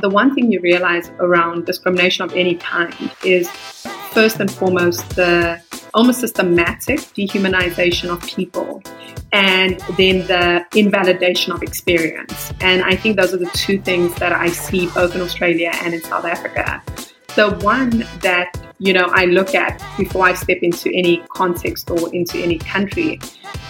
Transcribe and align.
The 0.00 0.08
one 0.08 0.34
thing 0.34 0.50
you 0.52 0.60
realize 0.60 1.10
around 1.18 1.66
discrimination 1.66 2.24
of 2.24 2.32
any 2.34 2.54
kind 2.54 2.94
is 3.24 3.48
first 4.12 4.40
and 4.40 4.50
foremost 4.50 5.08
the 5.16 5.60
almost 5.94 6.20
systematic 6.20 7.00
dehumanization 7.00 8.10
of 8.10 8.20
people 8.26 8.82
and 9.32 9.80
then 9.96 10.26
the 10.26 10.64
invalidation 10.74 11.52
of 11.52 11.62
experience. 11.62 12.52
And 12.60 12.82
I 12.82 12.96
think 12.96 13.16
those 13.16 13.32
are 13.34 13.38
the 13.38 13.50
two 13.54 13.80
things 13.80 14.14
that 14.16 14.32
I 14.32 14.48
see 14.48 14.88
both 14.88 15.14
in 15.14 15.20
Australia 15.20 15.70
and 15.82 15.94
in 15.94 16.02
South 16.02 16.24
Africa. 16.24 16.82
The 17.36 17.50
one 17.62 18.04
that 18.20 18.69
you 18.80 18.94
know 18.94 19.06
I 19.12 19.26
look 19.26 19.54
at 19.54 19.80
before 19.96 20.26
I 20.26 20.32
step 20.32 20.58
into 20.62 20.90
any 20.92 21.18
context 21.28 21.90
or 21.90 22.12
into 22.14 22.38
any 22.38 22.58
country 22.58 23.20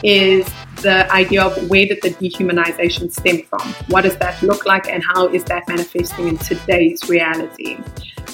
is 0.03 0.49
the 0.77 1.13
idea 1.13 1.43
of 1.43 1.69
where 1.69 1.85
did 1.85 2.01
the 2.01 2.11
dehumanization 2.11 3.13
stem 3.13 3.43
from? 3.43 3.61
What 3.89 4.03
does 4.03 4.17
that 4.19 4.41
look 4.43 4.65
like 4.65 4.89
and 4.89 5.03
how 5.05 5.29
is 5.29 5.45
that 5.45 5.69
manifesting 5.69 6.29
in 6.29 6.39
today's 6.39 7.09
reality? 7.09 7.77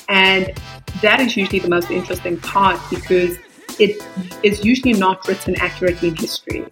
And 0.09 0.53
that 1.01 1.21
is 1.21 1.37
usually 1.37 1.59
the 1.59 1.69
most 1.69 1.91
interesting 1.91 2.39
part 2.39 2.79
because 2.91 3.37
it 3.81 4.01
is 4.45 4.65
usually 4.65 4.93
not 4.93 5.27
written 5.27 5.57
accurately 5.57 6.09
in 6.09 6.17
history. 6.17 6.67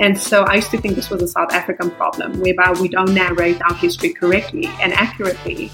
And 0.00 0.18
so 0.18 0.44
I 0.44 0.56
used 0.56 0.70
to 0.70 0.78
think 0.78 0.94
this 0.94 1.10
was 1.10 1.22
a 1.22 1.28
South 1.28 1.52
African 1.52 1.90
problem 1.90 2.40
whereby 2.40 2.72
we 2.80 2.88
don't 2.88 3.12
narrate 3.14 3.60
our 3.62 3.74
history 3.74 4.12
correctly 4.12 4.66
and 4.80 4.92
accurately. 4.92 5.70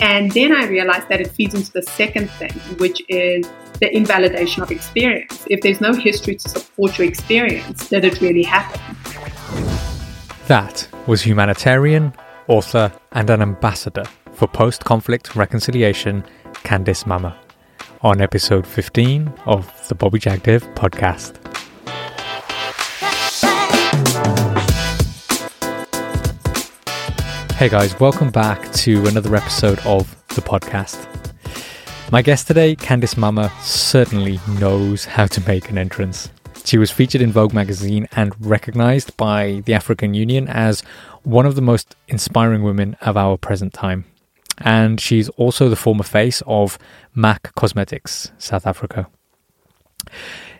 And 0.00 0.30
then 0.32 0.52
I 0.52 0.66
realized 0.66 1.08
that 1.08 1.20
it 1.20 1.30
feeds 1.30 1.54
into 1.54 1.72
the 1.72 1.82
second 1.82 2.30
thing, 2.32 2.52
which 2.78 3.02
is 3.08 3.48
the 3.80 3.94
invalidation 3.94 4.62
of 4.62 4.70
experience. 4.70 5.44
If 5.48 5.60
there's 5.60 5.80
no 5.80 5.92
history 5.92 6.36
to 6.36 6.48
support 6.48 6.98
your 6.98 7.06
experience, 7.06 7.88
did 7.88 8.04
it 8.04 8.20
really 8.20 8.42
happen? 8.42 8.80
That 10.48 10.88
was 11.06 11.22
humanitarian, 11.22 12.14
author, 12.48 12.92
and 13.12 13.30
an 13.30 13.42
ambassador 13.42 14.04
for 14.32 14.48
post 14.48 14.84
conflict 14.84 15.36
reconciliation, 15.36 16.24
Candice 16.64 17.06
Mama, 17.06 17.36
on 18.02 18.20
episode 18.20 18.66
15 18.66 19.32
of 19.46 19.88
the 19.88 19.94
Bobby 19.94 20.18
Jagdev 20.18 20.74
podcast. 20.74 21.47
Hey 27.58 27.68
guys, 27.68 27.98
welcome 27.98 28.30
back 28.30 28.70
to 28.74 29.04
another 29.08 29.34
episode 29.34 29.80
of 29.80 30.06
the 30.28 30.40
podcast. 30.40 31.08
My 32.12 32.22
guest 32.22 32.46
today, 32.46 32.76
Candice 32.76 33.16
Mama, 33.16 33.50
certainly 33.62 34.38
knows 34.60 35.04
how 35.04 35.26
to 35.26 35.40
make 35.40 35.68
an 35.68 35.76
entrance. 35.76 36.30
She 36.64 36.78
was 36.78 36.92
featured 36.92 37.20
in 37.20 37.32
Vogue 37.32 37.52
magazine 37.52 38.06
and 38.12 38.32
recognized 38.38 39.16
by 39.16 39.64
the 39.66 39.74
African 39.74 40.14
Union 40.14 40.46
as 40.46 40.82
one 41.24 41.46
of 41.46 41.56
the 41.56 41.60
most 41.60 41.96
inspiring 42.06 42.62
women 42.62 42.96
of 43.00 43.16
our 43.16 43.36
present 43.36 43.74
time. 43.74 44.04
And 44.58 45.00
she's 45.00 45.28
also 45.30 45.68
the 45.68 45.74
former 45.74 46.04
face 46.04 46.44
of 46.46 46.78
MAC 47.12 47.52
Cosmetics, 47.56 48.30
South 48.38 48.68
Africa. 48.68 49.08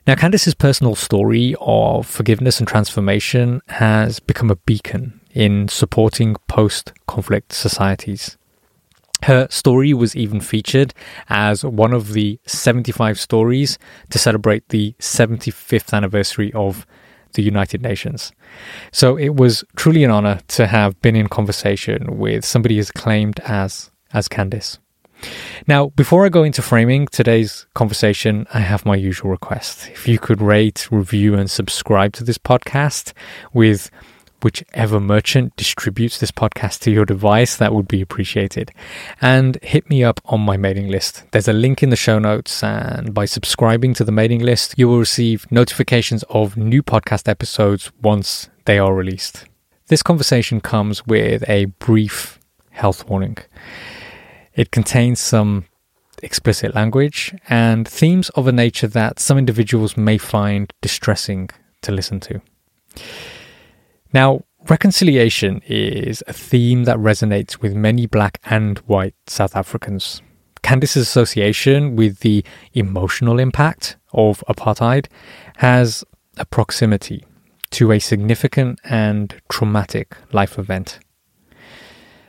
Now, 0.05 0.17
Candice's 0.17 0.55
personal 0.55 0.97
story 0.97 1.55
of 1.61 2.09
forgiveness 2.09 2.59
and 2.59 2.67
transformation 2.67 3.62
has 3.69 4.19
become 4.19 4.51
a 4.51 4.57
beacon 4.57 5.21
in 5.31 5.69
supporting 5.69 6.37
post 6.47 6.93
conflict 7.07 7.53
societies. 7.53 8.37
Her 9.25 9.48
story 9.51 9.93
was 9.93 10.15
even 10.15 10.41
featured 10.41 10.95
as 11.29 11.65
one 11.65 11.93
of 11.93 12.12
the 12.12 12.39
75 12.47 13.19
stories 13.19 13.79
to 14.11 14.19
celebrate 14.19 14.69
the 14.69 14.95
75th 15.01 15.93
anniversary 15.93 16.53
of 16.53 16.87
the 17.34 17.43
United 17.43 17.83
Nations. 17.83 18.33
So 18.93 19.17
it 19.17 19.34
was 19.34 19.65
truly 19.77 20.05
an 20.05 20.11
honor 20.11 20.41
to 20.49 20.67
have 20.67 21.01
been 21.03 21.17
in 21.17 21.29
conversation 21.29 22.19
with 22.19 22.45
somebody 22.45 22.79
as 22.79 22.91
acclaimed 22.91 23.41
as 23.41 23.91
as 24.12 24.29
Candice. 24.29 24.79
Now, 25.67 25.89
before 25.89 26.25
I 26.25 26.29
go 26.29 26.45
into 26.45 26.62
framing 26.62 27.09
today's 27.09 27.67
conversation, 27.75 28.47
I 28.55 28.61
have 28.61 28.87
my 28.87 28.97
usual 28.97 29.31
request. 29.31 29.89
If 29.89 30.06
you 30.06 30.19
could 30.19 30.41
rate, 30.41 30.89
review, 30.91 31.34
and 31.34 31.50
subscribe 31.50 32.12
to 32.15 32.25
this 32.25 32.39
podcast 32.39 33.12
with 33.53 33.91
whichever 34.43 35.00
merchant 35.00 35.56
distributes 35.56 36.19
this 36.19 36.31
podcast 36.31 36.81
to 36.81 36.91
your 36.91 37.04
device, 37.04 37.56
that 37.56 37.75
would 37.75 37.88
be 37.88 38.00
appreciated. 38.00 38.72
And 39.21 39.59
hit 39.62 39.88
me 39.88 40.04
up 40.04 40.21
on 40.26 40.41
my 40.41 40.56
mailing 40.56 40.88
list. 40.88 41.25
There's 41.32 41.49
a 41.49 41.53
link 41.53 41.82
in 41.82 41.91
the 41.91 41.97
show 41.97 42.19
notes, 42.19 42.62
and 42.62 43.12
by 43.12 43.25
subscribing 43.25 43.94
to 43.94 44.04
the 44.04 44.12
mailing 44.12 44.41
list, 44.41 44.75
you 44.77 44.88
will 44.88 44.98
receive 44.98 45.50
notifications 45.50 46.22
of 46.25 46.56
new 46.56 46.82
podcast 46.82 47.28
episodes 47.28 47.91
once 48.03 48.48
they 48.65 48.78
are 48.78 48.94
released. 48.94 49.44
This 49.88 50.03
conversation 50.03 50.60
comes 50.60 51.06
with 51.06 51.48
a 51.48 51.66
brief 51.66 52.38
health 52.71 53.09
warning. 53.09 53.38
It 54.54 54.71
contains 54.71 55.21
some 55.21 55.65
explicit 56.22 56.75
language 56.75 57.34
and 57.48 57.87
themes 57.87 58.28
of 58.31 58.47
a 58.47 58.53
nature 58.53 58.88
that 58.88 59.21
some 59.21 59.38
individuals 59.38 59.97
may 59.97 60.19
find 60.19 60.72
distressing 60.81 61.48
to 61.82 61.93
listen 61.93 62.21
to. 62.21 62.41
Now, 64.13 64.45
reconciliation 64.69 65.63
is 65.67 66.23
a 66.27 66.33
theme 66.33 66.85
that 66.85 66.97
resonates 66.97 67.59
with 67.59 67.75
many 67.75 68.07
black 68.07 68.41
and 68.45 68.79
white 68.81 69.15
South 69.27 69.55
Africans. 69.55 70.23
Candice's 70.63 71.03
association 71.03 71.95
with 71.95 72.21
the 72.21 72.45
emotional 72.75 73.39
impact 73.39 73.97
of 74.13 74.43
apartheid 74.49 75.07
has 75.59 76.05
a 76.37 76.45
proximity 76.45 77.25
to 77.71 77.93
a 77.93 77.99
significant 77.99 78.81
and 78.85 79.35
traumatic 79.51 80.17
life 80.33 80.59
event. 80.59 80.99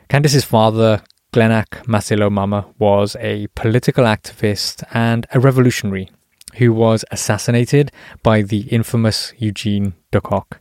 Candice's 0.08 0.44
father, 0.44 1.02
Glenack 1.32 1.84
Masilo 1.86 2.30
Mama 2.30 2.66
was 2.78 3.16
a 3.20 3.46
political 3.54 4.04
activist 4.04 4.82
and 4.92 5.26
a 5.32 5.40
revolutionary 5.40 6.10
who 6.56 6.72
was 6.72 7.04
assassinated 7.10 7.92
by 8.22 8.42
the 8.42 8.62
infamous 8.62 9.32
Eugene 9.38 9.94
de 10.10 10.20
Kock. 10.20 10.59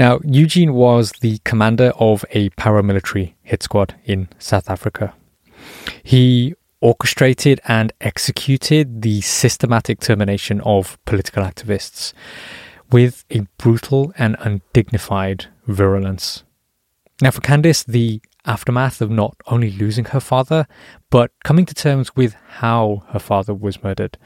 Now, 0.00 0.18
Eugene 0.24 0.72
was 0.72 1.12
the 1.20 1.40
commander 1.44 1.92
of 1.98 2.24
a 2.30 2.48
paramilitary 2.50 3.34
hit 3.42 3.62
squad 3.62 3.96
in 4.06 4.30
South 4.38 4.70
Africa. 4.70 5.12
He 6.02 6.54
orchestrated 6.80 7.60
and 7.68 7.92
executed 8.00 9.02
the 9.02 9.20
systematic 9.20 10.00
termination 10.00 10.62
of 10.62 10.96
political 11.04 11.44
activists 11.44 12.14
with 12.90 13.26
a 13.28 13.46
brutal 13.58 14.14
and 14.16 14.36
undignified 14.40 15.48
virulence. 15.66 16.44
Now, 17.20 17.32
for 17.32 17.42
Candice, 17.42 17.84
the 17.84 18.22
aftermath 18.46 19.02
of 19.02 19.10
not 19.10 19.36
only 19.48 19.70
losing 19.70 20.06
her 20.06 20.20
father, 20.20 20.66
but 21.10 21.30
coming 21.44 21.66
to 21.66 21.74
terms 21.74 22.16
with 22.16 22.34
how 22.60 23.02
her 23.08 23.18
father 23.18 23.52
was 23.52 23.82
murdered, 23.82 24.16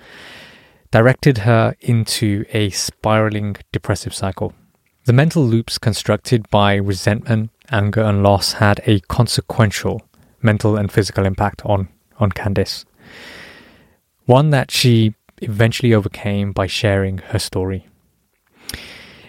directed 0.93 1.39
her 1.39 1.75
into 1.81 2.45
a 2.53 2.71
spiraling 2.71 3.57
depressive 3.73 4.15
cycle. 4.15 4.55
The 5.05 5.13
mental 5.13 5.45
loops 5.45 5.77
constructed 5.77 6.49
by 6.49 6.77
resentment, 6.77 7.51
anger, 7.71 8.01
and 8.01 8.23
loss 8.23 8.55
had 8.55 8.81
a 8.87 9.01
consequential 9.01 10.01
mental 10.41 10.79
and 10.79 10.91
physical 10.91 11.27
impact 11.27 11.61
on, 11.67 11.89
on 12.19 12.33
Candice. 12.33 12.87
One 14.25 14.49
that 14.49 14.71
she 14.71 15.15
eventually 15.43 15.93
overcame 15.93 16.53
by 16.53 16.67
sharing 16.67 17.19
her 17.19 17.39
story. 17.39 17.87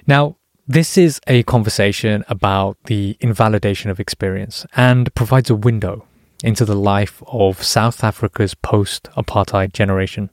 Now, 0.08 0.38
this 0.66 0.98
is 0.98 1.20
a 1.28 1.44
conversation 1.44 2.24
about 2.30 2.78
the 2.86 3.18
invalidation 3.20 3.92
of 3.92 4.00
experience 4.00 4.66
and 4.78 5.14
provides 5.14 5.50
a 5.50 5.56
window 5.56 6.08
into 6.42 6.64
the 6.64 6.76
life 6.76 7.22
of 7.28 7.62
South 7.62 8.02
Africa's 8.02 8.56
post 8.56 9.10
apartheid 9.18 9.74
generation. 9.74 10.30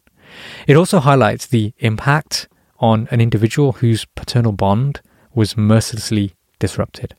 It 0.68 0.76
also 0.76 1.00
highlights 1.00 1.48
the 1.48 1.74
impact 1.78 2.48
on 2.78 3.08
an 3.10 3.20
individual 3.20 3.72
whose 3.72 4.04
paternal 4.04 4.52
bond 4.52 5.00
was 5.34 5.56
mercilessly 5.56 6.34
disrupted. 6.58 7.14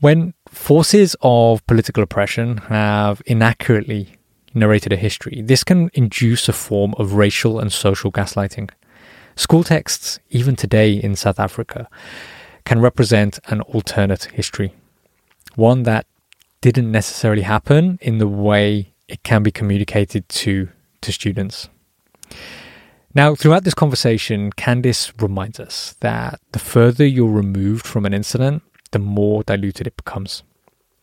When 0.00 0.34
forces 0.48 1.16
of 1.22 1.66
political 1.66 2.02
oppression 2.02 2.58
have 2.68 3.22
inaccurately 3.26 4.16
narrated 4.52 4.92
a 4.92 4.96
history, 4.96 5.42
this 5.42 5.64
can 5.64 5.90
induce 5.94 6.48
a 6.48 6.52
form 6.52 6.94
of 6.98 7.14
racial 7.14 7.58
and 7.58 7.72
social 7.72 8.12
gaslighting. 8.12 8.70
School 9.36 9.64
texts, 9.64 10.18
even 10.30 10.56
today 10.56 10.92
in 10.92 11.16
South 11.16 11.40
Africa, 11.40 11.88
can 12.64 12.80
represent 12.80 13.38
an 13.46 13.60
alternate 13.62 14.24
history, 14.24 14.74
one 15.56 15.82
that 15.82 16.06
didn't 16.60 16.90
necessarily 16.90 17.42
happen 17.42 17.98
in 18.00 18.18
the 18.18 18.28
way 18.28 18.92
it 19.08 19.22
can 19.22 19.42
be 19.42 19.50
communicated 19.50 20.28
to, 20.28 20.68
to 21.00 21.12
students. 21.12 21.68
Now, 23.16 23.36
throughout 23.36 23.62
this 23.62 23.74
conversation, 23.74 24.50
Candice 24.50 25.12
reminds 25.22 25.60
us 25.60 25.94
that 26.00 26.40
the 26.50 26.58
further 26.58 27.06
you're 27.06 27.30
removed 27.30 27.86
from 27.86 28.06
an 28.06 28.12
incident, 28.12 28.64
the 28.90 28.98
more 28.98 29.44
diluted 29.44 29.86
it 29.86 29.96
becomes. 29.96 30.42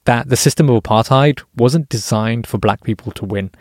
That 0.03 0.27
the 0.27 0.35
system 0.35 0.69
of 0.69 0.83
apartheid 0.83 1.41
wasn't 1.55 1.87
designed 1.87 2.47
for 2.47 2.57
black 2.57 2.83
people 2.83 3.13
to 3.13 3.23
win, 3.23 3.51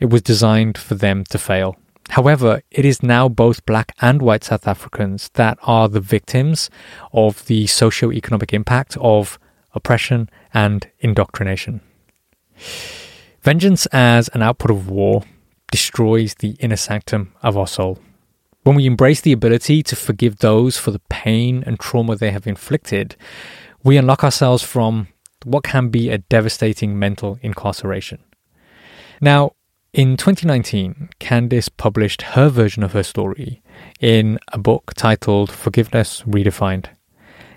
it 0.00 0.10
was 0.10 0.20
designed 0.20 0.76
for 0.76 0.96
them 0.96 1.24
to 1.30 1.38
fail. 1.38 1.76
However, 2.10 2.60
it 2.70 2.84
is 2.84 3.02
now 3.02 3.26
both 3.26 3.64
black 3.64 3.94
and 4.02 4.20
white 4.20 4.44
South 4.44 4.68
Africans 4.68 5.30
that 5.34 5.58
are 5.62 5.88
the 5.88 6.00
victims 6.00 6.68
of 7.14 7.46
the 7.46 7.66
socio-economic 7.66 8.52
impact 8.52 8.98
of 9.00 9.38
oppression 9.72 10.28
and 10.52 10.90
indoctrination. 11.00 11.80
Vengeance 13.40 13.86
as 13.86 14.28
an 14.34 14.42
output 14.42 14.70
of 14.70 14.90
war 14.90 15.22
destroys 15.70 16.34
the 16.34 16.50
inner 16.60 16.76
sanctum 16.76 17.32
of 17.42 17.56
our 17.56 17.66
soul. 17.66 17.98
When 18.62 18.76
we 18.76 18.86
embrace 18.86 19.20
the 19.20 19.32
ability 19.32 19.82
to 19.84 19.96
forgive 19.96 20.38
those 20.38 20.76
for 20.76 20.90
the 20.90 21.00
pain 21.08 21.62
and 21.66 21.78
trauma 21.78 22.16
they 22.16 22.30
have 22.30 22.46
inflicted, 22.46 23.16
we 23.82 23.96
unlock 23.96 24.24
ourselves 24.24 24.62
from 24.62 25.08
what 25.44 25.64
can 25.64 25.88
be 25.88 26.10
a 26.10 26.18
devastating 26.18 26.98
mental 26.98 27.38
incarceration. 27.42 28.18
Now, 29.20 29.52
in 29.92 30.16
2019, 30.16 31.08
Candice 31.18 31.70
published 31.74 32.22
her 32.22 32.48
version 32.50 32.82
of 32.82 32.92
her 32.92 33.02
story 33.02 33.62
in 34.00 34.38
a 34.52 34.58
book 34.58 34.92
titled 34.94 35.50
Forgiveness 35.50 36.22
Redefined, 36.26 36.86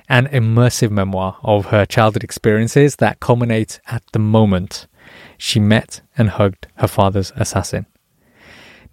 an 0.08 0.28
immersive 0.28 0.92
memoir 0.92 1.38
of 1.44 1.68
her 1.68 1.86
childhood 1.86 2.24
experiences 2.24 2.96
that 2.98 3.20
culminate 3.20 3.82
at 3.88 4.04
the 4.14 4.20
moment 4.20 4.88
she 5.38 5.60
met 5.60 6.02
and 6.18 6.30
hugged 6.30 6.68
her 6.76 6.88
father's 6.88 7.34
assassin. 7.36 7.86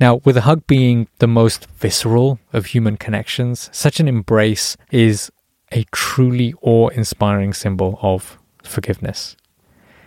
Now, 0.01 0.21
with 0.25 0.37
a 0.37 0.43
hug 0.43 0.67
being 0.67 1.09
the 1.19 1.27
most 1.27 1.67
visceral 1.71 2.39
of 2.53 2.67
human 2.67 2.97
connections, 2.97 3.69
such 3.73 3.99
an 3.99 4.07
embrace 4.07 4.77
is 4.93 5.31
a 5.73 5.85
truly 5.93 6.55
awe 6.63 6.89
inspiring 6.89 7.53
symbol 7.53 7.99
of 8.01 8.39
forgiveness. 8.63 9.37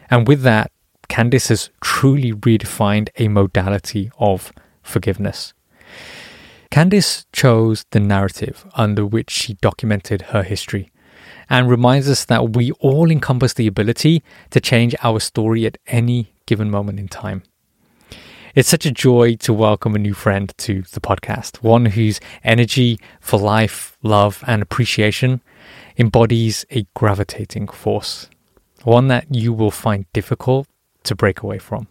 And 0.10 0.28
with 0.28 0.44
that, 0.44 0.72
Candice 1.10 1.50
has 1.50 1.70
truly 1.82 2.32
redefined 2.32 3.10
a 3.18 3.28
modality 3.28 4.10
of 4.18 4.54
forgiveness. 4.82 5.54
Candice 6.72 7.26
chose 7.34 7.86
the 7.92 8.00
narrative 8.00 8.66
under 8.76 9.06
which 9.06 9.30
she 9.30 9.56
documented 9.56 10.22
her 10.34 10.42
history 10.42 10.90
and 11.50 11.70
reminds 11.70 12.10
us 12.10 12.24
that 12.26 12.56
we 12.56 12.72
all 12.80 13.12
encompass 13.12 13.54
the 13.54 13.68
ability 13.68 14.24
to 14.52 14.62
change 14.62 14.96
our 15.04 15.20
story 15.20 15.66
at 15.66 15.78
any 15.88 16.34
given 16.46 16.72
moment 16.72 16.98
in 16.98 17.10
time. 17.10 17.44
It's 18.54 18.68
such 18.68 18.86
a 18.86 18.92
joy 18.92 19.36
to 19.38 19.54
welcome 19.54 19.96
a 19.96 20.00
new 20.00 20.14
friend 20.14 20.54
to 20.58 20.82
the 20.92 21.00
podcast, 21.00 21.64
one 21.64 21.86
whose 21.86 22.20
energy 22.44 23.00
for 23.22 23.40
life, 23.40 23.98
love, 24.04 24.44
and 24.46 24.62
appreciation 24.62 25.42
embodies 25.98 26.66
a 26.70 26.86
gravitating 26.94 27.70
force, 27.70 28.30
one 28.84 29.08
that 29.08 29.34
you 29.34 29.54
will 29.54 29.72
find 29.72 30.06
difficult 30.12 30.68
to 31.04 31.16
break 31.16 31.42
away 31.42 31.60
from. 31.60 31.88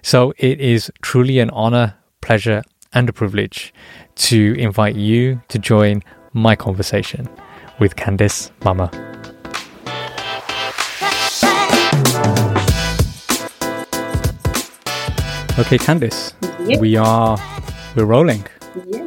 So 0.00 0.32
it 0.38 0.60
is 0.60 0.90
truly 1.02 1.40
an 1.40 1.50
honor, 1.50 1.94
pleasure, 2.22 2.62
and 2.94 3.10
a 3.10 3.12
privilege 3.12 3.74
to 4.16 4.54
invite 4.58 4.96
you 4.96 5.42
to 5.48 5.58
join 5.58 6.02
my 6.32 6.56
conversation 6.56 7.28
with 7.78 7.96
Candice 7.96 8.50
Mama. 8.64 9.09
Okay, 15.58 15.78
Candice, 15.78 16.32
we 16.80 16.96
are 16.96 17.36
we're 17.94 18.04
rolling. 18.06 18.46
Yeah. 18.86 19.04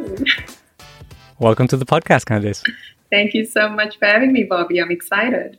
Welcome 1.40 1.68
to 1.70 1.78
the 1.78 1.86
podcast, 1.86 2.26
Candice. 2.26 2.62
Thank 3.10 3.34
you 3.34 3.46
so 3.46 3.70
much 3.70 3.98
for 3.98 4.06
having 4.06 4.34
me, 4.34 4.44
Bobby. 4.44 4.80
I'm 4.80 4.92
excited. 4.92 5.58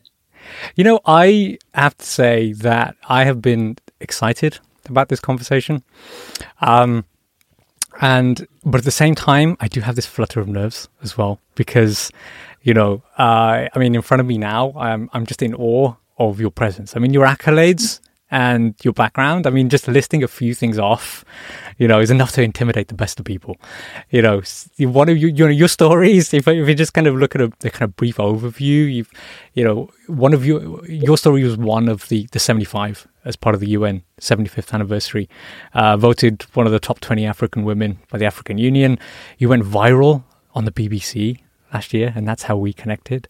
You 0.77 0.85
know, 0.85 1.01
I 1.07 1.59
have 1.75 1.97
to 1.97 2.05
say 2.05 2.53
that 2.53 2.97
I 3.09 3.25
have 3.25 3.41
been 3.41 3.77
excited 4.01 4.59
about 4.87 5.09
this 5.09 5.21
conversation. 5.21 5.83
Um, 6.61 7.07
and 8.01 8.47
but 8.65 8.79
at 8.79 8.85
the 8.85 8.91
same 8.91 9.15
time, 9.15 9.57
I 9.61 9.69
do 9.69 9.81
have 9.81 9.97
this 9.97 10.07
flutter 10.07 10.39
of 10.39 10.49
nerves 10.49 10.89
as 11.03 11.17
well 11.17 11.41
because, 11.55 12.11
you 12.63 12.75
know, 12.75 13.03
uh, 13.19 13.69
I 13.75 13.79
mean, 13.79 13.95
in 13.95 14.03
front 14.03 14.21
of 14.21 14.27
me 14.27 14.39
now, 14.39 14.73
I'm 14.77 15.11
I'm 15.13 15.27
just 15.27 15.43
in 15.43 15.55
awe 15.55 15.95
of 16.19 16.41
your 16.41 16.51
presence. 16.51 16.95
I 16.95 17.01
mean, 17.01 17.13
your 17.13 17.27
accolades 17.27 18.01
and 18.35 18.75
your 18.83 18.93
background. 18.93 19.47
I 19.47 19.51
mean, 19.51 19.69
just 19.69 19.87
listing 19.87 20.25
a 20.25 20.29
few 20.29 20.55
things 20.55 20.77
off, 20.77 21.25
you 21.79 21.87
know, 21.87 22.01
is 22.01 22.11
enough 22.11 22.33
to 22.33 22.43
intimidate 22.43 22.89
the 22.89 22.95
best 22.95 23.21
of 23.21 23.25
people. 23.25 23.57
You 24.11 24.23
know, 24.23 24.43
one 24.81 25.09
of 25.09 25.17
you, 25.17 25.29
you 25.29 25.45
know, 25.45 25.53
your 25.53 25.69
stories. 25.69 26.35
If, 26.35 26.49
if 26.49 26.69
you 26.69 26.75
just 26.75 26.95
kind 26.95 27.07
of 27.07 27.15
look 27.15 27.37
at 27.37 27.41
a, 27.41 27.53
a, 27.63 27.71
kind 27.71 27.83
of 27.83 27.95
brief 27.95 28.17
overview, 28.17 28.93
you've, 28.93 29.11
you 29.53 29.63
know, 29.63 29.89
one 30.09 30.35
of 30.35 30.45
you, 30.45 30.83
your 30.89 31.17
story 31.17 31.45
was 31.45 31.57
one 31.57 31.89
of 31.89 32.09
the 32.09 32.27
the 32.33 32.41
seventy 32.41 32.65
five 32.65 33.07
as 33.25 33.37
part 33.37 33.55
of 33.55 33.61
the 33.61 33.69
UN 33.69 34.03
75th 34.21 34.75
anniversary, 34.75 35.31
uh, 35.73 35.97
voted 35.97 36.43
one 36.53 36.67
of 36.67 36.73
the 36.73 36.79
top 36.79 37.01
20 37.01 37.25
African 37.25 37.65
women 37.65 37.99
by 38.11 38.19
the 38.19 38.27
African 38.27 38.59
Union. 38.59 38.99
You 39.39 39.49
went 39.49 39.63
viral 39.63 40.25
on 40.55 40.67
the 40.67 40.73
BBC 40.73 41.39
last 41.75 41.93
year, 41.93 42.13
and 42.15 42.27
that's 42.27 42.45
how 42.45 42.57
we 42.57 42.73
connected. 42.73 43.29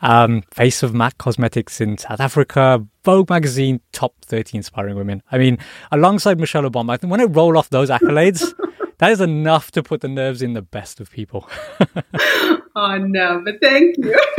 Um, 0.00 0.42
Face 0.52 0.82
of 0.82 0.94
MAC 0.94 1.18
Cosmetics 1.18 1.80
in 1.80 1.98
South 1.98 2.20
Africa, 2.20 2.86
Vogue 3.04 3.28
magazine, 3.28 3.80
top 3.92 4.14
30 4.24 4.58
inspiring 4.58 4.96
women. 4.96 5.22
I 5.30 5.38
mean, 5.38 5.58
alongside 5.90 6.38
Michelle 6.38 6.62
Obama, 6.62 6.94
I 6.94 6.96
think 6.96 7.10
when 7.10 7.20
I 7.20 7.24
roll 7.24 7.58
off 7.58 7.68
those 7.70 7.90
accolades, 7.90 8.54
that 8.98 9.10
is 9.10 9.20
enough 9.20 9.70
to 9.72 9.82
put 9.82 10.00
the 10.00 10.08
nerves 10.08 10.40
in 10.40 10.54
the 10.54 10.62
best 10.62 11.00
of 11.00 11.10
people. 11.10 11.48
oh 12.76 12.96
no, 12.98 13.42
but 13.44 13.56
thank 13.60 13.96
you. 13.98 14.14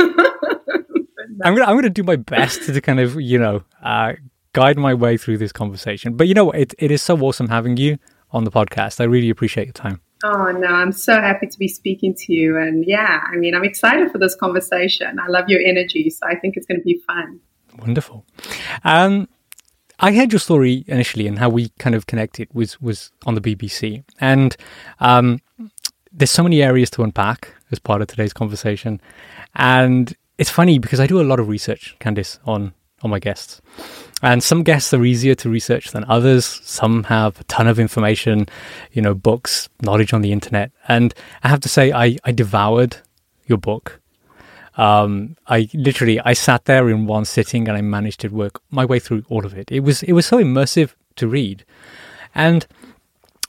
I'm 1.44 1.54
gonna 1.54 1.66
I'm 1.66 1.76
gonna 1.76 1.90
do 1.90 2.02
my 2.02 2.16
best 2.16 2.64
to 2.66 2.80
kind 2.80 3.00
of 3.00 3.20
you 3.20 3.38
know 3.38 3.64
uh, 3.82 4.14
guide 4.52 4.78
my 4.78 4.94
way 4.94 5.16
through 5.16 5.38
this 5.38 5.52
conversation. 5.52 6.16
But 6.16 6.28
you 6.28 6.34
know, 6.34 6.50
it 6.50 6.74
it 6.78 6.90
is 6.90 7.02
so 7.02 7.18
awesome 7.20 7.48
having 7.48 7.76
you 7.76 7.98
on 8.30 8.44
the 8.44 8.50
podcast. 8.50 9.00
I 9.00 9.04
really 9.04 9.30
appreciate 9.30 9.66
your 9.66 9.72
time. 9.72 10.00
Oh, 10.24 10.52
no, 10.52 10.68
I'm 10.68 10.92
so 10.92 11.20
happy 11.20 11.46
to 11.46 11.58
be 11.58 11.68
speaking 11.68 12.14
to 12.14 12.32
you. 12.32 12.58
And 12.58 12.84
yeah, 12.86 13.20
I 13.26 13.36
mean, 13.36 13.54
I'm 13.54 13.64
excited 13.64 14.10
for 14.12 14.18
this 14.18 14.34
conversation. 14.34 15.18
I 15.18 15.26
love 15.28 15.48
your 15.48 15.60
energy. 15.60 16.10
So 16.10 16.26
I 16.26 16.36
think 16.36 16.56
it's 16.56 16.66
going 16.66 16.78
to 16.78 16.84
be 16.84 17.02
fun. 17.06 17.40
Wonderful. 17.78 18.24
Um, 18.84 19.28
I 19.98 20.12
heard 20.12 20.32
your 20.32 20.38
story 20.38 20.84
initially 20.86 21.26
and 21.26 21.38
how 21.38 21.48
we 21.48 21.70
kind 21.78 21.94
of 21.94 22.06
connected 22.06 22.48
was, 22.52 22.80
was 22.80 23.10
on 23.26 23.34
the 23.34 23.40
BBC. 23.40 24.04
And 24.20 24.56
um, 25.00 25.40
there's 26.12 26.30
so 26.30 26.42
many 26.42 26.62
areas 26.62 26.90
to 26.90 27.02
unpack 27.02 27.54
as 27.70 27.78
part 27.78 28.02
of 28.02 28.08
today's 28.08 28.32
conversation. 28.32 29.00
And 29.54 30.14
it's 30.38 30.50
funny 30.50 30.78
because 30.78 31.00
I 31.00 31.06
do 31.06 31.20
a 31.20 31.24
lot 31.24 31.40
of 31.40 31.48
research, 31.48 31.96
Candice, 32.00 32.38
on, 32.44 32.74
on 33.02 33.10
my 33.10 33.18
guests. 33.18 33.60
And 34.22 34.42
some 34.42 34.62
guests 34.62 34.94
are 34.94 35.04
easier 35.04 35.34
to 35.36 35.50
research 35.50 35.90
than 35.90 36.04
others. 36.04 36.60
Some 36.62 37.04
have 37.04 37.40
a 37.40 37.44
ton 37.44 37.66
of 37.66 37.80
information, 37.80 38.46
you 38.92 39.02
know, 39.02 39.14
books, 39.14 39.68
knowledge 39.82 40.12
on 40.12 40.22
the 40.22 40.30
internet. 40.30 40.70
And 40.86 41.12
I 41.42 41.48
have 41.48 41.60
to 41.60 41.68
say, 41.68 41.92
I, 41.92 42.16
I 42.24 42.30
devoured 42.30 42.96
your 43.46 43.58
book. 43.58 44.00
Um, 44.76 45.36
I 45.48 45.68
literally, 45.74 46.20
I 46.20 46.32
sat 46.32 46.64
there 46.64 46.88
in 46.88 47.06
one 47.06 47.24
sitting 47.24 47.68
and 47.68 47.76
I 47.76 47.82
managed 47.82 48.20
to 48.20 48.28
work 48.28 48.62
my 48.70 48.84
way 48.84 49.00
through 49.00 49.24
all 49.28 49.44
of 49.44 49.54
it. 49.54 49.70
It 49.70 49.80
was, 49.80 50.02
it 50.04 50.12
was 50.12 50.24
so 50.24 50.38
immersive 50.38 50.94
to 51.16 51.26
read. 51.26 51.64
And 52.34 52.66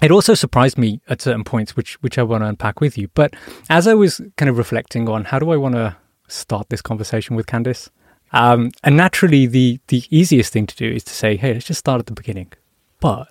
it 0.02 0.12
also 0.12 0.34
surprised 0.34 0.78
me 0.78 1.02
at 1.08 1.22
certain 1.22 1.44
points, 1.44 1.78
which, 1.78 2.02
which 2.02 2.18
I 2.18 2.24
want 2.24 2.42
to 2.42 2.48
unpack 2.48 2.82
with 2.82 2.98
you. 2.98 3.10
But 3.14 3.36
as 3.70 3.88
I 3.88 3.94
was 3.94 4.20
kind 4.38 4.50
of 4.50 4.58
reflecting 4.58 5.08
on 5.08 5.26
how 5.26 5.40
do 5.40 5.52
I 5.52 5.56
want 5.58 5.76
to 5.76 5.96
start 6.28 6.70
this 6.70 6.82
conversation 6.82 7.36
with 7.36 7.46
Candice, 7.46 7.90
um, 8.34 8.72
and 8.84 8.98
naturally, 8.98 9.46
the 9.46 9.80
the 9.88 10.04
easiest 10.10 10.52
thing 10.52 10.66
to 10.66 10.76
do 10.76 10.90
is 10.90 11.04
to 11.06 11.14
say, 11.14 11.38
"Hey, 11.38 11.54
let's 11.54 11.66
just 11.66 11.80
start 11.80 12.00
at 12.00 12.08
the 12.08 12.14
beginning." 12.14 12.52
But 13.00 13.28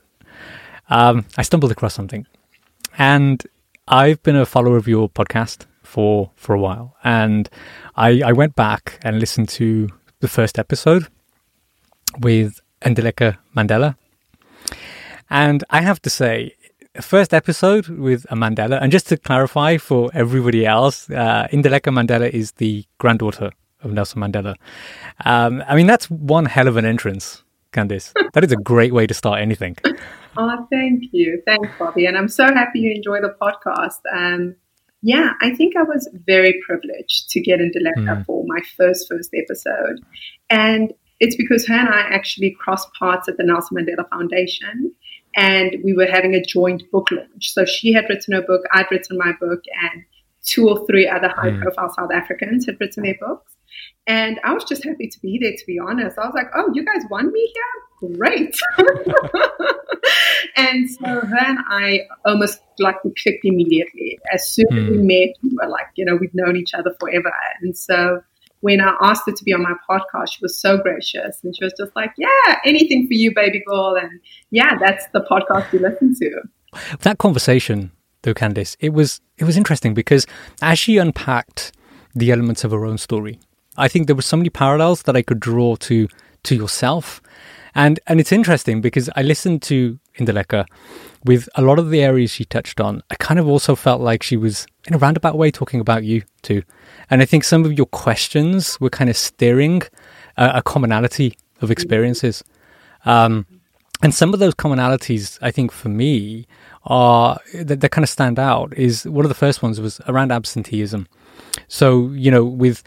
um, 0.88 1.26
I 1.36 1.42
stumbled 1.42 1.72
across 1.72 1.94
something, 1.94 2.26
and 2.96 3.44
I've 3.88 4.22
been 4.22 4.36
a 4.36 4.46
follower 4.46 4.76
of 4.76 4.86
your 4.86 5.08
podcast 5.10 5.66
for 5.82 6.30
for 6.36 6.54
a 6.54 6.60
while, 6.60 6.96
and 7.02 7.50
I, 7.96 8.22
I 8.24 8.32
went 8.32 8.54
back 8.54 9.00
and 9.02 9.18
listened 9.18 9.48
to 9.50 9.88
the 10.20 10.28
first 10.28 10.58
episode 10.58 11.08
with 12.20 12.60
Ndileka 12.82 13.38
Mandela, 13.56 13.96
and 15.28 15.64
I 15.70 15.80
have 15.82 16.00
to 16.02 16.10
say, 16.10 16.54
first 17.00 17.34
episode 17.34 17.88
with 17.88 18.24
a 18.30 18.36
Mandela, 18.36 18.80
and 18.80 18.92
just 18.92 19.08
to 19.08 19.16
clarify 19.16 19.78
for 19.78 20.10
everybody 20.14 20.64
else, 20.64 21.10
uh, 21.10 21.48
Ndileka 21.52 21.92
Mandela 21.92 22.30
is 22.30 22.52
the 22.52 22.84
granddaughter 22.98 23.50
of 23.82 23.92
Nelson 23.92 24.20
Mandela. 24.20 24.54
Um, 25.24 25.62
I 25.66 25.74
mean, 25.76 25.86
that's 25.86 26.10
one 26.10 26.46
hell 26.46 26.68
of 26.68 26.76
an 26.76 26.84
entrance, 26.84 27.42
Candice. 27.72 28.12
That 28.32 28.44
is 28.44 28.52
a 28.52 28.56
great 28.56 28.92
way 28.92 29.06
to 29.06 29.14
start 29.14 29.40
anything. 29.40 29.76
Oh, 30.34 30.66
thank 30.70 31.04
you. 31.12 31.42
Thanks, 31.44 31.68
Bobby. 31.78 32.06
And 32.06 32.16
I'm 32.16 32.26
so 32.26 32.46
happy 32.46 32.80
you 32.80 32.94
enjoy 32.94 33.20
the 33.20 33.36
podcast. 33.38 34.00
Um, 34.10 34.56
yeah, 35.02 35.32
I 35.42 35.54
think 35.54 35.76
I 35.76 35.82
was 35.82 36.08
very 36.26 36.58
privileged 36.66 37.28
to 37.32 37.40
get 37.42 37.60
into 37.60 37.80
Lecture 37.80 38.22
mm. 38.22 38.24
for 38.24 38.42
my 38.46 38.60
first, 38.78 39.08
first 39.10 39.28
episode. 39.34 40.00
And 40.48 40.94
it's 41.20 41.36
because 41.36 41.66
her 41.66 41.74
and 41.74 41.88
I 41.88 42.00
actually 42.00 42.56
crossed 42.58 42.88
paths 42.98 43.28
at 43.28 43.36
the 43.36 43.44
Nelson 43.44 43.76
Mandela 43.76 44.08
Foundation 44.08 44.94
and 45.36 45.76
we 45.84 45.94
were 45.94 46.06
having 46.06 46.34
a 46.34 46.42
joint 46.42 46.82
book 46.90 47.10
launch. 47.10 47.52
So 47.52 47.64
she 47.64 47.92
had 47.92 48.04
written 48.08 48.34
her 48.34 48.42
book, 48.42 48.62
I'd 48.72 48.90
written 48.90 49.18
my 49.18 49.32
book, 49.40 49.62
and 49.82 50.04
two 50.44 50.68
or 50.68 50.86
three 50.86 51.08
other 51.08 51.28
high 51.28 51.56
profile 51.58 51.88
mm. 51.88 51.94
South 51.94 52.12
Africans 52.12 52.66
had 52.66 52.80
written 52.80 53.04
their 53.04 53.16
books. 53.20 53.54
And 54.06 54.40
I 54.44 54.52
was 54.52 54.64
just 54.64 54.84
happy 54.84 55.08
to 55.08 55.20
be 55.20 55.38
there, 55.40 55.52
to 55.52 55.66
be 55.66 55.78
honest. 55.78 56.18
I 56.18 56.26
was 56.26 56.34
like, 56.34 56.50
oh, 56.54 56.70
you 56.74 56.84
guys 56.84 57.02
want 57.08 57.32
me 57.32 57.52
here? 57.54 58.16
Great. 58.16 58.54
and 60.56 60.90
so 60.90 61.06
her 61.06 61.38
and 61.38 61.58
I 61.68 62.00
almost 62.26 62.60
like 62.80 63.02
we 63.04 63.12
clicked 63.22 63.44
immediately. 63.44 64.18
As 64.32 64.48
soon 64.48 64.66
as 64.72 64.90
we 64.90 64.96
hmm. 64.98 65.06
met, 65.06 65.28
we 65.42 65.50
were 65.54 65.68
like, 65.68 65.86
you 65.94 66.04
know, 66.04 66.16
we've 66.16 66.34
known 66.34 66.56
each 66.56 66.74
other 66.74 66.94
forever. 66.98 67.32
And 67.60 67.76
so, 67.76 68.22
when 68.60 68.80
I 68.80 68.96
asked 69.00 69.22
her 69.26 69.32
to 69.32 69.44
be 69.44 69.52
on 69.52 69.62
my 69.62 69.74
podcast, 69.88 70.32
she 70.32 70.38
was 70.40 70.58
so 70.58 70.78
gracious 70.78 71.38
and 71.42 71.54
she 71.56 71.64
was 71.64 71.74
just 71.78 71.94
like, 71.94 72.12
Yeah, 72.16 72.58
anything 72.64 73.06
for 73.06 73.14
you, 73.14 73.32
baby 73.34 73.62
girl. 73.66 73.96
And 74.00 74.20
yeah, 74.50 74.76
that's 74.78 75.06
the 75.12 75.20
podcast 75.20 75.72
you 75.72 75.78
listen 75.80 76.14
to. 76.16 76.42
That 77.00 77.18
conversation, 77.18 77.92
though, 78.22 78.34
Candice, 78.34 78.76
it 78.80 78.92
was 78.92 79.20
it 79.38 79.44
was 79.44 79.56
interesting 79.56 79.94
because 79.94 80.26
as 80.60 80.78
she 80.78 80.96
unpacked 80.96 81.72
the 82.14 82.30
elements 82.32 82.64
of 82.64 82.70
her 82.70 82.84
own 82.84 82.98
story, 82.98 83.38
I 83.76 83.88
think 83.88 84.06
there 84.06 84.16
were 84.16 84.22
so 84.22 84.36
many 84.36 84.50
parallels 84.50 85.02
that 85.02 85.16
I 85.16 85.22
could 85.22 85.40
draw 85.40 85.76
to 85.76 86.08
to 86.44 86.54
yourself. 86.54 87.22
And 87.74 88.00
and 88.06 88.20
it's 88.20 88.32
interesting 88.32 88.80
because 88.80 89.08
I 89.16 89.22
listened 89.22 89.62
to 89.62 89.98
Ndileka 90.18 90.66
with 91.24 91.48
a 91.54 91.62
lot 91.62 91.78
of 91.78 91.90
the 91.90 92.02
areas 92.02 92.30
she 92.30 92.44
touched 92.44 92.80
on. 92.80 93.02
I 93.10 93.14
kind 93.14 93.38
of 93.40 93.48
also 93.48 93.74
felt 93.74 94.00
like 94.00 94.22
she 94.22 94.36
was 94.36 94.66
in 94.86 94.94
a 94.94 94.98
roundabout 94.98 95.38
way 95.38 95.50
talking 95.50 95.80
about 95.80 96.04
you 96.04 96.22
too. 96.42 96.62
And 97.08 97.22
I 97.22 97.24
think 97.24 97.44
some 97.44 97.64
of 97.64 97.72
your 97.72 97.86
questions 97.86 98.80
were 98.80 98.90
kind 98.90 99.08
of 99.08 99.16
steering 99.16 99.82
a, 100.36 100.52
a 100.56 100.62
commonality 100.62 101.36
of 101.60 101.70
experiences. 101.70 102.42
Um, 103.04 103.46
and 104.02 104.12
some 104.12 104.34
of 104.34 104.40
those 104.40 104.54
commonalities, 104.54 105.38
I 105.40 105.52
think 105.52 105.70
for 105.70 105.88
me, 105.88 106.46
are 106.84 107.38
that, 107.54 107.80
that 107.80 107.90
kind 107.90 108.02
of 108.02 108.08
stand 108.08 108.38
out. 108.38 108.76
Is 108.76 109.06
one 109.06 109.24
of 109.24 109.28
the 109.28 109.34
first 109.34 109.62
ones 109.62 109.80
was 109.80 110.00
around 110.08 110.32
absenteeism. 110.32 111.06
So 111.68 112.08
you 112.08 112.30
know, 112.30 112.44
with 112.44 112.82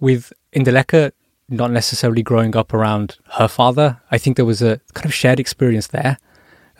with 0.00 0.32
Ndileka 0.54 1.12
not 1.48 1.70
necessarily 1.70 2.22
growing 2.22 2.56
up 2.56 2.74
around 2.74 3.18
her 3.34 3.48
father, 3.48 4.00
I 4.10 4.18
think 4.18 4.36
there 4.36 4.44
was 4.44 4.62
a 4.62 4.80
kind 4.94 5.06
of 5.06 5.14
shared 5.14 5.38
experience 5.38 5.88
there 5.88 6.18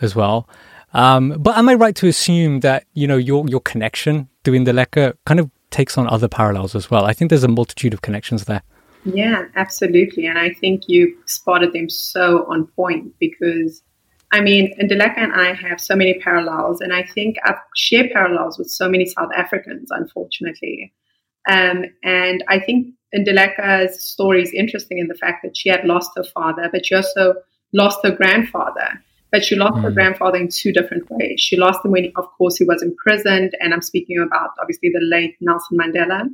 as 0.01 0.15
well. 0.15 0.47
Um, 0.93 1.35
but 1.39 1.57
am 1.57 1.69
I 1.69 1.75
right 1.75 1.95
to 1.95 2.07
assume 2.07 2.61
that 2.61 2.85
you 2.93 3.07
know 3.07 3.17
your 3.17 3.47
your 3.47 3.59
connection 3.59 4.29
to 4.43 4.51
Ndileka 4.51 5.15
kind 5.25 5.39
of 5.39 5.51
takes 5.69 5.97
on 5.97 6.07
other 6.07 6.27
parallels 6.27 6.75
as 6.75 6.89
well? 6.89 7.05
I 7.05 7.13
think 7.13 7.29
there's 7.29 7.43
a 7.43 7.49
multitude 7.49 7.93
of 7.93 8.01
connections 8.01 8.45
there. 8.45 8.61
Yeah, 9.05 9.45
absolutely, 9.55 10.25
and 10.25 10.37
I 10.37 10.51
think 10.53 10.83
you 10.87 11.17
spotted 11.25 11.73
them 11.73 11.89
so 11.89 12.45
on 12.49 12.67
point 12.67 13.13
because. 13.19 13.81
I 14.33 14.41
mean, 14.41 14.77
Ndileka 14.77 15.19
and 15.19 15.31
I 15.31 15.53
have 15.53 15.79
so 15.79 15.95
many 15.95 16.15
parallels, 16.15 16.81
and 16.81 16.91
I 16.91 17.01
think 17.01 17.37
I 17.45 17.53
share 17.77 18.09
parallels 18.11 18.57
with 18.57 18.69
so 18.69 18.89
many 18.89 19.05
South 19.05 19.29
Africans, 19.33 19.87
unfortunately. 19.89 20.93
Um, 21.49 21.85
and 22.03 22.43
I 22.49 22.59
think 22.59 22.93
Ndileka's 23.17 24.01
story 24.01 24.41
is 24.41 24.51
interesting 24.53 24.99
in 24.99 25.07
the 25.07 25.15
fact 25.15 25.43
that 25.43 25.57
she 25.57 25.69
had 25.69 25.85
lost 25.85 26.11
her 26.15 26.23
father, 26.23 26.69
but 26.71 26.85
she 26.85 26.95
also 26.95 27.35
lost 27.73 27.99
her 28.03 28.11
grandfather. 28.11 29.01
But 29.31 29.43
she 29.43 29.55
lost 29.55 29.75
mm. 29.75 29.83
her 29.83 29.91
grandfather 29.91 30.37
in 30.37 30.47
two 30.47 30.71
different 30.71 31.09
ways. 31.09 31.41
She 31.41 31.57
lost 31.57 31.83
him 31.83 31.91
when, 31.91 32.11
of 32.15 32.25
course, 32.37 32.57
he 32.57 32.63
was 32.63 32.81
imprisoned, 32.81 33.51
and 33.59 33.73
I'm 33.73 33.81
speaking 33.81 34.17
about 34.25 34.51
obviously 34.61 34.89
the 34.89 35.01
late 35.03 35.35
Nelson 35.41 35.77
Mandela. 35.77 36.29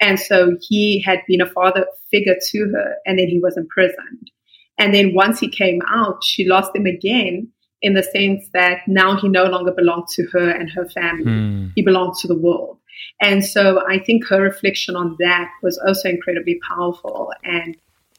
And 0.00 0.18
so 0.18 0.56
he 0.60 1.02
had 1.02 1.20
been 1.28 1.42
a 1.42 1.46
father 1.46 1.84
figure 2.10 2.36
to 2.50 2.58
her, 2.74 2.94
and 3.04 3.18
then 3.18 3.28
he 3.28 3.40
was 3.40 3.58
imprisoned. 3.58 4.30
And 4.78 4.94
then 4.94 5.14
once 5.14 5.38
he 5.38 5.50
came 5.50 5.82
out, 5.86 6.24
she 6.24 6.46
lost 6.48 6.74
him 6.74 6.86
again 6.86 7.52
in 7.82 7.94
the 7.94 8.02
sense 8.02 8.44
that 8.54 8.80
now 8.86 9.16
he 9.16 9.28
no 9.28 9.44
longer 9.44 9.72
belonged 9.72 10.08
to 10.08 10.26
her 10.32 10.50
and 10.50 10.70
her 10.70 10.88
family. 10.88 11.24
Mm. 11.24 11.72
He 11.74 11.82
belonged 11.82 12.14
to 12.20 12.28
the 12.28 12.36
world. 12.36 12.78
And 13.20 13.44
so 13.44 13.86
I 13.88 13.98
think 13.98 14.26
her 14.26 14.40
reflection 14.40 14.96
on 14.96 15.16
that 15.20 15.50
was 15.62 15.78
also 15.78 16.08
incredibly 16.08 16.60
powerful. 16.68 17.32
And 17.44 17.76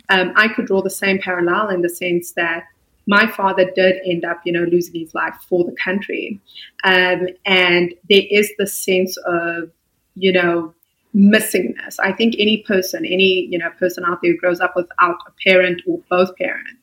um, 0.09 0.33
I 0.35 0.47
could 0.47 0.65
draw 0.65 0.81
the 0.81 0.89
same 0.89 1.19
parallel 1.19 1.69
in 1.69 1.81
the 1.81 1.89
sense 1.89 2.33
that 2.33 2.65
my 3.07 3.27
father 3.27 3.69
did 3.75 3.95
end 4.05 4.25
up, 4.25 4.41
you 4.45 4.51
know, 4.51 4.63
losing 4.63 4.99
his 4.99 5.13
life 5.13 5.35
for 5.47 5.63
the 5.63 5.75
country. 5.83 6.39
Um, 6.83 7.27
and 7.45 7.93
there 8.09 8.23
is 8.29 8.51
the 8.57 8.67
sense 8.67 9.17
of, 9.25 9.71
you 10.15 10.31
know, 10.31 10.73
missingness. 11.15 11.95
I 11.99 12.13
think 12.13 12.35
any 12.37 12.63
person, 12.63 13.05
any, 13.05 13.47
you 13.49 13.57
know, 13.57 13.69
person 13.79 14.05
out 14.05 14.19
there 14.21 14.31
who 14.31 14.37
grows 14.37 14.61
up 14.61 14.73
without 14.75 15.17
a 15.27 15.31
parent 15.45 15.81
or 15.87 15.99
both 16.09 16.35
parents, 16.37 16.80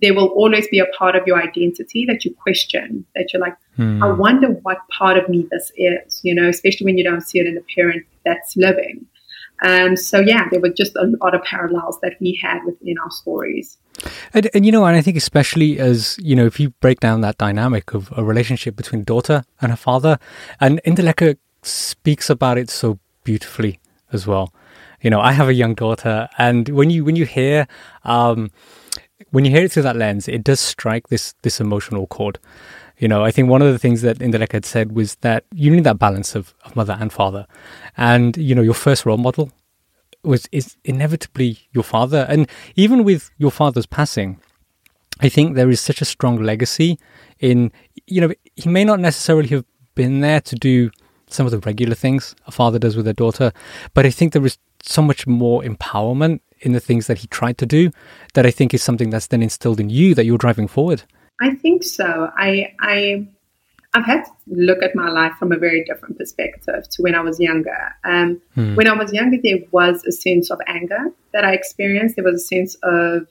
there 0.00 0.14
will 0.14 0.28
always 0.28 0.68
be 0.68 0.78
a 0.78 0.86
part 0.98 1.16
of 1.16 1.26
your 1.26 1.42
identity 1.42 2.04
that 2.06 2.24
you 2.24 2.34
question, 2.34 3.04
that 3.14 3.32
you're 3.32 3.42
like, 3.42 3.56
hmm. 3.76 4.02
I 4.02 4.12
wonder 4.12 4.48
what 4.48 4.78
part 4.96 5.16
of 5.16 5.28
me 5.28 5.46
this 5.50 5.72
is, 5.76 6.20
you 6.22 6.34
know, 6.34 6.48
especially 6.48 6.84
when 6.84 6.98
you 6.98 7.04
don't 7.04 7.22
see 7.22 7.38
it 7.38 7.46
in 7.46 7.54
the 7.54 7.64
parent 7.74 8.06
that's 8.24 8.56
living. 8.56 9.06
Um, 9.64 9.96
so 9.96 10.20
yeah, 10.20 10.48
there 10.50 10.60
were 10.60 10.70
just 10.70 10.94
a 10.96 11.12
lot 11.20 11.34
of 11.34 11.42
parallels 11.42 11.98
that 12.02 12.14
we 12.20 12.38
had 12.40 12.64
within 12.64 12.96
our 12.98 13.10
stories. 13.10 13.76
And, 14.32 14.48
and, 14.54 14.64
you 14.64 14.70
know, 14.70 14.84
and 14.84 14.96
I 14.96 15.02
think 15.02 15.16
especially 15.16 15.80
as 15.80 16.16
you 16.20 16.36
know, 16.36 16.46
if 16.46 16.60
you 16.60 16.70
break 16.80 17.00
down 17.00 17.20
that 17.22 17.38
dynamic 17.38 17.94
of 17.94 18.12
a 18.16 18.22
relationship 18.22 18.76
between 18.76 19.02
daughter 19.02 19.44
and 19.60 19.72
her 19.72 19.76
father, 19.76 20.18
and 20.60 20.80
Ndileka 20.84 21.36
speaks 21.62 22.30
about 22.30 22.58
it 22.58 22.70
so 22.70 23.00
beautifully 23.24 23.80
as 24.12 24.26
well. 24.26 24.54
You 25.00 25.10
know, 25.10 25.20
I 25.20 25.32
have 25.32 25.48
a 25.48 25.54
young 25.54 25.74
daughter, 25.74 26.28
and 26.38 26.68
when 26.68 26.90
you 26.90 27.04
when 27.04 27.16
you 27.16 27.24
hear 27.24 27.66
um, 28.04 28.50
when 29.30 29.44
you 29.44 29.50
hear 29.50 29.64
it 29.64 29.72
through 29.72 29.82
that 29.84 29.96
lens, 29.96 30.28
it 30.28 30.44
does 30.44 30.60
strike 30.60 31.08
this 31.08 31.34
this 31.42 31.60
emotional 31.60 32.06
chord. 32.06 32.38
You 32.98 33.06
know, 33.06 33.24
I 33.24 33.30
think 33.30 33.48
one 33.48 33.62
of 33.62 33.72
the 33.72 33.78
things 33.78 34.02
that 34.02 34.18
Ndileka 34.18 34.52
had 34.52 34.64
said 34.64 34.92
was 34.92 35.14
that 35.16 35.44
you 35.54 35.70
need 35.70 35.84
that 35.84 36.00
balance 36.00 36.34
of, 36.34 36.52
of 36.64 36.74
mother 36.74 36.96
and 36.98 37.12
father. 37.12 37.46
And, 37.96 38.36
you 38.36 38.56
know, 38.56 38.62
your 38.62 38.74
first 38.74 39.06
role 39.06 39.16
model 39.16 39.52
was 40.24 40.48
is 40.50 40.76
inevitably 40.84 41.58
your 41.72 41.84
father. 41.84 42.26
And 42.28 42.48
even 42.74 43.04
with 43.04 43.30
your 43.38 43.52
father's 43.52 43.86
passing, 43.86 44.40
I 45.20 45.28
think 45.28 45.54
there 45.54 45.70
is 45.70 45.80
such 45.80 46.00
a 46.00 46.04
strong 46.04 46.42
legacy 46.42 46.98
in, 47.38 47.70
you 48.06 48.20
know, 48.20 48.32
he 48.56 48.68
may 48.68 48.84
not 48.84 48.98
necessarily 48.98 49.48
have 49.48 49.64
been 49.94 50.20
there 50.20 50.40
to 50.40 50.56
do 50.56 50.90
some 51.30 51.46
of 51.46 51.52
the 51.52 51.58
regular 51.58 51.94
things 51.94 52.34
a 52.46 52.50
father 52.50 52.78
does 52.78 52.96
with 52.96 53.06
a 53.06 53.14
daughter, 53.14 53.52
but 53.94 54.06
I 54.06 54.10
think 54.10 54.32
there 54.32 54.46
is 54.46 54.58
so 54.82 55.02
much 55.02 55.26
more 55.26 55.62
empowerment 55.62 56.40
in 56.60 56.72
the 56.72 56.80
things 56.80 57.06
that 57.06 57.18
he 57.18 57.26
tried 57.28 57.58
to 57.58 57.66
do 57.66 57.90
that 58.34 58.46
I 58.46 58.50
think 58.50 58.74
is 58.74 58.82
something 58.82 59.10
that's 59.10 59.28
then 59.28 59.42
instilled 59.42 59.80
in 59.80 59.90
you 59.90 60.14
that 60.14 60.24
you're 60.24 60.38
driving 60.38 60.68
forward. 60.68 61.02
I 61.40 61.54
think 61.54 61.84
so. 61.84 62.30
I 62.36 62.74
I 62.80 63.28
I've 63.94 64.04
had 64.04 64.24
to 64.24 64.32
look 64.48 64.82
at 64.82 64.94
my 64.94 65.08
life 65.08 65.32
from 65.38 65.52
a 65.52 65.56
very 65.56 65.84
different 65.84 66.18
perspective 66.18 66.88
to 66.90 67.02
when 67.02 67.14
I 67.14 67.20
was 67.20 67.40
younger. 67.40 67.94
Um, 68.04 68.40
hmm. 68.54 68.74
When 68.74 68.86
I 68.86 68.92
was 68.92 69.12
younger, 69.12 69.38
there 69.42 69.60
was 69.70 70.04
a 70.04 70.12
sense 70.12 70.50
of 70.50 70.60
anger 70.66 71.10
that 71.32 71.44
I 71.44 71.52
experienced. 71.52 72.16
There 72.16 72.24
was 72.24 72.42
a 72.42 72.46
sense 72.46 72.76
of 72.82 73.28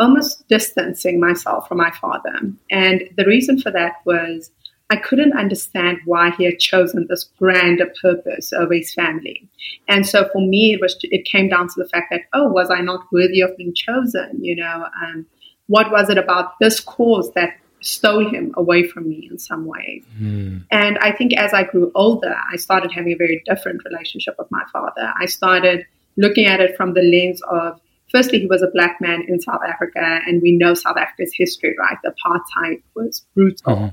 almost 0.00 0.48
distancing 0.48 1.20
myself 1.20 1.68
from 1.68 1.78
my 1.78 1.90
father, 2.00 2.34
and 2.70 3.02
the 3.16 3.26
reason 3.26 3.60
for 3.60 3.70
that 3.70 3.96
was 4.04 4.50
I 4.92 4.96
couldn't 4.96 5.32
understand 5.32 6.00
why 6.04 6.32
he 6.32 6.44
had 6.44 6.58
chosen 6.58 7.06
this 7.08 7.30
grander 7.38 7.90
purpose 8.02 8.52
over 8.52 8.74
his 8.74 8.92
family. 8.92 9.48
And 9.88 10.06
so 10.06 10.28
for 10.30 10.46
me, 10.46 10.74
it 10.74 10.82
was 10.82 10.98
it 11.00 11.24
came 11.24 11.48
down 11.48 11.68
to 11.68 11.74
the 11.78 11.88
fact 11.88 12.08
that 12.10 12.22
oh, 12.34 12.48
was 12.48 12.70
I 12.70 12.82
not 12.82 13.06
worthy 13.10 13.40
of 13.40 13.56
being 13.56 13.72
chosen? 13.74 14.44
You 14.44 14.56
know. 14.56 14.86
Um, 15.02 15.26
what 15.68 15.90
was 15.90 16.10
it 16.10 16.18
about 16.18 16.58
this 16.60 16.80
cause 16.80 17.32
that 17.32 17.56
stole 17.80 18.28
him 18.28 18.52
away 18.58 18.86
from 18.86 19.08
me 19.08 19.28
in 19.30 19.38
some 19.38 19.64
ways? 19.64 20.04
Mm. 20.20 20.64
And 20.70 20.98
I 20.98 21.12
think 21.12 21.32
as 21.38 21.54
I 21.54 21.62
grew 21.62 21.90
older, 21.94 22.36
I 22.52 22.56
started 22.56 22.92
having 22.92 23.12
a 23.12 23.16
very 23.16 23.42
different 23.46 23.80
relationship 23.86 24.34
with 24.38 24.50
my 24.50 24.64
father. 24.70 25.10
I 25.18 25.24
started 25.24 25.86
looking 26.18 26.44
at 26.44 26.60
it 26.60 26.76
from 26.76 26.92
the 26.92 27.00
lens 27.00 27.40
of 27.48 27.80
firstly, 28.12 28.40
he 28.40 28.46
was 28.46 28.62
a 28.62 28.70
black 28.72 29.00
man 29.00 29.24
in 29.26 29.40
South 29.40 29.62
Africa, 29.66 30.20
and 30.26 30.40
we 30.42 30.52
know 30.56 30.74
South 30.74 30.96
Africa's 30.96 31.32
history, 31.34 31.74
right? 31.78 31.96
The 32.04 32.12
apartheid 32.12 32.82
was 32.94 33.26
brutal. 33.34 33.72
Uh-huh. 33.72 33.90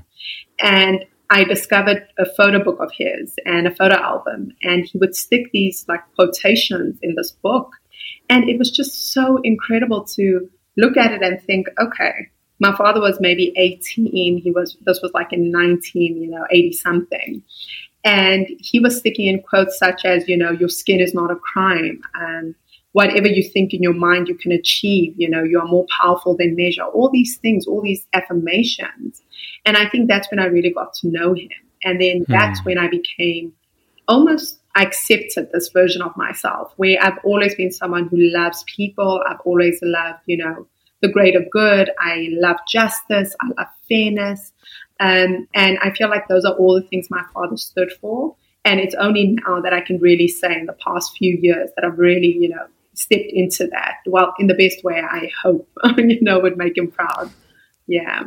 And 0.60 1.04
I 1.30 1.44
discovered 1.44 2.06
a 2.18 2.26
photo 2.26 2.62
book 2.62 2.78
of 2.80 2.90
his 2.92 3.34
and 3.46 3.66
a 3.66 3.74
photo 3.74 3.96
album, 3.96 4.52
and 4.62 4.84
he 4.84 4.98
would 4.98 5.14
stick 5.14 5.50
these 5.52 5.84
like 5.88 6.02
quotations 6.16 6.98
in 7.02 7.14
this 7.16 7.30
book. 7.30 7.70
And 8.28 8.48
it 8.48 8.58
was 8.58 8.70
just 8.70 9.12
so 9.12 9.38
incredible 9.42 10.04
to 10.16 10.48
look 10.76 10.96
at 10.96 11.12
it 11.12 11.22
and 11.22 11.40
think, 11.42 11.68
okay, 11.80 12.28
my 12.58 12.76
father 12.76 13.00
was 13.00 13.18
maybe 13.20 13.52
18. 13.56 14.38
He 14.38 14.50
was, 14.50 14.76
this 14.84 15.00
was 15.02 15.12
like 15.14 15.32
in 15.32 15.50
19, 15.50 16.20
you 16.20 16.30
know, 16.30 16.46
80 16.50 16.72
something. 16.72 17.42
And 18.04 18.46
he 18.58 18.80
was 18.80 18.98
sticking 18.98 19.26
in 19.26 19.42
quotes 19.42 19.78
such 19.78 20.04
as, 20.04 20.28
you 20.28 20.36
know, 20.36 20.50
your 20.50 20.68
skin 20.68 21.00
is 21.00 21.14
not 21.14 21.30
a 21.30 21.36
crime. 21.36 22.02
And 22.14 22.54
whatever 22.92 23.28
you 23.28 23.42
think 23.42 23.72
in 23.72 23.82
your 23.82 23.94
mind 23.94 24.28
you 24.28 24.34
can 24.34 24.52
achieve, 24.52 25.14
you 25.16 25.28
know, 25.28 25.42
you 25.42 25.60
are 25.60 25.66
more 25.66 25.86
powerful 26.00 26.36
than 26.36 26.56
measure. 26.56 26.82
All 26.82 27.10
these 27.10 27.36
things, 27.38 27.66
all 27.66 27.82
these 27.82 28.06
affirmations. 28.12 29.22
And 29.64 29.76
I 29.76 29.88
think 29.88 30.08
that's 30.08 30.30
when 30.30 30.40
I 30.40 30.46
really 30.46 30.72
got 30.72 30.94
to 30.94 31.08
know 31.08 31.34
him. 31.34 31.48
And 31.84 32.00
then 32.00 32.24
hmm. 32.24 32.32
that's 32.32 32.64
when 32.64 32.78
I 32.78 32.88
became 32.88 33.52
almost 34.08 34.60
I 34.74 34.82
accepted 34.82 35.50
this 35.52 35.70
version 35.70 36.02
of 36.02 36.16
myself 36.16 36.72
where 36.76 36.96
I've 37.02 37.18
always 37.24 37.54
been 37.54 37.72
someone 37.72 38.08
who 38.08 38.18
loves 38.18 38.64
people. 38.64 39.20
I've 39.26 39.40
always 39.44 39.78
loved, 39.82 40.20
you 40.26 40.36
know, 40.36 40.66
the 41.02 41.08
greater 41.08 41.44
good. 41.50 41.90
I 41.98 42.28
love 42.30 42.56
justice. 42.68 43.34
I 43.40 43.48
love 43.58 43.66
fairness. 43.88 44.52
Um, 45.00 45.48
and 45.54 45.78
I 45.82 45.90
feel 45.90 46.08
like 46.08 46.28
those 46.28 46.44
are 46.44 46.54
all 46.54 46.74
the 46.74 46.86
things 46.86 47.08
my 47.10 47.24
father 47.34 47.56
stood 47.56 47.92
for. 48.00 48.36
And 48.64 48.78
it's 48.78 48.94
only 48.94 49.38
now 49.46 49.60
that 49.60 49.72
I 49.72 49.80
can 49.80 49.98
really 49.98 50.28
say 50.28 50.52
in 50.52 50.66
the 50.66 50.76
past 50.84 51.16
few 51.16 51.38
years 51.40 51.70
that 51.74 51.84
I've 51.84 51.98
really, 51.98 52.36
you 52.38 52.50
know, 52.50 52.66
stepped 53.00 53.30
into 53.32 53.66
that. 53.68 53.96
Well, 54.06 54.34
in 54.38 54.46
the 54.46 54.54
best 54.54 54.84
way 54.84 55.00
I 55.00 55.30
hope, 55.42 55.68
you 55.96 56.20
know, 56.20 56.38
would 56.38 56.56
make 56.56 56.76
him 56.76 56.90
proud. 56.90 57.30
Yeah. 57.86 58.24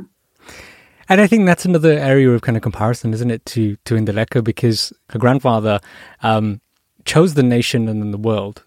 And 1.09 1.21
I 1.21 1.27
think 1.27 1.45
that's 1.45 1.65
another 1.65 1.91
area 1.91 2.29
of 2.31 2.41
kind 2.41 2.57
of 2.57 2.63
comparison, 2.63 3.13
isn't 3.13 3.31
it, 3.31 3.45
to 3.47 3.77
to 3.85 3.95
Ndileka, 3.95 4.43
because 4.43 4.93
her 5.09 5.19
grandfather 5.19 5.79
um, 6.21 6.61
chose 7.05 7.33
the 7.33 7.43
nation 7.43 7.87
and 7.87 8.01
then 8.01 8.11
the 8.11 8.17
world 8.17 8.63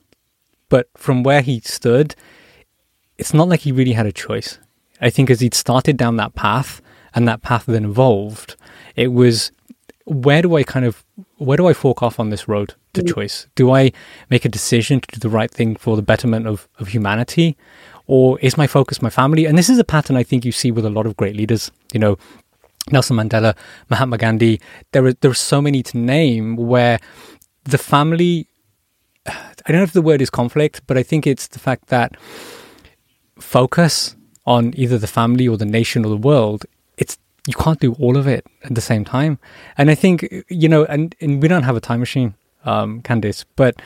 but 0.69 0.89
from 0.97 1.23
where 1.23 1.43
he 1.43 1.61
stood, 1.61 2.15
it's 3.19 3.35
not 3.35 3.49
like 3.49 3.61
he 3.61 3.73
really 3.73 3.93
had 3.93 4.07
a 4.07 4.13
choice. 4.13 4.59
I 5.01 5.11
think 5.11 5.31
as 5.31 5.41
he'd 5.41 5.55
started 5.55 5.97
down 5.97 6.17
that 6.17 6.35
path 6.35 6.81
and 7.15 7.27
that 7.29 7.43
path 7.43 7.67
then 7.67 7.85
evolved, 7.85 8.57
it 8.95 9.09
was 9.09 9.53
where 10.07 10.41
do 10.41 10.57
I 10.57 10.63
kind 10.63 10.87
of 10.87 11.05
where 11.37 11.57
do 11.57 11.67
I 11.67 11.73
fork 11.73 12.03
off 12.03 12.19
on 12.19 12.31
this 12.31 12.49
road 12.49 12.75
to 12.95 13.03
mm. 13.03 13.13
choice? 13.13 13.47
Do 13.57 13.73
I 13.73 13.93
make 14.31 14.45
a 14.45 14.49
decision 14.49 15.01
to 15.01 15.09
do 15.13 15.19
the 15.19 15.29
right 15.29 15.51
thing 15.51 15.77
for 15.77 15.97
the 15.97 16.03
betterment 16.03 16.47
of, 16.47 16.69
of 16.79 16.89
humanity? 16.89 17.57
Or 18.07 18.39
is 18.41 18.57
my 18.57 18.69
focus 18.69 19.03
my 19.03 19.11
family? 19.11 19.47
And 19.47 19.59
this 19.59 19.69
is 19.69 19.79
a 19.79 19.85
pattern 19.85 20.17
I 20.17 20.23
think 20.23 20.45
you 20.45 20.53
see 20.53 20.71
with 20.71 20.85
a 20.85 20.91
lot 20.91 21.07
of 21.07 21.17
great 21.17 21.35
leaders. 21.35 21.73
You 21.93 21.99
know, 21.99 22.19
Nelson 22.93 23.17
Mandela, 23.17 23.57
Mahatma 23.91 24.17
Gandhi, 24.17 24.61
there 24.93 25.05
are 25.07 25.13
there 25.13 25.31
are 25.33 25.35
so 25.35 25.61
many 25.61 25.83
to 25.83 25.99
name 25.99 26.55
where 26.57 27.01
the 27.65 27.79
family 27.79 28.49
I 29.27 29.73
don't 29.73 29.79
know 29.79 29.83
if 29.83 29.93
the 29.93 30.03
word 30.03 30.23
is 30.23 30.31
conflict, 30.31 30.83
but 30.87 30.97
I 30.97 31.03
think 31.03 31.27
it's 31.27 31.49
the 31.49 31.59
fact 31.59 31.89
that 31.89 32.17
focus 33.41 34.15
on 34.47 34.73
either 34.77 34.99
the 34.99 35.09
family 35.09 35.49
or 35.49 35.57
the 35.57 35.67
nation 35.67 36.05
or 36.05 36.09
the 36.09 36.17
world, 36.17 36.65
you 37.47 37.55
can't 37.55 37.81
do 37.81 37.95
all 37.95 38.17
of 38.17 38.27
it 38.27 38.47
at 38.65 38.75
the 38.75 38.81
same 38.81 39.05
time. 39.05 39.39
And 39.79 39.91
I 39.91 39.95
think, 39.95 40.27
you 40.49 40.69
know, 40.69 40.85
and, 40.85 41.15
and 41.21 41.41
we 41.41 41.49
don't 41.49 41.63
have 41.63 41.77
a 41.77 41.81
time 41.81 42.01
machine, 42.01 42.35
um, 42.65 43.03
Candice, 43.03 43.45
but, 43.55 43.81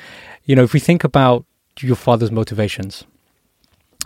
you 0.44 0.56
know, 0.56 0.62
if 0.62 0.72
we 0.72 0.80
think 0.80 1.04
about 1.04 1.44
your 1.80 1.96
father's 1.96 2.30
motivations, 2.30 3.04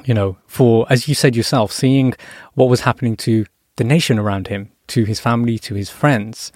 you 0.05 0.15
know, 0.15 0.37
for, 0.47 0.87
as 0.91 1.09
you 1.09 1.15
said 1.15 1.37
yourself, 1.37 1.73
seeing 1.73 2.15
what 2.55 2.69
was 2.69 2.81
happening 2.81 3.17
to 3.19 3.47
the 3.77 3.85
nation 3.85 4.19
around 4.19 4.49
him, 4.49 4.71
to 4.89 5.05
his 5.05 5.21
family, 5.21 5.59
to 5.59 5.75
his 5.75 5.89
friends, 5.89 6.53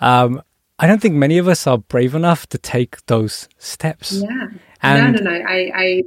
um, 0.00 0.42
I 0.78 0.86
don't 0.88 1.00
think 1.00 1.14
many 1.14 1.38
of 1.38 1.46
us 1.46 1.66
are 1.66 1.78
brave 1.78 2.14
enough 2.14 2.48
to 2.48 2.58
take 2.58 3.06
those 3.06 3.48
steps. 3.56 4.12
Yeah. 4.12 4.48
And 4.82 5.14
no, 5.14 5.22
no, 5.22 5.30
no. 5.30 5.44
I, 5.46 5.70
I, 5.74 6.02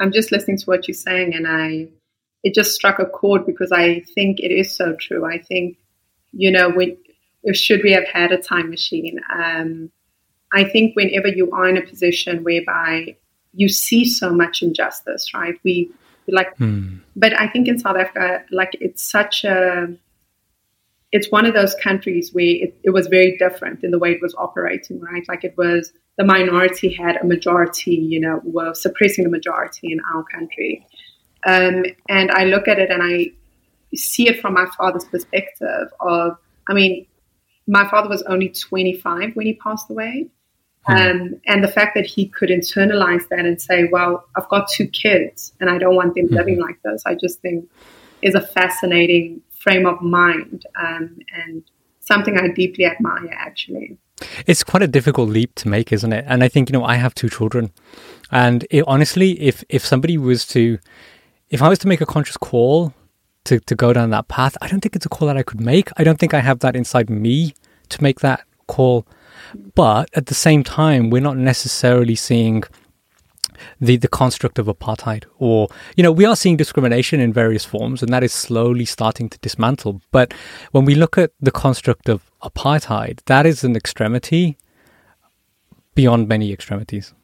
I'm 0.00 0.12
just 0.12 0.30
listening 0.30 0.56
to 0.58 0.64
what 0.66 0.86
you're 0.86 0.94
saying, 0.94 1.34
and 1.34 1.48
I, 1.48 1.88
it 2.44 2.54
just 2.54 2.72
struck 2.72 2.98
a 2.98 3.06
chord 3.06 3.46
because 3.46 3.72
I 3.72 4.00
think 4.14 4.38
it 4.38 4.52
is 4.52 4.72
so 4.72 4.94
true. 5.00 5.24
I 5.24 5.38
think, 5.38 5.78
you 6.32 6.50
know, 6.50 6.70
when 6.70 6.96
should 7.52 7.82
we 7.82 7.92
have 7.92 8.06
had 8.06 8.32
a 8.32 8.38
time 8.38 8.70
machine? 8.70 9.18
Um, 9.34 9.90
I 10.52 10.64
think 10.64 10.94
whenever 10.94 11.28
you 11.28 11.50
are 11.50 11.68
in 11.68 11.76
a 11.76 11.82
position 11.82 12.44
whereby 12.44 13.16
you 13.54 13.68
see 13.68 14.04
so 14.04 14.32
much 14.32 14.62
injustice, 14.62 15.32
right? 15.34 15.58
We 15.64 15.90
like, 16.28 16.56
hmm. 16.56 16.98
but 17.16 17.38
I 17.38 17.48
think 17.48 17.66
in 17.66 17.78
South 17.78 17.96
Africa, 17.96 18.44
like 18.50 18.76
it's 18.80 19.02
such 19.02 19.44
a 19.44 19.88
it's 21.12 21.30
one 21.30 21.46
of 21.46 21.54
those 21.54 21.76
countries 21.76 22.34
where 22.34 22.44
it, 22.44 22.76
it, 22.82 22.90
was 22.90 23.06
very 23.06 23.36
different 23.38 23.84
in 23.84 23.92
the 23.92 24.00
way 24.00 24.10
it 24.10 24.20
was 24.20 24.34
operating, 24.34 25.00
right? 25.00 25.22
Like 25.28 25.44
it 25.44 25.56
was 25.56 25.92
the 26.18 26.24
minority 26.24 26.92
had 26.92 27.16
a 27.18 27.24
majority, 27.24 27.94
you 27.94 28.18
know, 28.18 28.40
were 28.42 28.74
suppressing 28.74 29.22
the 29.22 29.30
majority 29.30 29.92
in 29.92 30.00
our 30.12 30.24
country. 30.24 30.84
Um, 31.44 31.84
and 32.08 32.30
I 32.30 32.44
look 32.44 32.68
at 32.68 32.78
it 32.78 32.90
and 32.90 33.02
I 33.02 33.32
see 33.94 34.28
it 34.28 34.40
from 34.40 34.54
my 34.54 34.66
father's 34.76 35.04
perspective 35.04 35.88
of, 36.00 36.38
I 36.68 36.74
mean, 36.74 37.06
my 37.66 37.88
father 37.88 38.08
was 38.08 38.22
only 38.22 38.48
25 38.48 39.34
when 39.34 39.46
he 39.46 39.54
passed 39.54 39.90
away. 39.90 40.28
Hmm. 40.86 40.92
Um, 40.92 41.40
and 41.46 41.64
the 41.64 41.68
fact 41.68 41.94
that 41.94 42.06
he 42.06 42.26
could 42.26 42.50
internalize 42.50 43.26
that 43.28 43.40
and 43.40 43.60
say, 43.60 43.84
well, 43.84 44.24
I've 44.36 44.48
got 44.48 44.68
two 44.68 44.86
kids 44.86 45.52
and 45.60 45.70
I 45.70 45.78
don't 45.78 45.96
want 45.96 46.14
them 46.14 46.28
hmm. 46.28 46.34
living 46.34 46.60
like 46.60 46.80
this, 46.82 47.02
I 47.06 47.14
just 47.14 47.40
think 47.40 47.68
is 48.22 48.34
a 48.34 48.40
fascinating 48.40 49.42
frame 49.58 49.86
of 49.86 50.00
mind 50.00 50.66
um, 50.80 51.18
and 51.32 51.62
something 52.00 52.38
I 52.38 52.48
deeply 52.48 52.84
admire, 52.84 53.30
actually. 53.32 53.98
It's 54.46 54.62
quite 54.62 54.82
a 54.82 54.86
difficult 54.86 55.28
leap 55.28 55.54
to 55.56 55.68
make, 55.68 55.92
isn't 55.92 56.12
it? 56.12 56.24
And 56.28 56.44
I 56.44 56.48
think, 56.48 56.68
you 56.68 56.74
know, 56.74 56.84
I 56.84 56.96
have 56.96 57.14
two 57.14 57.28
children. 57.28 57.72
And 58.30 58.66
it, 58.70 58.84
honestly, 58.86 59.40
if, 59.40 59.64
if 59.68 59.84
somebody 59.84 60.16
was 60.16 60.46
to, 60.48 60.78
if 61.50 61.62
I 61.62 61.68
was 61.68 61.78
to 61.80 61.88
make 61.88 62.00
a 62.00 62.06
conscious 62.06 62.36
call 62.36 62.92
to, 63.44 63.60
to 63.60 63.74
go 63.74 63.92
down 63.92 64.10
that 64.10 64.28
path, 64.28 64.56
I 64.60 64.68
don't 64.68 64.80
think 64.80 64.96
it's 64.96 65.06
a 65.06 65.10
call 65.10 65.28
that 65.28 65.36
I 65.36 65.42
could 65.42 65.60
make. 65.60 65.90
I 65.96 66.04
don't 66.04 66.18
think 66.18 66.34
I 66.34 66.40
have 66.40 66.60
that 66.60 66.76
inside 66.76 67.10
me 67.10 67.54
to 67.90 68.02
make 68.02 68.20
that 68.20 68.44
call. 68.66 69.06
But 69.74 70.10
at 70.14 70.26
the 70.26 70.34
same 70.34 70.64
time, 70.64 71.10
we're 71.10 71.22
not 71.22 71.36
necessarily 71.36 72.14
seeing 72.14 72.64
the, 73.80 73.96
the 73.96 74.08
construct 74.08 74.58
of 74.58 74.66
apartheid. 74.66 75.24
Or, 75.38 75.68
you 75.96 76.02
know, 76.02 76.12
we 76.12 76.24
are 76.24 76.36
seeing 76.36 76.56
discrimination 76.56 77.20
in 77.20 77.32
various 77.32 77.64
forms, 77.64 78.02
and 78.02 78.12
that 78.12 78.24
is 78.24 78.32
slowly 78.32 78.84
starting 78.84 79.28
to 79.28 79.38
dismantle. 79.38 80.00
But 80.10 80.34
when 80.72 80.84
we 80.84 80.94
look 80.94 81.18
at 81.18 81.32
the 81.40 81.50
construct 81.50 82.08
of 82.08 82.30
apartheid, 82.42 83.20
that 83.26 83.46
is 83.46 83.64
an 83.64 83.76
extremity 83.76 84.56
beyond 85.94 86.28
many 86.28 86.52
extremities. 86.52 87.14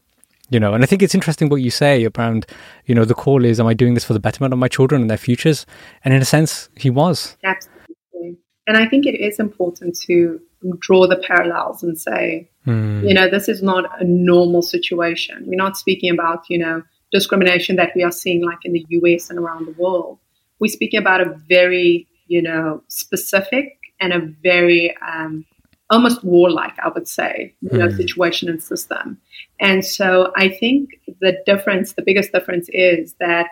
You 0.51 0.59
know, 0.59 0.75
and 0.75 0.83
I 0.83 0.87
think 0.87 1.03
it's 1.03 1.15
interesting 1.15 1.49
what 1.49 1.63
you 1.63 1.71
say 1.71 2.09
around, 2.17 2.45
you 2.85 2.95
know, 2.95 3.05
the 3.05 3.15
call 3.15 3.45
is, 3.45 3.61
am 3.61 3.69
I 3.69 3.75
doing 3.75 3.95
this 3.95 4.05
for 4.05 4.13
the 4.13 4.21
betterment 4.21 4.53
of 4.53 4.59
my 4.59 4.69
children 4.69 5.01
and 5.01 5.09
their 5.09 5.17
futures? 5.17 5.65
And 6.05 6.13
in 6.13 6.21
a 6.21 6.25
sense, 6.25 6.69
he 6.77 6.91
was. 6.91 7.37
Absolutely. 7.45 8.39
And 8.67 8.77
I 8.77 8.89
think 8.89 9.07
it 9.07 9.19
is 9.19 9.39
important 9.39 9.97
to 10.07 10.41
draw 10.81 11.07
the 11.07 11.17
parallels 11.17 11.83
and 11.83 11.99
say, 11.99 12.51
mm. 12.67 13.09
you 13.09 13.15
know, 13.15 13.31
this 13.31 13.49
is 13.49 13.63
not 13.63 14.01
a 14.01 14.05
normal 14.05 14.63
situation. 14.63 15.45
We're 15.47 15.57
not 15.57 15.77
speaking 15.77 16.11
about, 16.11 16.45
you 16.49 16.59
know, 16.59 16.83
discrimination 17.13 17.77
that 17.77 17.93
we 17.95 18.03
are 18.03 18.13
seeing 18.13 18.45
like 18.45 18.65
in 18.65 18.73
the 18.73 18.85
US 18.89 19.31
and 19.31 19.39
around 19.39 19.67
the 19.67 19.81
world. 19.81 20.19
We're 20.59 20.69
speaking 20.69 21.01
about 21.01 21.21
a 21.21 21.35
very, 21.49 22.07
you 22.27 22.43
know, 22.43 22.83
specific 22.89 23.79
and 24.01 24.13
a 24.13 24.21
very 24.43 24.95
um, 24.99 25.45
almost 25.91 26.25
warlike, 26.25 26.79
I 26.83 26.89
would 26.89 27.09
say, 27.09 27.55
you 27.61 27.77
know, 27.77 27.89
mm. 27.89 27.97
situation 27.97 28.49
and 28.49 28.63
system. 28.63 29.19
And 29.59 29.85
so 29.85 30.33
I 30.37 30.49
think 30.49 31.01
the 31.21 31.37
difference, 31.45 31.93
the 31.93 32.03
biggest 32.03 32.33
difference 32.33 32.69
is 32.73 33.15
that 33.21 33.49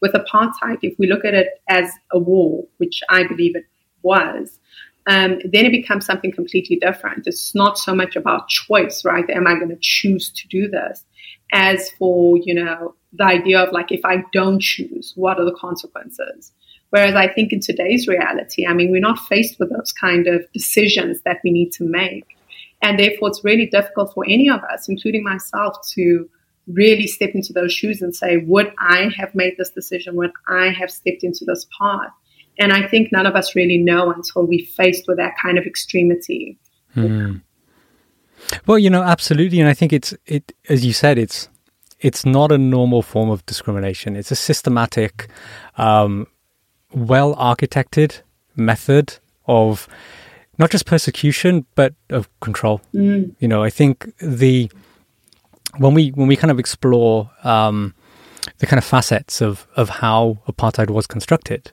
with 0.00 0.12
apartheid, 0.12 0.78
if 0.82 0.98
we 0.98 1.08
look 1.08 1.24
at 1.24 1.34
it 1.34 1.48
as 1.68 1.90
a 2.12 2.18
war, 2.18 2.66
which 2.78 3.02
I 3.10 3.24
believe 3.24 3.56
it 3.56 3.64
was, 4.02 4.58
um, 5.06 5.40
then 5.44 5.66
it 5.66 5.72
becomes 5.72 6.06
something 6.06 6.32
completely 6.32 6.76
different. 6.76 7.26
It's 7.26 7.54
not 7.54 7.76
so 7.76 7.94
much 7.94 8.16
about 8.16 8.48
choice, 8.48 9.04
right? 9.04 9.28
Am 9.28 9.46
I 9.46 9.54
going 9.54 9.70
to 9.70 9.78
choose 9.80 10.30
to 10.30 10.48
do 10.48 10.68
this? 10.68 11.04
As 11.52 11.90
for, 11.98 12.38
you 12.38 12.54
know, 12.54 12.94
the 13.12 13.24
idea 13.24 13.58
of 13.60 13.72
like, 13.72 13.90
if 13.90 14.04
I 14.04 14.22
don't 14.32 14.60
choose, 14.60 15.12
what 15.16 15.38
are 15.40 15.44
the 15.44 15.56
consequences? 15.60 16.52
Whereas 16.90 17.14
I 17.14 17.28
think 17.28 17.52
in 17.52 17.60
today's 17.60 18.08
reality, 18.08 18.66
I 18.66 18.74
mean, 18.74 18.90
we're 18.90 19.00
not 19.00 19.18
faced 19.18 19.58
with 19.58 19.70
those 19.70 19.92
kind 19.92 20.26
of 20.26 20.44
decisions 20.52 21.20
that 21.24 21.38
we 21.44 21.52
need 21.52 21.72
to 21.72 21.84
make. 21.84 22.26
And 22.82 22.98
therefore, 22.98 23.28
it's 23.28 23.44
really 23.44 23.66
difficult 23.66 24.12
for 24.14 24.24
any 24.26 24.48
of 24.48 24.60
us, 24.64 24.88
including 24.88 25.22
myself, 25.22 25.76
to 25.94 26.28
really 26.66 27.06
step 27.06 27.30
into 27.34 27.52
those 27.52 27.72
shoes 27.72 28.02
and 28.02 28.14
say, 28.14 28.38
would 28.38 28.72
I 28.78 29.10
have 29.16 29.34
made 29.34 29.54
this 29.58 29.70
decision? 29.70 30.16
Would 30.16 30.32
I 30.48 30.70
have 30.70 30.90
stepped 30.90 31.22
into 31.22 31.44
this 31.44 31.66
path? 31.80 32.10
And 32.58 32.72
I 32.72 32.86
think 32.86 33.10
none 33.12 33.26
of 33.26 33.34
us 33.34 33.54
really 33.54 33.78
know 33.78 34.12
until 34.12 34.46
we're 34.46 34.66
faced 34.66 35.04
with 35.08 35.16
that 35.18 35.34
kind 35.42 35.58
of 35.58 35.64
extremity. 35.64 36.58
Hmm. 36.94 37.36
Well, 38.66 38.78
you 38.78 38.90
know, 38.90 39.02
absolutely, 39.02 39.60
and 39.60 39.68
I 39.68 39.74
think 39.74 39.92
it's 39.92 40.14
it 40.26 40.52
as 40.68 40.84
you 40.84 40.92
said, 40.92 41.18
it's 41.18 41.48
it's 42.00 42.24
not 42.24 42.50
a 42.50 42.58
normal 42.58 43.02
form 43.02 43.30
of 43.30 43.44
discrimination. 43.46 44.16
It's 44.16 44.30
a 44.30 44.36
systematic, 44.36 45.28
um, 45.76 46.26
well 46.92 47.34
architected 47.36 48.20
method 48.56 49.18
of 49.46 49.88
not 50.58 50.70
just 50.70 50.86
persecution 50.86 51.66
but 51.74 51.94
of 52.10 52.28
control. 52.40 52.80
Mm. 52.94 53.34
You 53.38 53.48
know, 53.48 53.62
I 53.62 53.70
think 53.70 54.12
the 54.18 54.70
when 55.78 55.94
we 55.94 56.10
when 56.10 56.28
we 56.28 56.36
kind 56.36 56.50
of 56.50 56.58
explore 56.58 57.30
um, 57.44 57.94
the 58.58 58.66
kind 58.66 58.78
of 58.78 58.84
facets 58.84 59.40
of 59.40 59.66
of 59.76 59.88
how 59.88 60.38
apartheid 60.48 60.90
was 60.90 61.06
constructed, 61.06 61.72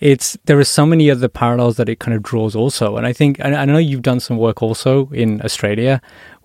it's 0.00 0.36
there 0.44 0.58
are 0.58 0.64
so 0.64 0.86
many 0.86 1.10
other 1.10 1.28
parallels 1.28 1.76
that 1.76 1.88
it 1.88 1.98
kind 1.98 2.14
of 2.16 2.22
draws 2.22 2.54
also 2.54 2.96
and 2.96 3.06
i 3.06 3.12
think 3.12 3.40
i 3.44 3.64
know 3.64 3.78
you've 3.78 4.02
done 4.02 4.20
some 4.20 4.36
work 4.36 4.62
also 4.62 5.08
in 5.10 5.42
australia 5.42 6.00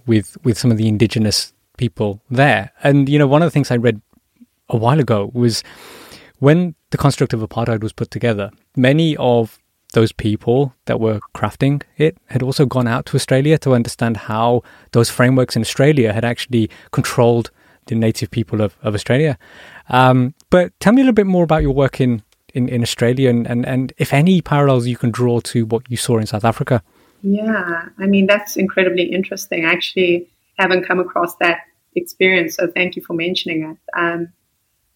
with 0.05 0.37
with 0.43 0.57
some 0.57 0.71
of 0.71 0.77
the 0.77 0.87
indigenous 0.87 1.53
people 1.77 2.21
there 2.29 2.71
and 2.83 3.09
you 3.09 3.19
know 3.19 3.27
one 3.27 3.41
of 3.41 3.47
the 3.47 3.51
things 3.51 3.69
i 3.69 3.75
read 3.75 4.01
a 4.69 4.77
while 4.77 4.99
ago 4.99 5.29
was 5.33 5.63
when 6.43 6.75
the 6.91 6.97
construct 6.97 7.33
of 7.33 7.39
apartheid 7.39 7.81
was 7.81 7.93
put 7.93 8.11
together 8.11 8.51
many 8.75 9.15
of 9.17 9.59
those 9.93 10.11
people 10.11 10.73
that 10.85 10.99
were 10.99 11.19
crafting 11.35 11.81
it 11.97 12.17
had 12.27 12.43
also 12.43 12.65
gone 12.65 12.87
out 12.87 13.05
to 13.05 13.15
australia 13.15 13.57
to 13.57 13.73
understand 13.73 14.17
how 14.17 14.61
those 14.91 15.09
frameworks 15.09 15.55
in 15.55 15.61
australia 15.61 16.11
had 16.11 16.25
actually 16.25 16.69
controlled 16.91 17.49
the 17.87 17.95
native 17.95 18.29
people 18.31 18.61
of, 18.61 18.75
of 18.81 18.93
australia 18.93 19.37
um, 19.89 20.33
but 20.49 20.77
tell 20.79 20.93
me 20.93 21.01
a 21.01 21.03
little 21.03 21.21
bit 21.21 21.27
more 21.27 21.43
about 21.43 21.61
your 21.61 21.73
work 21.73 22.01
in 22.01 22.21
in, 22.53 22.69
in 22.69 22.81
Australia 22.83 23.29
and, 23.29 23.47
and, 23.47 23.65
and 23.65 23.93
if 23.97 24.13
any 24.13 24.41
parallels 24.41 24.85
you 24.85 24.95
can 24.95 25.11
draw 25.11 25.39
to 25.39 25.65
what 25.65 25.89
you 25.89 25.97
saw 25.97 26.19
in 26.19 26.27
South 26.27 26.45
Africa. 26.45 26.83
Yeah, 27.23 27.89
I 27.97 28.05
mean, 28.05 28.27
that's 28.27 28.57
incredibly 28.57 29.05
interesting. 29.05 29.65
I 29.65 29.71
actually 29.71 30.29
haven't 30.59 30.85
come 30.85 30.99
across 30.99 31.35
that 31.37 31.61
experience, 31.95 32.55
so 32.55 32.67
thank 32.67 32.95
you 32.95 33.01
for 33.01 33.13
mentioning 33.13 33.63
it. 33.71 33.77
Um, 33.99 34.33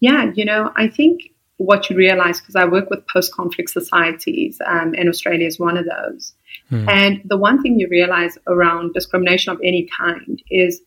yeah, 0.00 0.30
you 0.34 0.44
know, 0.44 0.72
I 0.76 0.88
think 0.88 1.32
what 1.58 1.90
you 1.90 1.96
realize, 1.96 2.40
because 2.40 2.56
I 2.56 2.64
work 2.64 2.88
with 2.88 3.06
post 3.08 3.34
conflict 3.34 3.70
societies, 3.70 4.58
um, 4.66 4.94
and 4.96 5.08
Australia 5.08 5.46
is 5.46 5.58
one 5.58 5.76
of 5.76 5.84
those. 5.84 6.32
Hmm. 6.70 6.88
And 6.88 7.22
the 7.24 7.36
one 7.36 7.62
thing 7.62 7.78
you 7.78 7.88
realize 7.90 8.38
around 8.46 8.94
discrimination 8.94 9.52
of 9.52 9.60
any 9.62 9.88
kind 9.98 10.42
is 10.50 10.80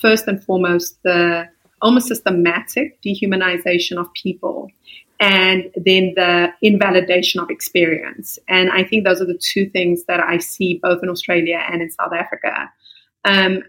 first 0.00 0.26
and 0.28 0.42
foremost 0.42 1.02
the 1.02 1.48
almost 1.80 2.08
systematic 2.08 3.00
dehumanization 3.02 3.98
of 3.98 4.12
people 4.14 4.68
and 5.20 5.64
then 5.74 6.12
the 6.14 6.48
invalidation 6.62 7.40
of 7.40 7.50
experience. 7.50 8.38
And 8.48 8.70
I 8.70 8.84
think 8.84 9.04
those 9.04 9.20
are 9.20 9.26
the 9.26 9.38
two 9.40 9.68
things 9.70 10.04
that 10.04 10.20
I 10.20 10.38
see 10.38 10.80
both 10.82 11.02
in 11.02 11.08
Australia 11.08 11.60
and 11.70 11.82
in 11.82 11.90
South 11.90 12.12
Africa. 12.12 12.70
Um, 13.24 13.62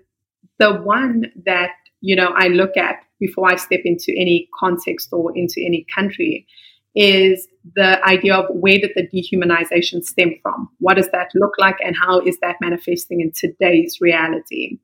the 0.58 0.74
one 0.74 1.32
that 1.46 1.72
you 2.02 2.16
know 2.16 2.34
I 2.36 2.48
look 2.48 2.78
at 2.78 3.04
before 3.20 3.52
I 3.52 3.56
step 3.56 3.82
into 3.84 4.14
any 4.18 4.50
context 4.60 5.10
or 5.12 5.36
into 5.36 5.62
any 5.66 5.86
country 5.94 6.48
is 6.96 7.48
the 7.76 8.04
idea 8.08 8.36
of 8.36 8.46
where 8.50 8.78
did 8.78 8.92
the 8.96 9.08
dehumanization 9.08 10.04
stem 10.04 10.34
from? 10.42 10.70
What 10.80 10.96
does 10.96 11.10
that 11.12 11.30
look 11.36 11.54
like, 11.60 11.78
and 11.84 11.96
how 11.96 12.20
is 12.22 12.38
that 12.42 12.56
manifesting 12.62 13.22
in 13.22 13.32
today's 13.36 13.98
reality? 14.02 14.80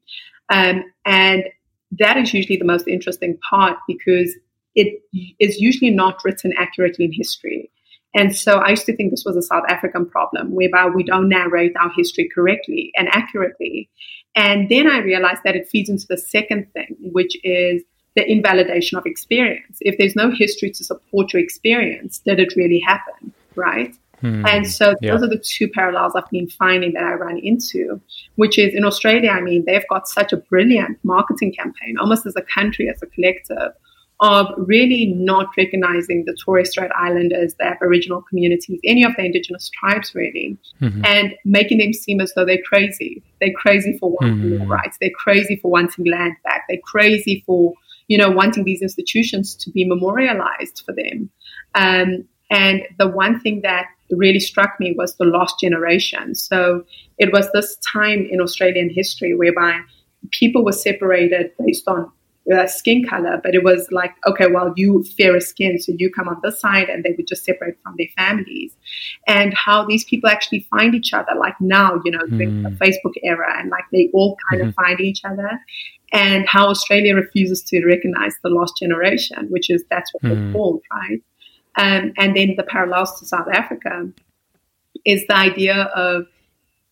Um, 0.54 0.84
and 1.06 1.44
that 2.00 2.18
is 2.18 2.34
usually 2.34 2.58
the 2.58 2.66
most 2.66 2.88
interesting 2.88 3.38
part 3.50 3.78
because 3.88 4.36
it 4.76 5.02
is 5.40 5.58
usually 5.58 5.90
not 5.90 6.20
written 6.24 6.54
accurately 6.58 7.06
in 7.06 7.14
history. 7.14 7.72
And 8.14 8.36
so 8.36 8.60
I 8.60 8.70
used 8.70 8.86
to 8.86 8.96
think 8.96 9.12
this 9.12 9.26
was 9.26 9.36
a 9.36 9.42
South 9.42 9.64
African 9.68 10.06
problem 10.06 10.54
whereby 10.54 10.88
we 10.88 11.04
don't 11.04 11.28
narrate 11.28 11.74
our 11.80 11.92
history 11.96 12.30
correctly 12.34 12.92
and 12.96 13.10
accurately. 13.12 13.90
And 14.36 14.70
then 14.70 14.90
I 14.90 15.00
realized 15.00 15.42
that 15.44 15.56
it 15.56 15.68
feeds 15.68 15.90
into 15.90 16.06
the 16.08 16.18
second 16.18 16.68
thing, 16.74 16.96
which 17.00 17.36
is 17.44 17.84
the 18.16 18.30
invalidation 18.30 18.98
of 18.98 19.06
experience. 19.06 19.78
If 19.82 19.98
there's 19.98 20.16
no 20.16 20.32
history 20.32 20.72
to 20.72 20.84
support 20.84 21.34
your 21.34 21.42
experience, 21.42 22.20
did 22.20 22.40
it 22.40 22.54
really 22.56 22.80
happen? 22.80 23.34
Right? 23.56 23.96
Hmm. 24.22 24.46
And 24.46 24.70
so 24.70 24.96
yeah. 25.02 25.12
those 25.12 25.24
are 25.24 25.30
the 25.30 25.38
two 25.38 25.68
parallels 25.68 26.14
I've 26.16 26.30
been 26.30 26.48
finding 26.48 26.94
that 26.94 27.04
I 27.04 27.14
run 27.14 27.38
into, 27.38 28.00
which 28.36 28.58
is 28.58 28.74
in 28.74 28.86
Australia, 28.86 29.30
I 29.30 29.42
mean, 29.42 29.66
they've 29.66 29.88
got 29.90 30.08
such 30.08 30.32
a 30.32 30.38
brilliant 30.38 30.98
marketing 31.04 31.54
campaign, 31.54 31.98
almost 32.00 32.26
as 32.26 32.36
a 32.36 32.42
country, 32.42 32.90
as 32.90 33.02
a 33.04 33.08
collective, 33.08 33.74
of 34.22 34.48
really 34.58 35.08
not 35.08 35.48
recognizing 35.58 36.24
the 36.26 36.34
Torres 36.44 36.72
Strait 36.72 36.90
Islanders, 36.98 37.56
the 37.56 37.66
Aboriginal 37.66 38.22
communities, 38.22 38.80
any 38.86 39.04
of 39.04 39.12
the 39.18 39.26
indigenous 39.26 39.70
tribes, 39.70 40.16
really, 40.16 40.58
mm-hmm. 40.82 41.04
and 41.04 41.36
making 41.44 41.80
them 41.80 41.92
seem 41.92 42.22
as 42.22 42.32
though 42.34 42.46
they're 42.46 42.62
crazy. 42.66 43.22
They're 43.42 43.52
crazy 43.52 43.98
for 43.98 44.12
wanting 44.12 44.38
mm-hmm. 44.38 44.58
more 44.60 44.68
rights. 44.68 44.98
They're 45.02 45.10
crazy 45.10 45.58
for 45.58 45.70
wanting 45.70 46.06
land 46.06 46.38
back. 46.46 46.64
They're 46.70 46.80
crazy 46.86 47.44
for, 47.46 47.74
you 48.08 48.18
know, 48.18 48.30
wanting 48.30 48.64
these 48.64 48.82
institutions 48.82 49.56
to 49.56 49.72
be 49.72 49.86
memorialized 49.86 50.84
for 50.86 50.94
them. 50.94 51.30
Um, 51.74 52.28
and 52.52 52.84
the 53.00 53.08
one 53.08 53.40
thing 53.40 53.62
that 53.62 53.86
really 54.12 54.40
struck 54.40 54.80
me 54.80 54.94
was 54.96 55.16
the 55.16 55.26
lost 55.26 55.60
generation. 55.60 56.36
So 56.36 56.86
it 57.18 57.34
was 57.34 57.50
this 57.52 57.78
time 57.92 58.28
in 58.30 58.40
Australian 58.40 58.90
history 58.90 59.36
whereby 59.36 59.80
people 60.32 60.64
were 60.64 60.72
separated 60.72 61.52
based 61.60 61.88
on 61.88 62.12
uh, 62.54 62.68
skin 62.68 63.04
color, 63.04 63.40
but 63.44 63.56
it 63.56 63.64
was 63.64 63.88
like, 63.92 64.14
okay, 64.28 64.46
well, 64.48 64.72
you 64.76 65.04
fairer 65.18 65.40
skin, 65.40 65.80
so 65.80 65.94
you 65.98 66.12
come 66.12 66.28
on 66.28 66.40
this 66.44 66.60
side, 66.60 66.90
and 66.90 67.04
they 67.04 67.14
would 67.18 67.28
just 67.28 67.44
separate 67.44 67.76
from 67.82 67.96
their 67.98 68.08
families. 68.16 68.72
And 69.28 69.54
how 69.54 69.86
these 69.86 70.04
people 70.06 70.30
actually 70.30 70.68
find 70.70 70.94
each 70.94 71.12
other, 71.14 71.32
like 71.40 71.56
now, 71.60 72.00
you 72.06 72.12
know, 72.12 72.20
mm. 72.20 72.64
the 72.64 72.70
Facebook 72.86 73.14
era, 73.24 73.60
and 73.60 73.70
like 73.70 73.86
they 73.92 74.10
all 74.14 74.38
kind 74.50 74.62
mm-hmm. 74.62 74.70
of 74.70 74.76
find 74.76 75.00
each 75.00 75.26
other. 75.26 75.60
And 76.12 76.48
how 76.48 76.68
Australia 76.68 77.16
refuses 77.16 77.64
to 77.64 77.86
recognize 77.86 78.36
the 78.44 78.50
lost 78.50 78.76
generation, 78.80 79.48
which 79.50 79.70
is 79.70 79.84
that's 79.90 80.14
what 80.14 80.24
mm. 80.24 80.30
they're 80.30 80.54
called, 80.54 80.82
right? 80.92 81.22
Um, 81.78 82.14
and 82.18 82.36
then 82.36 82.56
the 82.56 82.64
parallels 82.64 83.20
to 83.20 83.26
South 83.26 83.48
Africa 83.52 84.10
is 85.06 85.26
the 85.28 85.36
idea 85.36 85.84
of 85.96 86.26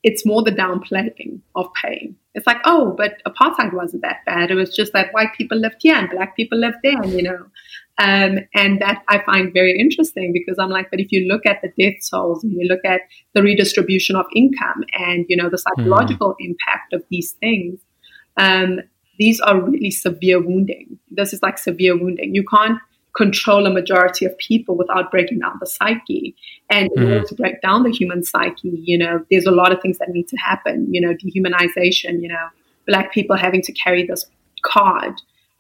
it's 0.04 0.26
more 0.26 0.44
the 0.44 0.52
downplaying 0.52 1.40
of 1.56 1.68
pain. 1.82 2.18
It's 2.36 2.48
like, 2.48 2.58
oh, 2.66 2.94
but 2.98 3.22
apartheid 3.26 3.74
wasn't 3.74 4.02
that 4.02 4.26
bad. 4.26 4.52
It 4.52 4.56
was 4.56 4.76
just 4.76 4.92
that 4.94 5.14
white 5.14 5.34
people 5.38 5.58
lived 5.58 5.78
here 5.80 5.96
and 5.96 6.10
black 6.10 6.36
people 6.36 6.58
lived 6.58 6.78
there, 6.84 7.06
you 7.06 7.24
know. 7.24 7.46
Um, 8.00 8.40
and 8.56 8.82
that 8.82 9.04
I 9.08 9.24
find 9.24 9.54
very 9.54 9.80
interesting 9.80 10.34
because 10.34 10.58
I'm 10.60 10.72
like, 10.72 10.90
but 10.90 11.00
if 11.00 11.12
you 11.12 11.28
look 11.28 11.46
at 11.46 11.62
the 11.62 11.72
death 11.80 12.02
tolls 12.10 12.44
and 12.44 12.52
you 12.54 12.68
look 12.68 12.84
at 12.84 13.02
the 13.34 13.44
redistribution 13.44 14.16
of 14.16 14.26
income 14.36 14.84
and, 14.94 15.26
you 15.30 15.38
know, 15.38 15.50
the 15.50 15.60
psychological 15.60 16.32
mm. 16.32 16.48
impact 16.48 16.94
of 16.94 17.04
these 17.10 17.34
things, 17.34 17.80
um, 18.38 18.80
these 19.24 19.40
are 19.40 19.62
really 19.62 19.90
severe 19.90 20.42
wounding. 20.42 21.00
This 21.10 21.32
is 21.32 21.42
like 21.42 21.58
severe 21.58 21.98
wounding. 21.98 22.36
You 22.36 22.44
can't 22.44 22.78
control 23.16 23.66
a 23.66 23.74
majority 23.74 24.26
of 24.26 24.38
people 24.38 24.76
without 24.76 25.12
breaking 25.12 25.40
down 25.40 25.56
the 25.62 25.66
psyche. 25.66 26.36
And 26.70 26.90
in 26.98 27.04
mm-hmm. 27.04 27.14
order 27.14 27.26
to 27.28 27.36
break 27.36 27.62
down 27.62 27.84
the 27.84 27.92
human 27.92 28.22
psyche, 28.26 28.82
you 28.84 28.98
know, 28.98 29.26
there's 29.32 29.46
a 29.46 29.52
lot 29.52 29.72
of 29.72 29.82
things 29.82 29.98
that 30.00 30.10
need 30.10 30.28
to 30.28 30.36
happen. 30.36 30.88
You 30.92 31.00
know, 31.00 31.14
dehumanization. 31.14 32.22
You 32.22 32.28
know, 32.34 32.48
black 32.86 33.14
people 33.14 33.38
having 33.38 33.62
to 33.62 33.72
carry 33.72 34.06
this 34.06 34.26
card 34.62 35.14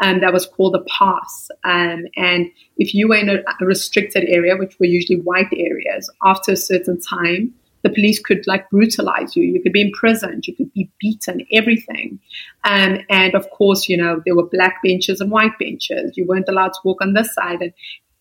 um, 0.03 0.19
that 0.19 0.33
was 0.33 0.45
called 0.45 0.75
a 0.75 0.83
pass. 0.99 1.49
Um, 1.63 2.03
and 2.17 2.51
if 2.75 2.93
you 2.93 3.07
were 3.07 3.15
in 3.15 3.29
a, 3.29 3.37
a 3.61 3.65
restricted 3.65 4.25
area, 4.27 4.57
which 4.57 4.77
were 4.77 4.87
usually 4.87 5.21
white 5.21 5.53
areas, 5.55 6.11
after 6.25 6.51
a 6.51 6.57
certain 6.57 6.99
time, 6.99 7.53
the 7.83 7.89
police 7.89 8.19
could 8.19 8.47
like 8.47 8.69
brutalize 8.69 9.35
you. 9.35 9.43
You 9.43 9.61
could 9.61 9.73
be 9.73 9.81
imprisoned. 9.81 10.47
You 10.47 10.55
could 10.55 10.73
be 10.73 10.89
beaten. 10.99 11.45
Everything. 11.51 12.19
Um, 12.63 12.99
and 13.09 13.35
of 13.35 13.49
course, 13.51 13.87
you 13.89 13.97
know 13.97 14.21
there 14.25 14.35
were 14.35 14.47
black 14.47 14.81
benches 14.83 15.21
and 15.21 15.29
white 15.29 15.57
benches. 15.59 16.17
You 16.17 16.25
weren't 16.25 16.49
allowed 16.49 16.73
to 16.73 16.79
walk 16.83 17.01
on 17.01 17.13
this 17.13 17.33
side, 17.33 17.61
and 17.61 17.73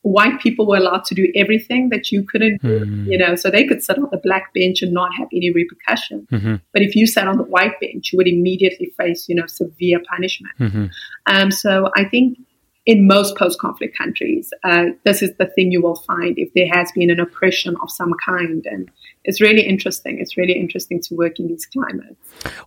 white 0.02 0.40
people 0.40 0.66
were 0.66 0.76
allowed 0.76 1.04
to 1.04 1.14
do 1.14 1.32
everything 1.36 1.90
that 1.90 2.10
you 2.10 2.24
couldn't 2.24 2.60
do. 2.60 2.80
Mm-hmm. 2.80 3.10
You 3.10 3.18
know, 3.18 3.36
so 3.36 3.50
they 3.50 3.64
could 3.64 3.82
sit 3.82 3.98
on 3.98 4.08
the 4.10 4.18
black 4.18 4.52
bench 4.52 4.82
and 4.82 4.92
not 4.92 5.14
have 5.16 5.28
any 5.32 5.52
repercussion. 5.52 6.26
Mm-hmm. 6.30 6.56
But 6.72 6.82
if 6.82 6.96
you 6.96 7.06
sat 7.06 7.28
on 7.28 7.38
the 7.38 7.44
white 7.44 7.78
bench, 7.80 8.12
you 8.12 8.16
would 8.16 8.28
immediately 8.28 8.92
face 8.98 9.28
you 9.28 9.36
know 9.36 9.46
severe 9.46 10.00
punishment. 10.10 10.54
Mm-hmm. 10.58 10.86
Um, 11.26 11.50
so 11.50 11.90
I 11.96 12.04
think 12.04 12.38
in 12.84 13.06
most 13.06 13.36
post-conflict 13.36 13.96
countries, 13.96 14.50
uh, 14.64 14.86
this 15.04 15.22
is 15.22 15.30
the 15.38 15.46
thing 15.46 15.70
you 15.70 15.80
will 15.80 15.96
find 15.96 16.36
if 16.38 16.52
there 16.54 16.68
has 16.72 16.90
been 16.92 17.10
an 17.10 17.20
oppression 17.20 17.76
of 17.82 17.90
some 17.90 18.12
kind, 18.24 18.66
and 18.66 18.90
it's 19.24 19.40
really 19.40 19.62
interesting. 19.62 20.18
It's 20.18 20.36
really 20.36 20.54
interesting 20.54 21.00
to 21.02 21.14
work 21.14 21.38
in 21.38 21.46
these 21.46 21.66
climates. 21.66 22.16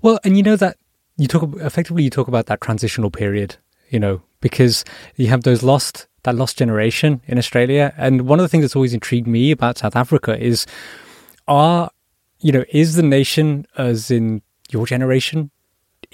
Well, 0.02 0.20
and 0.24 0.38
you 0.38 0.44
know 0.44 0.56
that 0.56 0.78
you 1.18 1.28
talk 1.28 1.56
effectively 1.58 2.04
you 2.04 2.10
talk 2.10 2.28
about 2.28 2.46
that 2.48 2.62
transitional 2.62 3.12
period, 3.12 3.58
you 3.90 4.00
know, 4.00 4.22
because 4.42 4.86
you 5.16 5.28
have 5.28 5.44
those 5.44 5.64
lost 5.64 6.08
that 6.24 6.36
lost 6.36 6.58
generation 6.58 7.22
in 7.28 7.38
Australia, 7.38 7.94
and 7.98 8.28
one 8.28 8.40
of 8.40 8.44
the 8.44 8.50
things 8.50 8.64
that's 8.64 8.76
always 8.76 8.94
intrigued 8.94 9.28
me 9.28 9.52
about 9.52 9.78
South 9.78 9.96
Africa 9.96 10.42
is, 10.42 10.66
are 11.48 11.92
you 12.40 12.52
know, 12.52 12.64
is 12.70 12.96
the 12.96 13.04
nation 13.04 13.66
as 13.78 14.12
in 14.12 14.42
your 14.70 14.86
generation 14.86 15.52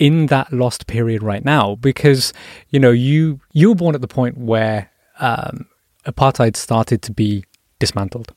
in 0.02 0.26
that 0.26 0.52
lost 0.52 0.88
period 0.88 1.22
right 1.22 1.46
now 1.46 1.76
because 1.76 2.34
you 2.70 2.80
know 2.80 2.90
you 2.90 3.40
you 3.54 3.70
were 3.70 3.76
born 3.76 3.94
at 3.94 4.02
the 4.02 4.08
point 4.08 4.36
where 4.36 4.90
um, 5.20 5.68
apartheid 6.06 6.56
started 6.56 7.04
to 7.04 7.14
be 7.14 7.46
dismantled. 7.78 8.34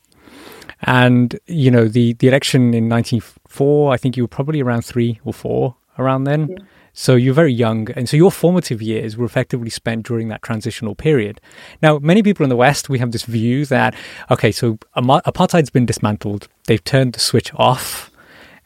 And 0.83 1.39
you 1.47 1.71
know 1.71 1.87
the 1.87 2.13
the 2.13 2.27
election 2.27 2.73
in 2.75 2.87
94 2.87 3.93
i 3.93 3.97
think 3.97 4.15
you 4.15 4.23
were 4.23 4.27
probably 4.27 4.61
around 4.61 4.83
3 4.83 5.19
or 5.25 5.33
4 5.33 5.75
around 5.97 6.25
then. 6.25 6.49
Yeah. 6.49 6.57
so 6.93 7.15
you're 7.15 7.33
very 7.33 7.53
young 7.53 7.89
and 7.91 8.07
so 8.07 8.15
your 8.15 8.31
formative 8.31 8.81
years 8.81 9.17
were 9.17 9.25
effectively 9.25 9.71
spent 9.71 10.05
during 10.05 10.27
that 10.27 10.43
transitional 10.43 10.93
period. 10.93 11.41
Now 11.81 11.97
many 11.97 12.21
people 12.21 12.43
in 12.43 12.49
the 12.49 12.55
west 12.67 12.89
we 12.89 12.99
have 12.99 13.11
this 13.11 13.23
view 13.23 13.65
that 13.65 13.95
okay 14.29 14.51
so 14.51 14.77
apartheid's 14.95 15.71
been 15.71 15.87
dismantled. 15.87 16.47
They've 16.67 16.83
turned 16.83 17.13
the 17.13 17.19
switch 17.19 17.51
off 17.55 18.11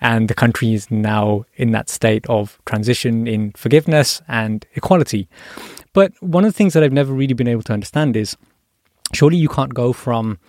and 0.01 0.27
the 0.27 0.33
country 0.33 0.73
is 0.73 0.89
now 0.89 1.45
in 1.55 1.71
that 1.71 1.89
state 1.89 2.25
of 2.27 2.59
transition 2.65 3.27
in 3.27 3.51
forgiveness 3.51 4.21
and 4.27 4.65
equality. 4.75 5.27
But 5.93 6.13
one 6.21 6.45
of 6.45 6.53
the 6.53 6.57
things 6.57 6.73
that 6.73 6.83
I've 6.83 6.93
never 6.93 7.13
really 7.13 7.33
been 7.33 7.47
able 7.47 7.63
to 7.63 7.73
understand 7.73 8.15
is 8.15 8.38
surely 9.13 9.38
you 9.38 9.49
can't 9.49 9.73
go 9.73 9.91
from 9.93 10.39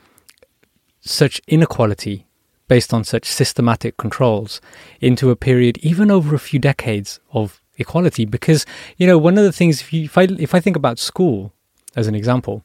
such 1.01 1.41
inequality 1.47 2.27
based 2.69 2.95
on 2.95 3.03
such 3.03 3.27
systematic 3.27 3.97
controls 3.97 4.61
into 5.01 5.31
a 5.31 5.37
period 5.37 5.79
even 5.79 6.11
over 6.11 6.35
a 6.35 6.39
few 6.39 6.61
decades 6.61 7.19
of 7.33 7.61
equality 7.79 8.25
because 8.25 8.67
you 8.97 9.07
know 9.07 9.19
one 9.19 9.39
of 9.39 9.45
the 9.45 9.53
things 9.53 9.81
if, 9.81 9.93
you, 9.93 10.05
if 10.05 10.19
I 10.19 10.25
if 10.39 10.55
I 10.55 10.61
think 10.61 10.77
about 10.77 10.99
school 10.99 11.53
as 11.97 12.07
an 12.07 12.15
example 12.15 12.63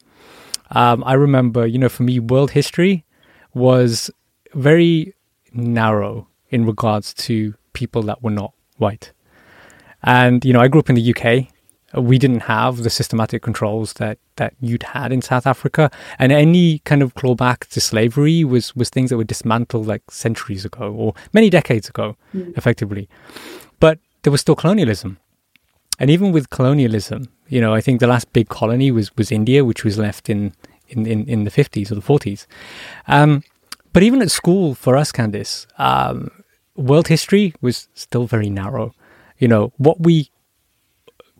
um, 0.71 1.03
I 1.05 1.13
remember 1.13 1.65
you 1.65 1.79
know 1.79 1.89
for 1.89 2.03
me 2.03 2.19
world 2.19 2.51
history 2.51 3.05
was 3.53 4.11
very 4.53 5.15
narrow 5.53 6.27
in 6.55 6.65
regards 6.65 7.13
to 7.13 7.53
people 7.73 8.01
that 8.03 8.23
were 8.23 8.31
not 8.31 8.53
white. 8.77 9.11
And, 10.03 10.45
you 10.45 10.53
know, 10.53 10.61
I 10.61 10.69
grew 10.69 10.79
up 10.79 10.89
in 10.89 10.95
the 10.95 11.13
UK. 11.13 11.47
We 12.01 12.17
didn't 12.17 12.43
have 12.43 12.77
the 12.77 12.89
systematic 12.89 13.41
controls 13.41 13.93
that, 13.93 14.17
that 14.37 14.53
you'd 14.61 14.83
had 14.83 15.11
in 15.11 15.21
South 15.21 15.45
Africa. 15.45 15.91
And 16.17 16.31
any 16.31 16.79
kind 16.79 17.01
of 17.03 17.13
clawback 17.15 17.67
to 17.73 17.81
slavery 17.81 18.45
was, 18.45 18.73
was 18.73 18.89
things 18.89 19.09
that 19.09 19.17
were 19.17 19.25
dismantled 19.25 19.85
like 19.85 20.03
centuries 20.09 20.63
ago 20.63 20.93
or 20.93 21.13
many 21.33 21.49
decades 21.49 21.89
ago, 21.89 22.15
mm. 22.33 22.57
effectively. 22.57 23.09
But 23.81 23.99
there 24.23 24.31
was 24.31 24.39
still 24.39 24.55
colonialism. 24.55 25.17
And 25.99 26.09
even 26.09 26.31
with 26.31 26.49
colonialism, 26.49 27.27
you 27.49 27.59
know, 27.59 27.73
I 27.73 27.81
think 27.81 27.99
the 27.99 28.07
last 28.07 28.31
big 28.31 28.47
colony 28.47 28.91
was, 28.91 29.15
was 29.17 29.29
India, 29.29 29.65
which 29.65 29.83
was 29.83 29.97
left 29.97 30.29
in, 30.29 30.53
in, 30.87 31.05
in, 31.05 31.27
in 31.27 31.43
the 31.43 31.51
50s 31.51 31.91
or 31.91 31.95
the 31.95 32.01
40s. 32.01 32.45
Um, 33.07 33.43
but 33.95 34.03
even 34.03 34.21
at 34.21 34.29
school, 34.29 34.75
for 34.75 34.97
us, 34.97 35.13
Candice, 35.13 35.67
um, 35.77 36.29
world 36.75 37.07
history 37.07 37.53
was 37.61 37.88
still 37.93 38.27
very 38.27 38.49
narrow. 38.49 38.93
You 39.38 39.47
know, 39.47 39.73
what 39.77 39.99
we 40.01 40.29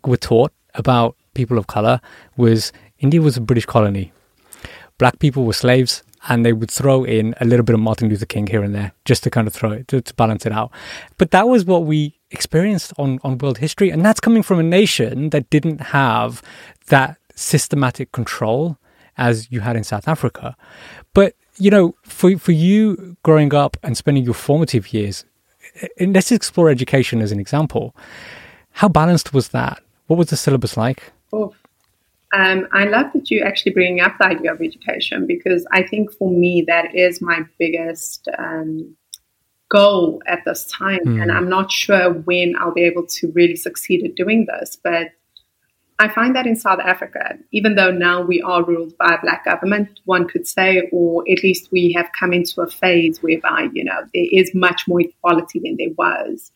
were 0.04 0.16
taught 0.16 0.52
about 0.74 1.16
people 1.34 1.58
of 1.58 1.66
color 1.66 2.00
was 2.36 2.72
India 2.98 3.20
was 3.20 3.36
a 3.36 3.40
British 3.40 3.66
colony. 3.66 4.12
Black 4.98 5.18
people 5.18 5.44
were 5.44 5.52
slaves, 5.52 6.02
and 6.28 6.44
they 6.44 6.52
would 6.52 6.70
throw 6.70 7.04
in 7.04 7.34
a 7.40 7.44
little 7.44 7.64
bit 7.64 7.74
of 7.74 7.80
Martin 7.80 8.08
Luther 8.08 8.26
King 8.26 8.46
here 8.46 8.62
and 8.62 8.74
there 8.74 8.92
just 9.04 9.22
to 9.24 9.30
kind 9.30 9.46
of 9.46 9.54
throw 9.54 9.72
it 9.72 9.88
to, 9.88 10.00
to 10.00 10.14
balance 10.14 10.46
it 10.46 10.52
out. 10.52 10.70
But 11.18 11.30
that 11.30 11.48
was 11.48 11.64
what 11.64 11.84
we 11.84 12.18
experienced 12.30 12.92
on 12.98 13.20
on 13.22 13.38
world 13.38 13.58
history, 13.58 13.90
and 13.90 14.04
that's 14.04 14.20
coming 14.20 14.42
from 14.42 14.58
a 14.58 14.62
nation 14.62 15.30
that 15.30 15.50
didn't 15.50 15.80
have 15.80 16.42
that 16.88 17.18
systematic 17.34 18.12
control 18.12 18.78
as 19.16 19.50
you 19.50 19.60
had 19.60 19.76
in 19.76 19.84
South 19.84 20.08
Africa. 20.08 20.56
But 21.14 21.34
you 21.58 21.70
know, 21.70 21.94
for 22.02 22.36
for 22.38 22.52
you 22.52 23.16
growing 23.22 23.54
up 23.54 23.76
and 23.82 23.96
spending 23.96 24.24
your 24.24 24.34
formative 24.34 24.92
years, 24.92 25.24
let's 26.00 26.32
explore 26.32 26.70
education 26.70 27.20
as 27.22 27.32
an 27.32 27.40
example. 27.40 27.94
How 28.72 28.88
balanced 28.88 29.32
was 29.32 29.48
that? 29.48 29.82
What 30.06 30.16
was 30.16 30.28
the 30.28 30.36
syllabus 30.36 30.76
like? 30.76 31.12
Oh, 31.32 31.54
um, 32.32 32.68
I 32.72 32.84
love 32.84 33.06
that 33.14 33.30
you 33.30 33.42
actually 33.42 33.72
bringing 33.72 34.00
up 34.00 34.16
the 34.18 34.26
idea 34.26 34.52
of 34.52 34.60
education 34.60 35.26
because 35.26 35.66
I 35.72 35.82
think 35.82 36.12
for 36.12 36.30
me 36.30 36.64
that 36.66 36.94
is 36.94 37.22
my 37.22 37.40
biggest 37.58 38.28
um, 38.38 38.96
goal 39.68 40.22
at 40.26 40.44
this 40.44 40.66
time, 40.66 41.04
mm. 41.04 41.22
and 41.22 41.32
I'm 41.32 41.48
not 41.48 41.72
sure 41.72 42.12
when 42.12 42.54
I'll 42.58 42.74
be 42.74 42.84
able 42.84 43.06
to 43.06 43.32
really 43.32 43.56
succeed 43.56 44.04
at 44.04 44.14
doing 44.14 44.46
this, 44.46 44.76
but 44.82 45.08
I 45.98 46.08
find 46.08 46.36
that 46.36 46.46
in 46.46 46.56
South 46.56 46.80
Africa, 46.80 47.38
even 47.52 47.74
though 47.74 47.90
now 47.90 48.20
we 48.20 48.42
are 48.42 48.62
ruled 48.62 48.96
by 48.98 49.14
a 49.14 49.20
black 49.20 49.46
government, 49.46 49.98
one 50.04 50.28
could 50.28 50.46
say, 50.46 50.88
or 50.92 51.24
at 51.30 51.42
least 51.42 51.72
we 51.72 51.92
have 51.96 52.10
come 52.18 52.34
into 52.34 52.60
a 52.60 52.68
phase 52.68 53.22
whereby, 53.22 53.68
you 53.72 53.82
know, 53.82 54.00
there 54.12 54.26
is 54.30 54.54
much 54.54 54.82
more 54.86 55.00
equality 55.00 55.60
than 55.64 55.76
there 55.78 55.94
was. 55.96 56.52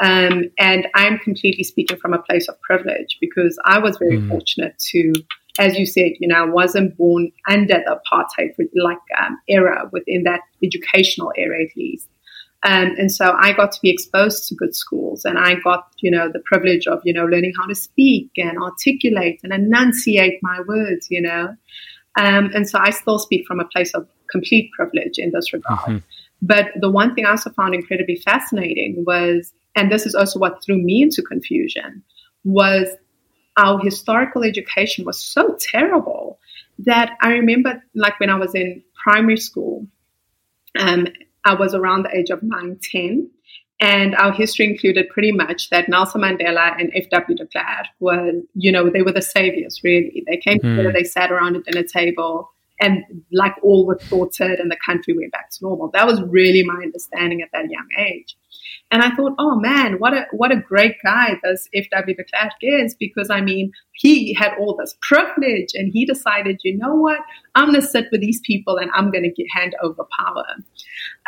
Um, 0.00 0.50
and 0.58 0.88
I'm 0.96 1.18
completely 1.18 1.62
speaking 1.62 1.96
from 1.96 2.12
a 2.12 2.22
place 2.22 2.48
of 2.48 2.60
privilege 2.62 3.18
because 3.20 3.56
I 3.64 3.78
was 3.78 3.98
very 3.98 4.18
mm. 4.18 4.28
fortunate 4.28 4.76
to, 4.90 5.12
as 5.60 5.78
you 5.78 5.86
said, 5.86 6.12
you 6.18 6.26
know, 6.26 6.42
I 6.42 6.46
wasn't 6.46 6.96
born 6.96 7.30
under 7.48 7.74
the 7.74 8.00
apartheid 8.12 8.50
like 8.74 8.98
um, 9.20 9.38
era 9.48 9.88
within 9.92 10.24
that 10.24 10.40
educational 10.64 11.32
era 11.36 11.62
at 11.62 11.76
least. 11.76 12.08
Um, 12.64 12.94
and 12.96 13.10
so 13.10 13.34
I 13.36 13.52
got 13.52 13.72
to 13.72 13.80
be 13.82 13.90
exposed 13.90 14.46
to 14.48 14.54
good 14.54 14.76
schools 14.76 15.24
and 15.24 15.36
I 15.36 15.56
got, 15.64 15.88
you 15.98 16.10
know, 16.10 16.30
the 16.32 16.38
privilege 16.40 16.86
of, 16.86 17.00
you 17.04 17.12
know, 17.12 17.24
learning 17.24 17.54
how 17.58 17.66
to 17.66 17.74
speak 17.74 18.30
and 18.36 18.56
articulate 18.62 19.40
and 19.42 19.52
enunciate 19.52 20.38
my 20.42 20.60
words, 20.66 21.08
you 21.10 21.20
know. 21.20 21.56
Um, 22.16 22.50
and 22.54 22.68
so 22.68 22.78
I 22.78 22.90
still 22.90 23.18
speak 23.18 23.46
from 23.48 23.58
a 23.58 23.64
place 23.64 23.92
of 23.94 24.06
complete 24.30 24.70
privilege 24.76 25.18
in 25.18 25.32
this 25.32 25.52
regard. 25.52 25.80
Mm-hmm. 25.80 25.98
But 26.40 26.66
the 26.80 26.90
one 26.90 27.14
thing 27.14 27.26
I 27.26 27.30
also 27.30 27.50
found 27.50 27.74
incredibly 27.74 28.16
fascinating 28.16 29.04
was, 29.06 29.52
and 29.74 29.90
this 29.90 30.06
is 30.06 30.14
also 30.14 30.38
what 30.38 30.62
threw 30.62 30.76
me 30.76 31.02
into 31.02 31.22
confusion, 31.22 32.02
was 32.44 32.88
our 33.56 33.78
historical 33.80 34.42
education 34.42 35.04
was 35.04 35.18
so 35.18 35.56
terrible 35.60 36.38
that 36.80 37.12
I 37.20 37.32
remember, 37.32 37.82
like 37.94 38.18
when 38.18 38.30
I 38.30 38.36
was 38.36 38.54
in 38.54 38.82
primary 39.02 39.36
school, 39.36 39.86
um, 40.78 41.06
I 41.44 41.54
was 41.54 41.74
around 41.74 42.04
the 42.04 42.16
age 42.16 42.30
of 42.30 42.42
9, 42.42 42.78
10. 42.90 43.30
And 43.80 44.14
our 44.14 44.32
history 44.32 44.70
included 44.70 45.08
pretty 45.08 45.32
much 45.32 45.70
that 45.70 45.88
Nelson 45.88 46.20
Mandela 46.20 46.78
and 46.78 46.92
F.W. 46.94 47.36
de 47.36 47.46
Klerk 47.46 47.86
were, 47.98 48.32
you 48.54 48.70
know, 48.70 48.88
they 48.88 49.02
were 49.02 49.12
the 49.12 49.22
saviors, 49.22 49.80
really. 49.82 50.22
They 50.28 50.36
came 50.36 50.58
mm. 50.58 50.76
together, 50.76 50.92
they 50.92 51.02
sat 51.02 51.32
around 51.32 51.56
a 51.56 51.62
dinner 51.62 51.82
table, 51.82 52.48
and 52.82 53.04
like 53.32 53.54
all 53.62 53.86
was 53.86 54.02
sorted 54.04 54.58
and 54.58 54.70
the 54.70 54.76
country 54.84 55.14
went 55.16 55.32
back 55.32 55.50
to 55.50 55.58
normal. 55.62 55.90
That 55.92 56.06
was 56.06 56.20
really 56.22 56.62
my 56.62 56.80
understanding 56.82 57.40
at 57.42 57.48
that 57.52 57.70
young 57.70 57.88
age. 57.98 58.36
And 58.90 59.02
I 59.02 59.14
thought, 59.14 59.32
oh 59.38 59.58
man, 59.58 59.98
what 59.98 60.12
a 60.12 60.26
what 60.32 60.52
a 60.52 60.56
great 60.56 60.96
guy 61.02 61.36
this 61.42 61.68
F.W. 61.74 62.14
de 62.14 62.24
Klerk 62.24 62.52
is, 62.60 62.94
because 62.94 63.30
I 63.30 63.40
mean, 63.40 63.72
he 63.94 64.34
had 64.34 64.52
all 64.58 64.76
this 64.76 64.96
privilege 65.00 65.68
and 65.74 65.90
he 65.92 66.04
decided, 66.04 66.60
you 66.62 66.76
know 66.76 66.94
what, 66.94 67.20
I'm 67.54 67.66
gonna 67.66 67.80
sit 67.80 68.08
with 68.12 68.20
these 68.20 68.40
people 68.44 68.76
and 68.76 68.90
I'm 68.94 69.10
gonna 69.10 69.30
get 69.30 69.46
hand 69.50 69.74
over 69.82 70.04
power. 70.18 70.44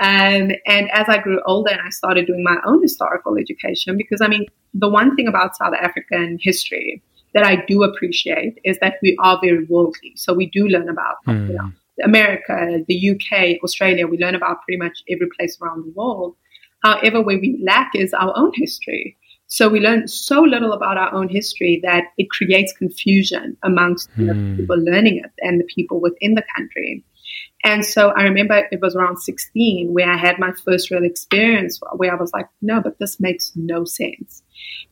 Um, 0.01 0.51
and 0.67 0.91
as 0.93 1.07
I 1.09 1.19
grew 1.19 1.41
older 1.47 1.71
and 1.71 1.81
I 1.81 1.91
started 1.91 2.27
doing 2.27 2.43
my 2.43 2.57
own 2.67 2.83
historical 2.83 3.37
education, 3.39 3.97
because 3.97 4.21
I 4.21 4.29
mean, 4.29 4.47
the 4.73 4.89
one 4.89 5.15
thing 5.15 5.29
about 5.29 5.57
South 5.57 5.75
African 5.81 6.39
history 6.41 7.03
that 7.35 7.45
I 7.45 7.65
do 7.67 7.83
appreciate 7.83 8.59
is 8.65 8.79
that 8.81 8.95
we 9.03 9.17
are 9.21 9.39
very 9.43 9.65
worldly. 9.65 10.13
So 10.17 10.33
we 10.33 10.47
do 10.47 10.67
learn 10.67 10.89
about 10.89 11.17
mm. 11.27 11.49
you 11.49 11.55
know, 11.55 11.71
America, 12.03 12.79
the 12.89 13.11
UK, 13.11 13.63
Australia. 13.63 14.07
We 14.07 14.19
learn 14.19 14.35
about 14.35 14.63
pretty 14.63 14.79
much 14.79 15.03
every 15.11 15.29
place 15.37 15.59
around 15.61 15.85
the 15.85 15.93
world. 15.95 16.37
However, 16.83 17.23
where 17.23 17.39
we 17.39 17.63
lack 17.65 17.93
is 17.95 18.13
our 18.13 18.33
own 18.37 18.53
history. 18.55 19.17
So 19.47 19.69
we 19.69 19.81
learn 19.81 20.09
so 20.09 20.41
little 20.41 20.73
about 20.73 20.97
our 20.97 21.13
own 21.15 21.29
history 21.29 21.81
that 21.85 22.05
it 22.19 22.31
creates 22.31 22.73
confusion 22.73 23.57
amongst 23.63 24.11
mm. 24.13 24.27
the 24.27 24.35
hmm. 24.35 24.57
people 24.57 24.77
learning 24.79 25.19
it 25.19 25.31
and 25.39 25.61
the 25.61 25.69
people 25.75 26.01
within 26.01 26.35
the 26.35 26.43
country. 26.57 27.05
And 27.65 27.85
so 27.85 28.11
I 28.11 28.25
remember 28.25 28.69
it 28.71 28.83
was 28.83 28.95
around 28.95 29.17
16 29.17 29.95
where 29.95 30.11
I 30.11 30.19
had 30.19 30.39
my 30.39 30.53
first 30.65 30.91
real 30.91 31.03
experience 31.03 31.81
where 31.97 32.13
I 32.13 32.17
was 32.17 32.31
like, 32.35 32.47
no, 32.61 32.83
but 32.83 32.99
this 32.99 33.19
makes 33.19 33.53
no 33.57 33.87
sense. 33.87 34.43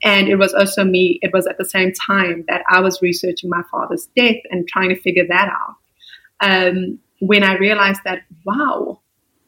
And 0.02 0.26
it 0.26 0.36
was 0.36 0.54
also 0.54 0.82
me, 0.82 1.18
it 1.20 1.32
was 1.34 1.46
at 1.46 1.58
the 1.58 1.66
same 1.66 1.92
time 1.92 2.46
that 2.48 2.62
I 2.70 2.80
was 2.80 3.02
researching 3.02 3.50
my 3.50 3.62
father's 3.70 4.08
death 4.16 4.36
and 4.50 4.66
trying 4.66 4.88
to 4.88 5.00
figure 5.00 5.26
that 5.28 5.48
out. 5.48 5.76
Um, 6.40 6.98
when 7.20 7.44
I 7.44 7.56
realized 7.56 8.00
that, 8.04 8.22
wow, 8.44 9.00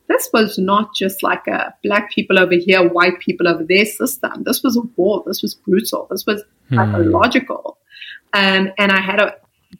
this 0.08 0.28
was 0.34 0.58
not 0.58 0.94
just 0.94 1.22
like 1.22 1.46
a 1.46 1.74
black 1.82 2.12
people 2.12 2.38
over 2.38 2.54
here, 2.54 2.86
white 2.86 3.18
people 3.20 3.48
over 3.48 3.64
there 3.66 3.86
system. 3.86 4.42
This 4.44 4.62
was 4.62 4.76
a 4.76 4.82
war. 4.96 5.24
This 5.26 5.40
was 5.40 5.54
brutal. 5.54 6.06
This 6.10 6.26
was 6.26 6.44
hmm. 6.68 6.76
pathological. 6.76 7.78
Um, 8.34 8.70
and 8.78 8.92
I 8.92 9.00
had 9.00 9.20
a 9.20 9.34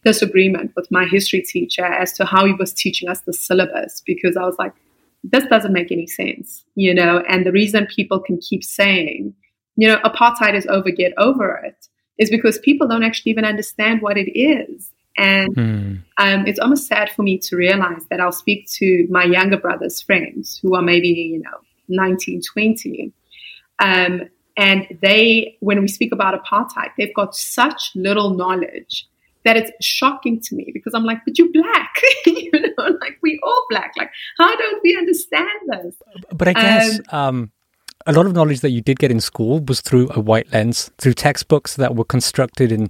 disagreement 0.05 0.73
with 0.77 0.91
my 0.91 1.07
history 1.07 1.43
teacher 1.43 1.85
as 1.85 2.13
to 2.15 2.25
how 2.25 2.47
he 2.47 2.53
was 2.53 2.73
teaching 2.73 3.09
us 3.09 3.21
the 3.21 3.33
syllabus 3.33 4.03
because 4.05 4.37
I 4.37 4.45
was 4.45 4.57
like, 4.59 4.73
this 5.23 5.45
doesn't 5.47 5.73
make 5.73 5.91
any 5.91 6.07
sense, 6.07 6.65
you 6.75 6.95
know. 6.95 7.23
And 7.29 7.47
the 7.47 7.53
reason 7.53 7.87
people 7.87 8.21
can 8.21 8.39
keep 8.39 8.63
saying, 8.63 9.35
you 9.77 9.89
know, 9.89 9.99
apartheid 10.05 10.55
is 10.55 10.67
over, 10.67 10.91
get 10.91 11.15
over 11.17 11.57
it, 11.65 11.89
is 12.19 12.31
because 12.31 12.59
people 12.59 12.87
don't 12.87 13.03
actually 13.03 13.33
even 13.33 13.45
understand 13.45 14.03
what 14.03 14.19
it 14.19 14.31
is. 14.39 14.91
And 15.17 15.57
mm. 15.57 16.03
um, 16.19 16.47
it's 16.47 16.59
almost 16.59 16.87
sad 16.87 17.11
for 17.11 17.23
me 17.23 17.39
to 17.39 17.57
realize 17.57 18.05
that 18.11 18.21
I'll 18.21 18.33
speak 18.33 18.69
to 18.73 19.07
my 19.11 19.25
younger 19.25 19.57
brother's 19.57 20.01
friends 20.01 20.59
who 20.63 20.75
are 20.75 20.83
maybe, 20.83 21.09
you 21.09 21.41
know, 21.41 21.59
19, 21.89 22.43
20. 22.53 23.13
Um, 23.79 24.23
and 24.57 24.87
they, 25.03 25.57
when 25.61 25.81
we 25.81 25.89
speak 25.89 26.13
about 26.13 26.41
apartheid, 26.43 26.91
they've 26.99 27.15
got 27.15 27.35
such 27.35 27.93
little 27.95 28.31
knowledge 28.31 29.07
that 29.45 29.57
it's 29.57 29.71
shocking 29.81 30.41
to 30.41 30.55
me 30.55 30.71
because 30.73 30.95
I'm 30.95 31.05
like, 31.05 31.19
but 31.27 31.39
you're 31.39 31.53
black, 31.53 31.95
you 32.27 32.51
know, 32.53 32.85
like 33.01 33.19
we 33.23 33.39
all 33.43 33.67
black. 33.71 33.93
Like, 33.97 34.11
how 34.39 34.57
don't 34.57 34.83
we 34.83 34.97
understand 34.97 35.49
this? 35.69 35.95
But 36.33 36.49
I 36.49 36.53
guess 36.55 37.01
um, 37.11 37.19
um, 37.19 37.53
a 38.07 38.13
lot 38.13 38.27
of 38.27 38.33
knowledge 38.33 38.61
that 38.61 38.71
you 38.71 38.81
did 38.81 38.99
get 38.99 39.11
in 39.11 39.21
school 39.21 39.61
was 39.61 39.81
through 39.81 40.11
a 40.13 40.21
white 40.21 40.53
lens, 40.53 40.91
through 40.99 41.15
textbooks 41.15 41.77
that 41.77 41.95
were 41.95 42.05
constructed 42.05 42.73
in 42.73 42.89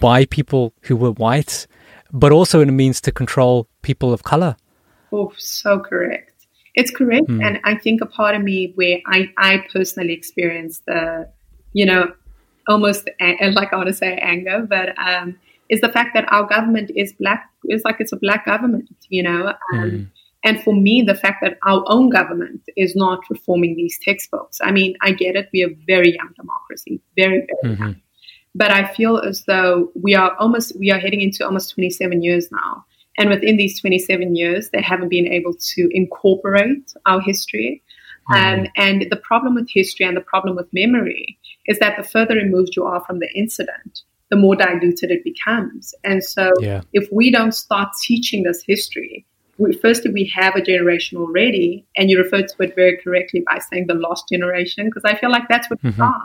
by 0.00 0.24
people 0.26 0.72
who 0.82 0.96
were 0.96 1.12
white, 1.12 1.66
but 2.12 2.32
also 2.32 2.60
in 2.60 2.68
a 2.68 2.72
means 2.72 3.00
to 3.02 3.12
control 3.12 3.68
people 3.82 4.12
of 4.12 4.22
color. 4.22 4.56
Oh, 5.12 5.32
so 5.36 5.78
correct. 5.80 6.32
It's 6.74 6.90
correct. 6.90 7.26
Hmm. 7.26 7.42
And 7.42 7.60
I 7.64 7.76
think 7.76 8.00
a 8.00 8.06
part 8.06 8.34
of 8.34 8.42
me 8.42 8.72
where 8.76 8.98
I, 9.06 9.30
I 9.36 9.66
personally 9.72 10.12
experienced 10.12 10.86
the, 10.86 11.28
you 11.72 11.84
know, 11.84 12.12
almost 12.68 13.08
like 13.20 13.72
I 13.72 13.76
want 13.76 13.88
to 13.88 13.94
say 13.94 14.14
anger, 14.16 14.66
but 14.68 14.96
um, 14.98 15.38
is 15.70 15.80
the 15.80 15.88
fact 15.88 16.10
that 16.14 16.30
our 16.30 16.46
government 16.46 16.90
is 16.94 17.14
black, 17.14 17.48
is 17.64 17.82
like 17.84 17.96
it's 18.00 18.12
a 18.12 18.16
black 18.16 18.44
government, 18.44 18.90
you 19.08 19.22
know. 19.22 19.54
Um, 19.72 19.90
hmm. 19.90 20.02
And 20.42 20.62
for 20.62 20.74
me, 20.74 21.02
the 21.06 21.14
fact 21.14 21.38
that 21.42 21.58
our 21.64 21.84
own 21.86 22.10
government 22.10 22.62
is 22.76 22.96
not 22.96 23.20
reforming 23.28 23.76
these 23.76 23.98
textbooks. 24.02 24.58
I 24.62 24.72
mean, 24.72 24.96
I 25.02 25.12
get 25.12 25.36
it. 25.36 25.48
We 25.52 25.62
are 25.62 25.70
very 25.86 26.14
young 26.16 26.30
democracy, 26.34 27.00
very, 27.16 27.46
very 27.62 27.74
mm-hmm. 27.74 27.82
young. 27.82 27.96
But 28.54 28.70
I 28.70 28.86
feel 28.94 29.18
as 29.18 29.44
though 29.44 29.92
we 29.94 30.14
are 30.14 30.34
almost, 30.38 30.78
we 30.78 30.90
are 30.90 30.98
heading 30.98 31.20
into 31.20 31.44
almost 31.44 31.74
27 31.74 32.22
years 32.22 32.50
now. 32.50 32.84
And 33.18 33.28
within 33.28 33.58
these 33.58 33.78
27 33.80 34.34
years, 34.34 34.70
they 34.70 34.80
haven't 34.80 35.10
been 35.10 35.26
able 35.26 35.54
to 35.74 35.88
incorporate 35.92 36.92
our 37.06 37.20
history. 37.20 37.82
Mm-hmm. 38.32 38.60
Um, 38.60 38.66
and 38.76 39.06
the 39.10 39.16
problem 39.16 39.54
with 39.54 39.68
history 39.70 40.06
and 40.06 40.16
the 40.16 40.22
problem 40.22 40.56
with 40.56 40.72
memory 40.72 41.38
is 41.66 41.78
that 41.80 41.96
the 41.96 42.02
further 42.02 42.34
removed 42.34 42.76
you 42.76 42.84
are 42.84 43.04
from 43.04 43.18
the 43.18 43.28
incident, 43.34 44.00
the 44.30 44.36
more 44.36 44.56
diluted 44.56 45.10
it 45.10 45.24
becomes. 45.24 45.94
And 46.04 46.22
so, 46.22 46.52
yeah. 46.60 46.82
if 46.92 47.08
we 47.12 47.30
don't 47.30 47.52
start 47.52 47.88
teaching 48.02 48.44
this 48.44 48.62
history, 48.66 49.26
we, 49.58 49.76
firstly, 49.76 50.10
we 50.10 50.32
have 50.34 50.56
a 50.56 50.62
generation 50.62 51.18
already, 51.18 51.84
and 51.96 52.08
you 52.08 52.16
referred 52.16 52.48
to 52.48 52.62
it 52.62 52.74
very 52.74 52.96
correctly 52.96 53.42
by 53.46 53.58
saying 53.58 53.86
the 53.88 53.94
lost 53.94 54.28
generation, 54.32 54.86
because 54.86 55.04
I 55.04 55.16
feel 55.16 55.30
like 55.30 55.48
that's 55.48 55.68
what 55.68 55.82
mm-hmm. 55.82 56.00
we 56.00 56.06
are. 56.06 56.24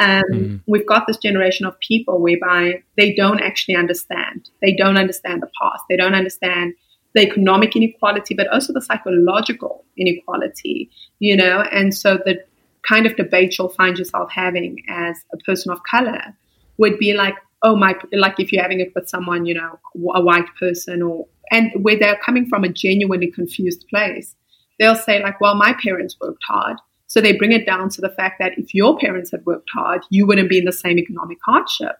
And 0.00 0.24
mm. 0.34 0.60
we've 0.66 0.86
got 0.86 1.06
this 1.06 1.16
generation 1.16 1.66
of 1.66 1.78
people 1.80 2.20
whereby 2.20 2.82
they 2.96 3.14
don't 3.14 3.40
actually 3.40 3.74
understand. 3.74 4.48
They 4.60 4.74
don't 4.74 4.96
understand 4.96 5.42
the 5.42 5.50
past. 5.60 5.82
They 5.88 5.96
don't 5.96 6.14
understand 6.14 6.74
the 7.14 7.22
economic 7.22 7.74
inequality, 7.74 8.34
but 8.34 8.46
also 8.48 8.72
the 8.72 8.82
psychological 8.82 9.84
inequality, 9.96 10.90
you 11.18 11.36
know? 11.36 11.62
And 11.72 11.94
so 11.94 12.16
the 12.16 12.44
kind 12.86 13.06
of 13.06 13.16
debate 13.16 13.58
you'll 13.58 13.70
find 13.70 13.98
yourself 13.98 14.30
having 14.30 14.84
as 14.88 15.16
a 15.32 15.36
person 15.38 15.72
of 15.72 15.82
color 15.82 16.36
would 16.78 16.98
be 16.98 17.12
like, 17.14 17.34
oh 17.62 17.76
my, 17.76 17.94
like 18.12 18.38
if 18.38 18.52
you're 18.52 18.62
having 18.62 18.80
it 18.80 18.92
with 18.94 19.08
someone, 19.08 19.44
you 19.44 19.54
know, 19.54 19.78
a 20.14 20.22
white 20.22 20.46
person 20.58 21.02
or, 21.02 21.26
and 21.50 21.70
where 21.82 21.98
they're 21.98 22.18
coming 22.24 22.46
from 22.46 22.64
a 22.64 22.68
genuinely 22.68 23.30
confused 23.30 23.84
place, 23.88 24.34
they'll 24.78 24.94
say 24.94 25.22
like, 25.22 25.40
well, 25.40 25.54
my 25.54 25.74
parents 25.82 26.16
worked 26.20 26.42
hard. 26.46 26.76
So 27.06 27.20
they 27.20 27.36
bring 27.36 27.52
it 27.52 27.66
down 27.66 27.88
to 27.90 28.00
the 28.00 28.10
fact 28.10 28.38
that 28.38 28.52
if 28.58 28.74
your 28.74 28.98
parents 28.98 29.30
had 29.30 29.44
worked 29.46 29.70
hard, 29.72 30.02
you 30.10 30.26
wouldn't 30.26 30.50
be 30.50 30.58
in 30.58 30.66
the 30.66 30.72
same 30.72 30.98
economic 30.98 31.38
hardship. 31.44 31.96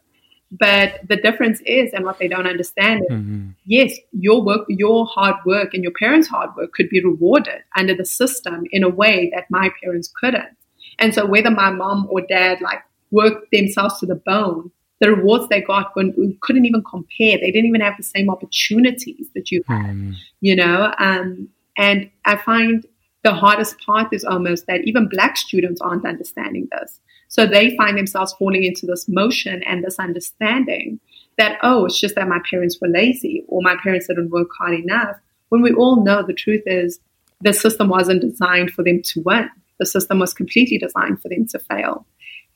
But 0.50 1.00
the 1.06 1.16
difference 1.16 1.60
is, 1.66 1.92
and 1.92 2.04
what 2.04 2.18
they 2.18 2.28
don't 2.28 2.46
understand 2.46 3.02
is, 3.08 3.16
mm-hmm. 3.16 3.50
yes, 3.66 3.94
your 4.12 4.42
work, 4.42 4.64
your 4.68 5.06
hard 5.06 5.36
work, 5.44 5.74
and 5.74 5.82
your 5.82 5.92
parents' 5.92 6.28
hard 6.28 6.50
work 6.56 6.72
could 6.72 6.88
be 6.88 7.04
rewarded 7.04 7.62
under 7.76 7.94
the 7.94 8.06
system 8.06 8.64
in 8.70 8.82
a 8.82 8.88
way 8.88 9.30
that 9.34 9.44
my 9.50 9.70
parents 9.82 10.10
couldn't. 10.18 10.56
And 10.98 11.14
so, 11.14 11.26
whether 11.26 11.50
my 11.50 11.70
mom 11.70 12.08
or 12.10 12.22
dad 12.22 12.62
like 12.62 12.80
worked 13.10 13.50
themselves 13.52 13.98
to 14.00 14.06
the 14.06 14.14
bone, 14.14 14.70
the 15.00 15.10
rewards 15.10 15.48
they 15.48 15.62
got 15.62 15.94
when 15.94 16.14
we 16.16 16.36
couldn't 16.42 16.66
even 16.66 16.82
compare. 16.82 17.38
They 17.38 17.50
didn't 17.50 17.66
even 17.66 17.80
have 17.80 17.96
the 17.96 18.02
same 18.02 18.30
opportunities 18.30 19.28
that 19.34 19.50
you 19.50 19.62
had, 19.68 19.94
mm. 19.94 20.14
you 20.40 20.56
know. 20.56 20.92
Um, 20.98 21.48
and 21.76 22.10
I 22.24 22.36
find 22.36 22.84
the 23.22 23.32
hardest 23.32 23.78
part 23.80 24.12
is 24.12 24.24
almost 24.24 24.66
that 24.66 24.82
even 24.84 25.08
black 25.08 25.36
students 25.36 25.80
aren't 25.80 26.06
understanding 26.06 26.68
this. 26.72 27.00
So 27.28 27.46
they 27.46 27.76
find 27.76 27.96
themselves 27.96 28.32
falling 28.38 28.64
into 28.64 28.86
this 28.86 29.06
motion 29.08 29.62
and 29.64 29.84
this 29.84 29.98
understanding 29.98 30.98
that, 31.36 31.58
oh, 31.62 31.84
it's 31.84 32.00
just 32.00 32.14
that 32.14 32.28
my 32.28 32.40
parents 32.50 32.78
were 32.80 32.88
lazy 32.88 33.44
or 33.48 33.60
my 33.62 33.76
parents 33.82 34.06
didn't 34.08 34.30
work 34.30 34.48
hard 34.58 34.74
enough. 34.74 35.16
When 35.50 35.62
we 35.62 35.72
all 35.72 36.02
know 36.02 36.22
the 36.22 36.32
truth 36.32 36.62
is 36.66 36.98
the 37.40 37.52
system 37.52 37.88
wasn't 37.88 38.22
designed 38.22 38.72
for 38.72 38.82
them 38.82 39.02
to 39.02 39.22
win. 39.24 39.48
The 39.78 39.86
system 39.86 40.18
was 40.18 40.34
completely 40.34 40.78
designed 40.78 41.22
for 41.22 41.28
them 41.28 41.46
to 41.48 41.58
fail. 41.58 42.06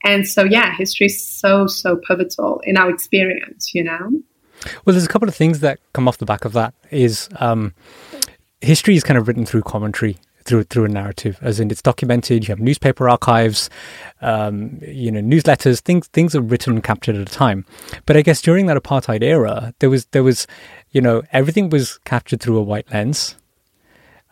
And 0.05 0.27
so, 0.27 0.45
yeah, 0.45 0.75
history 0.75 1.07
is 1.07 1.25
so, 1.25 1.67
so 1.67 1.97
pivotal 1.97 2.61
in 2.65 2.77
our 2.77 2.91
experience, 2.91 3.73
you 3.75 3.85
know? 3.85 4.11
Well, 4.85 4.93
there's 4.95 5.05
a 5.05 5.09
couple 5.09 5.29
of 5.29 5.35
things 5.35 5.61
that 5.61 5.79
come 5.93 6.09
off 6.09 6.19
the 6.19 6.27
back 6.27 6.45
of 6.45 6.53
that 6.53 6.75
is 6.91 7.29
um, 7.37 7.75
history 8.61 8.97
is 8.97 9.05
kind 9.05 9.19
of 9.19 9.27
written 9.29 9.45
through 9.47 9.63
commentary 9.63 10.19
through 10.45 10.65
through 10.65 10.85
a 10.85 10.89
narrative, 10.89 11.39
as 11.41 11.61
in 11.61 11.71
it's 11.71 11.83
documented. 11.83 12.47
You 12.47 12.53
have 12.53 12.61
newspaper 12.61 13.09
archives, 13.09 13.71
um, 14.21 14.81
you 14.83 15.11
know, 15.11 15.21
newsletters. 15.21 15.81
Things 15.81 16.09
things 16.09 16.35
are 16.35 16.41
written 16.41 16.75
and 16.75 16.85
captured 16.85 17.17
at 17.17 17.23
a 17.23 17.33
time. 17.33 17.65
But 18.07 18.17
I 18.17 18.23
guess 18.23 18.43
during 18.43 18.67
that 18.67 18.77
apartheid 18.77 19.23
era, 19.23 19.75
there 19.79 19.91
was 19.91 20.07
there 20.07 20.23
was, 20.23 20.47
you 20.91 21.01
know, 21.01 21.23
everything 21.33 21.71
was 21.71 21.99
captured 22.05 22.41
through 22.41 22.59
a 22.59 22.63
white 22.63 22.91
lens. 22.93 23.37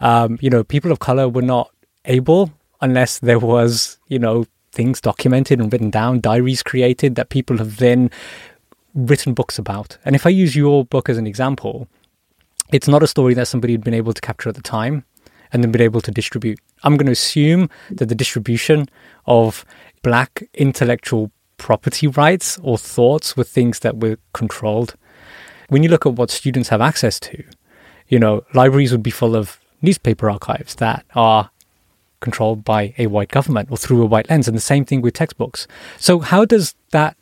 Um, 0.01 0.39
you 0.41 0.51
know, 0.51 0.65
people 0.65 0.91
of 0.91 0.99
color 0.99 1.29
were 1.29 1.43
not 1.43 1.71
able 2.07 2.51
unless 2.81 3.19
there 3.19 3.39
was, 3.39 3.99
you 4.09 4.19
know, 4.19 4.47
things 4.73 5.01
documented 5.01 5.61
and 5.61 5.73
written 5.73 5.91
down, 5.91 6.21
diaries 6.21 6.63
created 6.63 7.15
that 7.17 7.29
people 7.29 7.59
have 7.59 7.79
then 7.79 8.11
written 8.95 9.35
books 9.35 9.59
about. 9.59 9.99
And 10.05 10.15
if 10.15 10.27
I 10.27 10.31
use 10.31 10.57
your 10.57 10.85
book 10.85 11.09
as 11.09 11.19
an 11.19 11.27
example, 11.27 11.89
it's 12.73 12.89
not 12.89 13.03
a 13.03 13.07
story 13.07 13.35
that 13.35 13.49
somebody 13.49 13.73
had 13.73 13.85
been 13.85 13.95
able 13.95 14.13
to 14.13 14.21
capture 14.21 14.49
at 14.49 14.55
the 14.55 14.63
time 14.63 15.05
and 15.53 15.63
then 15.63 15.73
been 15.73 15.81
able 15.81 16.01
to 16.01 16.11
distribute. 16.11 16.59
I'm 16.85 16.97
going 16.97 17.07
to 17.07 17.13
assume 17.13 17.69
that 17.91 18.09
the 18.09 18.15
distribution 18.15 18.89
of 19.27 19.65
black 20.03 20.45
intellectual 20.55 21.31
property 21.57 22.07
rights 22.07 22.59
or 22.63 22.79
thoughts 22.79 23.37
were 23.37 23.45
things 23.45 23.81
that 23.81 23.99
were 23.99 24.19
controlled. 24.33 24.95
When 25.69 25.83
you 25.83 25.89
look 25.89 26.07
at 26.07 26.15
what 26.15 26.31
students 26.31 26.69
have 26.71 26.81
access 26.81 27.21
to, 27.21 27.45
you 28.09 28.19
know, 28.19 28.45
libraries 28.55 28.93
would 28.93 29.03
be 29.03 29.11
full 29.11 29.37
of 29.37 29.61
newspaper 29.83 30.31
archives 30.31 30.77
that 30.77 31.05
are 31.15 31.51
controlled 32.21 32.65
by 32.65 32.95
a 32.99 33.07
white 33.07 33.31
government 33.31 33.71
or 33.71 33.77
through 33.77 34.03
a 34.03 34.07
white 34.07 34.31
lens, 34.31 34.49
and 34.49 34.57
the 34.57 34.61
same 34.61 34.85
thing 34.85 35.01
with 35.01 35.15
textbooks. 35.15 35.67
So, 35.99 36.21
how 36.21 36.45
does 36.45 36.75
that 36.91 37.17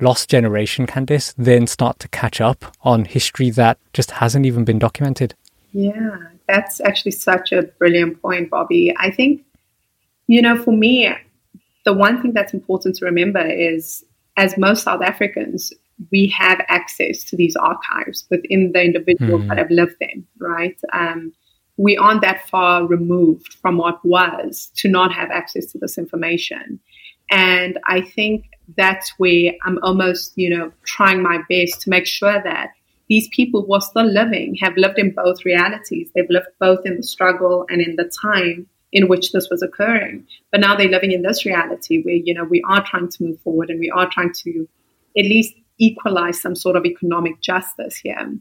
lost 0.00 0.28
generation, 0.28 0.86
Candice, 0.86 1.34
then 1.36 1.66
start 1.66 1.98
to 2.00 2.08
catch 2.08 2.40
up 2.40 2.76
on 2.82 3.04
history 3.04 3.50
that 3.50 3.78
just 3.92 4.12
hasn't 4.12 4.46
even 4.46 4.64
been 4.64 4.78
documented? 4.78 5.34
Yeah, 5.72 6.18
that's 6.48 6.80
actually 6.80 7.12
such 7.12 7.52
a 7.52 7.62
brilliant 7.62 8.20
point, 8.22 8.50
Bobby. 8.50 8.94
I 8.96 9.10
think, 9.10 9.44
you 10.26 10.42
know, 10.42 10.62
for 10.62 10.72
me, 10.72 11.10
the 11.84 11.92
one 11.92 12.20
thing 12.20 12.32
that's 12.32 12.54
important 12.54 12.96
to 12.96 13.04
remember 13.04 13.44
is 13.44 14.04
as 14.36 14.58
most 14.58 14.82
South 14.82 15.02
Africans, 15.02 15.72
we 16.12 16.26
have 16.28 16.60
access 16.68 17.24
to 17.24 17.36
these 17.36 17.56
archives 17.56 18.26
within 18.30 18.72
the 18.72 18.82
individuals 18.82 19.42
mm. 19.42 19.48
that 19.48 19.58
have 19.58 19.70
lived 19.70 19.96
them, 20.00 20.26
right? 20.38 20.78
Um, 20.92 21.32
we 21.76 21.96
aren't 21.96 22.22
that 22.22 22.48
far 22.48 22.86
removed 22.86 23.54
from 23.54 23.76
what 23.76 24.04
was 24.04 24.70
to 24.76 24.88
not 24.88 25.12
have 25.12 25.30
access 25.30 25.66
to 25.72 25.78
this 25.78 25.98
information. 25.98 26.80
And 27.30 27.78
I 27.86 28.00
think 28.00 28.46
that's 28.76 29.12
where 29.18 29.52
I'm 29.64 29.78
almost, 29.82 30.32
you 30.36 30.50
know, 30.50 30.72
trying 30.84 31.22
my 31.22 31.38
best 31.48 31.82
to 31.82 31.90
make 31.90 32.06
sure 32.06 32.42
that 32.42 32.70
these 33.08 33.28
people 33.28 33.64
who 33.64 33.74
are 33.74 33.80
still 33.80 34.06
living 34.06 34.56
have 34.60 34.76
lived 34.76 34.98
in 34.98 35.12
both 35.12 35.44
realities. 35.44 36.10
They've 36.14 36.30
lived 36.30 36.48
both 36.58 36.80
in 36.84 36.96
the 36.96 37.02
struggle 37.02 37.64
and 37.68 37.80
in 37.80 37.96
the 37.96 38.10
time 38.22 38.66
in 38.92 39.08
which 39.08 39.32
this 39.32 39.48
was 39.50 39.62
occurring. 39.62 40.26
But 40.50 40.60
now 40.60 40.76
they're 40.76 40.88
living 40.88 41.12
in 41.12 41.22
this 41.22 41.44
reality 41.44 42.02
where, 42.02 42.14
you 42.14 42.34
know, 42.34 42.44
we 42.44 42.62
are 42.68 42.84
trying 42.84 43.08
to 43.08 43.22
move 43.22 43.40
forward 43.40 43.70
and 43.70 43.78
we 43.78 43.90
are 43.90 44.08
trying 44.10 44.32
to 44.44 44.68
at 45.16 45.24
least 45.24 45.54
equalize 45.78 46.40
some 46.40 46.56
sort 46.56 46.76
of 46.76 46.86
economic 46.86 47.40
justice 47.40 47.96
here. 47.96 48.38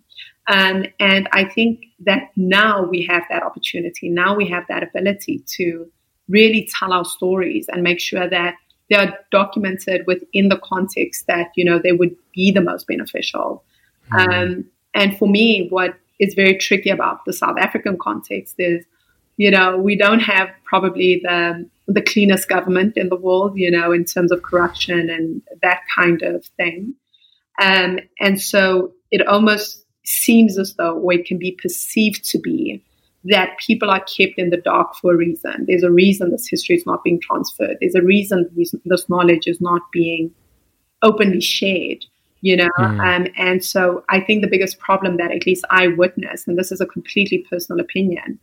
Um, 0.48 0.86
and 1.00 1.28
I 1.32 1.46
think 1.46 1.86
that 2.02 2.30
now 2.36 2.84
we 2.84 3.04
have 3.06 3.24
that 3.30 3.44
opportunity. 3.44 4.10
Now 4.10 4.36
we 4.36 4.48
have 4.50 4.66
that 4.68 4.84
ability 4.84 5.44
to 5.58 5.90
really 6.30 6.70
tell 6.80 6.94
our 6.94 7.06
stories 7.06 7.68
and 7.68 7.84
make 7.84 8.00
sure 8.00 8.30
that 8.30 8.56
they 8.90 8.96
are 8.96 9.18
documented 9.32 10.06
within 10.06 10.50
the 10.50 10.60
context 10.64 11.26
that, 11.28 11.50
you 11.56 11.66
know, 11.66 11.80
they 11.80 11.92
would 11.92 12.16
be 12.34 12.52
the 12.52 12.62
most 12.62 12.86
beneficial. 12.88 13.64
Mm-hmm. 14.12 14.32
Um, 14.32 14.66
and 14.94 15.18
for 15.18 15.28
me, 15.28 15.68
what 15.70 15.96
is 16.20 16.36
very 16.36 16.58
tricky 16.58 16.90
about 16.90 17.26
the 17.26 17.34
South 17.34 17.58
African 17.60 17.98
context 17.98 18.56
is, 18.60 18.86
you 19.38 19.52
know, 19.52 19.78
we 19.78 19.98
don't 19.98 20.22
have 20.22 20.50
probably 20.64 21.22
the 21.24 21.68
the 21.88 22.02
cleanest 22.02 22.50
government 22.50 22.98
in 22.98 23.10
the 23.10 23.16
world, 23.16 23.58
you 23.58 23.70
know, 23.70 23.92
in 23.92 24.06
terms 24.06 24.32
of 24.32 24.42
corruption 24.42 25.10
and 25.10 25.42
that 25.62 25.82
kind 25.96 26.24
of 26.24 26.46
thing. 26.58 26.96
Um, 27.62 28.00
and 28.20 28.42
so 28.42 28.94
it 29.12 29.26
almost 29.28 29.85
seems 30.08 30.58
as 30.58 30.74
though, 30.76 30.98
or 31.00 31.14
it 31.14 31.26
can 31.26 31.38
be 31.38 31.58
perceived 31.62 32.24
to 32.32 32.40
be, 32.40 32.84
that 33.26 33.58
people 33.66 33.90
are 33.90 34.02
kept 34.02 34.38
in 34.38 34.50
the 34.52 34.58
dark 34.58 34.96
for 34.96 35.14
a 35.14 35.18
reason. 35.18 35.66
There's 35.68 35.84
a 35.84 35.92
reason 35.92 36.32
this 36.32 36.48
history 36.48 36.76
is 36.76 36.86
not 36.86 37.04
being 37.04 37.20
transferred. 37.20 37.78
There's 37.82 37.96
a 37.96 38.02
reason 38.02 38.50
this 38.86 39.10
knowledge 39.10 39.48
is 39.48 39.60
not 39.60 39.82
being 39.92 40.32
openly 41.02 41.42
shared 41.42 42.06
you 42.42 42.56
know 42.56 42.70
mm. 42.78 43.00
um, 43.00 43.28
and 43.38 43.64
so 43.64 44.04
i 44.10 44.20
think 44.20 44.42
the 44.42 44.48
biggest 44.48 44.78
problem 44.80 45.18
that 45.18 45.32
at 45.32 45.46
least 45.46 45.66
i 45.70 45.88
witness 45.88 46.48
and 46.48 46.58
this 46.58 46.72
is 46.72 46.80
a 46.80 46.86
completely 46.86 47.40
personal 47.50 47.80
opinion 47.80 48.40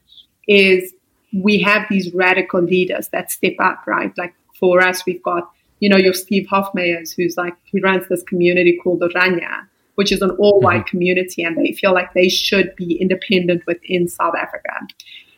is 0.48 0.92
we 1.32 1.58
have 1.58 1.86
these 1.88 2.12
radical 2.12 2.60
leaders 2.60 3.08
that 3.08 3.30
step 3.30 3.54
up 3.60 3.86
right 3.86 4.12
like 4.18 4.34
for 4.58 4.80
us 4.80 5.04
we've 5.06 5.22
got 5.22 5.50
you 5.80 5.88
know 5.88 5.96
your 5.96 6.12
steve 6.12 6.46
hofmeyrs 6.50 7.14
who's 7.16 7.36
like 7.36 7.54
he 7.64 7.80
runs 7.80 8.08
this 8.08 8.22
community 8.24 8.78
called 8.82 9.00
Orania 9.00 9.66
which 10.02 10.10
is 10.10 10.20
an 10.20 10.30
all-white 10.32 10.80
mm-hmm. 10.80 10.88
community 10.88 11.44
and 11.44 11.56
they 11.56 11.72
feel 11.72 11.94
like 11.94 12.12
they 12.12 12.28
should 12.28 12.74
be 12.74 13.00
independent 13.00 13.62
within 13.68 14.08
south 14.08 14.34
africa 14.36 14.72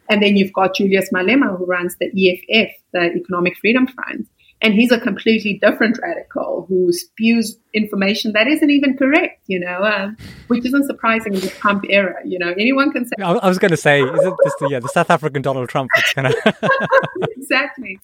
and 0.09 0.23
then 0.23 0.39
you've 0.39 0.55
got 0.55 0.75
julius 0.75 1.11
malema 1.13 1.55
who 1.59 1.67
runs 1.67 1.97
the 2.01 2.09
eff 2.51 2.71
the 2.95 3.13
economic 3.15 3.59
freedom 3.59 3.87
front 3.87 4.27
and 4.65 4.73
he's 4.73 4.91
a 4.91 4.99
completely 4.99 5.59
different 5.61 5.99
radical 6.03 6.65
who 6.71 6.91
spews 6.91 7.59
information 7.75 8.33
that 8.33 8.47
isn't 8.47 8.71
even 8.71 8.97
correct, 8.97 9.43
you 9.47 9.61
know, 9.61 9.83
um, 9.85 10.17
which 10.47 10.65
isn't 10.65 10.87
surprising 10.87 11.35
in 11.35 11.41
the 11.41 11.49
Trump 11.49 11.85
era. 11.91 12.15
You 12.25 12.39
know, 12.39 12.51
anyone 12.53 12.91
can 12.91 13.05
say. 13.05 13.15
I 13.23 13.47
was 13.47 13.59
going 13.59 13.73
to 13.73 13.77
say, 13.77 14.01
is 14.01 14.25
it 14.25 14.35
just 14.43 14.57
the, 14.61 14.69
yeah, 14.71 14.81
the 14.81 14.89
South 14.89 15.11
African 15.11 15.43
Donald 15.43 15.69
Trump? 15.69 15.91
Of 15.97 16.35
exactly. 17.37 18.01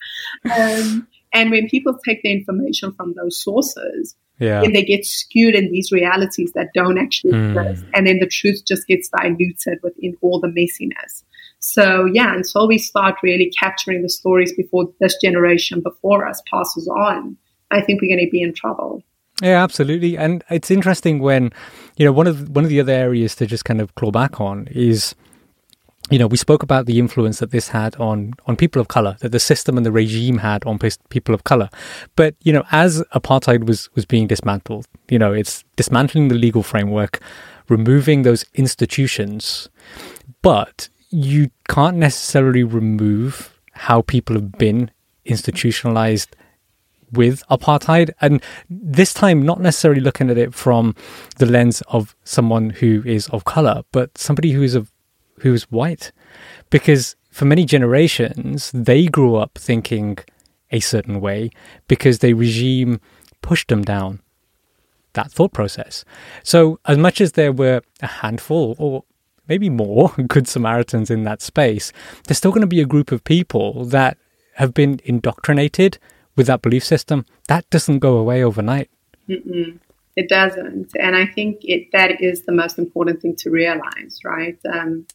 Um, 0.54 1.08
and 1.32 1.50
when 1.50 1.68
people 1.68 1.98
take 2.04 2.22
the 2.22 2.32
information 2.32 2.92
from 2.92 3.14
those 3.14 3.40
sources, 3.40 4.16
yeah. 4.38 4.60
then 4.62 4.72
they 4.72 4.84
get 4.84 5.04
skewed 5.04 5.54
in 5.54 5.70
these 5.70 5.92
realities 5.92 6.52
that 6.54 6.68
don't 6.74 6.98
actually 6.98 7.32
mm. 7.32 7.70
exist, 7.70 7.84
and 7.94 8.06
then 8.06 8.18
the 8.18 8.26
truth 8.26 8.62
just 8.66 8.86
gets 8.86 9.08
diluted 9.08 9.78
within 9.82 10.16
all 10.20 10.40
the 10.40 10.48
messiness. 10.48 11.22
So 11.58 12.06
yeah, 12.06 12.34
until 12.34 12.66
we 12.66 12.78
start 12.78 13.16
really 13.22 13.52
capturing 13.58 14.02
the 14.02 14.08
stories 14.08 14.52
before 14.54 14.90
this 14.98 15.16
generation 15.22 15.82
before 15.82 16.26
us 16.26 16.42
passes 16.50 16.88
on, 16.88 17.36
I 17.70 17.82
think 17.82 18.00
we're 18.00 18.16
going 18.16 18.26
to 18.26 18.30
be 18.30 18.42
in 18.42 18.54
trouble. 18.54 19.02
Yeah, 19.42 19.62
absolutely. 19.62 20.18
And 20.18 20.44
it's 20.50 20.70
interesting 20.70 21.18
when, 21.18 21.52
you 21.96 22.04
know, 22.04 22.12
one 22.12 22.26
of 22.26 22.46
the, 22.46 22.52
one 22.52 22.64
of 22.64 22.70
the 22.70 22.80
other 22.80 22.92
areas 22.92 23.34
to 23.36 23.46
just 23.46 23.64
kind 23.64 23.80
of 23.80 23.94
claw 23.94 24.10
back 24.10 24.40
on 24.40 24.68
is, 24.70 25.14
you 26.10 26.18
know, 26.18 26.26
we 26.26 26.36
spoke 26.36 26.62
about 26.62 26.86
the 26.86 26.98
influence 26.98 27.38
that 27.38 27.52
this 27.52 27.68
had 27.68 27.94
on 27.96 28.34
on 28.46 28.56
people 28.56 28.80
of 28.80 28.88
color, 28.88 29.16
that 29.20 29.30
the 29.30 29.40
system 29.40 29.76
and 29.76 29.86
the 29.86 29.92
regime 29.92 30.38
had 30.38 30.64
on 30.64 30.78
people 31.08 31.34
of 31.34 31.44
color. 31.44 31.70
But 32.16 32.34
you 32.42 32.52
know, 32.52 32.64
as 32.72 33.02
apartheid 33.14 33.66
was 33.66 33.88
was 33.94 34.04
being 34.04 34.26
dismantled, 34.26 34.86
you 35.08 35.18
know, 35.18 35.32
it's 35.32 35.64
dismantling 35.76 36.28
the 36.28 36.34
legal 36.34 36.62
framework, 36.62 37.20
removing 37.68 38.22
those 38.22 38.44
institutions, 38.54 39.68
but 40.42 40.88
you 41.10 41.50
can't 41.68 41.96
necessarily 41.96 42.64
remove 42.64 43.58
how 43.72 44.02
people 44.02 44.34
have 44.34 44.52
been 44.52 44.90
institutionalized 45.24 46.34
with 47.12 47.42
apartheid. 47.48 48.10
And 48.20 48.42
this 48.68 49.12
time, 49.14 49.42
not 49.42 49.60
necessarily 49.60 50.00
looking 50.00 50.30
at 50.30 50.38
it 50.38 50.54
from 50.54 50.94
the 51.38 51.46
lens 51.46 51.82
of 51.88 52.14
someone 52.24 52.70
who 52.70 53.02
is 53.04 53.28
of 53.28 53.44
color, 53.44 53.82
but 53.92 54.16
somebody 54.18 54.52
who 54.52 54.62
is 54.62 54.74
of 54.74 54.92
who 55.40 55.52
is 55.52 55.64
white. 55.64 56.12
Because 56.70 57.16
for 57.30 57.44
many 57.44 57.64
generations, 57.64 58.70
they 58.72 59.06
grew 59.06 59.36
up 59.36 59.58
thinking 59.58 60.18
a 60.70 60.80
certain 60.80 61.20
way 61.20 61.50
because 61.88 62.18
the 62.18 62.32
regime 62.34 63.00
pushed 63.42 63.68
them 63.68 63.82
down 63.82 64.20
that 65.14 65.30
thought 65.30 65.52
process. 65.52 66.04
So, 66.42 66.78
as 66.86 66.98
much 66.98 67.20
as 67.20 67.32
there 67.32 67.52
were 67.52 67.82
a 68.00 68.06
handful 68.06 68.76
or 68.78 69.04
maybe 69.48 69.68
more 69.68 70.08
good 70.28 70.48
Samaritans 70.48 71.10
in 71.10 71.24
that 71.24 71.42
space, 71.42 71.92
there's 72.26 72.38
still 72.38 72.52
going 72.52 72.60
to 72.62 72.66
be 72.66 72.80
a 72.80 72.86
group 72.86 73.12
of 73.12 73.24
people 73.24 73.84
that 73.86 74.16
have 74.54 74.74
been 74.74 75.00
indoctrinated 75.04 75.98
with 76.36 76.46
that 76.46 76.62
belief 76.62 76.84
system. 76.84 77.26
That 77.48 77.68
doesn't 77.70 77.98
go 77.98 78.16
away 78.16 78.42
overnight. 78.42 78.90
Mm-mm. 79.28 79.78
It 80.16 80.28
doesn't. 80.28 80.92
And 80.98 81.16
I 81.16 81.26
think 81.26 81.60
it, 81.62 81.92
that 81.92 82.20
is 82.20 82.42
the 82.42 82.52
most 82.52 82.78
important 82.78 83.22
thing 83.22 83.36
to 83.36 83.50
realize, 83.50 84.20
right? 84.24 84.58
Um, 84.70 85.06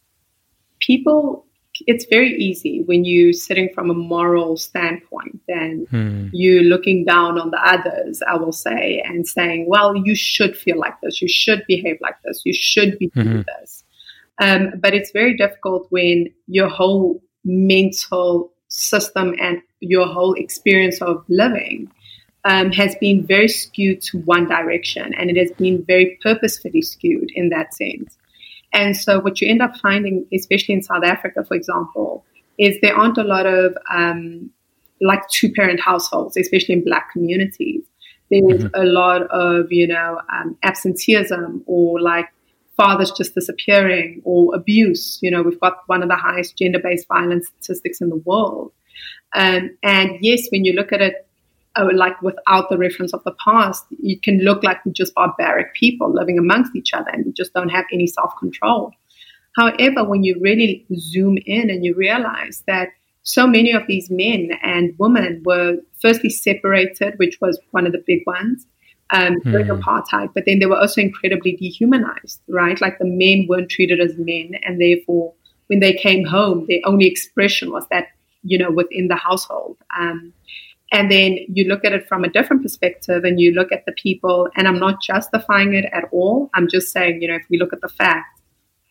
people 0.80 1.46
it's 1.86 2.06
very 2.06 2.34
easy 2.36 2.82
when 2.86 3.04
you're 3.04 3.32
sitting 3.32 3.68
from 3.74 3.90
a 3.90 3.94
moral 3.94 4.56
standpoint 4.56 5.40
and 5.48 5.86
hmm. 5.88 6.28
you're 6.32 6.62
looking 6.62 7.04
down 7.04 7.38
on 7.38 7.50
the 7.50 7.60
others, 7.62 8.22
I 8.26 8.36
will 8.36 8.52
say, 8.52 9.02
and 9.04 9.26
saying, 9.26 9.66
well, 9.68 9.94
you 9.94 10.14
should 10.14 10.56
feel 10.56 10.78
like 10.78 10.98
this, 11.02 11.20
you 11.20 11.28
should 11.28 11.64
behave 11.66 11.98
like 12.00 12.16
this, 12.24 12.42
you 12.44 12.54
should 12.54 12.98
be 12.98 13.08
doing 13.08 13.26
mm-hmm. 13.26 13.60
this. 13.60 13.84
Um, 14.40 14.72
but 14.78 14.94
it's 14.94 15.10
very 15.12 15.36
difficult 15.36 15.86
when 15.90 16.28
your 16.46 16.68
whole 16.68 17.22
mental 17.44 18.52
system 18.68 19.34
and 19.40 19.60
your 19.80 20.06
whole 20.06 20.34
experience 20.34 21.00
of 21.00 21.24
living 21.28 21.90
um, 22.44 22.70
has 22.72 22.94
been 22.96 23.26
very 23.26 23.48
skewed 23.48 24.00
to 24.02 24.18
one 24.20 24.48
direction 24.48 25.14
and 25.14 25.30
it 25.30 25.36
has 25.36 25.50
been 25.52 25.84
very 25.84 26.18
purposefully 26.22 26.82
skewed 26.82 27.30
in 27.34 27.48
that 27.50 27.74
sense. 27.74 28.15
And 28.76 28.94
so 28.94 29.18
what 29.20 29.40
you 29.40 29.48
end 29.48 29.62
up 29.62 29.74
finding, 29.78 30.26
especially 30.34 30.74
in 30.74 30.82
South 30.82 31.02
Africa, 31.02 31.42
for 31.42 31.54
example, 31.54 32.26
is 32.58 32.76
there 32.82 32.94
aren't 32.94 33.16
a 33.16 33.24
lot 33.24 33.46
of 33.46 33.74
um, 33.90 34.50
like 35.00 35.26
two 35.30 35.50
parent 35.50 35.80
households, 35.80 36.36
especially 36.36 36.74
in 36.74 36.84
black 36.84 37.10
communities. 37.10 37.82
There's 38.30 38.64
mm-hmm. 38.64 38.74
a 38.74 38.84
lot 38.84 39.22
of, 39.30 39.72
you 39.72 39.86
know, 39.86 40.20
um, 40.30 40.58
absenteeism 40.62 41.64
or 41.66 42.00
like 42.02 42.26
fathers 42.76 43.12
just 43.12 43.34
disappearing 43.34 44.20
or 44.24 44.54
abuse. 44.54 45.18
You 45.22 45.30
know, 45.30 45.42
we've 45.42 45.58
got 45.58 45.78
one 45.86 46.02
of 46.02 46.10
the 46.10 46.16
highest 46.16 46.58
gender 46.58 46.78
based 46.78 47.08
violence 47.08 47.48
statistics 47.48 48.02
in 48.02 48.10
the 48.10 48.16
world. 48.16 48.72
Um, 49.34 49.70
and 49.82 50.18
yes, 50.20 50.48
when 50.50 50.66
you 50.66 50.74
look 50.74 50.92
at 50.92 51.00
it 51.00 51.26
uh, 51.76 51.88
like 51.94 52.20
without 52.22 52.68
the 52.70 52.78
reference 52.78 53.12
of 53.12 53.22
the 53.24 53.34
past, 53.44 53.84
it 54.02 54.22
can 54.22 54.38
look 54.38 54.62
like 54.62 54.84
we're 54.84 54.92
just 54.92 55.14
barbaric 55.14 55.74
people 55.74 56.12
living 56.12 56.38
amongst 56.38 56.74
each 56.74 56.92
other 56.92 57.10
and 57.12 57.26
we 57.26 57.32
just 57.32 57.52
don't 57.52 57.68
have 57.68 57.84
any 57.92 58.06
self 58.06 58.32
control. 58.38 58.92
However, 59.56 60.04
when 60.04 60.22
you 60.22 60.36
really 60.40 60.86
zoom 60.98 61.38
in 61.46 61.70
and 61.70 61.84
you 61.84 61.94
realize 61.94 62.62
that 62.66 62.88
so 63.22 63.46
many 63.46 63.72
of 63.72 63.82
these 63.88 64.08
men 64.10 64.50
and 64.62 64.94
women 64.98 65.42
were 65.44 65.78
firstly 66.00 66.30
separated, 66.30 67.14
which 67.18 67.38
was 67.40 67.58
one 67.72 67.86
of 67.86 67.92
the 67.92 68.02
big 68.06 68.20
ones 68.26 68.66
um, 69.12 69.34
hmm. 69.40 69.50
during 69.50 69.66
apartheid, 69.66 70.32
but 70.34 70.44
then 70.46 70.58
they 70.58 70.66
were 70.66 70.78
also 70.78 71.00
incredibly 71.00 71.56
dehumanized, 71.56 72.40
right? 72.48 72.80
Like 72.80 72.98
the 72.98 73.06
men 73.06 73.46
weren't 73.48 73.70
treated 73.70 74.00
as 74.00 74.16
men, 74.16 74.52
and 74.62 74.80
therefore, 74.80 75.32
when 75.68 75.80
they 75.80 75.94
came 75.94 76.24
home, 76.24 76.66
their 76.68 76.78
only 76.84 77.06
expression 77.06 77.72
was 77.72 77.84
that, 77.90 78.08
you 78.42 78.58
know, 78.58 78.70
within 78.70 79.08
the 79.08 79.16
household. 79.16 79.76
Um, 79.98 80.32
and 80.96 81.10
then 81.10 81.36
you 81.52 81.68
look 81.68 81.84
at 81.84 81.92
it 81.92 82.08
from 82.08 82.24
a 82.24 82.28
different 82.30 82.62
perspective 82.62 83.22
and 83.24 83.38
you 83.38 83.52
look 83.52 83.70
at 83.70 83.84
the 83.84 83.92
people, 83.92 84.48
and 84.56 84.66
I'm 84.66 84.78
not 84.78 85.02
justifying 85.02 85.74
it 85.74 85.84
at 85.92 86.04
all. 86.10 86.48
I'm 86.54 86.68
just 86.68 86.90
saying, 86.90 87.20
you 87.20 87.28
know, 87.28 87.34
if 87.34 87.44
we 87.50 87.58
look 87.58 87.74
at 87.74 87.82
the 87.82 87.88
facts, 87.90 88.40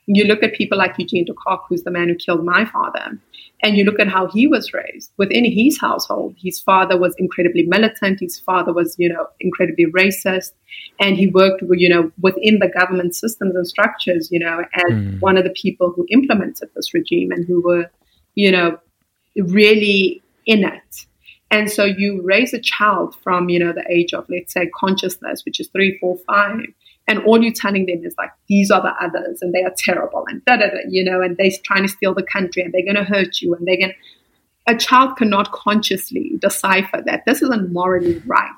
you 0.05 0.25
look 0.25 0.43
at 0.43 0.53
people 0.53 0.77
like 0.77 0.99
Eugene 0.99 1.25
de 1.25 1.33
Kock, 1.33 1.65
who's 1.67 1.81
the 1.81 1.89
man 1.89 2.09
who 2.09 2.13
killed 2.13 2.45
my 2.45 2.63
father, 2.65 3.19
and 3.63 3.75
you 3.75 3.83
look 3.83 3.99
at 3.99 4.07
how 4.07 4.27
he 4.27 4.45
was 4.45 4.71
raised 4.71 5.13
within 5.17 5.45
his 5.45 5.79
household. 5.81 6.35
His 6.37 6.59
father 6.59 6.95
was 6.95 7.15
incredibly 7.17 7.63
militant. 7.63 8.19
His 8.19 8.39
father 8.39 8.71
was, 8.71 8.95
you 8.99 9.09
know, 9.09 9.25
incredibly 9.39 9.87
racist, 9.87 10.51
and 10.99 11.17
he 11.17 11.25
worked, 11.25 11.63
you 11.71 11.89
know, 11.89 12.11
within 12.21 12.59
the 12.59 12.67
government 12.67 13.15
systems 13.15 13.55
and 13.55 13.67
structures, 13.67 14.29
you 14.31 14.37
know, 14.37 14.63
as 14.75 14.91
mm. 14.91 15.19
one 15.21 15.37
of 15.37 15.43
the 15.43 15.55
people 15.59 15.91
who 15.91 16.05
implemented 16.11 16.69
this 16.75 16.93
regime 16.93 17.31
and 17.31 17.47
who 17.47 17.61
were, 17.61 17.89
you 18.35 18.51
know, 18.51 18.77
really 19.35 20.21
in 20.45 20.63
it. 20.63 21.07
And 21.55 21.71
so 21.71 21.85
you 21.85 22.21
raise 22.21 22.53
a 22.53 22.59
child 22.59 23.15
from, 23.23 23.47
you 23.47 23.59
know, 23.59 23.71
the 23.71 23.89
age 23.89 24.13
of, 24.13 24.25
let's 24.27 24.51
say, 24.51 24.69
consciousness, 24.75 25.43
which 25.45 25.61
is 25.61 25.69
three, 25.69 25.97
four, 25.99 26.17
five, 26.27 26.59
and 27.07 27.19
all 27.19 27.41
you're 27.41 27.53
telling 27.53 27.85
them 27.85 28.03
is 28.03 28.13
like, 28.17 28.31
these 28.49 28.69
are 28.69 28.81
the 28.81 28.91
others 29.01 29.41
and 29.41 29.53
they 29.53 29.63
are 29.63 29.73
terrible 29.77 30.25
and 30.27 30.43
da 30.43 30.57
da 30.57 30.65
da, 30.67 30.79
you 30.89 31.01
know, 31.01 31.21
and 31.21 31.37
they're 31.37 31.51
trying 31.63 31.83
to 31.83 31.87
steal 31.87 32.13
the 32.13 32.23
country 32.23 32.61
and 32.61 32.73
they're 32.73 32.83
going 32.83 32.97
to 32.97 33.05
hurt 33.05 33.39
you 33.39 33.55
and 33.55 33.65
they're 33.65 33.77
going 33.77 33.91
to. 33.91 34.73
A 34.73 34.75
child 34.75 35.15
cannot 35.15 35.53
consciously 35.53 36.33
decipher 36.39 37.01
that 37.05 37.23
this 37.25 37.41
isn't 37.41 37.71
morally 37.71 38.21
right. 38.25 38.51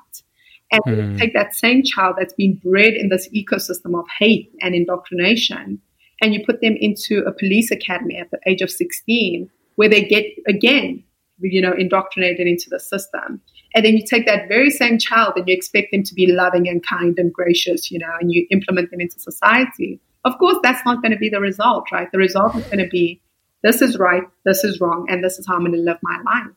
And 0.72 0.82
mm. 0.84 1.18
take 1.18 1.34
that 1.34 1.54
same 1.54 1.84
child 1.84 2.16
that's 2.18 2.34
been 2.34 2.60
bred 2.64 2.94
in 2.94 3.10
this 3.10 3.28
ecosystem 3.28 3.96
of 3.96 4.06
hate 4.18 4.50
and 4.60 4.74
indoctrination, 4.74 5.80
and 6.20 6.34
you 6.34 6.44
put 6.44 6.62
them 6.62 6.74
into 6.80 7.20
a 7.20 7.32
police 7.32 7.70
academy 7.70 8.16
at 8.16 8.32
the 8.32 8.40
age 8.44 8.60
of 8.60 8.72
16, 8.72 9.48
where 9.76 9.88
they 9.88 10.02
get, 10.02 10.24
again, 10.48 11.04
you 11.40 11.60
know, 11.60 11.72
indoctrinated 11.72 12.46
into 12.46 12.68
the 12.70 12.80
system. 12.80 13.40
And 13.74 13.84
then 13.84 13.96
you 13.96 14.04
take 14.04 14.26
that 14.26 14.48
very 14.48 14.70
same 14.70 14.98
child 14.98 15.34
and 15.36 15.46
you 15.46 15.54
expect 15.54 15.88
them 15.92 16.02
to 16.04 16.14
be 16.14 16.32
loving 16.32 16.68
and 16.68 16.84
kind 16.84 17.18
and 17.18 17.32
gracious, 17.32 17.90
you 17.90 17.98
know, 17.98 18.12
and 18.20 18.32
you 18.32 18.46
implement 18.50 18.90
them 18.90 19.00
into 19.00 19.18
society. 19.18 20.00
Of 20.24 20.38
course, 20.38 20.58
that's 20.62 20.84
not 20.84 21.02
going 21.02 21.12
to 21.12 21.18
be 21.18 21.28
the 21.28 21.40
result, 21.40 21.90
right? 21.92 22.10
The 22.10 22.18
result 22.18 22.56
is 22.56 22.64
going 22.64 22.78
to 22.78 22.88
be 22.88 23.20
this 23.62 23.82
is 23.82 23.98
right, 23.98 24.22
this 24.44 24.64
is 24.64 24.80
wrong, 24.80 25.06
and 25.08 25.22
this 25.22 25.38
is 25.38 25.46
how 25.46 25.54
I'm 25.54 25.60
going 25.60 25.72
to 25.72 25.78
live 25.78 25.98
my 26.02 26.20
life. 26.24 26.54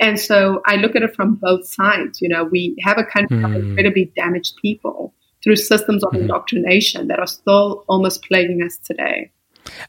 And 0.00 0.18
so 0.18 0.60
I 0.66 0.76
look 0.76 0.96
at 0.96 1.02
it 1.02 1.14
from 1.14 1.36
both 1.36 1.66
sides. 1.66 2.20
You 2.20 2.28
know, 2.28 2.44
we 2.44 2.76
have 2.82 2.98
a 2.98 3.04
country 3.04 3.38
mm. 3.38 3.44
of 3.44 3.52
hmm. 3.52 3.68
incredibly 3.68 4.12
damaged 4.16 4.56
people 4.60 5.14
through 5.42 5.56
systems 5.56 6.02
of 6.02 6.12
mm. 6.12 6.22
indoctrination 6.22 7.08
that 7.08 7.20
are 7.20 7.26
still 7.26 7.84
almost 7.88 8.24
plaguing 8.24 8.62
us 8.62 8.78
today. 8.78 9.30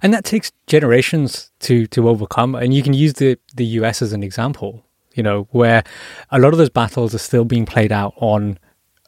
And 0.02 0.14
that 0.14 0.24
takes 0.24 0.52
generations 0.68 1.52
to 1.62 1.88
to 1.88 2.10
overcome. 2.10 2.56
And 2.56 2.74
you 2.74 2.84
can 2.84 2.94
use 2.94 3.14
the 3.14 3.38
the 3.56 3.66
US 3.80 4.02
as 4.02 4.14
an 4.14 4.24
example, 4.24 4.84
you 5.14 5.24
know, 5.24 5.48
where 5.52 5.84
a 6.32 6.40
lot 6.40 6.54
of 6.54 6.58
those 6.58 6.70
battles 6.70 7.14
are 7.14 7.20
still 7.20 7.46
being 7.46 7.66
played 7.66 7.92
out 7.92 8.14
on 8.18 8.58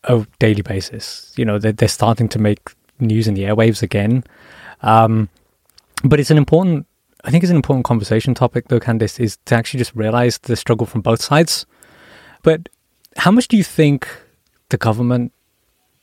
a 0.06 0.26
daily 0.40 0.62
basis. 0.62 1.34
You 1.36 1.46
know, 1.46 1.60
they're, 1.60 1.72
they're 1.72 1.88
starting 1.88 2.30
to 2.30 2.40
make 2.40 2.60
news 3.00 3.28
in 3.28 3.34
the 3.34 3.44
airwaves 3.44 3.82
again. 3.82 4.24
Um, 4.82 5.30
but 6.04 6.20
it's 6.20 6.32
an 6.32 6.38
important, 6.38 6.86
I 7.24 7.32
think 7.32 7.44
it's 7.44 7.52
an 7.52 7.56
important 7.56 7.86
conversation 7.86 8.34
topic 8.34 8.68
though, 8.68 8.80
Candice, 8.80 9.20
is 9.20 9.38
to 9.46 9.56
actually 9.56 9.80
just 9.80 9.96
realize 9.96 10.38
the 10.40 10.56
struggle 10.56 10.86
from 10.86 11.02
both 11.02 11.22
sides. 11.22 11.66
But 12.44 12.70
how 13.18 13.32
much 13.32 13.48
do 13.48 13.58
you 13.58 13.64
think 13.64 14.08
the 14.70 14.78
government 14.78 15.34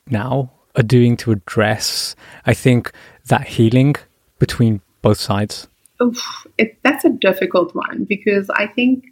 now 0.09 0.51
are 0.75 0.83
doing 0.83 1.17
to 1.19 1.33
address, 1.33 2.17
I 2.47 2.55
think, 2.55 2.93
that 3.27 3.47
healing 3.47 3.95
between 4.43 4.81
both 5.03 5.21
sides? 5.21 5.69
Oof, 6.03 6.49
it, 6.59 6.77
that's 6.83 7.05
a 7.05 7.11
difficult 7.11 7.77
one 7.77 8.05
because 8.09 8.51
I 8.51 8.67
think 8.67 9.05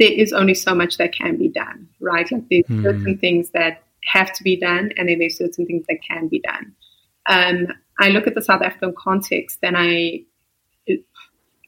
there 0.00 0.10
is 0.10 0.32
only 0.32 0.54
so 0.54 0.74
much 0.74 0.98
that 0.98 1.14
can 1.14 1.36
be 1.36 1.48
done, 1.48 1.88
right? 2.00 2.30
Like 2.32 2.42
there's 2.50 2.66
hmm. 2.66 2.82
certain 2.82 3.16
things 3.18 3.50
that 3.50 3.84
have 4.12 4.32
to 4.32 4.42
be 4.42 4.56
done, 4.58 4.90
and 4.96 5.08
then 5.08 5.20
there's 5.20 5.38
certain 5.38 5.66
things 5.66 5.84
that 5.88 5.98
can 6.02 6.26
be 6.26 6.40
done. 6.40 6.72
Um, 7.28 7.68
I 8.00 8.08
look 8.08 8.26
at 8.26 8.34
the 8.34 8.42
South 8.42 8.60
African 8.60 8.92
context, 8.98 9.58
and 9.62 9.76
I 9.78 10.22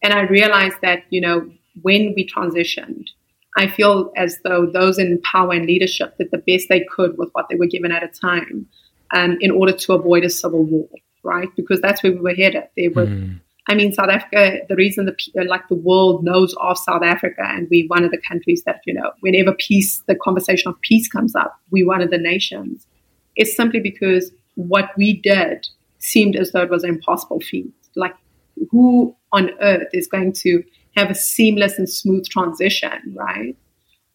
and 0.02 0.12
I 0.12 0.22
realize 0.22 0.72
that 0.82 1.04
you 1.10 1.20
know 1.20 1.48
when 1.82 2.12
we 2.16 2.28
transitioned, 2.28 3.10
I 3.56 3.68
feel 3.68 4.10
as 4.16 4.40
though 4.42 4.66
those 4.66 4.98
in 4.98 5.20
power 5.22 5.52
and 5.52 5.66
leadership 5.66 6.18
did 6.18 6.32
the 6.32 6.38
best 6.38 6.68
they 6.68 6.84
could 6.96 7.16
with 7.16 7.28
what 7.30 7.46
they 7.48 7.54
were 7.54 7.66
given 7.66 7.92
at 7.92 8.02
a 8.02 8.08
time, 8.08 8.66
um, 9.14 9.38
in 9.40 9.52
order 9.52 9.72
to 9.72 9.92
avoid 9.92 10.24
a 10.24 10.30
civil 10.30 10.64
war 10.64 10.88
right? 11.24 11.48
Because 11.56 11.80
that's 11.80 12.02
where 12.02 12.12
we 12.12 12.20
were 12.20 12.34
headed. 12.34 12.64
There 12.76 12.90
were, 12.90 13.06
mm. 13.06 13.40
I 13.68 13.74
mean, 13.74 13.92
South 13.92 14.10
Africa. 14.10 14.58
The 14.68 14.76
reason 14.76 15.06
the 15.06 15.44
like 15.44 15.68
the 15.68 15.74
world 15.74 16.24
knows 16.24 16.54
of 16.60 16.78
South 16.78 17.02
Africa, 17.02 17.42
and 17.42 17.68
we're 17.70 17.88
one 17.88 18.04
of 18.04 18.10
the 18.10 18.20
countries 18.28 18.62
that 18.64 18.80
you 18.86 18.94
know, 18.94 19.12
whenever 19.20 19.52
peace, 19.54 20.02
the 20.06 20.14
conversation 20.14 20.68
of 20.68 20.80
peace 20.82 21.08
comes 21.08 21.34
up, 21.34 21.58
we're 21.70 21.86
one 21.86 22.02
of 22.02 22.10
the 22.10 22.18
nations. 22.18 22.86
It's 23.36 23.56
simply 23.56 23.80
because 23.80 24.30
what 24.54 24.90
we 24.96 25.20
did 25.20 25.66
seemed 25.98 26.36
as 26.36 26.52
though 26.52 26.62
it 26.62 26.70
was 26.70 26.84
an 26.84 26.90
impossible 26.90 27.40
feat. 27.40 27.72
Like, 27.96 28.14
who 28.70 29.16
on 29.32 29.50
earth 29.60 29.88
is 29.92 30.06
going 30.06 30.32
to 30.32 30.62
have 30.96 31.10
a 31.10 31.14
seamless 31.14 31.78
and 31.78 31.88
smooth 31.88 32.28
transition, 32.28 33.14
right? 33.14 33.56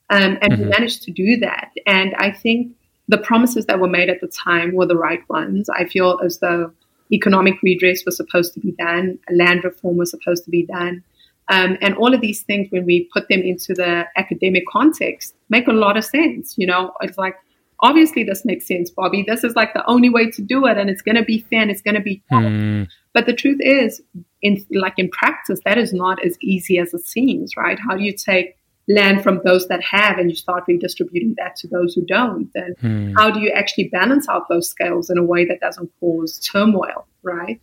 Um, 0.09 0.37
and 0.41 0.53
mm-hmm. 0.53 0.63
we 0.63 0.69
managed 0.69 1.03
to 1.03 1.11
do 1.11 1.37
that. 1.37 1.71
And 1.85 2.15
I 2.15 2.31
think 2.31 2.73
the 3.07 3.17
promises 3.17 3.65
that 3.65 3.79
were 3.79 3.87
made 3.87 4.09
at 4.09 4.21
the 4.21 4.27
time 4.27 4.73
were 4.73 4.85
the 4.85 4.97
right 4.97 5.27
ones. 5.29 5.69
I 5.69 5.85
feel 5.85 6.19
as 6.23 6.39
though 6.39 6.71
economic 7.11 7.55
redress 7.63 8.03
was 8.05 8.17
supposed 8.17 8.53
to 8.53 8.59
be 8.59 8.71
done, 8.73 9.19
land 9.31 9.63
reform 9.63 9.97
was 9.97 10.11
supposed 10.11 10.43
to 10.45 10.51
be 10.51 10.65
done. 10.65 11.03
Um, 11.49 11.77
and 11.81 11.95
all 11.95 12.13
of 12.13 12.21
these 12.21 12.43
things, 12.43 12.67
when 12.69 12.85
we 12.85 13.09
put 13.11 13.27
them 13.27 13.41
into 13.41 13.73
the 13.73 14.05
academic 14.15 14.63
context, 14.71 15.35
make 15.49 15.67
a 15.67 15.71
lot 15.71 15.97
of 15.97 16.05
sense. 16.05 16.55
You 16.57 16.67
know, 16.67 16.93
it's 17.01 17.17
like, 17.17 17.35
obviously 17.79 18.23
this 18.23 18.45
makes 18.45 18.67
sense, 18.67 18.91
Bobby. 18.91 19.23
This 19.27 19.43
is 19.43 19.55
like 19.55 19.73
the 19.73 19.85
only 19.87 20.09
way 20.09 20.29
to 20.31 20.41
do 20.41 20.67
it, 20.67 20.77
and 20.77 20.89
it's 20.89 21.01
going 21.01 21.15
to 21.15 21.23
be 21.23 21.39
fair 21.49 21.61
and 21.61 21.71
it's 21.71 21.81
going 21.81 21.95
to 21.95 22.01
be. 22.01 22.21
Hmm. 22.29 22.83
But 23.13 23.25
the 23.25 23.33
truth 23.33 23.59
is, 23.61 24.01
in 24.41 24.63
like 24.71 24.93
in 24.97 25.09
practice, 25.09 25.59
that 25.65 25.77
is 25.77 25.91
not 25.91 26.23
as 26.23 26.37
easy 26.41 26.77
as 26.77 26.93
it 26.93 27.05
seems, 27.05 27.57
right? 27.57 27.79
How 27.79 27.97
do 27.97 28.03
you 28.03 28.13
take 28.13 28.55
land 28.89 29.23
from 29.23 29.39
those 29.45 29.67
that 29.67 29.81
have 29.83 30.17
and 30.17 30.29
you 30.29 30.35
start 30.35 30.65
redistributing 30.67 31.35
that 31.37 31.55
to 31.57 31.67
those 31.67 31.93
who 31.93 32.01
don't? 32.05 32.49
And 32.55 32.75
Hmm. 32.79 33.13
how 33.15 33.31
do 33.31 33.39
you 33.39 33.51
actually 33.51 33.89
balance 33.89 34.27
out 34.27 34.49
those 34.49 34.69
scales 34.69 35.09
in 35.09 35.17
a 35.17 35.23
way 35.23 35.45
that 35.45 35.61
doesn't 35.61 35.91
cause 35.99 36.39
turmoil, 36.39 37.07
right? 37.23 37.61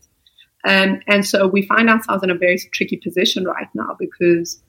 Um, 0.65 1.01
and 1.07 1.27
so 1.27 1.47
we 1.47 1.63
find 1.63 1.91
ourselves 1.91 2.23
in 2.23 2.31
a 2.31 2.35
very 2.35 2.59
tricky 2.73 2.97
position 2.97 3.45
right 3.45 3.69
now 3.75 3.97
because 3.99 4.63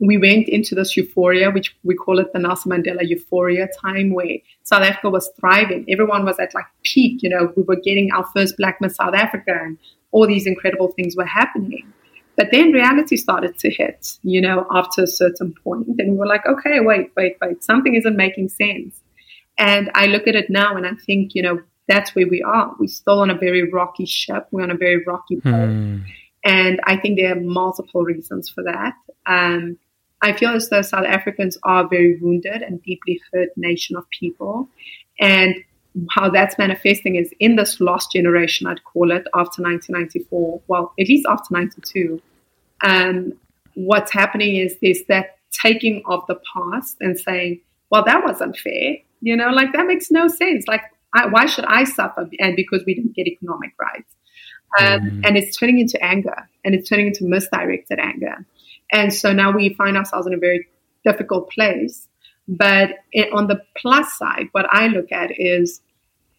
we 0.00 0.16
went 0.16 0.48
into 0.48 0.74
this 0.74 0.96
euphoria, 0.96 1.50
which 1.50 1.76
we 1.84 1.94
call 1.94 2.18
it 2.18 2.32
the 2.32 2.38
Nelson 2.38 2.72
Mandela 2.72 3.02
euphoria 3.02 3.68
time, 3.82 4.14
where 4.14 4.38
South 4.62 4.82
Africa 4.82 5.10
was 5.10 5.30
thriving. 5.38 5.84
Everyone 5.88 6.24
was 6.24 6.38
at 6.38 6.54
like 6.54 6.64
peak. 6.84 7.22
You 7.22 7.28
know, 7.28 7.52
we 7.54 7.64
were 7.64 7.76
getting 7.76 8.10
our 8.12 8.24
first 8.34 8.56
Black 8.56 8.80
Miss 8.80 8.96
South 8.96 9.14
Africa, 9.14 9.52
and 9.62 9.76
all 10.10 10.26
these 10.26 10.46
incredible 10.46 10.88
things 10.92 11.16
were 11.16 11.26
happening. 11.26 11.92
But 12.36 12.48
then 12.52 12.72
reality 12.72 13.16
started 13.16 13.58
to 13.58 13.70
hit, 13.70 14.18
you 14.22 14.40
know, 14.40 14.66
after 14.70 15.02
a 15.02 15.06
certain 15.06 15.54
point, 15.62 15.88
and 15.98 16.12
we 16.12 16.16
were 16.16 16.26
like, 16.26 16.46
okay, 16.46 16.80
wait, 16.80 17.10
wait, 17.16 17.36
wait, 17.40 17.62
something 17.62 17.94
isn't 17.94 18.16
making 18.16 18.48
sense. 18.48 18.98
And 19.58 19.90
I 19.94 20.06
look 20.06 20.26
at 20.26 20.34
it 20.34 20.48
now, 20.48 20.76
and 20.76 20.86
I 20.86 20.92
think, 20.94 21.34
you 21.34 21.42
know, 21.42 21.60
that's 21.86 22.14
where 22.14 22.28
we 22.28 22.42
are. 22.42 22.74
We're 22.78 22.86
still 22.86 23.20
on 23.20 23.30
a 23.30 23.34
very 23.34 23.70
rocky 23.70 24.06
ship. 24.06 24.46
We're 24.52 24.62
on 24.62 24.70
a 24.70 24.76
very 24.76 25.04
rocky 25.04 25.36
boat. 25.36 25.68
Hmm. 25.68 25.98
And 26.44 26.80
I 26.84 26.96
think 26.96 27.18
there 27.18 27.36
are 27.36 27.40
multiple 27.40 28.02
reasons 28.02 28.48
for 28.48 28.64
that. 28.64 28.94
Um, 29.26 29.76
I 30.22 30.32
feel 30.32 30.50
as 30.50 30.68
though 30.68 30.82
South 30.82 31.04
Africans 31.04 31.58
are 31.62 31.84
a 31.84 31.88
very 31.88 32.16
wounded 32.20 32.62
and 32.62 32.82
deeply 32.82 33.20
hurt 33.32 33.50
nation 33.56 33.96
of 33.96 34.04
people. 34.18 34.68
And 35.18 35.56
how 36.10 36.30
that's 36.30 36.56
manifesting 36.58 37.16
is 37.16 37.32
in 37.40 37.56
this 37.56 37.80
lost 37.80 38.12
generation, 38.12 38.66
I'd 38.66 38.84
call 38.84 39.10
it, 39.10 39.26
after 39.34 39.62
1994, 39.62 40.62
well, 40.68 40.92
at 40.98 41.08
least 41.08 41.26
after 41.28 41.52
92. 41.52 42.22
Um, 42.82 43.32
what's 43.74 44.12
happening 44.12 44.56
is 44.56 44.76
there's 44.80 45.04
that 45.08 45.38
taking 45.50 46.02
of 46.06 46.24
the 46.28 46.38
past 46.54 46.96
and 47.00 47.18
saying, 47.18 47.60
well, 47.90 48.04
that 48.04 48.24
wasn't 48.24 48.56
fair. 48.56 48.96
You 49.20 49.36
know, 49.36 49.50
like 49.50 49.72
that 49.72 49.86
makes 49.86 50.10
no 50.10 50.28
sense. 50.28 50.66
Like, 50.66 50.82
I, 51.12 51.26
why 51.26 51.46
should 51.46 51.64
I 51.64 51.84
suffer? 51.84 52.28
And 52.38 52.56
because 52.56 52.84
we 52.86 52.94
didn't 52.94 53.14
get 53.14 53.26
economic 53.26 53.72
rights. 53.78 54.14
Um, 54.78 55.00
Mm. 55.00 55.26
And 55.26 55.36
it's 55.36 55.56
turning 55.56 55.80
into 55.80 56.02
anger 56.02 56.48
and 56.64 56.74
it's 56.74 56.88
turning 56.88 57.08
into 57.08 57.24
misdirected 57.24 57.98
anger. 57.98 58.46
And 58.92 59.12
so 59.12 59.32
now 59.32 59.50
we 59.50 59.74
find 59.74 59.96
ourselves 59.96 60.26
in 60.28 60.34
a 60.34 60.38
very 60.38 60.68
difficult 61.04 61.50
place. 61.50 62.06
But 62.50 62.96
i- 63.16 63.30
on 63.32 63.46
the 63.46 63.62
plus 63.76 64.12
side, 64.18 64.48
what 64.52 64.66
I 64.70 64.88
look 64.88 65.12
at 65.12 65.30
is 65.38 65.80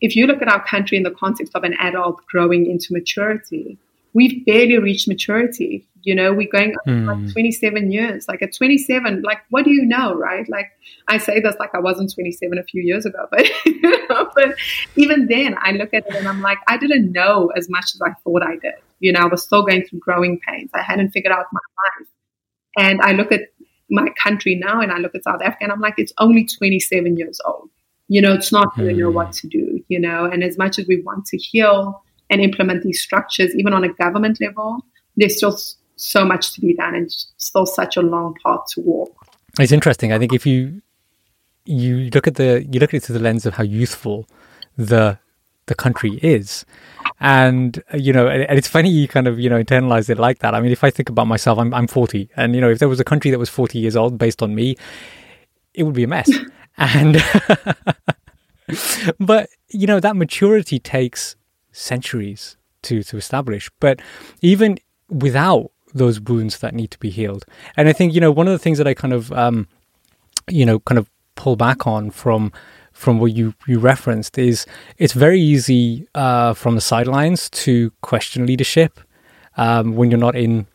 if 0.01 0.15
you 0.15 0.27
look 0.27 0.41
at 0.41 0.47
our 0.49 0.63
country 0.63 0.97
in 0.97 1.03
the 1.03 1.11
context 1.11 1.55
of 1.55 1.63
an 1.63 1.73
adult 1.79 2.25
growing 2.27 2.65
into 2.69 2.91
maturity, 2.91 3.77
we've 4.13 4.45
barely 4.45 4.77
reached 4.77 5.07
maturity. 5.07 5.85
You 6.03 6.15
know, 6.15 6.33
we're 6.33 6.49
going 6.51 6.73
up 6.75 6.81
Hmm. 6.85 7.05
like 7.05 7.31
27 7.31 7.91
years. 7.91 8.27
Like 8.27 8.41
at 8.41 8.53
27, 8.53 9.21
like 9.21 9.37
what 9.51 9.63
do 9.63 9.71
you 9.71 9.85
know, 9.85 10.13
right? 10.15 10.49
Like 10.49 10.71
I 11.07 11.17
say 11.19 11.39
this 11.39 11.55
like 11.59 11.73
I 11.75 11.79
wasn't 11.79 12.11
27 12.13 12.57
a 12.57 12.63
few 12.63 12.81
years 12.81 13.05
ago, 13.05 13.27
but 13.31 13.47
you 13.65 14.07
know, 14.09 14.29
but 14.35 14.55
even 14.97 15.27
then 15.27 15.55
I 15.61 15.71
look 15.73 15.93
at 15.93 16.05
it 16.07 16.15
and 16.15 16.27
I'm 16.27 16.41
like, 16.41 16.57
I 16.67 16.77
didn't 16.77 17.11
know 17.13 17.51
as 17.55 17.69
much 17.69 17.93
as 17.95 18.01
I 18.05 18.11
thought 18.23 18.43
I 18.43 18.55
did. 18.57 18.73
You 18.99 19.13
know, 19.13 19.21
I 19.21 19.27
was 19.27 19.43
still 19.43 19.63
going 19.63 19.85
through 19.85 19.99
growing 19.99 20.39
pains. 20.45 20.71
I 20.73 20.81
hadn't 20.81 21.11
figured 21.11 21.31
out 21.31 21.45
my 21.53 21.59
life. 21.99 22.07
And 22.77 23.01
I 23.01 23.11
look 23.13 23.31
at 23.31 23.41
my 23.91 24.07
country 24.21 24.55
now 24.55 24.81
and 24.81 24.91
I 24.91 24.97
look 24.97 25.13
at 25.15 25.23
South 25.23 25.41
Africa 25.41 25.63
and 25.63 25.71
I'm 25.71 25.79
like, 25.81 25.95
it's 25.97 26.13
only 26.17 26.45
27 26.45 27.17
years 27.17 27.39
old. 27.45 27.69
You 28.07 28.21
know, 28.21 28.33
it's 28.33 28.51
not 28.51 28.75
really 28.77 28.93
know 29.01 29.09
Hmm. 29.09 29.15
what 29.15 29.31
to 29.33 29.47
do, 29.47 29.81
you 29.87 29.99
know, 29.99 30.25
and 30.25 30.43
as 30.43 30.57
much 30.57 30.79
as 30.79 30.85
we 30.87 31.01
want 31.01 31.25
to 31.27 31.37
heal 31.37 32.03
and 32.29 32.41
implement 32.41 32.83
these 32.83 33.01
structures, 33.01 33.53
even 33.55 33.73
on 33.73 33.83
a 33.83 33.93
government 33.93 34.39
level, 34.41 34.79
there's 35.17 35.37
still 35.37 35.57
so 35.95 36.25
much 36.25 36.53
to 36.53 36.61
be 36.61 36.73
done 36.75 36.95
and 36.95 37.11
still 37.37 37.65
such 37.65 37.95
a 37.97 38.01
long 38.01 38.35
path 38.43 38.61
to 38.73 38.81
walk. 38.81 39.13
It's 39.59 39.71
interesting. 39.71 40.11
I 40.11 40.19
think 40.19 40.33
if 40.33 40.45
you 40.45 40.81
you 41.65 42.09
look 42.13 42.27
at 42.27 42.35
the 42.35 42.65
you 42.71 42.79
look 42.79 42.89
at 42.93 42.95
it 42.95 43.03
through 43.03 43.17
the 43.17 43.23
lens 43.23 43.45
of 43.45 43.53
how 43.53 43.63
youthful 43.63 44.27
the 44.77 45.19
the 45.71 45.75
country 45.75 46.19
is, 46.21 46.65
and 47.21 47.81
uh, 47.93 47.97
you 47.97 48.11
know, 48.11 48.27
and, 48.27 48.43
and 48.43 48.57
it's 48.59 48.67
funny 48.67 48.89
you 48.89 49.07
kind 49.07 49.25
of 49.25 49.39
you 49.39 49.49
know 49.49 49.63
internalize 49.63 50.09
it 50.09 50.19
like 50.19 50.39
that. 50.39 50.53
I 50.53 50.59
mean, 50.59 50.73
if 50.73 50.83
I 50.83 50.91
think 50.91 51.07
about 51.09 51.27
myself, 51.27 51.57
I'm 51.57 51.73
I'm 51.73 51.87
40, 51.87 52.29
and 52.35 52.53
you 52.53 52.61
know, 52.61 52.69
if 52.69 52.79
there 52.79 52.89
was 52.89 52.99
a 52.99 53.05
country 53.05 53.31
that 53.31 53.39
was 53.39 53.49
40 53.49 53.79
years 53.79 53.95
old 53.95 54.17
based 54.17 54.43
on 54.43 54.53
me, 54.53 54.75
it 55.73 55.83
would 55.83 55.95
be 55.95 56.03
a 56.03 56.07
mess. 56.07 56.29
and 56.77 57.23
but 59.19 59.49
you 59.69 59.87
know 59.87 59.99
that 59.99 60.15
maturity 60.15 60.77
takes 60.77 61.35
centuries 61.71 62.57
to 62.83 63.01
to 63.03 63.15
establish. 63.17 63.71
But 63.79 64.01
even 64.41 64.77
without 65.09 65.71
those 65.93 66.19
wounds 66.19 66.59
that 66.59 66.73
need 66.75 66.91
to 66.91 66.99
be 66.99 67.09
healed, 67.09 67.45
and 67.77 67.87
I 67.87 67.93
think 67.93 68.13
you 68.13 68.19
know 68.19 68.31
one 68.31 68.47
of 68.47 68.51
the 68.51 68.59
things 68.59 68.77
that 68.77 68.87
I 68.87 68.93
kind 68.93 69.13
of 69.13 69.31
um, 69.31 69.67
you 70.49 70.65
know 70.65 70.79
kind 70.79 70.99
of 70.99 71.09
pull 71.35 71.55
back 71.55 71.87
on 71.87 72.11
from 72.11 72.51
from 73.01 73.17
what 73.19 73.31
you 73.33 73.53
you 73.65 73.79
referenced 73.79 74.37
is 74.37 74.65
it's 74.97 75.13
very 75.13 75.41
easy 75.41 76.07
uh, 76.13 76.53
from 76.53 76.75
the 76.75 76.81
sidelines 76.81 77.49
to 77.49 77.91
question 78.01 78.45
leadership 78.45 78.99
um, 79.57 79.95
when 79.95 80.11
you're 80.11 80.19
not 80.19 80.35
in 80.35 80.67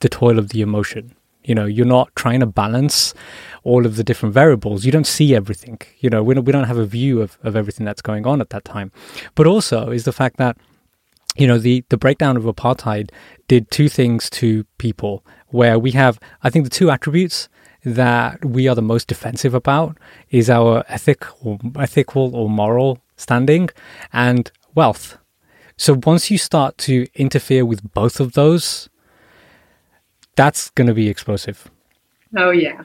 the 0.00 0.08
toil 0.08 0.38
of 0.38 0.50
the 0.50 0.60
emotion. 0.60 1.16
You 1.44 1.54
know, 1.54 1.64
you're 1.64 1.94
not 1.98 2.14
trying 2.14 2.40
to 2.40 2.46
balance 2.46 3.14
all 3.62 3.86
of 3.86 3.96
the 3.96 4.04
different 4.04 4.34
variables. 4.34 4.84
You 4.84 4.92
don't 4.92 5.06
see 5.06 5.34
everything. 5.34 5.78
You 5.98 6.10
know, 6.10 6.22
we 6.22 6.34
don't, 6.34 6.44
we 6.44 6.52
don't 6.52 6.64
have 6.72 6.78
a 6.78 6.86
view 6.86 7.22
of, 7.22 7.38
of 7.42 7.56
everything 7.56 7.86
that's 7.86 8.02
going 8.02 8.26
on 8.26 8.40
at 8.40 8.50
that 8.50 8.64
time. 8.64 8.92
But 9.34 9.46
also 9.46 9.90
is 9.90 10.04
the 10.04 10.12
fact 10.12 10.36
that, 10.36 10.56
you 11.36 11.46
know, 11.46 11.58
the, 11.58 11.84
the 11.88 11.96
breakdown 11.96 12.36
of 12.36 12.44
apartheid 12.44 13.10
did 13.48 13.70
two 13.70 13.88
things 13.88 14.30
to 14.30 14.64
people 14.78 15.24
where 15.48 15.78
we 15.78 15.92
have, 15.92 16.18
I 16.42 16.50
think, 16.50 16.64
the 16.64 16.70
two 16.70 16.90
attributes 16.90 17.48
that 17.84 18.44
we 18.44 18.66
are 18.68 18.74
the 18.74 18.82
most 18.82 19.08
defensive 19.08 19.54
about 19.54 19.96
is 20.30 20.48
our 20.48 20.84
ethic 20.88 21.24
or 21.44 21.58
ethical 21.78 22.34
or 22.34 22.48
moral 22.48 22.98
standing 23.16 23.68
and 24.12 24.50
wealth. 24.74 25.18
So 25.76 26.00
once 26.04 26.30
you 26.30 26.38
start 26.38 26.78
to 26.78 27.06
interfere 27.14 27.64
with 27.64 27.92
both 27.94 28.20
of 28.20 28.32
those, 28.32 28.88
that's 30.36 30.70
going 30.70 30.86
to 30.86 30.94
be 30.94 31.08
explosive. 31.08 31.70
Oh 32.36 32.50
yeah, 32.50 32.84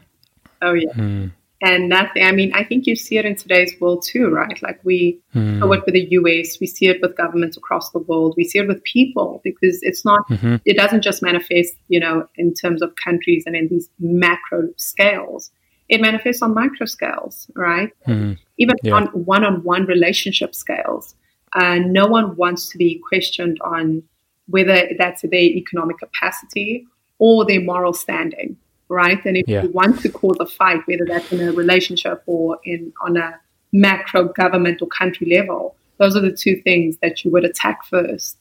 oh 0.62 0.74
yeah. 0.74 0.94
Hmm. 0.94 1.28
And 1.62 1.90
nothing. 1.90 2.24
I 2.24 2.32
mean, 2.32 2.52
I 2.54 2.64
think 2.64 2.88
you 2.88 2.96
see 2.96 3.18
it 3.18 3.26
in 3.26 3.36
today's 3.36 3.74
world 3.82 4.04
too, 4.08 4.30
right? 4.30 4.62
Like 4.62 4.80
we 4.86 5.20
Hmm. 5.34 5.62
work 5.68 5.86
with 5.86 5.94
the 5.94 6.08
US, 6.12 6.58
we 6.62 6.68
see 6.68 6.88
it 6.88 7.02
with 7.02 7.18
governments 7.18 7.58
across 7.58 7.92
the 7.92 8.00
world, 8.00 8.34
we 8.38 8.46
see 8.46 8.60
it 8.60 8.68
with 8.68 8.82
people 8.84 9.42
because 9.44 9.80
it's 9.84 10.06
not. 10.06 10.22
Mhm. 10.30 10.62
It 10.66 10.78
doesn't 10.78 11.02
just 11.02 11.22
manifest, 11.22 11.76
you 11.90 12.00
know, 12.00 12.28
in 12.38 12.54
terms 12.54 12.82
of 12.82 12.94
countries 12.96 13.44
and 13.46 13.56
in 13.58 13.68
these 13.68 13.90
macro 14.00 14.70
scales. 14.78 15.52
It 15.90 16.00
manifests 16.02 16.42
on 16.42 16.54
micro 16.54 16.86
scales, 16.86 17.50
right? 17.56 17.92
Hmm. 18.06 18.34
Even 18.58 18.76
Yeah. 18.84 18.94
on 18.94 19.08
one-on-one 19.08 19.86
relationship 19.86 20.56
scales. 20.56 21.16
Uh, 21.54 21.80
no 21.80 22.06
one 22.08 22.36
wants 22.38 22.70
to 22.70 22.78
be 22.78 23.02
questioned 23.10 23.58
on 23.62 24.04
whether 24.48 24.90
that's 24.98 25.24
their 25.24 25.34
economic 25.62 25.98
capacity 25.98 26.86
or 27.18 27.44
their 27.46 27.60
moral 27.62 27.92
standing, 27.94 28.56
right? 28.90 29.24
And 29.26 29.38
if 29.38 29.48
Yeah. 29.48 29.64
you 29.64 29.70
want 29.70 30.00
to 30.02 30.10
cause 30.10 30.38
a 30.40 30.46
fight, 30.46 30.82
whether 30.86 31.06
that's 31.06 31.32
in 31.32 31.42
a 31.42 31.52
relationship 31.52 32.24
or 32.26 32.60
in 32.66 32.92
on 33.02 33.18
a 33.18 33.40
macro 33.72 34.26
government 34.30 34.82
or 34.82 34.88
country 34.88 35.28
level, 35.36 35.76
those 35.98 36.16
are 36.16 36.22
the 36.22 36.32
two 36.32 36.56
things 36.64 36.98
that 37.02 37.24
you 37.24 37.32
would 37.32 37.46
attack 37.46 37.86
first. 37.86 38.38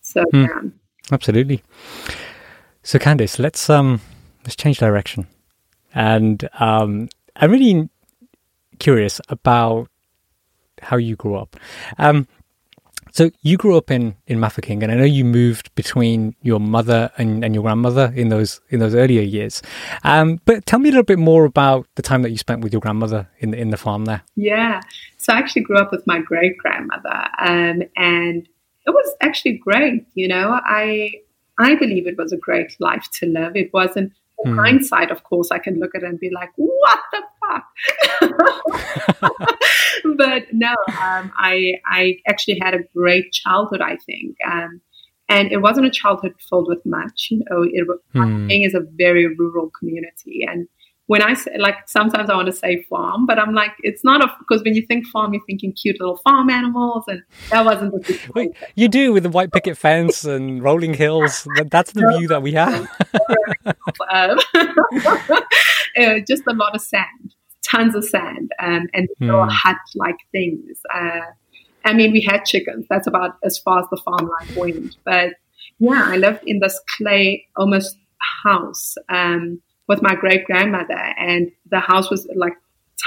So 0.00 0.22
Hmm. 0.32 0.42
yeah. 0.44 0.60
Absolutely. 1.10 1.62
So 2.82 2.98
Candice, 2.98 3.38
let's 3.38 3.68
um 3.70 4.00
let's 4.44 4.56
change 4.56 4.78
direction. 4.78 5.26
And 5.94 6.48
um 6.58 7.08
I'm 7.36 7.50
really 7.50 7.88
curious 8.78 9.20
about 9.28 9.88
how 10.80 10.96
you 10.96 11.16
grew 11.16 11.36
up. 11.36 11.56
Um 11.98 12.26
so 13.12 13.30
you 13.42 13.56
grew 13.56 13.76
up 13.76 13.90
in 13.90 14.16
in 14.26 14.40
Mafeking 14.40 14.82
and 14.82 14.90
I 14.90 14.96
know 14.96 15.04
you 15.04 15.24
moved 15.24 15.74
between 15.74 16.34
your 16.42 16.60
mother 16.60 17.10
and, 17.18 17.44
and 17.44 17.54
your 17.54 17.62
grandmother 17.62 18.12
in 18.16 18.28
those 18.28 18.60
in 18.70 18.80
those 18.80 18.94
earlier 18.94 19.22
years. 19.22 19.62
Um 20.04 20.40
but 20.44 20.66
tell 20.66 20.78
me 20.78 20.88
a 20.88 20.92
little 20.92 21.04
bit 21.04 21.18
more 21.18 21.44
about 21.44 21.86
the 21.94 22.02
time 22.02 22.22
that 22.22 22.30
you 22.30 22.38
spent 22.38 22.62
with 22.62 22.72
your 22.72 22.80
grandmother 22.80 23.28
in 23.38 23.50
the 23.50 23.58
in 23.58 23.70
the 23.70 23.76
farm 23.76 24.06
there. 24.06 24.22
Yeah. 24.34 24.80
So 25.18 25.32
I 25.32 25.38
actually 25.38 25.62
grew 25.62 25.78
up 25.78 25.92
with 25.92 26.04
my 26.06 26.20
great 26.20 26.58
grandmother, 26.58 27.28
um, 27.38 27.82
and 27.96 28.48
it 28.86 28.90
was 28.90 29.14
actually 29.20 29.58
great. 29.58 30.04
You 30.14 30.26
know, 30.26 30.58
I 30.64 31.12
I 31.58 31.76
believe 31.76 32.08
it 32.08 32.18
was 32.18 32.32
a 32.32 32.36
great 32.36 32.74
life 32.80 33.06
to 33.20 33.26
live. 33.26 33.56
It 33.56 33.72
wasn't. 33.72 34.12
Hmm. 34.44 34.58
hindsight, 34.58 35.12
of 35.12 35.22
course, 35.22 35.52
I 35.52 35.58
can 35.58 35.78
look 35.78 35.94
at 35.94 36.02
it 36.02 36.08
and 36.08 36.18
be 36.18 36.30
like, 36.30 36.50
"What 36.56 36.98
the 37.12 37.22
fuck?" 37.42 37.64
but 40.16 40.42
no, 40.52 40.74
um, 40.88 41.32
I 41.36 41.74
I 41.86 42.16
actually 42.28 42.58
had 42.60 42.74
a 42.74 42.80
great 42.94 43.32
childhood. 43.32 43.80
I 43.80 43.96
think, 44.06 44.36
um, 44.46 44.80
and 45.28 45.52
it 45.52 45.58
wasn't 45.58 45.86
a 45.86 45.90
childhood 45.90 46.34
filled 46.48 46.68
with 46.68 46.84
much. 46.84 47.28
You 47.30 47.42
know, 47.50 47.62
it 47.62 47.86
was 47.86 47.98
Hmm. 48.12 48.50
Is 48.50 48.74
a 48.74 48.80
very 48.96 49.26
rural 49.34 49.70
community, 49.78 50.46
and 50.48 50.68
when 51.06 51.20
I 51.20 51.34
say, 51.34 51.58
like, 51.58 51.76
sometimes 51.88 52.30
I 52.30 52.36
want 52.36 52.46
to 52.46 52.52
say 52.52 52.86
farm, 52.88 53.26
but 53.26 53.38
I'm 53.38 53.54
like, 53.54 53.72
it's 53.80 54.04
not 54.04 54.22
a, 54.24 54.32
because 54.38 54.62
when 54.64 54.74
you 54.74 54.86
think 54.86 55.06
farm, 55.08 55.34
you're 55.34 55.44
thinking 55.46 55.72
cute 55.72 56.00
little 56.00 56.16
farm 56.18 56.48
animals, 56.48 57.04
and 57.08 57.22
that 57.50 57.64
wasn't 57.64 57.92
the 57.92 58.18
Wait, 58.34 58.52
You 58.76 58.88
do 58.88 59.12
with 59.12 59.24
the 59.24 59.28
white 59.28 59.52
picket 59.52 59.76
fence 59.76 60.24
and 60.24 60.62
rolling 60.62 60.94
hills. 60.94 61.46
That's 61.66 61.92
the 61.92 62.06
view 62.16 62.28
that 62.28 62.42
we 62.42 62.52
have. 62.52 62.88
um, 64.10 64.38
uh, 65.98 66.20
just 66.26 66.42
a 66.46 66.52
lot 66.52 66.74
of 66.74 66.80
sand, 66.80 67.34
tons 67.68 67.94
of 67.94 68.04
sand, 68.04 68.52
um, 68.58 68.88
and 68.94 69.08
little 69.20 69.44
hmm. 69.44 69.50
hut 69.50 69.76
like 69.94 70.16
things. 70.32 70.78
Uh, 70.92 71.20
I 71.84 71.92
mean, 71.92 72.12
we 72.12 72.20
had 72.20 72.44
chickens. 72.44 72.86
That's 72.88 73.06
about 73.06 73.36
as 73.44 73.58
far 73.58 73.80
as 73.80 73.86
the 73.90 74.00
farm 74.04 74.28
life 74.28 74.56
went. 74.56 74.96
But 75.04 75.34
yeah, 75.78 76.04
I 76.06 76.16
lived 76.16 76.44
in 76.46 76.60
this 76.60 76.80
clay 76.96 77.46
almost 77.56 77.98
house. 78.44 78.94
Um, 79.08 79.60
with 79.88 80.02
my 80.02 80.14
great 80.14 80.44
grandmother, 80.44 80.98
and 81.18 81.50
the 81.70 81.80
house 81.80 82.10
was 82.10 82.26
like 82.34 82.54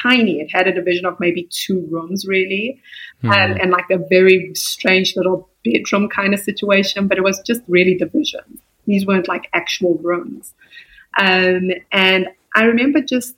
tiny. 0.03 0.39
It 0.39 0.49
had 0.51 0.67
a 0.67 0.73
division 0.73 1.05
of 1.05 1.19
maybe 1.19 1.47
two 1.49 1.87
rooms, 1.89 2.25
really, 2.27 2.81
mm. 3.23 3.29
um, 3.29 3.57
and 3.59 3.71
like 3.71 3.89
a 3.89 3.97
very 4.09 4.51
strange 4.53 5.15
little 5.15 5.49
bedroom 5.63 6.09
kind 6.09 6.33
of 6.33 6.39
situation. 6.39 7.07
But 7.07 7.17
it 7.17 7.23
was 7.23 7.41
just 7.45 7.61
really 7.67 7.95
divisions. 7.95 8.59
These 8.85 9.05
weren't 9.05 9.27
like 9.27 9.49
actual 9.53 9.97
rooms. 9.97 10.53
Um, 11.17 11.71
and 11.91 12.27
I 12.55 12.63
remember 12.63 13.01
just 13.01 13.35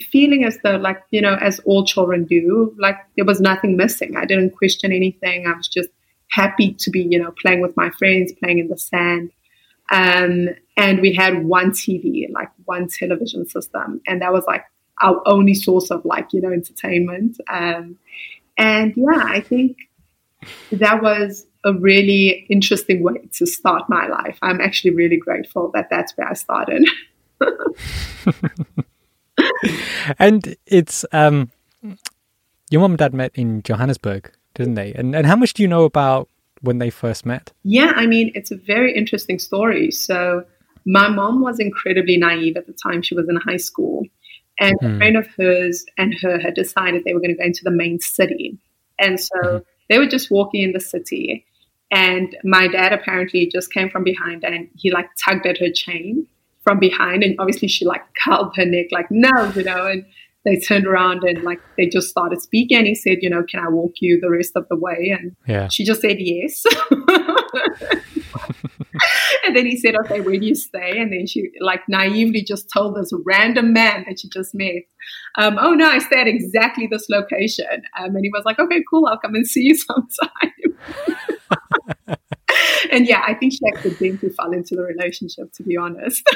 feeling 0.00 0.44
as 0.44 0.58
though, 0.62 0.76
like, 0.76 1.02
you 1.10 1.20
know, 1.20 1.34
as 1.34 1.60
all 1.60 1.84
children 1.84 2.24
do, 2.24 2.74
like 2.78 2.96
there 3.16 3.26
was 3.26 3.40
nothing 3.40 3.76
missing. 3.76 4.16
I 4.16 4.24
didn't 4.24 4.56
question 4.56 4.92
anything. 4.92 5.46
I 5.46 5.56
was 5.56 5.68
just 5.68 5.90
happy 6.30 6.72
to 6.72 6.90
be, 6.90 7.02
you 7.02 7.18
know, 7.18 7.32
playing 7.32 7.60
with 7.60 7.76
my 7.76 7.90
friends, 7.90 8.32
playing 8.32 8.58
in 8.58 8.68
the 8.68 8.78
sand. 8.78 9.30
Um, 9.90 10.48
and 10.76 11.00
we 11.02 11.12
had 11.12 11.44
one 11.44 11.72
TV, 11.72 12.26
like 12.32 12.48
one 12.64 12.88
television 12.88 13.46
system, 13.46 14.00
and 14.06 14.22
that 14.22 14.32
was 14.32 14.44
like 14.46 14.64
our 15.02 15.20
only 15.26 15.54
source 15.54 15.90
of 15.90 16.04
like 16.04 16.32
you 16.32 16.40
know 16.40 16.50
entertainment. 16.50 17.38
Um, 17.52 17.98
and 18.56 18.94
yeah, 18.96 19.22
I 19.22 19.40
think 19.40 19.76
that 20.70 21.02
was 21.02 21.46
a 21.64 21.74
really 21.74 22.46
interesting 22.48 23.02
way 23.02 23.28
to 23.34 23.46
start 23.46 23.88
my 23.88 24.06
life. 24.06 24.38
I'm 24.40 24.60
actually 24.60 24.94
really 24.94 25.18
grateful 25.18 25.70
that 25.74 25.88
that's 25.90 26.16
where 26.16 26.28
I 26.28 26.34
started. 26.34 26.88
and 30.18 30.56
it's 30.66 31.04
um, 31.12 31.50
your 32.70 32.80
mom 32.80 32.92
and 32.92 32.98
dad 32.98 33.14
met 33.14 33.32
in 33.34 33.62
Johannesburg, 33.62 34.32
didn't 34.54 34.74
they? 34.74 34.92
And 34.94 35.14
and 35.14 35.26
how 35.26 35.36
much 35.36 35.54
do 35.54 35.62
you 35.62 35.68
know 35.68 35.84
about 35.84 36.28
when 36.60 36.78
they 36.78 36.90
first 36.90 37.26
met? 37.26 37.52
Yeah, 37.64 37.92
I 37.94 38.06
mean, 38.06 38.32
it's 38.34 38.50
a 38.50 38.56
very 38.56 38.96
interesting 38.96 39.38
story. 39.38 39.90
So, 39.90 40.44
my 40.84 41.08
mom 41.08 41.40
was 41.40 41.58
incredibly 41.58 42.16
naive 42.16 42.56
at 42.56 42.66
the 42.66 42.72
time 42.72 43.02
she 43.02 43.14
was 43.14 43.28
in 43.28 43.36
high 43.36 43.58
school. 43.58 44.04
And 44.60 44.78
mm. 44.80 44.86
a 44.86 44.90
hmm. 44.90 44.98
friend 44.98 45.16
of 45.16 45.26
hers 45.38 45.84
and 45.96 46.14
her 46.20 46.38
had 46.38 46.54
decided 46.54 47.04
they 47.04 47.14
were 47.14 47.20
going 47.20 47.30
to 47.30 47.38
go 47.38 47.44
into 47.44 47.64
the 47.64 47.70
main 47.70 48.00
city. 48.00 48.58
And 48.98 49.18
so 49.18 49.34
mm. 49.42 49.64
they 49.88 49.98
were 49.98 50.06
just 50.06 50.30
walking 50.30 50.62
in 50.62 50.72
the 50.72 50.80
city. 50.80 51.46
And 51.90 52.36
my 52.44 52.68
dad 52.68 52.92
apparently 52.92 53.46
just 53.46 53.72
came 53.72 53.90
from 53.90 54.04
behind 54.04 54.44
and 54.44 54.68
he 54.74 54.90
like 54.90 55.08
tugged 55.24 55.46
at 55.46 55.58
her 55.58 55.70
chain 55.70 56.26
from 56.62 56.78
behind. 56.78 57.22
And 57.22 57.34
obviously 57.38 57.68
she 57.68 57.84
like 57.84 58.02
curled 58.24 58.54
her 58.56 58.64
neck, 58.64 58.86
like, 58.92 59.10
no, 59.10 59.52
you 59.54 59.64
know. 59.64 59.86
And 59.86 60.04
they 60.44 60.56
turned 60.56 60.86
around 60.86 61.22
and 61.24 61.42
like 61.44 61.60
they 61.76 61.86
just 61.86 62.08
started 62.08 62.40
speaking 62.40 62.78
and 62.78 62.86
he 62.86 62.94
said 62.94 63.18
you 63.20 63.30
know 63.30 63.42
can 63.48 63.60
i 63.60 63.68
walk 63.68 63.92
you 64.00 64.18
the 64.20 64.30
rest 64.30 64.52
of 64.56 64.66
the 64.68 64.76
way 64.76 65.16
and 65.16 65.36
yeah. 65.46 65.68
she 65.68 65.84
just 65.84 66.00
said 66.00 66.16
yes 66.18 66.64
and 69.44 69.56
then 69.56 69.66
he 69.66 69.76
said 69.76 69.94
okay 69.94 70.20
where 70.20 70.38
do 70.38 70.46
you 70.46 70.54
stay 70.54 70.98
and 70.98 71.12
then 71.12 71.26
she 71.26 71.50
like 71.60 71.80
naively 71.88 72.42
just 72.42 72.66
told 72.72 72.96
this 72.96 73.12
random 73.24 73.72
man 73.72 74.04
that 74.08 74.18
she 74.18 74.28
just 74.28 74.54
met 74.54 74.82
um, 75.38 75.58
oh 75.60 75.72
no 75.72 75.88
i 75.88 75.98
stay 75.98 76.20
at 76.20 76.26
exactly 76.26 76.88
this 76.90 77.06
location 77.08 77.82
um, 77.98 78.14
and 78.16 78.24
he 78.24 78.30
was 78.30 78.42
like 78.44 78.58
okay 78.58 78.82
cool 78.90 79.06
i'll 79.06 79.18
come 79.18 79.34
and 79.34 79.46
see 79.46 79.62
you 79.62 79.76
sometime 79.76 80.52
and 82.90 83.06
yeah 83.06 83.22
i 83.26 83.34
think 83.34 83.52
she 83.52 83.60
accidentally 83.74 84.30
fell 84.30 84.52
into 84.52 84.74
the 84.74 84.82
relationship 84.82 85.52
to 85.52 85.62
be 85.62 85.76
honest 85.76 86.22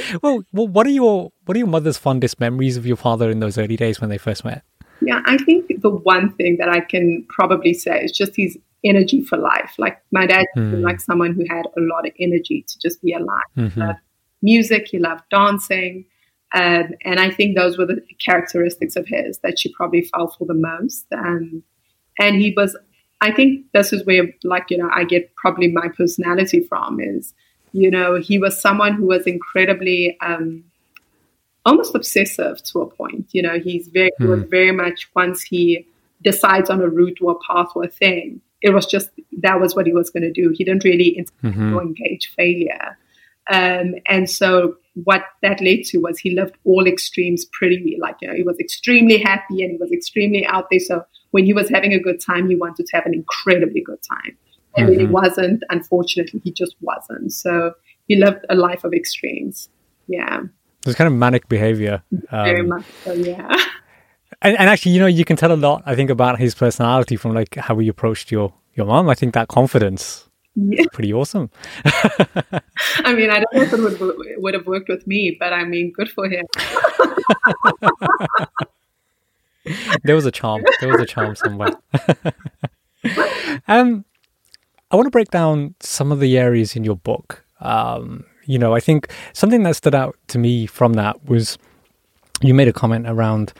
well, 0.22 0.42
well, 0.52 0.68
what 0.68 0.86
are 0.86 0.90
your 0.90 1.32
what 1.44 1.56
are 1.56 1.58
your 1.58 1.66
mother's 1.68 1.98
fondest 1.98 2.40
memories 2.40 2.76
of 2.76 2.86
your 2.86 2.96
father 2.96 3.30
in 3.30 3.40
those 3.40 3.58
early 3.58 3.76
days 3.76 4.00
when 4.00 4.10
they 4.10 4.18
first 4.18 4.44
met? 4.44 4.62
Yeah, 5.00 5.20
I 5.26 5.36
think 5.38 5.70
the 5.80 5.90
one 5.90 6.34
thing 6.34 6.56
that 6.58 6.68
I 6.68 6.80
can 6.80 7.26
probably 7.28 7.74
say 7.74 8.04
is 8.04 8.12
just 8.12 8.36
his 8.36 8.56
energy 8.84 9.22
for 9.22 9.36
life. 9.36 9.74
Like 9.78 9.98
my 10.12 10.26
dad, 10.26 10.46
mm. 10.56 10.82
like 10.82 11.00
someone 11.00 11.34
who 11.34 11.44
had 11.48 11.66
a 11.76 11.80
lot 11.80 12.06
of 12.06 12.12
energy 12.20 12.64
to 12.68 12.78
just 12.78 13.02
be 13.02 13.12
alive. 13.12 13.42
Mm-hmm. 13.56 13.80
He 13.80 13.86
loved 13.86 13.98
music, 14.42 14.88
he 14.88 14.98
loved 14.98 15.22
dancing. 15.30 16.04
Um, 16.54 16.90
and 17.04 17.18
I 17.18 17.30
think 17.30 17.56
those 17.56 17.78
were 17.78 17.86
the 17.86 18.02
characteristics 18.24 18.94
of 18.94 19.06
his 19.08 19.38
that 19.38 19.58
she 19.58 19.72
probably 19.72 20.02
fell 20.02 20.28
for 20.28 20.44
the 20.46 20.54
most. 20.54 21.06
Um, 21.12 21.62
and 22.18 22.36
he 22.36 22.52
was, 22.54 22.76
I 23.22 23.32
think 23.32 23.64
this 23.72 23.92
is 23.92 24.04
where, 24.04 24.28
like, 24.44 24.70
you 24.70 24.76
know, 24.76 24.90
I 24.92 25.04
get 25.04 25.34
probably 25.36 25.68
my 25.68 25.88
personality 25.88 26.60
from 26.60 27.00
is 27.00 27.32
you 27.72 27.90
know, 27.90 28.16
he 28.16 28.38
was 28.38 28.60
someone 28.60 28.94
who 28.94 29.06
was 29.06 29.26
incredibly 29.26 30.16
um, 30.20 30.64
almost 31.64 31.94
obsessive 31.94 32.62
to 32.64 32.80
a 32.80 32.86
point. 32.86 33.28
You 33.32 33.42
know, 33.42 33.58
he's 33.58 33.88
very 33.88 34.12
hmm. 34.18 34.28
was 34.28 34.42
very 34.44 34.72
much 34.72 35.08
once 35.14 35.42
he 35.42 35.86
decides 36.22 36.70
on 36.70 36.80
a 36.80 36.88
route 36.88 37.18
or 37.20 37.32
a 37.32 37.52
path 37.52 37.68
or 37.74 37.84
a 37.84 37.88
thing, 37.88 38.40
it 38.60 38.70
was 38.70 38.86
just 38.86 39.10
that 39.38 39.60
was 39.60 39.74
what 39.74 39.86
he 39.86 39.92
was 39.92 40.10
going 40.10 40.22
to 40.22 40.32
do. 40.32 40.50
He 40.50 40.64
didn't 40.64 40.84
really 40.84 41.24
mm-hmm. 41.42 41.78
engage 41.78 42.32
failure. 42.36 42.98
Um, 43.50 43.94
and 44.06 44.28
so 44.28 44.76
what 45.04 45.22
that 45.42 45.60
led 45.60 45.84
to 45.84 45.98
was 45.98 46.18
he 46.18 46.34
loved 46.34 46.54
all 46.64 46.86
extremes 46.86 47.46
pretty 47.46 47.98
like 48.00 48.16
you 48.20 48.28
know 48.28 48.34
he 48.34 48.42
was 48.42 48.58
extremely 48.60 49.18
happy 49.18 49.62
and 49.62 49.72
he 49.72 49.78
was 49.78 49.90
extremely 49.90 50.44
out 50.46 50.66
there 50.70 50.78
so 50.78 51.02
when 51.30 51.46
he 51.46 51.54
was 51.54 51.70
having 51.70 51.94
a 51.94 51.98
good 51.98 52.20
time 52.20 52.48
he 52.48 52.54
wanted 52.54 52.84
to 52.86 52.94
have 52.94 53.06
an 53.06 53.14
incredibly 53.14 53.80
good 53.80 53.98
time 54.08 54.36
and 54.76 54.88
mm-hmm. 54.88 55.00
he 55.00 55.06
wasn't. 55.06 55.62
Unfortunately, 55.70 56.40
he 56.42 56.52
just 56.52 56.76
wasn't. 56.80 57.32
So 57.32 57.74
he 58.08 58.16
lived 58.16 58.44
a 58.48 58.54
life 58.54 58.84
of 58.84 58.92
extremes. 58.92 59.68
Yeah. 60.06 60.42
It's 60.86 60.96
kind 60.96 61.06
of 61.08 61.14
manic 61.14 61.48
behavior. 61.48 62.02
Um, 62.30 62.44
Very 62.44 62.62
much 62.62 62.84
so, 63.04 63.12
yeah. 63.12 63.54
And, 64.40 64.58
and, 64.58 64.68
actually, 64.68 64.92
you 64.92 64.98
know, 64.98 65.06
you 65.06 65.24
can 65.24 65.36
tell 65.36 65.52
a 65.52 65.54
lot, 65.54 65.84
I 65.86 65.94
think, 65.94 66.10
about 66.10 66.36
his 66.40 66.52
personality 66.52 67.14
from 67.14 67.32
like 67.32 67.54
how 67.54 67.78
he 67.78 67.86
approached 67.86 68.32
your, 68.32 68.52
your 68.74 68.86
mom. 68.86 69.08
I 69.08 69.14
think 69.14 69.34
that 69.34 69.46
confidence 69.46 70.28
yeah. 70.54 70.84
pretty 70.92 71.12
awesome. 71.12 71.50
I 71.84 73.14
mean, 73.14 73.30
I 73.30 73.40
don't 73.40 73.54
know 73.54 73.62
if 73.62 73.72
it 73.72 73.80
would, 73.80 74.16
would 74.38 74.54
have 74.54 74.66
worked 74.66 74.88
with 74.88 75.06
me, 75.06 75.36
but 75.38 75.52
I 75.52 75.64
mean, 75.64 75.92
good 75.92 76.10
for 76.10 76.28
him. 76.28 76.46
there 80.04 80.14
was 80.14 80.26
a 80.26 80.30
charm. 80.30 80.62
There 80.80 80.90
was 80.90 81.00
a 81.00 81.06
charm 81.06 81.36
somewhere. 81.36 81.72
um, 83.68 84.04
I 84.90 84.96
want 84.96 85.06
to 85.06 85.10
break 85.10 85.30
down 85.30 85.74
some 85.80 86.12
of 86.12 86.20
the 86.20 86.36
areas 86.36 86.76
in 86.76 86.84
your 86.84 86.96
book. 86.96 87.44
Um, 87.60 88.24
you 88.44 88.58
know, 88.58 88.74
I 88.74 88.80
think 88.80 89.10
something 89.32 89.62
that 89.62 89.76
stood 89.76 89.94
out 89.94 90.16
to 90.28 90.38
me 90.38 90.66
from 90.66 90.94
that 90.94 91.24
was 91.24 91.56
you 92.42 92.52
made 92.54 92.68
a 92.68 92.72
comment 92.72 93.08
around 93.08 93.52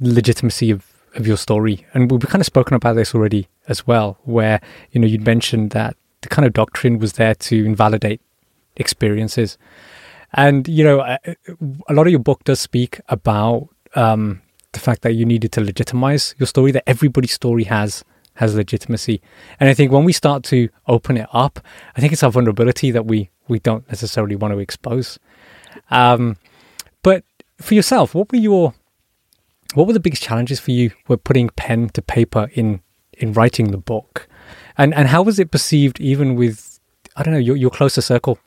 legitimacy 0.00 0.70
of, 0.70 0.86
of 1.14 1.26
your 1.26 1.36
story. 1.36 1.84
And 1.94 2.10
we've 2.10 2.20
kind 2.20 2.40
of 2.40 2.46
spoken 2.46 2.74
about 2.74 2.94
this 2.94 3.14
already 3.14 3.48
as 3.68 3.86
well, 3.86 4.18
where, 4.24 4.60
you 4.92 5.00
know, 5.00 5.06
you'd 5.06 5.24
mentioned 5.24 5.70
that 5.70 5.96
the 6.22 6.28
kind 6.28 6.46
of 6.46 6.52
doctrine 6.52 6.98
was 6.98 7.14
there 7.14 7.34
to 7.34 7.64
invalidate 7.64 8.20
experiences. 8.76 9.58
And, 10.32 10.68
you 10.68 10.84
know, 10.84 11.00
a, 11.00 11.92
lot 11.92 12.06
of 12.06 12.10
your 12.10 12.20
book 12.20 12.44
does 12.44 12.60
speak 12.60 13.00
about 13.08 13.68
um, 13.94 14.42
the 14.72 14.80
fact 14.80 15.02
that 15.02 15.14
you 15.14 15.24
needed 15.24 15.52
to 15.52 15.62
legitimize 15.62 16.34
your 16.38 16.46
story, 16.46 16.70
that 16.72 16.88
everybody's 16.88 17.32
story 17.32 17.64
has 17.64 18.04
has 18.34 18.54
legitimacy. 18.54 19.20
And 19.58 19.68
I 19.68 19.74
think 19.74 19.90
when 19.90 20.04
we 20.04 20.12
start 20.12 20.44
to 20.44 20.68
open 20.86 21.16
it 21.16 21.26
up, 21.32 21.58
I 21.96 22.00
think 22.00 22.12
it's 22.12 22.22
our 22.22 22.30
vulnerability 22.30 22.92
that 22.92 23.04
we 23.06 23.30
we 23.48 23.58
don't 23.58 23.86
necessarily 23.88 24.36
want 24.36 24.52
to 24.54 24.58
expose. 24.58 25.18
Um, 25.90 26.36
but 27.02 27.24
for 27.60 27.74
yourself, 27.74 28.14
what 28.14 28.30
were 28.30 28.38
your 28.38 28.74
what 29.74 29.86
were 29.86 29.92
the 29.92 30.00
biggest 30.00 30.22
challenges 30.22 30.60
for 30.60 30.70
you 30.70 30.92
with 31.08 31.24
putting 31.24 31.48
pen 31.50 31.88
to 31.90 32.02
paper 32.02 32.48
in 32.52 32.80
in 33.12 33.32
writing 33.32 33.70
the 33.70 33.78
book, 33.78 34.28
and 34.78 34.94
and 34.94 35.08
how 35.08 35.22
was 35.22 35.38
it 35.38 35.50
perceived 35.50 36.00
even 36.00 36.36
with 36.36 36.80
I 37.16 37.22
don't 37.22 37.34
know 37.34 37.40
your 37.40 37.56
your 37.56 37.70
closer 37.70 38.00
circle? 38.00 38.38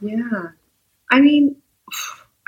Yeah, 0.00 0.48
I 1.10 1.20
mean, 1.20 1.56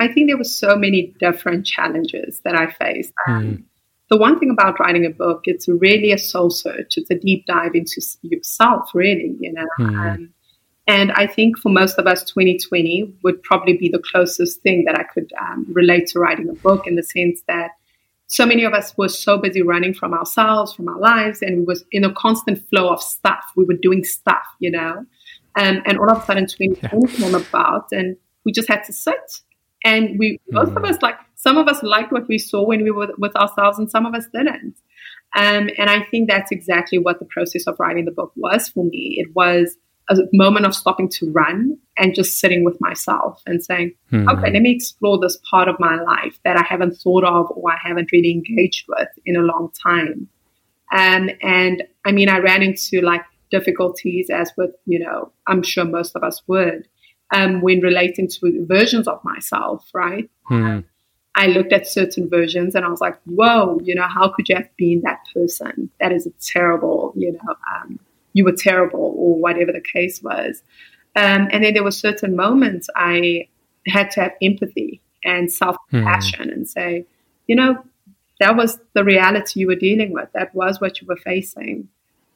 I 0.01 0.09
think 0.09 0.29
there 0.29 0.37
were 0.37 0.45
so 0.45 0.77
many 0.77 1.15
different 1.19 1.67
challenges 1.67 2.41
that 2.45 2.55
I 2.55 2.71
faced. 2.71 3.13
Um, 3.27 3.45
mm 3.45 3.65
the 4.11 4.19
one 4.19 4.39
thing 4.39 4.51
about 4.51 4.79
writing 4.79 5.07
a 5.07 5.11
book, 5.11 5.43
it's 5.45 5.67
really 5.69 6.13
a 6.13 6.19
soul 6.19 6.51
search. 6.51 6.97
It's 6.97 7.11
a 7.11 7.19
deep 7.19 7.47
dive 7.47 7.75
into 7.75 8.03
yourself, 8.23 8.91
really, 8.95 9.37
you 9.41 9.53
know. 9.53 9.67
Mm. 9.79 10.15
Um, 10.15 10.35
and 10.87 11.13
I 11.13 11.27
think 11.27 11.59
for 11.59 11.71
most 11.71 11.99
of 11.99 12.07
us, 12.07 12.23
2020 12.25 13.15
would 13.23 13.43
probably 13.43 13.77
be 13.77 13.89
the 13.89 14.03
closest 14.13 14.61
thing 14.61 14.85
that 14.85 14.99
I 14.99 15.05
could 15.05 15.33
um, 15.41 15.67
relate 15.69 16.09
to 16.09 16.19
writing 16.19 16.49
a 16.51 16.53
book 16.53 16.87
in 16.87 16.97
the 16.97 17.03
sense 17.03 17.43
that 17.49 17.71
so 18.27 18.47
many 18.47 18.65
of 18.65 18.73
us 18.73 18.97
were 18.97 19.09
so 19.09 19.39
busy 19.39 19.63
running 19.63 19.95
from 19.95 20.15
ourselves, 20.15 20.73
from 20.73 20.89
our 20.89 20.99
lives, 20.99 21.43
and 21.43 21.59
we 21.59 21.65
was 21.65 21.85
in 21.93 22.05
a 22.05 22.13
constant 22.13 22.67
flow 22.69 22.89
of 22.89 23.03
stuff. 23.03 23.45
We 23.57 23.65
were 23.65 23.79
doing 23.81 24.05
stuff, 24.05 24.45
you 24.61 24.71
know. 24.71 25.05
Um, 25.57 25.83
and 25.87 25.99
all 25.99 26.11
of 26.11 26.23
a 26.23 26.25
sudden, 26.25 26.47
2020 26.47 27.13
yeah. 27.13 27.19
came 27.19 27.35
about, 27.35 27.89
and 27.93 28.17
we 28.45 28.53
just 28.53 28.69
had 28.69 28.83
to 28.85 28.93
sit. 28.93 29.43
And 29.85 30.19
we, 30.19 30.41
most 30.51 30.73
of 30.73 30.85
us, 30.85 30.97
like, 31.03 31.17
some 31.35 31.59
of 31.59 31.69
us 31.69 31.83
liked 31.83 32.11
what 32.11 32.27
we 32.27 32.39
saw 32.39 32.65
when 32.67 32.83
we 32.83 32.91
were 32.91 33.13
with 33.19 33.37
ourselves, 33.37 33.79
and 33.79 33.91
some 33.91 34.07
of 34.07 34.15
us 34.15 34.27
didn't. 34.33 34.77
Um, 35.37 35.69
and 35.79 35.91
I 35.91 36.05
think 36.11 36.29
that's 36.29 36.51
exactly 36.51 36.99
what 36.99 37.19
the 37.19 37.27
process 37.27 37.67
of 37.67 37.77
writing 37.79 38.05
the 38.05 38.13
book 38.13 38.33
was 38.37 38.69
for 38.69 38.85
me. 38.85 39.17
It 39.19 39.35
was 39.35 39.77
a 40.11 40.17
moment 40.33 40.67
of 40.67 40.75
stopping 40.75 41.09
to 41.09 41.31
run 41.31 41.79
and 41.97 42.15
just 42.15 42.39
sitting 42.39 42.65
with 42.65 42.81
myself 42.81 43.43
and 43.47 43.65
saying, 43.65 43.95
mm-hmm. 44.13 44.29
okay, 44.29 44.53
let 44.53 44.63
me 44.63 44.73
explore 44.73 45.19
this 45.19 45.39
part 45.51 45.69
of 45.69 45.77
my 45.79 45.97
life 45.97 46.39
that 46.45 46.57
I 46.57 46.63
haven't 46.63 46.97
thought 46.97 47.25
of 47.25 47.51
or 47.51 47.73
I 47.73 47.79
haven't 47.83 48.13
really 48.13 48.31
engaged 48.31 48.87
with 48.89 49.09
in 49.25 49.37
a 49.37 49.41
long 49.41 49.71
time. 49.83 50.29
Um, 50.93 51.31
and 51.43 51.85
I 52.05 52.13
mean, 52.13 52.29
I 52.29 52.39
ran 52.39 52.63
into 52.63 53.01
like 53.01 53.23
difficulties 53.51 54.29
as 54.31 54.53
with, 54.57 54.75
you 54.85 54.99
know, 54.99 55.33
I'm 55.47 55.63
sure 55.63 55.85
most 55.85 56.15
of 56.15 56.23
us 56.23 56.43
would, 56.47 56.87
um, 57.35 57.63
when 57.63 57.81
relating 57.81 58.29
to 58.29 58.67
versions 58.67 59.09
of 59.09 59.25
myself, 59.25 59.89
right? 59.95 60.29
Mm-hmm. 60.51 60.81
I 61.37 61.47
looked 61.49 61.73
at 61.73 61.89
certain 61.89 62.29
versions 62.29 62.75
and 62.75 62.85
I 62.85 62.89
was 62.89 63.01
like, 63.01 63.19
whoa, 63.25 63.81
you 63.83 63.95
know, 63.95 64.07
how 64.07 64.29
could 64.29 64.49
you 64.49 64.57
have 64.57 64.69
been 64.77 65.03
that 65.05 65.21
person? 65.33 65.91
That 65.99 66.13
is 66.13 66.27
a 66.27 66.31
terrible, 66.41 67.13
you 67.17 67.33
know, 67.33 67.55
um, 67.75 67.99
you 68.35 68.45
were 68.45 68.53
terrible 68.53 69.15
or 69.17 69.41
whatever 69.41 69.73
the 69.73 69.81
case 69.81 70.23
was. 70.23 70.63
Um, 71.17 71.49
and 71.51 71.65
then 71.65 71.73
there 71.73 71.85
were 71.85 71.91
certain 71.91 72.37
moments 72.37 72.89
I 72.95 73.49
had 73.87 74.11
to 74.13 74.21
have 74.21 74.33
empathy 74.43 75.01
and 75.25 75.51
self 75.51 75.77
compassion 75.89 76.49
hmm. 76.49 76.51
and 76.51 76.69
say, 76.69 77.07
you 77.47 77.57
know, 77.57 77.83
that 78.41 78.57
was 78.57 78.79
the 78.95 79.05
reality 79.05 79.61
you 79.61 79.69
were 79.69 79.77
dealing 79.77 80.13
with. 80.13 80.29
That 80.35 80.55
was 80.55 80.81
what 80.81 81.01
you 81.01 81.07
were 81.07 81.17
facing. 81.17 81.89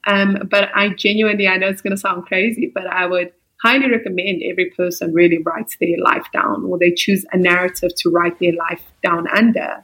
Um, 0.07 0.47
but 0.49 0.69
I 0.73 0.89
genuinely, 0.89 1.47
I 1.47 1.57
know 1.57 1.67
it's 1.67 1.81
going 1.81 1.95
to 1.95 1.97
sound 1.97 2.25
crazy, 2.25 2.71
but 2.73 2.87
I 2.87 3.05
would 3.05 3.33
highly 3.61 3.89
recommend 3.89 4.41
every 4.49 4.71
person 4.71 5.13
really 5.13 5.39
writes 5.39 5.75
their 5.79 5.97
life 6.01 6.25
down 6.31 6.63
or 6.65 6.79
they 6.79 6.93
choose 6.95 7.25
a 7.33 7.37
narrative 7.37 7.91
to 7.97 8.09
write 8.09 8.39
their 8.39 8.53
life 8.53 8.81
down 9.03 9.27
under 9.35 9.83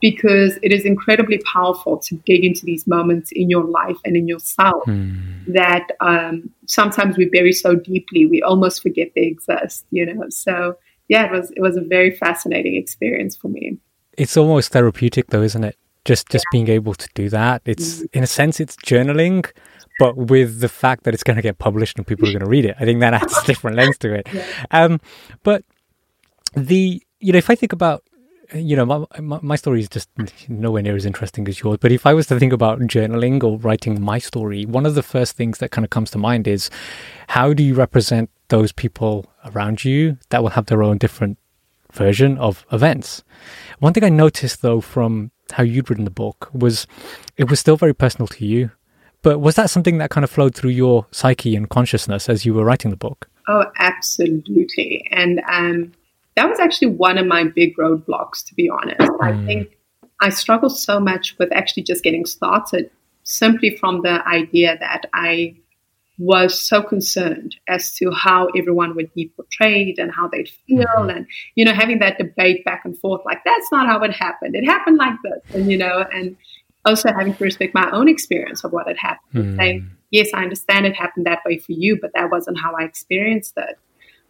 because 0.00 0.58
it 0.62 0.72
is 0.72 0.84
incredibly 0.84 1.38
powerful 1.52 1.96
to 1.98 2.16
dig 2.26 2.44
into 2.44 2.64
these 2.64 2.86
moments 2.86 3.30
in 3.32 3.48
your 3.48 3.64
life 3.64 3.96
and 4.04 4.16
in 4.16 4.28
yourself 4.28 4.84
mm. 4.86 5.16
that 5.46 5.88
um, 6.00 6.50
sometimes 6.66 7.16
we 7.16 7.26
bury 7.26 7.52
so 7.52 7.74
deeply 7.74 8.26
we 8.26 8.42
almost 8.42 8.82
forget 8.82 9.10
they 9.14 9.22
exist 9.22 9.84
you 9.90 10.04
know 10.04 10.24
so 10.28 10.76
yeah 11.08 11.24
it 11.24 11.32
was 11.32 11.50
it 11.52 11.60
was 11.60 11.76
a 11.76 11.80
very 11.80 12.10
fascinating 12.10 12.76
experience 12.76 13.36
for 13.36 13.48
me 13.48 13.78
it's 14.18 14.36
almost 14.36 14.72
therapeutic 14.72 15.28
though 15.28 15.42
isn't 15.42 15.64
it 15.64 15.76
just 16.04 16.28
just 16.28 16.44
yeah. 16.52 16.56
being 16.56 16.68
able 16.68 16.94
to 16.94 17.08
do 17.14 17.28
that 17.28 17.62
it's 17.64 18.00
mm. 18.00 18.06
in 18.12 18.22
a 18.22 18.26
sense 18.26 18.60
it's 18.60 18.76
journaling 18.76 19.50
but 19.98 20.16
with 20.16 20.60
the 20.60 20.68
fact 20.68 21.04
that 21.04 21.14
it's 21.14 21.24
going 21.24 21.36
to 21.36 21.42
get 21.42 21.58
published 21.58 21.96
and 21.96 22.06
people 22.06 22.28
are 22.28 22.32
going 22.32 22.44
to 22.44 22.50
read 22.50 22.64
it 22.64 22.76
i 22.78 22.84
think 22.84 23.00
that 23.00 23.14
adds 23.14 23.36
a 23.36 23.46
different 23.46 23.76
lens 23.76 23.96
to 23.98 24.12
it 24.12 24.28
yeah. 24.32 24.44
um, 24.70 25.00
but 25.42 25.64
the 26.54 27.02
you 27.20 27.32
know 27.32 27.38
if 27.38 27.50
i 27.50 27.54
think 27.54 27.72
about 27.72 28.02
you 28.54 28.76
know, 28.76 28.86
my, 28.86 29.04
my, 29.20 29.38
my 29.42 29.56
story 29.56 29.80
is 29.80 29.88
just 29.88 30.08
nowhere 30.48 30.82
near 30.82 30.96
as 30.96 31.06
interesting 31.06 31.48
as 31.48 31.60
yours. 31.60 31.78
But 31.80 31.92
if 31.92 32.06
I 32.06 32.14
was 32.14 32.26
to 32.28 32.38
think 32.38 32.52
about 32.52 32.80
journaling 32.80 33.42
or 33.42 33.58
writing 33.58 34.00
my 34.00 34.18
story, 34.18 34.64
one 34.64 34.86
of 34.86 34.94
the 34.94 35.02
first 35.02 35.36
things 35.36 35.58
that 35.58 35.70
kind 35.70 35.84
of 35.84 35.90
comes 35.90 36.10
to 36.12 36.18
mind 36.18 36.46
is 36.46 36.70
how 37.28 37.52
do 37.52 37.62
you 37.62 37.74
represent 37.74 38.30
those 38.48 38.72
people 38.72 39.26
around 39.44 39.84
you 39.84 40.18
that 40.30 40.42
will 40.42 40.50
have 40.50 40.66
their 40.66 40.82
own 40.82 40.98
different 40.98 41.38
version 41.92 42.38
of 42.38 42.64
events? 42.72 43.24
One 43.78 43.92
thing 43.92 44.04
I 44.04 44.08
noticed 44.08 44.62
though 44.62 44.80
from 44.80 45.30
how 45.52 45.62
you'd 45.62 45.88
written 45.88 46.04
the 46.04 46.10
book 46.10 46.50
was 46.52 46.86
it 47.36 47.50
was 47.50 47.60
still 47.60 47.76
very 47.76 47.94
personal 47.94 48.26
to 48.28 48.46
you. 48.46 48.70
But 49.22 49.40
was 49.40 49.56
that 49.56 49.70
something 49.70 49.98
that 49.98 50.10
kind 50.10 50.24
of 50.24 50.30
flowed 50.30 50.54
through 50.54 50.70
your 50.70 51.06
psyche 51.10 51.56
and 51.56 51.68
consciousness 51.68 52.28
as 52.28 52.44
you 52.44 52.54
were 52.54 52.64
writing 52.64 52.90
the 52.90 52.96
book? 52.96 53.28
Oh, 53.48 53.64
absolutely. 53.78 55.06
And 55.10 55.40
um, 55.50 55.92
that 56.36 56.48
was 56.48 56.60
actually 56.60 56.88
one 56.88 57.18
of 57.18 57.26
my 57.26 57.44
big 57.44 57.76
roadblocks, 57.76 58.44
to 58.46 58.54
be 58.54 58.68
honest. 58.68 59.00
Mm. 59.00 59.22
I 59.22 59.46
think 59.46 59.76
I 60.20 60.28
struggled 60.28 60.76
so 60.76 61.00
much 61.00 61.36
with 61.38 61.52
actually 61.52 61.82
just 61.82 62.04
getting 62.04 62.26
started 62.26 62.90
simply 63.24 63.76
from 63.76 64.02
the 64.02 64.26
idea 64.28 64.76
that 64.78 65.06
I 65.12 65.56
was 66.18 66.60
so 66.60 66.82
concerned 66.82 67.56
as 67.68 67.92
to 67.94 68.10
how 68.10 68.48
everyone 68.56 68.94
would 68.96 69.12
be 69.14 69.30
portrayed 69.36 69.98
and 69.98 70.10
how 70.12 70.28
they'd 70.28 70.48
feel 70.66 70.86
mm-hmm. 70.86 71.10
and 71.10 71.26
you 71.56 71.64
know 71.64 71.74
having 71.74 71.98
that 71.98 72.16
debate 72.16 72.64
back 72.64 72.82
and 72.86 72.98
forth 72.98 73.20
like 73.26 73.42
that's 73.44 73.70
not 73.70 73.86
how 73.86 74.00
it 74.00 74.12
happened 74.12 74.56
it 74.56 74.64
happened 74.64 74.96
like 74.96 75.12
this 75.22 75.54
and 75.54 75.70
you 75.70 75.76
know 75.76 76.06
and 76.14 76.34
also 76.86 77.12
having 77.12 77.34
to 77.34 77.44
respect 77.44 77.74
my 77.74 77.90
own 77.90 78.08
experience 78.08 78.64
of 78.64 78.72
what 78.72 78.88
had 78.88 78.96
happened 78.96 79.44
mm. 79.44 79.56
saying 79.58 79.90
yes 80.10 80.30
i 80.32 80.42
understand 80.42 80.86
it 80.86 80.96
happened 80.96 81.26
that 81.26 81.40
way 81.44 81.58
for 81.58 81.72
you 81.72 81.98
but 82.00 82.10
that 82.14 82.30
wasn't 82.30 82.58
how 82.58 82.74
i 82.74 82.82
experienced 82.82 83.52
it 83.58 83.78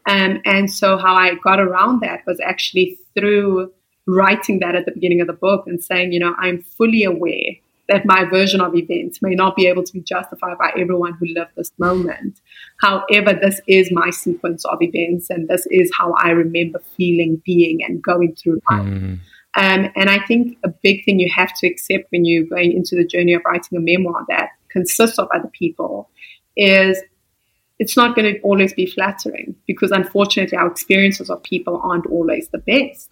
um, 0.07 0.40
and 0.44 0.70
so 0.72 0.96
how 0.96 1.14
I 1.14 1.34
got 1.34 1.61
around 1.61 2.00
that 2.00 2.22
was 2.26 2.40
actually 2.40 2.98
through 3.14 3.72
writing 4.07 4.61
that 4.61 4.76
at 4.76 4.86
the 4.86 4.92
beginning 4.92 5.20
of 5.20 5.26
the 5.26 5.32
book 5.32 5.64
and 5.66 5.82
saying, 5.82 6.12
you 6.12 6.20
know, 6.20 6.34
I'm 6.38 6.62
fully 6.62 7.02
aware 7.04 7.57
that 7.88 8.04
my 8.04 8.24
version 8.24 8.61
of 8.61 8.74
events 8.74 9.20
may 9.22 9.34
not 9.34 9.57
be 9.57 9.66
able 9.66 9.84
to 9.84 9.92
be 9.92 10.00
justified 10.00 10.59
by 10.59 10.72
everyone 10.76 11.14
who 11.14 11.26
lived 11.26 11.50
this 11.57 11.70
moment. 11.78 12.40
However, 12.80 13.32
this 13.32 13.61
is 13.68 13.90
my 13.92 14.11
sequence 14.11 14.64
of 14.64 14.78
events 14.80 15.30
and 15.30 15.48
this 15.48 15.66
is 15.70 15.90
how 15.96 16.12
I 16.14 16.30
remember 16.30 16.80
feeling, 16.96 17.42
being, 17.44 17.82
and 17.82 18.02
going 18.02 18.34
through 18.34 18.61
life. 18.70 18.86
Mm. 18.86 19.20
Um, 19.59 19.90
and 19.94 20.11
I 20.11 20.18
think 20.26 20.59
a 20.64 20.68
big 20.68 21.04
thing 21.04 21.18
you 21.18 21.30
have 21.34 21.54
to 21.59 21.66
accept 21.66 22.11
when 22.11 22.24
you're 22.24 22.44
going 22.44 22.72
into 22.72 22.94
the 22.94 23.07
journey 23.07 23.34
of 23.34 23.42
writing 23.44 23.78
a 23.78 23.80
memoir 23.80 24.24
that 24.28 24.50
consists 24.68 25.18
of 25.18 25.28
other 25.34 25.50
people 25.59 26.11
is 26.57 27.00
it's 27.79 27.97
not 27.97 28.16
going 28.16 28.35
to 28.35 28.41
always 28.41 28.72
be 28.72 28.87
flattering 28.87 29.55
because 29.66 29.91
unfortunately 29.91 30.57
our 30.57 30.70
experiences 30.70 31.29
of 31.29 31.43
people 31.43 31.81
aren't 31.83 32.07
always 32.07 32.49
the 32.49 32.59
best. 32.59 33.11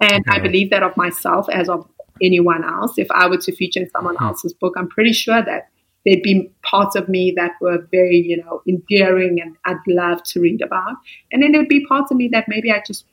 And 0.00 0.24
I 0.28 0.38
believe 0.38 0.70
that 0.70 0.82
of 0.82 0.96
myself 0.96 1.48
as 1.48 1.68
of 1.68 1.88
anyone 2.20 2.64
else. 2.64 2.98
If 2.98 3.10
I 3.10 3.26
were 3.28 3.38
to 3.38 3.54
feature 3.54 3.80
in 3.80 3.90
someone 3.90 4.16
mm-hmm. 4.16 4.26
else's 4.26 4.52
book, 4.52 4.74
I'm 4.76 4.88
pretty 4.88 5.12
sure 5.12 5.42
that 5.42 5.68
there'd 6.04 6.22
be 6.22 6.50
parts 6.62 6.96
of 6.96 7.08
me 7.08 7.32
that 7.36 7.52
were 7.60 7.86
very, 7.90 8.16
you 8.16 8.36
know, 8.36 8.62
endearing 8.68 9.40
and 9.40 9.56
I'd 9.64 9.76
love 9.86 10.22
to 10.24 10.40
read 10.40 10.60
about. 10.60 10.96
And 11.30 11.42
then 11.42 11.52
there'd 11.52 11.68
be 11.68 11.86
parts 11.86 12.10
of 12.10 12.16
me 12.16 12.28
that 12.32 12.48
maybe 12.48 12.70
I 12.70 12.82
just 12.86 13.06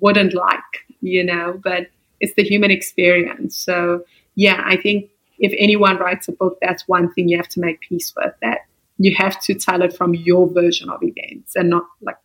wouldn't 0.00 0.34
like, 0.34 0.60
you 1.00 1.24
know, 1.24 1.60
but 1.62 1.88
it's 2.20 2.34
the 2.34 2.42
human 2.42 2.70
experience. 2.70 3.56
So 3.56 4.04
yeah, 4.34 4.62
I 4.64 4.76
think 4.76 5.10
if 5.38 5.54
anyone 5.58 5.98
writes 5.98 6.28
a 6.28 6.32
book, 6.32 6.58
that's 6.60 6.88
one 6.88 7.12
thing 7.12 7.28
you 7.28 7.36
have 7.36 7.48
to 7.50 7.60
make 7.60 7.80
peace 7.80 8.12
with 8.16 8.34
that 8.42 8.60
you 8.98 9.14
have 9.16 9.40
to 9.42 9.54
tell 9.54 9.82
it 9.82 9.96
from 9.96 10.14
your 10.14 10.48
version 10.52 10.88
of 10.88 11.00
events 11.02 11.56
and 11.56 11.70
not 11.70 11.84
like 12.00 12.16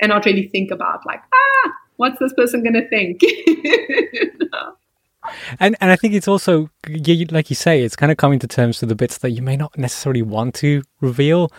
and 0.00 0.10
not 0.10 0.24
really 0.24 0.48
think 0.48 0.70
about 0.70 1.00
like 1.06 1.20
ah 1.32 1.72
what's 1.96 2.18
this 2.18 2.32
person 2.34 2.62
going 2.62 2.74
to 2.74 2.88
think? 2.88 3.20
And 5.58 5.74
and 5.80 5.90
i 5.90 5.96
think 5.96 6.12
it's 6.12 6.28
also 6.28 6.68
like 6.86 7.48
you 7.48 7.56
say 7.56 7.82
it's 7.82 7.96
kind 7.96 8.12
of 8.12 8.18
coming 8.18 8.38
to 8.40 8.46
terms 8.46 8.82
with 8.82 8.90
the 8.90 8.94
bits 8.94 9.16
that 9.18 9.30
you 9.30 9.40
may 9.40 9.56
not 9.56 9.76
necessarily 9.78 10.20
want 10.20 10.54
to 10.56 10.82
reveal 11.00 11.50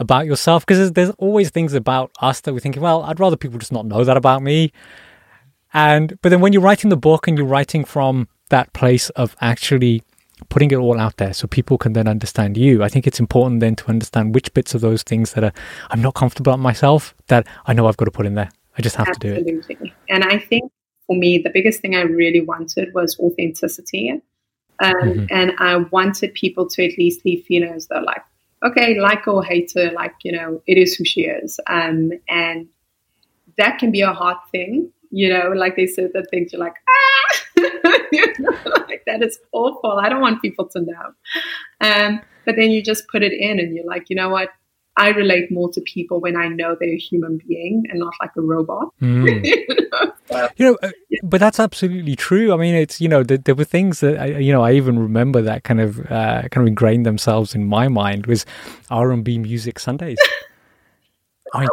about 0.00 0.26
yourself 0.26 0.66
because 0.66 0.78
there's, 0.78 0.92
there's 0.92 1.10
always 1.10 1.50
things 1.50 1.74
about 1.74 2.10
us 2.20 2.40
that 2.40 2.52
we're 2.52 2.58
thinking 2.58 2.82
well 2.82 3.04
i'd 3.04 3.20
rather 3.20 3.36
people 3.36 3.56
just 3.56 3.70
not 3.70 3.86
know 3.86 4.02
that 4.02 4.16
about 4.16 4.42
me. 4.42 4.72
And 5.72 6.18
but 6.22 6.28
then 6.28 6.40
when 6.40 6.52
you're 6.52 6.62
writing 6.62 6.88
the 6.90 6.96
book 6.96 7.26
and 7.26 7.36
you're 7.36 7.46
writing 7.46 7.84
from 7.84 8.28
that 8.48 8.72
place 8.72 9.10
of 9.10 9.36
actually 9.40 10.02
putting 10.48 10.70
it 10.70 10.76
all 10.76 10.98
out 10.98 11.16
there 11.16 11.32
so 11.32 11.46
people 11.46 11.78
can 11.78 11.92
then 11.92 12.08
understand 12.08 12.56
you. 12.56 12.82
I 12.82 12.88
think 12.88 13.06
it's 13.06 13.20
important 13.20 13.60
then 13.60 13.76
to 13.76 13.88
understand 13.88 14.34
which 14.34 14.52
bits 14.54 14.74
of 14.74 14.80
those 14.80 15.02
things 15.02 15.32
that 15.32 15.44
are 15.44 15.52
I'm 15.90 16.02
not 16.02 16.14
comfortable 16.14 16.52
about 16.52 16.60
myself 16.60 17.14
that 17.28 17.46
I 17.66 17.72
know 17.72 17.86
I've 17.86 17.96
got 17.96 18.06
to 18.06 18.10
put 18.10 18.26
in 18.26 18.34
there. 18.34 18.50
I 18.78 18.82
just 18.82 18.96
have 18.96 19.08
Absolutely. 19.08 19.44
to 19.44 19.62
do 19.62 19.84
it. 19.84 19.92
And 20.08 20.24
I 20.24 20.38
think 20.38 20.72
for 21.06 21.16
me, 21.16 21.38
the 21.38 21.50
biggest 21.50 21.80
thing 21.80 21.94
I 21.94 22.02
really 22.02 22.40
wanted 22.40 22.92
was 22.94 23.18
authenticity. 23.18 24.20
Um, 24.80 24.94
mm-hmm. 24.94 25.26
And 25.30 25.52
I 25.58 25.76
wanted 25.76 26.34
people 26.34 26.68
to 26.70 26.84
at 26.84 26.98
least 26.98 27.24
leave 27.24 27.44
feeling 27.44 27.72
as 27.72 27.86
though, 27.86 28.00
like, 28.00 28.24
okay, 28.64 28.98
like 28.98 29.28
or 29.28 29.44
hate 29.44 29.72
her, 29.76 29.92
like, 29.92 30.14
you 30.22 30.32
know, 30.32 30.62
it 30.66 30.78
is 30.78 30.94
who 30.94 31.04
she 31.04 31.22
is. 31.22 31.60
Um, 31.66 32.12
and 32.28 32.68
that 33.56 33.78
can 33.78 33.92
be 33.92 34.00
a 34.00 34.12
hard 34.12 34.38
thing, 34.50 34.90
you 35.10 35.28
know, 35.28 35.52
like 35.54 35.76
they 35.76 35.86
said 35.86 36.10
that 36.14 36.28
things 36.30 36.52
you're 36.52 36.60
like, 36.60 36.74
ah, 36.74 37.13
like 37.56 39.02
that 39.06 39.22
is 39.22 39.38
awful. 39.52 39.98
I 39.98 40.08
don't 40.08 40.20
want 40.20 40.42
people 40.42 40.68
to 40.68 40.80
know. 40.80 41.14
Um, 41.80 42.20
but 42.44 42.56
then 42.56 42.70
you 42.70 42.82
just 42.82 43.08
put 43.08 43.22
it 43.22 43.32
in 43.32 43.58
and 43.58 43.74
you're 43.74 43.86
like, 43.86 44.04
you 44.08 44.16
know 44.16 44.28
what? 44.28 44.50
I 44.96 45.08
relate 45.08 45.50
more 45.50 45.70
to 45.72 45.80
people 45.80 46.20
when 46.20 46.36
I 46.36 46.46
know 46.46 46.76
they're 46.78 46.94
a 46.94 46.96
human 46.96 47.40
being 47.48 47.82
and 47.90 47.98
not 47.98 48.14
like 48.20 48.30
a 48.36 48.40
robot. 48.40 48.90
Mm. 49.02 49.44
you 49.44 49.66
know, 49.90 50.12
so, 50.30 50.48
you 50.56 50.66
know 50.66 50.78
uh, 50.82 50.90
yeah. 51.10 51.18
but 51.24 51.40
that's 51.40 51.58
absolutely 51.58 52.14
true. 52.14 52.52
I 52.52 52.56
mean, 52.56 52.76
it's 52.76 53.00
you 53.00 53.08
know 53.08 53.24
the, 53.24 53.38
there 53.38 53.56
were 53.56 53.64
things 53.64 54.00
that 54.00 54.20
I, 54.20 54.26
you 54.38 54.52
know 54.52 54.62
I 54.62 54.72
even 54.72 54.98
remember 54.98 55.42
that 55.42 55.64
kind 55.64 55.80
of 55.80 56.00
uh, 56.10 56.42
kind 56.42 56.58
of 56.58 56.66
ingrained 56.66 57.06
themselves 57.06 57.56
in 57.56 57.66
my 57.66 57.88
mind 57.88 58.26
was 58.26 58.46
R 58.88 59.10
and 59.10 59.24
B 59.24 59.38
music 59.38 59.80
Sundays. 59.80 60.18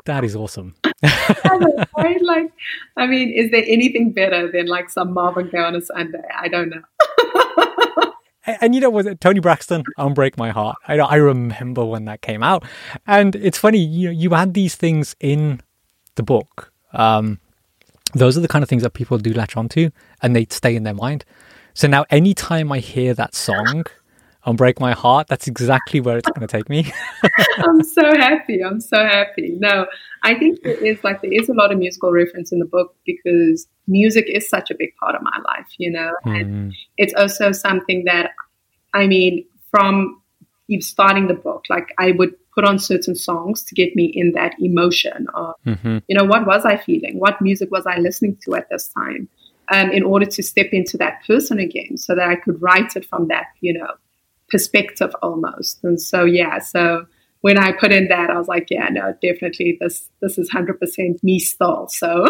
That 0.05 0.23
is 0.23 0.36
awesome. 0.36 0.75
right? 1.03 2.21
Like, 2.21 2.51
I 2.97 3.07
mean, 3.07 3.32
is 3.32 3.51
there 3.51 3.63
anything 3.67 4.11
better 4.11 4.51
than 4.51 4.67
like 4.67 4.89
some 4.89 5.13
Marvin 5.13 5.49
Gaye 5.49 5.59
on 5.59 5.75
a 5.75 5.82
Sunday? 5.82 6.21
I 6.38 6.47
don't 6.47 6.69
know. 6.69 6.82
and, 8.45 8.57
and, 8.61 8.75
you 8.75 8.82
know, 8.82 8.89
was 8.89 9.05
it 9.05 9.19
Toni 9.21 9.39
Braxton? 9.39 9.84
"Unbreak 9.97 10.38
My 10.38 10.51
Heart." 10.51 10.77
I 10.88 10.97
I 10.97 11.15
remember 11.15 11.84
when 11.86 12.05
that 12.05 12.21
came 12.21 12.43
out, 12.43 12.63
and 13.07 13.36
it's 13.36 13.57
funny. 13.57 13.79
You 13.79 14.07
know, 14.07 14.11
you 14.11 14.29
had 14.32 14.53
these 14.53 14.75
things 14.75 15.15
in 15.19 15.61
the 16.15 16.23
book, 16.23 16.71
um, 16.93 17.39
those 18.13 18.38
are 18.38 18.41
the 18.41 18.47
kind 18.47 18.63
of 18.63 18.69
things 18.69 18.84
that 18.84 18.93
people 18.93 19.17
do 19.17 19.34
latch 19.34 19.55
onto 19.55 19.89
and 20.21 20.36
they 20.36 20.45
stay 20.49 20.75
in 20.75 20.84
their 20.84 20.93
mind. 20.93 21.25
So 21.73 21.88
now, 21.88 22.05
anytime 22.09 22.71
I 22.71 22.79
hear 22.79 23.13
that 23.13 23.34
song 23.34 23.86
Unbreak 24.46 24.80
My 24.80 24.94
Heart, 24.94 25.28
that's 25.28 25.48
exactly 25.48 26.00
where 26.00 26.18
it's 26.18 26.30
going 26.30 26.48
to 26.48 26.58
take 26.58 26.70
me. 26.70 26.92
I'm 27.58 27.84
so 27.84 28.04
happy. 28.04 28.64
I'm 28.64 28.82
so 28.82 28.98
happy. 28.98 29.56
No, 29.60 29.86
I 30.24 30.36
think 30.36 30.62
there 30.64 30.84
is 30.84 31.04
like, 31.04 31.22
there 31.22 31.32
is 31.32 31.50
a 31.50 31.54
lot 31.54 31.72
of 31.72 31.78
musical 31.78 32.12
reference 32.12 32.52
in 32.52 32.60
the 32.60 32.66
book 32.66 32.96
because 33.06 33.68
music 33.88 34.26
is 34.28 34.50
such 34.50 34.72
a 34.72 34.76
big 34.76 34.96
part 35.00 35.16
of 35.16 35.22
my 35.22 35.38
life, 35.46 35.68
you 35.78 35.92
know, 35.92 36.12
mm. 36.26 36.39
and 36.39 36.74
it's 36.98 37.14
also 37.14 37.52
something 37.52 38.06
that, 38.06 38.32
I 38.94 39.08
mean, 39.08 39.46
from 39.70 40.22
starting 40.80 41.28
the 41.28 41.34
book, 41.34 41.66
like 41.70 41.94
I 42.00 42.12
would 42.12 42.34
put 42.54 42.66
on 42.66 42.80
certain 42.80 43.16
songs 43.16 43.64
to 43.64 43.76
get 43.76 43.96
me 43.96 44.06
in 44.06 44.34
that 44.34 44.56
emotion 44.60 45.28
of, 45.34 45.56
mm-hmm. 45.66 46.00
you 46.08 46.18
know, 46.18 46.26
what 46.26 46.46
was 46.46 46.66
I 46.66 46.78
feeling? 46.78 47.20
What 47.20 47.42
music 47.42 47.72
was 47.72 47.86
I 47.86 47.98
listening 47.98 48.38
to 48.46 48.56
at 48.56 48.70
this 48.70 48.89
time? 48.89 49.30
Um, 49.72 49.89
in 49.92 50.04
order 50.04 50.26
to 50.26 50.44
step 50.44 50.68
into 50.74 50.98
that 50.98 51.26
person 51.26 51.58
again 51.58 51.98
so 51.98 52.14
that 52.14 52.28
I 52.28 52.36
could 52.36 52.62
write 52.62 52.98
it 52.98 53.06
from 53.06 53.30
that, 53.30 53.46
you 53.62 53.74
know, 53.74 53.88
perspective 54.52 55.16
almost. 55.22 55.84
And 55.84 55.99
so, 55.99 56.26
yeah, 56.26 56.60
so 56.60 57.06
when 57.41 57.58
I 57.58 57.72
put 57.72 57.91
in 57.91 58.10
that, 58.10 58.30
I 58.30 58.38
was 58.38 58.47
like, 58.47 58.68
yeah, 58.70 58.89
no, 58.89 59.16
definitely 59.22 59.78
this, 59.80 60.10
this 60.22 60.38
is 60.38 60.52
100% 60.52 61.24
me 61.24 61.39
still. 61.39 61.88
So 61.89 62.28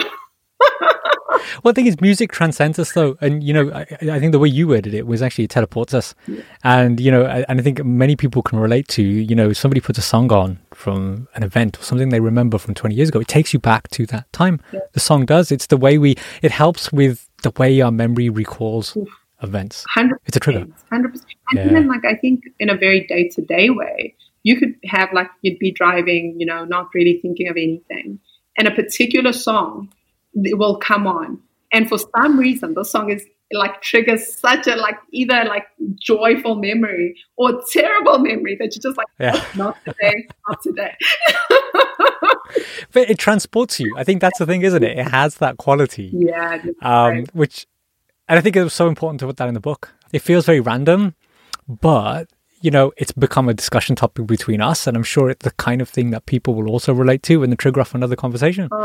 well, 1.63 1.71
the 1.71 1.73
thing 1.73 1.87
is, 1.87 1.99
music 2.01 2.31
transcends 2.31 2.79
us, 2.79 2.91
though, 2.93 3.17
and 3.21 3.43
you 3.43 3.53
know, 3.53 3.71
I, 3.71 3.85
I, 4.01 4.19
think 4.19 4.31
the 4.31 4.39
way 4.39 4.47
you 4.49 4.67
worded 4.67 4.93
it 4.93 5.07
was 5.07 5.21
actually 5.21 5.45
it 5.45 5.49
teleports 5.49 5.93
us, 5.93 6.13
yeah. 6.27 6.41
and 6.63 6.99
you 6.99 7.11
know, 7.11 7.25
and 7.25 7.59
I 7.59 7.63
think 7.63 7.83
many 7.83 8.15
people 8.15 8.41
can 8.41 8.59
relate 8.59 8.87
to. 8.89 9.03
You 9.03 9.35
know, 9.35 9.53
somebody 9.53 9.81
puts 9.81 9.97
a 9.97 10.01
song 10.01 10.31
on 10.31 10.59
from 10.73 11.27
an 11.35 11.43
event 11.43 11.79
or 11.79 11.83
something 11.83 12.09
they 12.09 12.19
remember 12.19 12.57
from 12.57 12.73
20 12.73 12.95
years 12.95 13.09
ago. 13.09 13.19
It 13.19 13.27
takes 13.27 13.53
you 13.53 13.59
back 13.59 13.89
to 13.91 14.05
that 14.07 14.31
time. 14.33 14.59
Yeah. 14.71 14.81
The 14.93 14.99
song 14.99 15.25
does. 15.25 15.51
It's 15.51 15.67
the 15.67 15.77
way 15.77 15.97
we. 15.97 16.15
It 16.41 16.51
helps 16.51 16.91
with 16.91 17.29
the 17.43 17.51
way 17.57 17.81
our 17.81 17.91
memory 17.91 18.29
recalls. 18.29 18.95
Oof. 18.95 19.09
Events. 19.41 19.85
100%, 19.95 20.11
it's 20.25 20.37
a 20.37 20.39
trigger. 20.39 20.67
Hundred 20.91 21.13
percent. 21.13 21.31
And 21.49 21.59
yeah. 21.59 21.65
even 21.65 21.87
like 21.87 22.05
I 22.05 22.15
think 22.15 22.43
in 22.59 22.69
a 22.69 22.75
very 22.75 23.05
day 23.07 23.29
to 23.29 23.41
day 23.41 23.69
way, 23.69 24.15
you 24.43 24.57
could 24.57 24.75
have 24.85 25.09
like 25.13 25.29
you'd 25.41 25.59
be 25.59 25.71
driving, 25.71 26.35
you 26.37 26.45
know, 26.45 26.65
not 26.65 26.87
really 26.93 27.19
thinking 27.21 27.47
of 27.47 27.57
anything, 27.57 28.19
and 28.57 28.67
a 28.67 28.71
particular 28.71 29.33
song 29.33 29.91
will 30.33 30.77
come 30.77 31.07
on. 31.07 31.39
And 31.73 31.87
for 31.87 31.97
some 31.97 32.37
reason, 32.37 32.73
the 32.73 32.83
song 32.83 33.11
is 33.11 33.25
like 33.53 33.81
triggers 33.81 34.35
such 34.37 34.67
a 34.67 34.75
like 34.75 34.97
either 35.11 35.43
like 35.45 35.65
joyful 35.99 36.55
memory 36.55 37.15
or 37.37 37.61
terrible 37.71 38.19
memory 38.19 38.55
that 38.59 38.75
you're 38.75 38.81
just 38.81 38.97
like, 38.97 39.07
yeah. 39.19 39.33
Oh, 39.35 39.51
not 39.55 39.77
today, 39.85 40.27
not 40.47 40.61
today. 40.61 40.95
but 42.93 43.09
it 43.09 43.17
transports 43.17 43.79
you. 43.79 43.93
I 43.97 44.03
think 44.03 44.21
that's 44.21 44.39
the 44.39 44.45
thing, 44.45 44.61
isn't 44.61 44.83
it? 44.83 44.97
It 44.97 45.07
has 45.09 45.35
that 45.35 45.57
quality. 45.57 46.11
Yeah. 46.13 46.61
Um, 46.81 47.09
right. 47.09 47.35
Which, 47.35 47.67
and 48.31 48.37
I 48.37 48.41
think 48.41 48.55
it 48.55 48.63
was 48.63 48.73
so 48.73 48.87
important 48.87 49.19
to 49.19 49.25
put 49.25 49.35
that 49.37 49.49
in 49.49 49.55
the 49.55 49.59
book. 49.59 49.93
It 50.13 50.19
feels 50.19 50.45
very 50.45 50.61
random, 50.61 51.15
but 51.67 52.29
you 52.61 52.71
know, 52.71 52.93
it's 52.95 53.11
become 53.11 53.49
a 53.49 53.53
discussion 53.53 53.93
topic 53.97 54.25
between 54.25 54.61
us, 54.61 54.87
and 54.87 54.95
I'm 54.95 55.03
sure 55.03 55.29
it's 55.29 55.43
the 55.43 55.51
kind 55.51 55.81
of 55.81 55.89
thing 55.89 56.11
that 56.11 56.27
people 56.27 56.55
will 56.55 56.69
also 56.69 56.93
relate 56.93 57.23
to 57.23 57.43
and 57.43 57.59
trigger 57.59 57.81
off 57.81 57.93
another 57.93 58.15
conversation. 58.15 58.69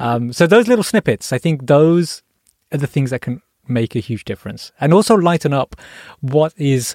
Um, 0.00 0.32
so 0.32 0.46
those 0.46 0.68
little 0.68 0.84
snippets, 0.84 1.32
I 1.32 1.38
think 1.38 1.66
those 1.66 2.22
are 2.70 2.78
the 2.78 2.86
things 2.86 3.10
that 3.10 3.20
can 3.20 3.42
make 3.66 3.96
a 3.96 3.98
huge 3.98 4.24
difference, 4.24 4.70
and 4.80 4.94
also 4.94 5.16
lighten 5.16 5.52
up 5.52 5.74
what 6.20 6.54
is 6.56 6.94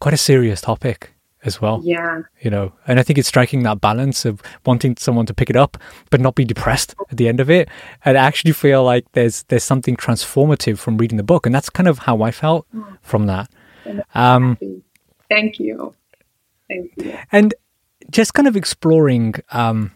quite 0.00 0.14
a 0.14 0.16
serious 0.16 0.62
topic 0.62 1.12
as 1.44 1.60
well. 1.60 1.80
Yeah. 1.84 2.22
You 2.40 2.50
know, 2.50 2.72
and 2.86 2.98
I 2.98 3.02
think 3.02 3.18
it's 3.18 3.28
striking 3.28 3.62
that 3.62 3.80
balance 3.80 4.24
of 4.24 4.42
wanting 4.66 4.96
someone 4.96 5.26
to 5.26 5.34
pick 5.34 5.50
it 5.50 5.56
up 5.56 5.76
but 6.10 6.20
not 6.20 6.34
be 6.34 6.44
depressed 6.44 6.94
at 7.10 7.16
the 7.16 7.28
end 7.28 7.40
of 7.40 7.48
it 7.50 7.68
and 8.04 8.16
actually 8.16 8.52
feel 8.52 8.84
like 8.84 9.10
there's 9.12 9.44
there's 9.44 9.64
something 9.64 9.96
transformative 9.96 10.78
from 10.78 10.98
reading 10.98 11.16
the 11.16 11.22
book 11.22 11.46
and 11.46 11.54
that's 11.54 11.70
kind 11.70 11.88
of 11.88 11.98
how 12.00 12.22
I 12.22 12.30
felt 12.30 12.66
mm. 12.74 12.98
from 13.02 13.26
that. 13.26 13.50
Um, 14.14 14.58
Thank 15.28 15.58
you. 15.58 15.94
Thank 16.68 16.92
you. 16.96 17.16
And 17.32 17.54
just 18.10 18.34
kind 18.34 18.48
of 18.48 18.56
exploring 18.56 19.34
um, 19.52 19.92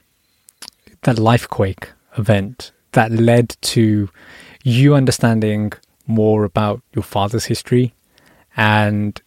that 1.03 1.17
Lifequake 1.17 1.89
event 2.19 2.73
that 2.93 3.11
led 3.11 3.57
to 3.63 4.11
you 4.63 4.95
understanding 4.95 5.73
more 6.07 6.45
about 6.45 6.83
your 6.93 7.03
father's 7.03 7.47
history 7.47 7.95
and 8.57 9.21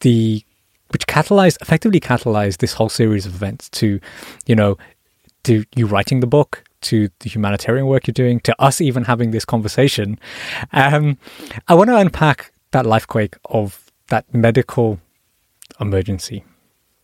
the 0.00 0.44
which 0.90 1.06
catalyzed 1.06 1.60
effectively 1.60 2.00
catalyzed 2.00 2.58
this 2.58 2.74
whole 2.74 2.88
series 2.88 3.26
of 3.26 3.34
events 3.34 3.68
to 3.70 4.00
you 4.46 4.54
know 4.54 4.76
to 5.42 5.64
you 5.74 5.86
writing 5.86 6.20
the 6.20 6.26
book 6.26 6.64
to 6.80 7.10
the 7.20 7.28
humanitarian 7.28 7.86
work 7.86 8.06
you're 8.06 8.12
doing 8.12 8.40
to 8.40 8.54
us 8.60 8.80
even 8.80 9.04
having 9.04 9.30
this 9.30 9.44
conversation 9.44 10.18
um, 10.72 11.18
i 11.68 11.74
want 11.74 11.88
to 11.88 11.96
unpack 11.96 12.52
that 12.72 12.84
lifequake 12.84 13.36
of 13.46 13.90
that 14.08 14.32
medical 14.34 15.00
emergency. 15.80 16.44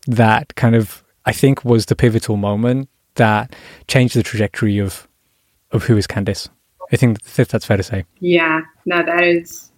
That 0.05 0.55
kind 0.55 0.75
of, 0.75 1.03
I 1.25 1.31
think, 1.33 1.65
was 1.65 1.87
the 1.87 1.95
pivotal 1.95 2.37
moment 2.37 2.89
that 3.15 3.55
changed 3.87 4.15
the 4.15 4.23
trajectory 4.23 4.77
of 4.77 5.07
of 5.71 5.83
who 5.83 5.97
is 5.97 6.07
Candice. 6.07 6.47
I 6.93 6.95
think 6.95 7.21
that's 7.23 7.65
fair 7.65 7.75
to 7.75 7.83
say. 7.83 8.05
Yeah, 8.19 8.61
no, 8.85 9.03
that 9.03 9.21
is 9.21 9.71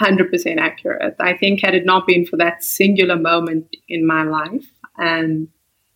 100% 0.00 0.58
accurate. 0.58 1.16
I 1.20 1.36
think 1.36 1.60
had 1.62 1.74
it 1.74 1.84
not 1.84 2.06
been 2.06 2.26
for 2.26 2.36
that 2.36 2.62
singular 2.62 3.16
moment 3.16 3.74
in 3.88 4.06
my 4.06 4.22
life, 4.22 4.66
and 4.98 5.48
um, 5.48 5.48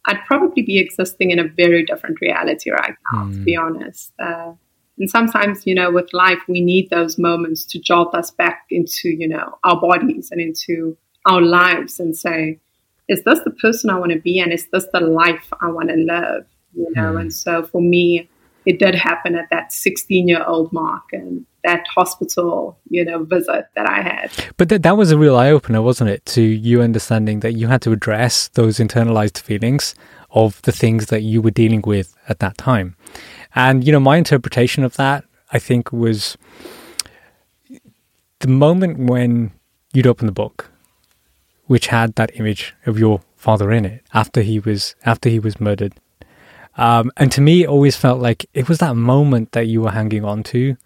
I'd 0.07 0.25
probably 0.27 0.63
be 0.63 0.79
existing 0.79 1.31
in 1.31 1.39
a 1.39 1.49
very 1.49 1.85
different 1.85 2.21
reality 2.21 2.71
right 2.71 2.95
now, 3.13 3.25
mm. 3.25 3.35
to 3.35 3.39
be 3.41 3.55
hmm. 3.55 3.63
honest. 3.63 4.13
Uh, 4.19 4.53
and 4.99 5.09
sometimes, 5.09 5.67
you 5.67 5.75
know, 5.75 5.91
with 5.91 6.13
life, 6.13 6.39
we 6.49 6.61
need 6.61 6.91
those 6.91 7.19
moments 7.19 7.65
to 7.67 7.79
jolt 7.79 8.15
us 8.15 8.31
back 8.31 8.65
into, 8.71 9.09
you 9.11 9.29
know, 9.29 9.59
our 9.65 9.81
bodies 9.81 10.29
and 10.31 10.41
into 10.41 10.97
our 11.27 11.41
lives 11.41 12.01
and 12.01 12.17
say, 12.17 12.59
is 13.09 13.25
this 13.25 13.41
the 13.45 13.51
person 13.51 13.91
I 13.91 13.99
want 13.99 14.13
to 14.13 14.21
be 14.21 14.39
and 14.39 14.53
is 14.53 14.67
this 14.73 14.87
the 14.93 15.01
life 15.01 15.53
I 15.61 15.71
want 15.71 15.89
to 15.89 15.97
live? 15.97 16.47
You 16.75 16.89
know, 16.95 17.15
mm. 17.15 17.21
and 17.21 17.35
so 17.35 17.63
for 17.63 17.81
me, 17.81 18.29
it 18.67 18.79
did 18.79 18.95
happen 18.95 19.35
at 19.35 19.49
that 19.51 19.73
16 19.73 20.29
year 20.29 20.45
old 20.45 20.73
mark 20.73 21.05
and 21.13 21.45
that 21.65 21.87
hospital, 21.87 22.79
you 22.89 23.05
know, 23.05 23.25
visit 23.25 23.67
that 23.75 23.89
I 23.89 24.03
had. 24.03 24.31
But 24.57 24.69
th- 24.69 24.83
that 24.83 24.97
was 24.97 25.11
a 25.11 25.19
real 25.19 25.37
eye 25.37 25.51
opener, 25.51 25.83
wasn't 25.83 26.11
it? 26.11 26.25
To 26.27 26.43
you 26.43 26.83
understanding 26.83 27.41
that 27.41 27.53
you 27.53 27.69
had 27.69 27.83
to 27.83 27.93
address 27.93 28.49
those 28.49 28.79
internalized 28.79 29.39
feelings 29.39 29.95
of 30.31 30.63
the 30.63 30.73
things 30.73 31.07
that 31.07 31.23
you 31.23 31.43
were 31.43 31.51
dealing 31.51 31.83
with 31.83 32.15
at 32.29 32.39
that 32.39 32.57
time. 32.57 32.97
And, 33.55 33.85
you 33.85 33.93
know, 33.93 34.01
my 34.01 34.17
interpretation 34.17 34.85
of 34.85 34.97
that, 34.97 35.25
I 35.53 35.59
think, 35.59 35.93
was 35.93 36.39
the 38.39 38.49
moment 38.49 39.11
when 39.11 39.53
you'd 39.93 40.07
open 40.07 40.27
the 40.27 40.33
book 40.33 40.71
which 41.71 41.87
had 41.87 42.17
that 42.17 42.35
image 42.35 42.75
of 42.85 42.99
your 42.99 43.21
father 43.37 43.71
in 43.71 43.85
it 43.85 44.03
after 44.13 44.43
he 44.43 44.59
was 44.59 44.97
after 45.07 45.29
he 45.29 45.39
was 45.39 45.61
murdered. 45.61 45.95
Um, 46.77 47.13
and 47.17 47.31
to 47.31 47.41
me, 47.41 47.63
it 47.63 47.69
always 47.69 47.97
felt 47.97 48.21
like 48.21 48.45
it 48.55 48.69
was 48.69 48.79
that 48.79 48.97
moment 48.97 49.53
that 49.53 49.69
you 49.69 49.83
were 49.83 49.93
hanging 49.93 50.25
on 50.25 50.43
to, 50.51 50.77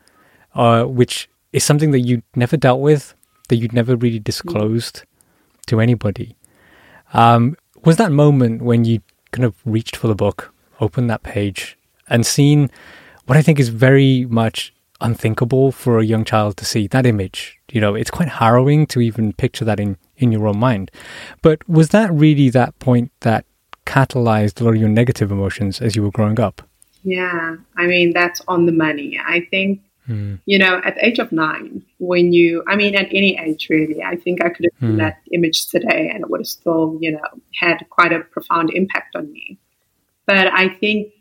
uh, 0.54 0.84
which 0.84 1.28
is 1.52 1.64
something 1.64 1.90
that 1.92 2.00
you 2.00 2.22
never 2.34 2.56
dealt 2.56 2.80
with, 2.80 3.14
that 3.48 3.56
you'd 3.56 3.72
never 3.72 3.96
really 3.96 4.18
disclosed 4.18 5.04
to 5.66 5.80
anybody. 5.80 6.36
Um, 7.12 7.56
was 7.84 7.96
that 7.96 8.12
moment 8.12 8.62
when 8.62 8.84
you 8.84 9.00
kind 9.30 9.44
of 9.44 9.54
reached 9.64 9.96
for 9.96 10.08
the 10.08 10.14
book, 10.14 10.54
opened 10.80 11.10
that 11.10 11.22
page, 11.22 11.78
and 12.08 12.26
seen 12.26 12.70
what 13.26 13.38
I 13.38 13.42
think 13.42 13.58
is 13.58 13.68
very 13.68 14.26
much 14.26 14.74
unthinkable 15.00 15.72
for 15.72 15.98
a 15.98 16.04
young 16.04 16.24
child 16.24 16.56
to 16.56 16.64
see 16.64 16.86
that 16.88 17.06
image. 17.06 17.58
You 17.70 17.80
know, 17.80 17.94
it's 17.94 18.10
quite 18.10 18.28
harrowing 18.28 18.86
to 18.88 19.00
even 19.00 19.32
picture 19.32 19.64
that 19.64 19.80
in, 19.80 19.96
in 20.16 20.32
your 20.32 20.46
own 20.46 20.58
mind. 20.58 20.90
But 21.42 21.68
was 21.68 21.90
that 21.90 22.12
really 22.12 22.48
that 22.50 22.78
point 22.78 23.10
that 23.20 23.44
catalyzed 23.86 24.60
a 24.60 24.64
lot 24.64 24.74
of 24.74 24.80
your 24.80 24.88
negative 24.88 25.30
emotions 25.30 25.80
as 25.80 25.94
you 25.94 26.02
were 26.02 26.10
growing 26.10 26.40
up? 26.40 26.62
Yeah, 27.02 27.56
I 27.76 27.86
mean, 27.86 28.12
that's 28.14 28.40
on 28.48 28.66
the 28.66 28.72
money. 28.72 29.20
I 29.22 29.46
think, 29.50 29.80
mm. 30.08 30.38
you 30.46 30.58
know, 30.58 30.80
at 30.84 30.94
the 30.94 31.06
age 31.06 31.18
of 31.18 31.32
nine, 31.32 31.84
when 31.98 32.32
you, 32.32 32.62
I 32.68 32.76
mean, 32.76 32.94
at 32.94 33.06
any 33.06 33.38
age 33.38 33.68
really, 33.70 34.02
I 34.02 34.16
think 34.16 34.42
I 34.42 34.48
could 34.48 34.66
have 34.66 34.80
seen 34.80 34.96
mm. 34.96 34.98
that 34.98 35.18
image 35.32 35.66
today 35.68 36.10
and 36.12 36.22
it 36.22 36.30
would 36.30 36.40
have 36.40 36.46
still, 36.46 36.98
you 37.00 37.12
know, 37.12 37.20
had 37.60 37.84
quite 37.90 38.12
a 38.12 38.20
profound 38.20 38.70
impact 38.74 39.16
on 39.16 39.30
me. 39.32 39.58
But 40.26 40.48
I 40.52 40.68
think 40.68 41.12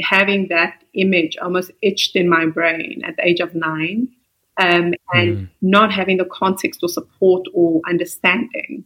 having 0.00 0.48
that 0.48 0.82
image 0.94 1.36
almost 1.38 1.70
etched 1.82 2.16
in 2.16 2.28
my 2.28 2.46
brain 2.46 3.02
at 3.04 3.16
the 3.16 3.26
age 3.26 3.40
of 3.40 3.54
nine 3.54 4.08
um, 4.58 4.94
and 5.12 5.36
mm. 5.36 5.48
not 5.62 5.92
having 5.92 6.16
the 6.16 6.24
context 6.24 6.80
or 6.82 6.88
support 6.88 7.46
or 7.54 7.80
understanding 7.88 8.84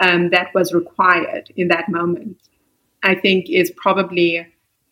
um, 0.00 0.30
that 0.30 0.52
was 0.54 0.74
required 0.74 1.52
in 1.56 1.68
that 1.68 1.88
moment, 1.88 2.36
I 3.02 3.14
think 3.14 3.48
is 3.48 3.72
probably 3.76 4.46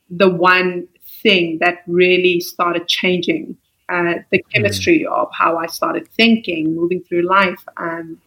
the 0.09 0.29
one 0.29 0.89
thing 1.23 1.59
that 1.61 1.83
really 1.87 2.41
started 2.41 2.89
changing 2.89 3.57
uh, 3.91 4.14
the 4.30 4.38
mm. 4.38 4.53
chemistry 4.53 5.07
mm. 5.09 5.12
of 5.12 5.28
how 5.32 5.57
I 5.57 5.66
started 5.66 6.09
thinking, 6.09 6.74
moving 6.74 7.03
through 7.03 7.22
life. 7.22 7.64
Um, 7.76 8.20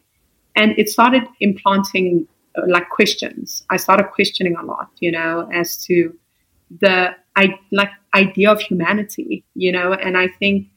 and 0.56 0.78
it 0.78 0.90
started 0.90 1.24
implanting 1.40 2.28
uh, 2.58 2.62
like 2.68 2.90
questions. 2.90 3.66
I 3.70 3.78
started 3.78 4.08
questioning 4.14 4.56
a 4.56 4.64
lot, 4.64 4.90
you 5.00 5.12
know, 5.12 5.50
as 5.54 5.78
to 5.86 6.16
the 6.82 7.16
I 7.36 7.60
like 7.72 7.90
idea 8.14 8.52
of 8.52 8.62
humanity, 8.62 9.44
you 9.56 9.72
know, 9.72 9.94
and 9.94 10.18
I 10.18 10.28
think 10.40 10.68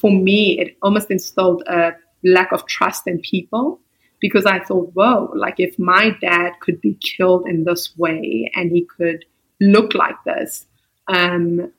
for 0.00 0.10
me, 0.10 0.58
it 0.58 0.76
almost 0.82 1.10
instilled 1.10 1.62
a 1.66 1.92
lack 2.24 2.52
of 2.52 2.66
trust 2.66 3.06
in 3.06 3.20
people 3.20 3.80
because 4.20 4.46
I 4.46 4.60
thought, 4.60 4.90
whoa, 4.94 5.32
like 5.34 5.56
if 5.58 5.78
my 5.78 6.16
dad 6.20 6.52
could 6.60 6.80
be 6.80 6.94
killed 6.94 7.46
in 7.46 7.64
this 7.64 7.96
way 7.96 8.50
and 8.54 8.70
he 8.70 8.86
could 8.96 9.24
look 9.60 9.94
like 9.94 10.16
this, 10.24 10.66
um, 11.08 11.72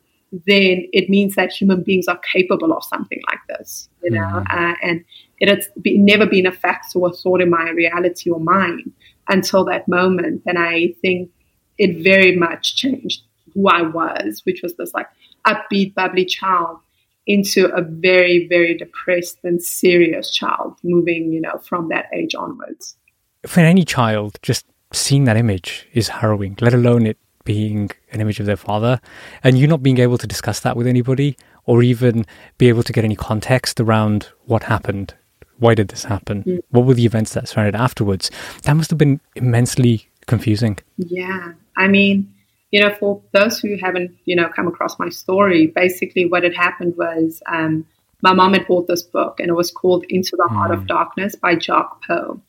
then 0.48 0.88
it 0.92 1.10
means 1.10 1.36
that 1.36 1.52
human 1.52 1.84
beings 1.84 2.08
are 2.08 2.20
capable 2.32 2.74
of 2.74 2.84
something 2.84 3.22
like 3.28 3.40
this, 3.48 3.88
you 4.02 4.10
know, 4.10 4.22
mm-hmm. 4.22 4.58
uh, 4.58 4.74
and 4.82 5.06
it 5.40 5.48
has 5.48 5.68
be, 5.80 5.98
never 5.98 6.26
been 6.26 6.48
a 6.48 6.52
fact 6.52 6.88
or 6.96 7.10
a 7.10 7.14
thought 7.14 7.40
in 7.40 7.52
my 7.52 7.70
reality 7.70 8.32
or 8.32 8.40
mind 8.40 8.92
until 9.30 9.64
that 9.66 9.88
moment. 9.88 10.42
And 10.48 10.58
I 10.58 10.96
think 11.02 11.30
it 11.78 12.04
very 12.04 12.36
much 12.36 12.76
changed 12.76 13.22
who 13.54 13.68
I 13.68 13.84
was, 13.84 14.42
which 14.44 14.62
was 14.64 14.76
this 14.76 14.92
like 14.96 15.08
upbeat, 15.46 15.94
bubbly 15.94 16.26
child 16.26 16.80
into 17.28 17.68
a 17.68 17.84
very, 17.84 18.48
very 18.48 18.76
depressed 18.76 19.38
and 19.44 19.62
serious 19.62 20.34
child 20.34 20.78
moving, 20.84 21.32
you 21.32 21.42
know, 21.42 21.58
from 21.64 21.90
that 21.90 22.08
age 22.12 22.34
onwards. 22.34 22.98
For 23.46 23.60
any 23.60 23.86
child, 23.86 24.40
just 24.42 24.66
seeing 24.92 25.26
that 25.26 25.38
image 25.38 25.88
is 25.94 26.08
harrowing, 26.08 26.58
let 26.60 26.74
alone 26.74 27.06
it 27.06 27.18
being 27.44 27.92
an 28.12 28.22
image 28.22 28.40
of 28.40 28.46
their 28.46 28.58
father 28.58 29.00
and 29.44 29.58
you 29.58 29.68
not 29.68 29.84
being 29.84 30.00
able 30.00 30.18
to 30.18 30.28
discuss 30.28 30.60
that 30.62 30.78
with 30.78 30.88
anybody 30.88 31.38
or 31.66 31.84
even 31.84 32.26
be 32.58 32.70
able 32.70 32.84
to 32.84 32.94
get 32.94 33.04
any 33.04 33.16
context 33.16 33.80
around 33.80 34.30
what 34.46 34.64
happened. 34.64 35.14
Why 35.60 35.76
did 35.76 35.90
this 35.90 36.04
happen? 36.04 36.44
Mm. 36.44 36.60
What 36.70 36.86
were 36.86 36.94
the 36.94 37.06
events 37.06 37.34
that 37.34 37.48
surrounded 37.48 37.76
afterwards? 37.76 38.32
That 38.64 38.74
must 38.74 38.90
have 38.90 38.98
been 38.98 39.22
immensely 39.36 40.10
confusing. 40.26 40.78
Yeah. 40.98 41.54
I 41.78 41.88
mean, 41.88 42.34
you 42.72 42.82
know, 42.82 42.94
for 42.94 43.22
those 43.34 43.60
who 43.60 43.78
haven't, 43.78 44.16
you 44.26 44.36
know, 44.36 44.50
come 44.50 44.68
across 44.68 45.00
my 45.00 45.10
story, 45.10 45.68
basically 45.68 46.26
what 46.26 46.44
had 46.44 46.56
happened 46.56 46.96
was 46.98 47.42
um, 47.46 47.86
my 48.22 48.34
mom 48.34 48.54
had 48.54 48.68
bought 48.68 48.88
this 48.88 49.04
book 49.04 49.40
and 49.40 49.50
it 49.50 49.54
was 49.54 49.70
called 49.70 50.06
Into 50.10 50.36
the 50.36 50.48
Heart 50.48 50.72
mm. 50.72 50.74
of 50.74 50.88
Darkness 50.88 51.36
by 51.36 51.56
Jacques 51.56 52.02
Pauw. 52.08 52.40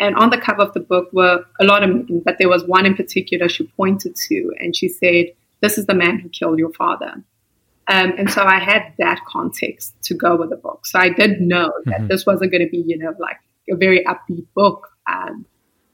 And 0.00 0.16
on 0.16 0.30
the 0.30 0.38
cover 0.38 0.62
of 0.62 0.72
the 0.72 0.80
book 0.80 1.12
were 1.12 1.44
a 1.60 1.64
lot 1.64 1.82
of 1.82 1.90
men, 1.90 2.22
but 2.24 2.36
there 2.38 2.48
was 2.48 2.64
one 2.64 2.86
in 2.86 2.96
particular 2.96 3.48
she 3.48 3.66
pointed 3.76 4.16
to 4.28 4.52
and 4.58 4.74
she 4.74 4.88
said, 4.88 5.26
This 5.60 5.76
is 5.78 5.86
the 5.86 5.94
man 5.94 6.18
who 6.18 6.30
killed 6.30 6.58
your 6.58 6.72
father. 6.72 7.22
Um, 7.86 8.12
and 8.16 8.30
so 8.30 8.42
I 8.42 8.58
had 8.58 8.94
that 8.98 9.20
context 9.26 9.94
to 10.04 10.14
go 10.14 10.36
with 10.36 10.50
the 10.50 10.56
book. 10.56 10.86
So 10.86 10.98
I 10.98 11.10
did 11.10 11.40
know 11.40 11.72
that 11.84 11.94
mm-hmm. 11.94 12.06
this 12.06 12.24
wasn't 12.24 12.52
going 12.52 12.64
to 12.64 12.70
be, 12.70 12.84
you 12.86 12.96
know, 12.96 13.14
like 13.18 13.36
a 13.70 13.76
very 13.76 14.04
upbeat 14.04 14.46
book. 14.54 14.88
Um, 15.10 15.44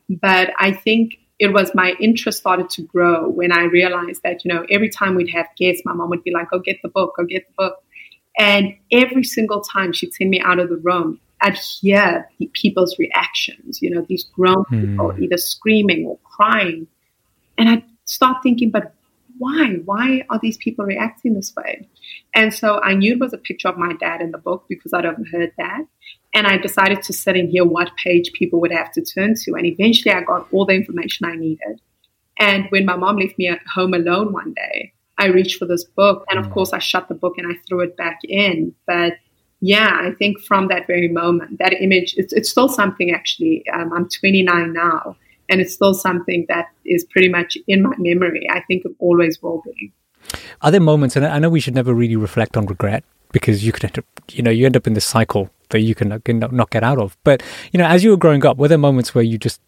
but 0.09 0.51
I 0.59 0.73
think 0.73 1.19
it 1.39 1.53
was 1.53 1.75
my 1.75 1.95
interest 1.99 2.39
started 2.39 2.71
to 2.71 2.83
grow 2.83 3.29
when 3.29 3.51
I 3.51 3.65
realized 3.65 4.23
that, 4.23 4.45
you 4.45 4.53
know, 4.53 4.65
every 4.71 4.89
time 4.89 5.15
we'd 5.15 5.31
have 5.31 5.47
guests, 5.59 5.83
my 5.85 5.93
mom 5.93 6.11
would 6.11 6.23
be 6.23 6.33
like, 6.33 6.51
go 6.51 6.59
get 6.59 6.77
the 6.83 6.89
book, 6.89 7.15
go 7.17 7.25
get 7.25 7.47
the 7.47 7.55
book. 7.57 7.83
And 8.39 8.75
every 8.93 9.25
single 9.25 9.63
time 9.63 9.93
she'd 9.93 10.13
send 10.13 10.31
me 10.31 10.41
out 10.41 10.59
of 10.59 10.69
the 10.69 10.77
room, 10.77 11.21
I'd 11.47 11.57
hear 11.59 12.29
people's 12.55 12.99
reactions, 12.99 13.81
you 13.81 13.89
know, 13.89 14.05
these 14.09 14.25
grown 14.25 14.65
mm. 14.65 14.81
people 14.81 15.15
either 15.23 15.37
screaming 15.37 16.05
or 16.05 16.19
crying. 16.25 16.89
And 17.57 17.69
I'd 17.69 17.85
start 18.05 18.43
thinking, 18.43 18.71
but 18.71 18.93
why? 19.39 19.77
Why 19.85 20.25
are 20.29 20.41
these 20.43 20.57
people 20.57 20.85
reacting 20.85 21.35
this 21.35 21.55
way? 21.57 21.89
And 22.35 22.53
so 22.53 22.81
I 22.83 22.95
knew 22.95 23.13
it 23.13 23.21
was 23.21 23.33
a 23.33 23.39
picture 23.39 23.69
of 23.69 23.79
my 23.79 23.93
dad 23.93 24.23
in 24.23 24.33
the 24.33 24.39
book 24.39 24.65
because 24.69 24.93
I'd 24.93 25.07
overheard 25.07 25.53
that. 25.57 25.83
And 26.35 26.49
I 26.49 26.59
decided 26.59 27.03
to 27.05 27.13
sit 27.13 27.37
and 27.37 27.49
hear 27.49 27.65
what 27.65 27.97
page 27.97 28.33
people 28.33 28.61
would 28.61 28.73
have 28.73 28.91
to 28.93 29.03
turn 29.03 29.35
to. 29.37 29.53
And 29.55 29.67
eventually 29.67 30.13
I 30.13 30.23
got 30.23 30.49
all 30.53 30.67
the 30.67 30.75
information 30.75 31.27
I 31.27 31.37
needed. 31.37 31.81
And 32.41 32.67
when 32.71 32.87
my 32.87 32.97
mom 32.97 33.19
left 33.19 33.39
me 33.39 33.47
at 33.47 33.61
home 33.73 33.95
alone 33.95 34.33
one 34.33 34.53
day, 34.53 34.93
I 35.17 35.27
reached 35.27 35.61
for 35.61 35.67
this 35.67 35.85
book. 35.85 36.25
And 36.29 36.41
of 36.41 36.47
mm. 36.47 36.55
course, 36.55 36.73
I 36.73 36.81
shut 36.81 37.07
the 37.07 37.15
book 37.15 37.35
and 37.39 37.47
I 37.47 37.57
threw 37.69 37.83
it 37.83 37.97
back 37.97 38.19
in. 38.25 38.75
But 38.85 39.13
yeah, 39.61 39.99
I 40.03 40.13
think 40.13 40.41
from 40.41 40.69
that 40.69 40.87
very 40.87 41.09
moment, 41.09 41.59
that 41.59 41.73
image, 41.73 42.15
it's, 42.17 42.33
it's 42.33 42.51
still 42.51 42.69
something 42.69 43.11
actually. 43.11 43.65
Um, 43.73 43.93
I'm 43.93 44.09
29 44.09 44.73
now, 44.73 45.17
and 45.49 45.61
it's 45.61 45.75
still 45.75 45.95
something 45.95 46.47
that 46.49 46.67
is 46.85 47.05
pretty 47.05 47.29
much 47.29 47.57
in 47.67 47.83
my 47.83 47.95
memory. 47.99 48.47
I 48.51 48.61
think 48.69 48.85
it 48.85 48.93
always 48.99 49.41
will 49.43 49.63
be. 49.65 49.93
Are 50.61 50.71
there 50.71 50.81
moments, 50.81 51.17
and 51.17 51.25
I 51.25 51.39
know 51.39 51.49
we 51.49 51.61
should 51.61 51.75
never 51.75 51.95
really 51.95 52.17
reflect 52.17 52.57
on 52.57 52.67
regret 52.67 53.05
because 53.33 53.65
you 53.65 53.73
could 53.73 53.85
end 53.85 53.99
up, 53.99 54.05
you 54.31 54.43
know, 54.43 54.51
you 54.51 54.67
end 54.67 54.77
up 54.77 54.87
in 54.87 54.95
this 54.95 55.05
cycle 55.05 55.51
that 55.71 55.81
you 55.81 55.95
can, 55.95 56.21
can 56.21 56.39
not 56.39 56.71
get 56.71 56.83
out 56.83 56.99
of. 56.99 57.17
But 57.25 57.43
you 57.73 57.79
know, 57.79 57.87
as 57.87 58.05
you 58.05 58.11
were 58.11 58.17
growing 58.17 58.45
up, 58.45 58.57
were 58.57 58.69
there 58.69 58.79
moments 58.79 59.15
where 59.15 59.25
you 59.25 59.39
just 59.39 59.61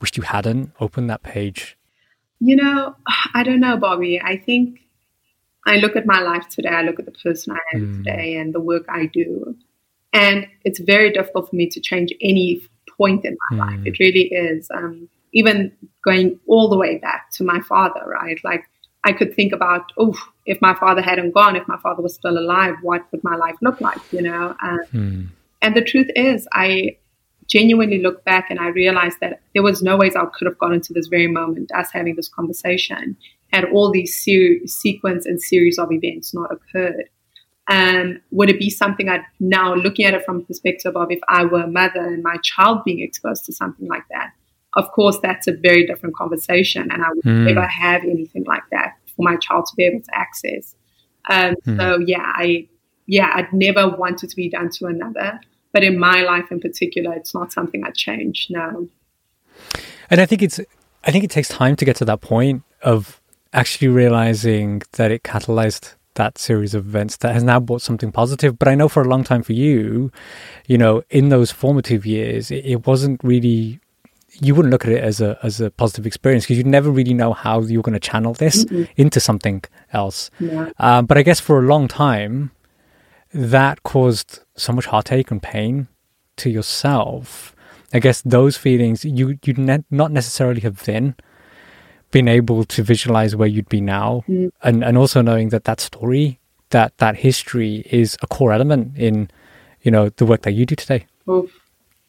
wished 0.00 0.16
you 0.16 0.22
hadn't 0.22 0.72
opened 0.80 1.10
that 1.10 1.22
page? 1.22 1.76
You 2.40 2.56
know, 2.56 2.96
I 3.34 3.42
don't 3.42 3.60
know, 3.60 3.76
Bobby. 3.76 4.20
I 4.20 4.38
think 4.38 4.80
I 5.66 5.76
look 5.76 5.96
at 5.96 6.06
my 6.06 6.20
life 6.20 6.48
today. 6.48 6.70
I 6.70 6.82
look 6.82 6.98
at 6.98 7.04
the 7.04 7.12
person 7.12 7.54
I 7.54 7.76
am 7.76 7.80
mm. 7.80 7.96
today 7.98 8.36
and 8.36 8.54
the 8.54 8.60
work 8.60 8.84
I 8.88 9.06
do, 9.06 9.56
and 10.12 10.46
it's 10.64 10.80
very 10.80 11.12
difficult 11.12 11.50
for 11.50 11.56
me 11.56 11.68
to 11.70 11.80
change 11.80 12.12
any 12.20 12.62
point 12.96 13.24
in 13.24 13.36
my 13.50 13.56
mm. 13.56 13.60
life. 13.60 13.86
It 13.86 13.98
really 13.98 14.26
is. 14.26 14.68
Um, 14.74 15.08
even 15.32 15.72
going 16.04 16.38
all 16.46 16.68
the 16.68 16.76
way 16.76 16.98
back 16.98 17.30
to 17.32 17.44
my 17.44 17.60
father, 17.60 18.02
right? 18.06 18.38
Like 18.44 18.64
I 19.04 19.12
could 19.12 19.34
think 19.34 19.52
about, 19.52 19.92
oh, 19.98 20.16
if 20.46 20.60
my 20.60 20.74
father 20.74 21.02
hadn't 21.02 21.32
gone, 21.32 21.56
if 21.56 21.66
my 21.68 21.78
father 21.78 22.02
was 22.02 22.14
still 22.14 22.38
alive, 22.38 22.76
what 22.82 23.04
would 23.12 23.24
my 23.24 23.36
life 23.36 23.56
look 23.62 23.80
like, 23.80 24.00
you 24.12 24.22
know? 24.22 24.54
Um, 24.62 24.80
hmm. 24.90 25.22
And 25.62 25.76
the 25.76 25.82
truth 25.82 26.08
is, 26.16 26.48
I 26.52 26.96
genuinely 27.46 28.00
look 28.02 28.24
back 28.24 28.46
and 28.50 28.58
I 28.58 28.68
realized 28.68 29.18
that 29.20 29.40
there 29.54 29.62
was 29.62 29.82
no 29.82 29.96
ways 29.96 30.16
I 30.16 30.24
could 30.26 30.46
have 30.46 30.58
gotten 30.58 30.80
to 30.82 30.92
this 30.92 31.08
very 31.08 31.26
moment, 31.26 31.70
us 31.72 31.90
having 31.92 32.16
this 32.16 32.28
conversation, 32.28 33.16
had 33.52 33.64
all 33.64 33.90
these 33.90 34.16
ser- 34.16 34.66
sequence 34.66 35.26
and 35.26 35.40
series 35.40 35.78
of 35.78 35.92
events 35.92 36.34
not 36.34 36.50
occurred. 36.52 37.08
Um, 37.68 38.20
would 38.32 38.50
it 38.50 38.58
be 38.58 38.68
something 38.68 39.08
I'd 39.08 39.24
now 39.38 39.74
looking 39.74 40.04
at 40.04 40.14
it 40.14 40.24
from 40.24 40.38
the 40.40 40.44
perspective 40.44 40.96
of 40.96 41.10
if 41.10 41.20
I 41.28 41.44
were 41.44 41.62
a 41.62 41.66
mother 41.68 42.00
and 42.00 42.22
my 42.22 42.36
child 42.42 42.82
being 42.84 43.00
exposed 43.00 43.44
to 43.46 43.52
something 43.52 43.86
like 43.86 44.04
that? 44.10 44.32
Of 44.74 44.90
course, 44.92 45.18
that's 45.22 45.46
a 45.46 45.52
very 45.52 45.86
different 45.86 46.16
conversation, 46.16 46.90
and 46.90 47.02
I 47.02 47.08
would 47.10 47.24
mm. 47.24 47.44
never 47.46 47.66
have 47.66 48.02
anything 48.02 48.44
like 48.44 48.62
that 48.70 48.94
for 49.16 49.22
my 49.22 49.36
child 49.36 49.66
to 49.66 49.76
be 49.76 49.84
able 49.84 50.00
to 50.00 50.10
access. 50.14 50.74
Um, 51.28 51.54
mm. 51.66 51.76
So 51.76 51.98
yeah, 52.06 52.22
I 52.24 52.68
yeah, 53.06 53.30
I'd 53.34 53.52
never 53.52 53.88
want 53.88 54.22
it 54.22 54.30
to 54.30 54.36
be 54.36 54.48
done 54.48 54.70
to 54.70 54.86
another, 54.86 55.40
but 55.72 55.82
in 55.82 55.98
my 55.98 56.22
life 56.22 56.50
in 56.50 56.60
particular, 56.60 57.12
it's 57.14 57.34
not 57.34 57.52
something 57.52 57.82
I 57.84 57.90
change. 57.90 58.46
No. 58.50 58.88
And 60.08 60.20
I 60.20 60.26
think 60.26 60.42
it's 60.42 60.60
I 61.04 61.10
think 61.10 61.24
it 61.24 61.30
takes 61.30 61.48
time 61.48 61.76
to 61.76 61.84
get 61.84 61.96
to 61.96 62.04
that 62.04 62.20
point 62.20 62.62
of 62.82 63.19
actually 63.52 63.88
realizing 63.88 64.82
that 64.92 65.10
it 65.10 65.22
catalyzed 65.22 65.94
that 66.14 66.38
series 66.38 66.74
of 66.74 66.86
events 66.86 67.16
that 67.18 67.32
has 67.32 67.42
now 67.42 67.60
brought 67.60 67.82
something 67.82 68.12
positive. 68.12 68.58
But 68.58 68.68
I 68.68 68.74
know 68.74 68.88
for 68.88 69.02
a 69.02 69.08
long 69.08 69.24
time 69.24 69.42
for 69.42 69.52
you, 69.52 70.10
you 70.66 70.76
know, 70.76 71.02
in 71.10 71.28
those 71.28 71.50
formative 71.50 72.04
years, 72.04 72.50
it, 72.50 72.64
it 72.64 72.86
wasn't 72.86 73.22
really 73.22 73.80
you 74.42 74.54
wouldn't 74.54 74.70
look 74.70 74.84
at 74.84 74.92
it 74.92 75.02
as 75.02 75.20
a 75.20 75.38
as 75.42 75.60
a 75.60 75.70
positive 75.70 76.06
experience 76.06 76.44
because 76.44 76.56
you'd 76.56 76.66
never 76.66 76.90
really 76.90 77.14
know 77.14 77.32
how 77.32 77.60
you're 77.60 77.82
going 77.82 78.00
to 78.00 78.00
channel 78.00 78.34
this 78.34 78.64
mm 78.64 78.88
into 78.96 79.20
something 79.20 79.62
else. 79.92 80.30
Yeah. 80.40 80.70
Um, 80.78 81.06
but 81.06 81.16
I 81.16 81.22
guess 81.22 81.40
for 81.40 81.58
a 81.58 81.62
long 81.62 81.88
time, 81.88 82.50
that 83.32 83.82
caused 83.82 84.40
so 84.56 84.72
much 84.72 84.86
heartache 84.86 85.30
and 85.30 85.42
pain 85.42 85.88
to 86.36 86.50
yourself. 86.50 87.54
I 87.92 87.98
guess 87.98 88.22
those 88.22 88.56
feelings 88.56 89.04
you 89.04 89.38
you'd 89.44 89.58
ne- 89.58 89.84
not 89.90 90.12
necessarily 90.12 90.60
have 90.62 90.84
then 90.84 91.14
been 92.10 92.28
able 92.28 92.64
to 92.64 92.82
visualize 92.82 93.36
where 93.36 93.48
you'd 93.48 93.68
be 93.68 93.80
now, 93.80 94.24
mm. 94.28 94.50
and 94.62 94.84
and 94.84 94.98
also 94.98 95.22
knowing 95.22 95.50
that 95.50 95.64
that 95.64 95.80
story, 95.80 96.40
that 96.70 96.96
that 96.98 97.16
history 97.16 97.84
is 97.90 98.16
a 98.22 98.26
core 98.26 98.52
element 98.52 98.96
in, 98.96 99.30
you 99.82 99.90
know, 99.90 100.08
the 100.10 100.26
work 100.26 100.42
that 100.42 100.52
you 100.52 100.66
do 100.66 100.74
today. 100.74 101.06
Oof 101.28 101.50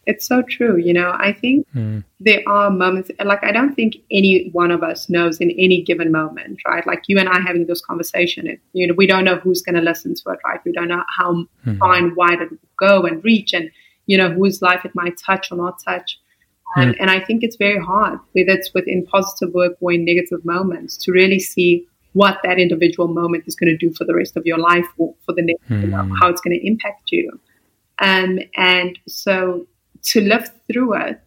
it's 0.08 0.28
so 0.28 0.41
true. 0.41 0.78
You 0.78 0.93
know, 0.93 1.16
I 1.18 1.32
think 1.32 1.68
mm. 1.76 2.04
there 2.20 2.41
are 2.47 2.72
moments, 2.72 3.12
like, 3.24 3.43
I 3.43 3.52
don't 3.52 3.76
think 3.76 3.97
any 4.10 4.49
one 4.49 4.72
of 4.72 4.84
us 4.84 5.10
knows 5.10 5.39
in 5.39 5.52
any 5.52 5.82
given 5.82 6.12
moment, 6.12 6.60
right? 6.66 6.86
Like 6.88 7.04
you 7.08 7.20
and 7.20 7.30
I 7.30 7.39
having 7.39 7.68
this 7.68 7.82
conversation, 7.82 8.47
it, 8.47 8.60
you 8.74 8.88
know, 8.88 8.93
we 8.95 9.06
don't 9.06 9.26
know 9.26 9.38
who's 9.38 9.62
going 9.62 9.76
to 9.76 9.82
listen 9.82 10.16
to 10.16 10.30
it, 10.32 10.39
right? 10.43 10.60
We 10.66 10.72
don't 10.72 10.88
know 10.88 11.04
how 11.18 11.45
mm. 11.66 11.78
far 11.78 11.95
and 11.95 12.16
wide 12.16 12.41
it 12.41 12.49
will 12.49 12.58
go 12.78 13.04
and 13.04 13.24
reach 13.24 13.54
and, 13.54 13.70
you 14.08 14.18
know, 14.18 14.30
whose 14.30 14.62
life 14.62 14.86
it 14.86 14.95
might 14.95 15.18
touch 15.18 15.52
or 15.52 15.58
not 15.58 15.82
touch. 15.84 16.20
Um, 16.78 16.95
and 16.99 17.09
I 17.09 17.19
think 17.19 17.43
it's 17.43 17.57
very 17.57 17.80
hard, 17.84 18.19
whether 18.32 18.51
it's 18.51 18.74
within 18.74 19.05
positive 19.05 19.53
work 19.53 19.74
or 19.82 19.91
in 19.91 20.05
negative 20.05 20.45
moments, 20.45 20.95
to 20.97 21.11
really 21.11 21.39
see 21.39 21.86
what 22.13 22.39
that 22.43 22.59
individual 22.59 23.07
moment 23.07 23.43
is 23.47 23.55
going 23.55 23.69
to 23.69 23.78
do 23.78 23.93
for 23.93 24.05
the 24.05 24.13
rest 24.13 24.38
of 24.38 24.45
your 24.45 24.57
life 24.57 24.88
or 24.97 25.13
for 25.26 25.34
the 25.34 25.41
next, 25.41 25.69
mm. 25.69 25.82
you 25.82 25.88
know, 25.88 26.03
hmm. 26.03 26.13
how 26.19 26.30
it's 26.30 26.41
going 26.41 26.57
to 26.57 26.67
impact 26.67 27.11
you. 27.11 27.39
Um, 27.99 28.39
and 28.55 28.97
so 29.07 29.65
to 30.03 30.22
live 30.22 30.49
through 30.72 30.95
it 30.95 31.22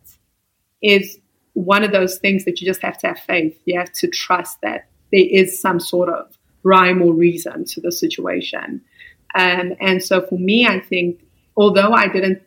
is 0.83 1.19
one 1.55 1.85
of 1.85 1.93
those 1.93 2.19
things 2.19 2.45
that 2.45 2.61
you 2.61 2.67
just 2.67 2.83
have 2.83 2.99
to 2.99 3.07
have 3.09 3.19
faith. 3.19 3.59
You 3.65 3.79
have 3.79 3.93
to 3.93 4.09
trust 4.09 4.61
that 4.63 4.89
there 5.13 5.25
is 5.31 5.61
some 5.61 5.81
sort 5.81 6.09
of 6.09 6.37
rhyme 6.65 7.01
or 7.01 7.13
reason 7.13 7.65
to 7.65 7.81
the 7.81 7.93
situation. 7.93 8.83
Um, 9.35 9.75
and 9.81 10.03
so 10.03 10.21
for 10.23 10.39
me, 10.39 10.67
I 10.67 10.81
think, 10.81 11.21
although 11.57 11.93
I 11.93 12.09
didn't, 12.09 12.43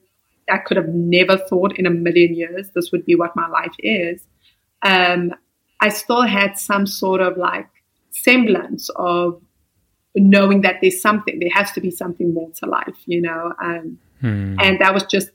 I 0.49 0.57
could 0.57 0.77
have 0.77 0.89
never 0.89 1.37
thought 1.37 1.77
in 1.77 1.85
a 1.85 1.89
million 1.89 2.35
years 2.35 2.69
this 2.73 2.91
would 2.91 3.05
be 3.05 3.15
what 3.15 3.35
my 3.35 3.47
life 3.47 3.73
is, 3.79 4.25
um, 4.83 5.33
I 5.79 5.89
still 5.89 6.23
had 6.23 6.57
some 6.57 6.87
sort 6.87 7.21
of 7.21 7.37
like 7.37 7.67
semblance 8.11 8.89
of 8.95 9.41
knowing 10.15 10.61
that 10.61 10.77
there's 10.81 11.01
something, 11.01 11.39
there 11.39 11.49
has 11.53 11.71
to 11.73 11.81
be 11.81 11.91
something 11.91 12.33
more 12.33 12.49
to 12.55 12.65
life, 12.65 12.97
you 13.05 13.21
know. 13.21 13.53
Um, 13.61 13.99
hmm. 14.21 14.55
And 14.59 14.79
that 14.79 14.93
was 14.93 15.03
just 15.03 15.29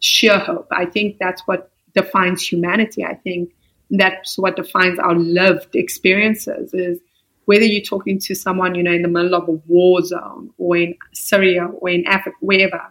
sheer 0.00 0.38
hope. 0.38 0.68
I 0.70 0.84
think 0.86 1.18
that's 1.18 1.42
what 1.46 1.70
defines 1.94 2.46
humanity. 2.46 3.04
I 3.04 3.14
think 3.14 3.54
that's 3.90 4.36
what 4.36 4.56
defines 4.56 4.98
our 4.98 5.14
lived 5.14 5.74
experiences 5.74 6.74
is 6.74 6.98
whether 7.46 7.64
you're 7.64 7.80
talking 7.80 8.18
to 8.18 8.34
someone, 8.34 8.74
you 8.74 8.82
know, 8.82 8.92
in 8.92 9.00
the 9.00 9.08
middle 9.08 9.34
of 9.34 9.48
a 9.48 9.52
war 9.66 10.02
zone 10.02 10.50
or 10.58 10.76
in 10.76 10.94
Syria 11.14 11.66
or 11.66 11.88
in 11.88 12.06
Africa, 12.06 12.36
wherever, 12.40 12.82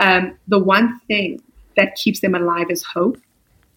um, 0.00 0.36
the 0.48 0.58
one 0.58 0.98
thing 1.06 1.40
that 1.76 1.94
keeps 1.94 2.20
them 2.20 2.34
alive 2.34 2.66
is 2.70 2.82
hope. 2.82 3.18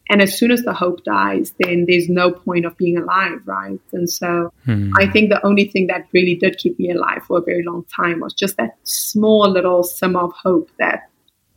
And 0.09 0.21
as 0.21 0.37
soon 0.37 0.51
as 0.51 0.63
the 0.63 0.73
hope 0.73 1.03
dies, 1.03 1.53
then 1.59 1.85
there's 1.87 2.09
no 2.09 2.31
point 2.31 2.65
of 2.65 2.75
being 2.77 2.97
alive, 2.97 3.39
right? 3.45 3.79
And 3.93 4.09
so 4.09 4.51
hmm. 4.65 4.91
I 4.97 5.05
think 5.07 5.29
the 5.29 5.45
only 5.45 5.65
thing 5.65 5.87
that 5.87 6.07
really 6.11 6.35
did 6.35 6.57
keep 6.57 6.77
me 6.77 6.91
alive 6.91 7.23
for 7.25 7.37
a 7.37 7.41
very 7.41 7.63
long 7.63 7.85
time 7.95 8.19
was 8.19 8.33
just 8.33 8.57
that 8.57 8.75
small 8.83 9.49
little 9.49 9.83
sum 9.83 10.15
of 10.15 10.33
hope 10.33 10.69
that 10.79 11.09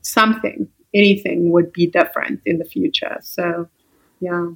something, 0.02 0.68
anything 0.94 1.50
would 1.50 1.72
be 1.72 1.86
different 1.86 2.40
in 2.46 2.58
the 2.58 2.64
future. 2.64 3.18
So, 3.22 3.68
yeah. 4.20 4.50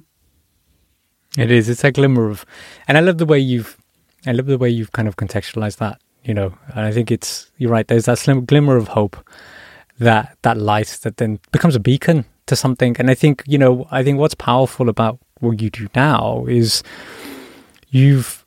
It 1.37 1.51
is. 1.51 1.67
It's 1.67 1.83
a 1.83 1.91
glimmer 1.91 2.29
of, 2.29 2.45
and 2.87 2.97
I 2.97 3.01
love 3.01 3.17
the 3.17 3.25
way 3.25 3.39
you've, 3.39 3.77
I 4.25 4.31
love 4.31 4.45
the 4.45 4.57
way 4.57 4.69
you've 4.69 4.93
kind 4.93 5.07
of 5.07 5.15
contextualized 5.17 5.77
that. 5.77 5.99
You 6.23 6.35
know, 6.35 6.53
and 6.75 6.85
I 6.85 6.91
think 6.91 7.09
it's 7.09 7.51
you're 7.57 7.71
right. 7.71 7.87
There's 7.87 8.05
that 8.05 8.19
slim 8.19 8.45
glimmer 8.45 8.77
of 8.77 8.89
hope, 8.89 9.17
that 10.01 10.35
that 10.41 10.57
light 10.57 10.99
that 11.03 11.17
then 11.17 11.39
becomes 11.51 11.75
a 11.75 11.79
beacon 11.79 12.25
to 12.47 12.55
something. 12.55 12.95
And 12.97 13.09
I 13.09 13.13
think, 13.13 13.43
you 13.45 13.57
know, 13.57 13.87
I 13.91 14.03
think 14.03 14.17
what's 14.17 14.33
powerful 14.33 14.89
about 14.89 15.19
what 15.39 15.61
you 15.61 15.69
do 15.69 15.87
now 15.95 16.45
is 16.47 16.83
you've 17.89 18.43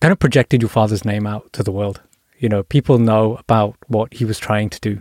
kind 0.00 0.12
of 0.12 0.18
projected 0.18 0.60
your 0.60 0.68
father's 0.68 1.04
name 1.04 1.26
out 1.26 1.52
to 1.54 1.62
the 1.62 1.72
world. 1.72 2.02
You 2.38 2.48
know, 2.50 2.62
people 2.62 2.98
know 2.98 3.36
about 3.36 3.76
what 3.88 4.12
he 4.14 4.24
was 4.24 4.38
trying 4.38 4.68
to 4.70 4.80
do. 4.80 5.00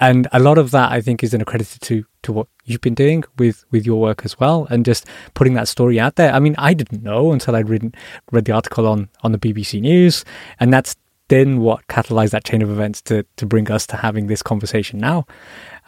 And 0.00 0.26
a 0.32 0.40
lot 0.40 0.58
of 0.58 0.70
that 0.70 0.90
I 0.90 1.00
think 1.00 1.22
is 1.22 1.30
then 1.32 1.42
accredited 1.42 1.82
to 1.82 2.04
to 2.22 2.32
what 2.32 2.48
you've 2.64 2.80
been 2.80 2.94
doing 2.94 3.24
with 3.38 3.64
with 3.70 3.84
your 3.84 4.00
work 4.00 4.24
as 4.24 4.40
well 4.40 4.66
and 4.70 4.84
just 4.86 5.06
putting 5.34 5.54
that 5.54 5.68
story 5.68 6.00
out 6.00 6.16
there. 6.16 6.32
I 6.32 6.40
mean, 6.40 6.54
I 6.56 6.72
didn't 6.72 7.02
know 7.02 7.30
until 7.30 7.54
I'd 7.54 7.68
read 7.68 7.94
read 8.32 8.46
the 8.46 8.52
article 8.52 8.86
on 8.86 9.10
on 9.22 9.32
the 9.32 9.38
BBC 9.38 9.80
News 9.82 10.24
and 10.58 10.72
that's 10.72 10.96
then 11.28 11.60
what 11.60 11.86
catalyzed 11.88 12.30
that 12.30 12.44
chain 12.44 12.62
of 12.62 12.70
events 12.70 13.00
to 13.02 13.24
to 13.36 13.46
bring 13.46 13.70
us 13.70 13.86
to 13.88 13.96
having 13.96 14.26
this 14.26 14.42
conversation 14.42 14.98
now. 14.98 15.26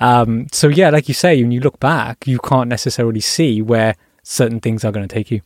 Um, 0.00 0.46
so 0.52 0.68
yeah, 0.68 0.90
like 0.90 1.08
you 1.08 1.14
say, 1.14 1.40
when 1.42 1.52
you 1.52 1.60
look 1.60 1.78
back, 1.80 2.26
you 2.26 2.38
can't 2.38 2.68
necessarily 2.68 3.20
see 3.20 3.62
where 3.62 3.96
certain 4.22 4.60
things 4.60 4.84
are 4.84 4.92
going 4.92 5.06
to 5.06 5.14
take 5.14 5.30
you. 5.30 5.40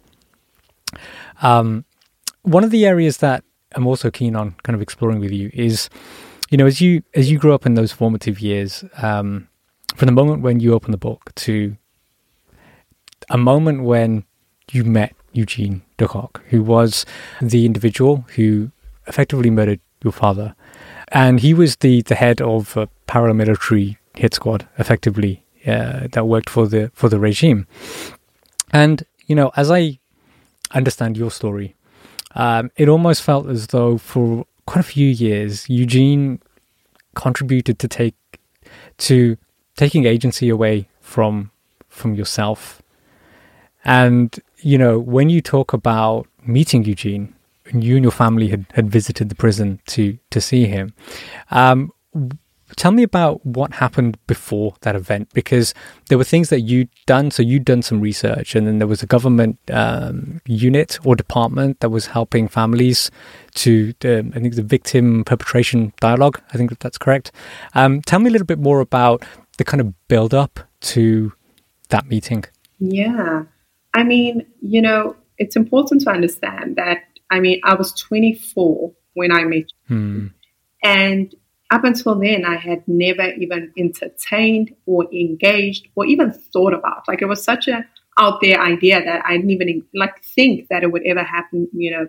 Um, 1.42 1.84
one 2.42 2.64
of 2.64 2.70
the 2.70 2.86
areas 2.86 3.18
that 3.18 3.44
I'm 3.74 3.86
also 3.86 4.10
keen 4.10 4.34
on 4.34 4.56
kind 4.62 4.74
of 4.74 4.82
exploring 4.82 5.20
with 5.20 5.32
you 5.32 5.50
is, 5.52 5.88
you 6.50 6.58
know, 6.58 6.66
as 6.66 6.80
you 6.80 7.02
as 7.14 7.30
you 7.30 7.38
grew 7.38 7.54
up 7.54 7.66
in 7.66 7.74
those 7.74 7.92
formative 7.92 8.40
years, 8.40 8.84
um, 9.02 9.48
from 9.96 10.06
the 10.06 10.12
moment 10.12 10.42
when 10.42 10.60
you 10.60 10.72
opened 10.72 10.94
the 10.94 10.98
book 10.98 11.32
to 11.36 11.76
a 13.28 13.38
moment 13.38 13.82
when 13.82 14.24
you 14.72 14.84
met 14.84 15.14
Eugene 15.32 15.82
de 15.98 16.08
Kock, 16.08 16.42
who 16.48 16.62
was 16.62 17.04
the 17.40 17.66
individual 17.66 18.24
who 18.36 18.70
effectively 19.10 19.50
murdered 19.50 19.80
your 20.02 20.12
father, 20.12 20.54
and 21.08 21.40
he 21.40 21.52
was 21.52 21.76
the 21.76 22.02
the 22.02 22.14
head 22.14 22.40
of 22.40 22.76
a 22.76 22.88
paramilitary 23.06 23.96
hit 24.16 24.34
squad 24.34 24.66
effectively 24.78 25.44
uh, 25.66 26.08
that 26.12 26.26
worked 26.26 26.48
for 26.48 26.66
the 26.66 26.90
for 26.94 27.08
the 27.08 27.18
regime. 27.18 27.66
And 28.72 29.04
you 29.26 29.34
know, 29.34 29.50
as 29.56 29.70
I 29.70 29.98
understand 30.72 31.16
your 31.16 31.30
story, 31.30 31.74
um, 32.34 32.70
it 32.76 32.88
almost 32.88 33.22
felt 33.22 33.48
as 33.48 33.68
though 33.68 33.98
for 33.98 34.46
quite 34.66 34.80
a 34.80 34.88
few 34.88 35.08
years, 35.08 35.68
Eugene 35.68 36.40
contributed 37.14 37.78
to 37.80 37.88
take 37.88 38.14
to 38.98 39.36
taking 39.76 40.04
agency 40.06 40.48
away 40.48 40.88
from 41.00 41.50
from 41.88 42.14
yourself. 42.14 42.82
And 43.84 44.38
you 44.58 44.78
know, 44.78 44.98
when 44.98 45.28
you 45.28 45.40
talk 45.40 45.72
about 45.72 46.26
meeting 46.46 46.84
Eugene, 46.84 47.34
you 47.72 47.96
and 47.96 48.04
your 48.04 48.12
family 48.12 48.48
had, 48.48 48.66
had 48.74 48.90
visited 48.90 49.28
the 49.28 49.34
prison 49.34 49.80
to 49.88 50.18
to 50.30 50.40
see 50.40 50.66
him. 50.66 50.94
Um, 51.50 51.92
tell 52.76 52.92
me 52.92 53.02
about 53.02 53.44
what 53.44 53.74
happened 53.74 54.16
before 54.26 54.74
that 54.82 54.94
event 54.94 55.28
because 55.32 55.74
there 56.08 56.18
were 56.18 56.24
things 56.24 56.48
that 56.50 56.60
you'd 56.60 56.88
done. 57.06 57.30
So 57.30 57.42
you'd 57.42 57.64
done 57.64 57.82
some 57.82 58.00
research, 58.00 58.54
and 58.54 58.66
then 58.66 58.78
there 58.78 58.88
was 58.88 59.02
a 59.02 59.06
government 59.06 59.58
um, 59.70 60.40
unit 60.46 60.98
or 61.04 61.16
department 61.16 61.80
that 61.80 61.90
was 61.90 62.06
helping 62.06 62.48
families 62.48 63.10
to, 63.54 63.94
um, 64.04 64.32
I 64.34 64.40
think, 64.40 64.54
the 64.54 64.62
victim 64.62 65.24
perpetration 65.24 65.92
dialogue. 66.00 66.40
I 66.52 66.56
think 66.56 66.70
that 66.70 66.80
that's 66.80 66.98
correct. 66.98 67.32
Um, 67.74 68.02
tell 68.02 68.20
me 68.20 68.28
a 68.28 68.32
little 68.32 68.46
bit 68.46 68.58
more 68.58 68.80
about 68.80 69.24
the 69.58 69.64
kind 69.64 69.80
of 69.80 70.08
build 70.08 70.34
up 70.34 70.60
to 70.80 71.32
that 71.90 72.06
meeting. 72.06 72.44
Yeah. 72.78 73.44
I 73.92 74.04
mean, 74.04 74.46
you 74.60 74.80
know, 74.80 75.16
it's 75.38 75.56
important 75.56 76.02
to 76.02 76.10
understand 76.10 76.76
that, 76.76 76.98
I 77.30 77.40
mean, 77.40 77.60
I 77.64 77.74
was 77.74 77.92
24 77.92 78.92
when 79.14 79.32
I 79.32 79.44
met 79.44 79.70
you. 79.88 79.96
Hmm. 79.96 80.26
And 80.82 81.34
up 81.70 81.84
until 81.84 82.18
then, 82.18 82.44
I 82.44 82.56
had 82.56 82.82
never 82.88 83.32
even 83.34 83.72
entertained 83.78 84.74
or 84.86 85.04
engaged 85.12 85.88
or 85.94 86.04
even 86.06 86.32
thought 86.32 86.74
about. 86.74 87.06
Like 87.06 87.22
it 87.22 87.26
was 87.26 87.44
such 87.44 87.68
a 87.68 87.84
out 88.18 88.40
there 88.40 88.60
idea 88.60 89.02
that 89.02 89.24
I 89.24 89.36
didn't 89.36 89.50
even 89.50 89.84
like 89.94 90.22
think 90.22 90.68
that 90.68 90.82
it 90.82 90.90
would 90.90 91.06
ever 91.06 91.22
happen. 91.22 91.68
You 91.72 91.92
know, 91.92 92.06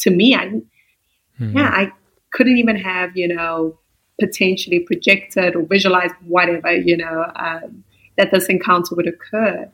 to 0.00 0.10
me, 0.10 0.34
I 0.34 0.46
mm-hmm. 0.46 1.56
yeah, 1.56 1.68
I 1.68 1.92
couldn't 2.32 2.58
even 2.58 2.76
have 2.76 3.16
you 3.16 3.28
know 3.28 3.78
potentially 4.20 4.80
projected 4.80 5.56
or 5.56 5.62
visualized 5.62 6.14
whatever 6.26 6.74
you 6.74 6.96
know 6.96 7.32
um, 7.34 7.84
that 8.16 8.30
this 8.30 8.46
encounter 8.46 8.94
would 8.94 9.08
occur. 9.08 9.68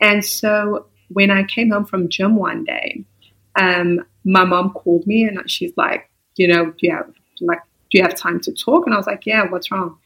And 0.00 0.24
so 0.24 0.86
when 1.08 1.30
I 1.30 1.42
came 1.42 1.70
home 1.70 1.84
from 1.84 2.08
gym 2.08 2.36
one 2.36 2.64
day, 2.64 3.04
um, 3.56 4.04
my 4.24 4.44
mom 4.44 4.70
called 4.70 5.06
me 5.06 5.24
and 5.24 5.50
she's 5.50 5.72
like, 5.76 6.10
you 6.36 6.48
know, 6.48 6.66
do 6.66 6.76
you 6.80 6.92
have 6.92 7.12
like 7.40 7.60
do 7.90 7.98
you 7.98 8.04
have 8.04 8.14
time 8.14 8.40
to 8.40 8.52
talk? 8.52 8.86
And 8.86 8.94
I 8.94 8.96
was 8.96 9.06
like, 9.06 9.26
Yeah, 9.26 9.48
what's 9.48 9.70
wrong? 9.70 9.98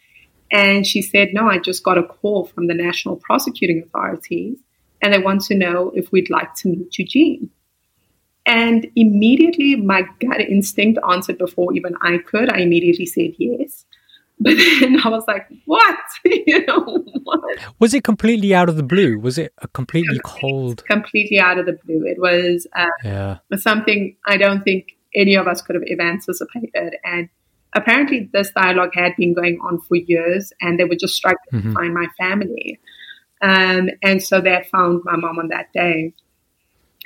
And 0.51 0.87
she 0.87 1.03
said, 1.03 1.29
No, 1.33 1.49
I 1.49 1.59
just 1.59 1.83
got 1.85 1.99
a 1.99 2.03
call 2.03 2.47
from 2.47 2.67
the 2.67 2.75
National 2.75 3.17
Prosecuting 3.17 3.83
Authorities, 3.83 4.59
and 5.01 5.13
they 5.13 5.19
want 5.19 5.43
to 5.43 5.55
know 5.55 5.93
if 5.95 6.13
we'd 6.13 6.31
like 6.31 6.55
to 6.57 6.69
meet 6.69 6.99
Eugene. 6.99 7.51
And 8.45 8.87
immediately, 8.95 9.75
my 9.77 10.05
gut 10.21 10.41
instinct 10.41 11.01
answered 11.09 11.39
before 11.39 11.75
even 11.75 11.97
I 12.01 12.19
could. 12.19 12.49
I 12.49 12.59
immediately 12.59 13.07
said 13.07 13.35
yes. 13.39 13.85
But 14.39 14.57
then 14.57 15.01
I 15.03 15.09
was 15.09 15.25
like, 15.27 15.49
what? 15.65 15.99
you 16.25 16.67
know, 16.67 17.05
what? 17.23 17.59
Was 17.79 17.95
it 17.95 18.05
completely 18.05 18.55
out 18.55 18.69
of 18.69 18.77
the 18.77 18.83
blue? 18.83 19.19
Was 19.19 19.39
it 19.39 19.53
a 19.59 19.69
completely 19.69 20.21
cold? 20.25 20.85
Completely 20.87 21.39
out 21.39 21.59
of 21.59 21.67
the 21.67 21.73
blue. 21.73 22.05
It 22.07 22.19
was 22.21 22.67
uh, 22.77 22.87
yeah. 23.03 23.39
something 23.57 24.17
I 24.27 24.37
don't 24.37 24.63
think 24.63 24.89
any 25.15 25.35
of 25.37 25.47
us 25.47 25.63
could 25.63 25.75
have 25.75 25.85
ever 25.91 26.03
anticipated. 26.03 26.97
And 27.03 27.31
apparently 27.75 28.29
this 28.33 28.51
dialogue 28.51 28.91
had 28.95 29.17
been 29.17 29.35
going 29.35 29.59
on 29.63 29.81
for 29.81 29.97
years 29.97 30.53
and 30.61 30.79
they 30.79 30.85
were 30.85 30.97
just 30.97 31.15
struggling 31.15 31.39
mm-hmm. 31.53 31.69
to 31.71 31.75
find 31.75 31.95
my 31.95 32.07
family. 32.19 32.79
Um, 33.41 33.91
and 34.03 34.23
so 34.23 34.41
they 34.41 34.67
found 34.71 35.03
my 35.05 35.17
mom 35.17 35.39
on 35.39 35.49
that 35.49 35.73
day. 35.73 36.13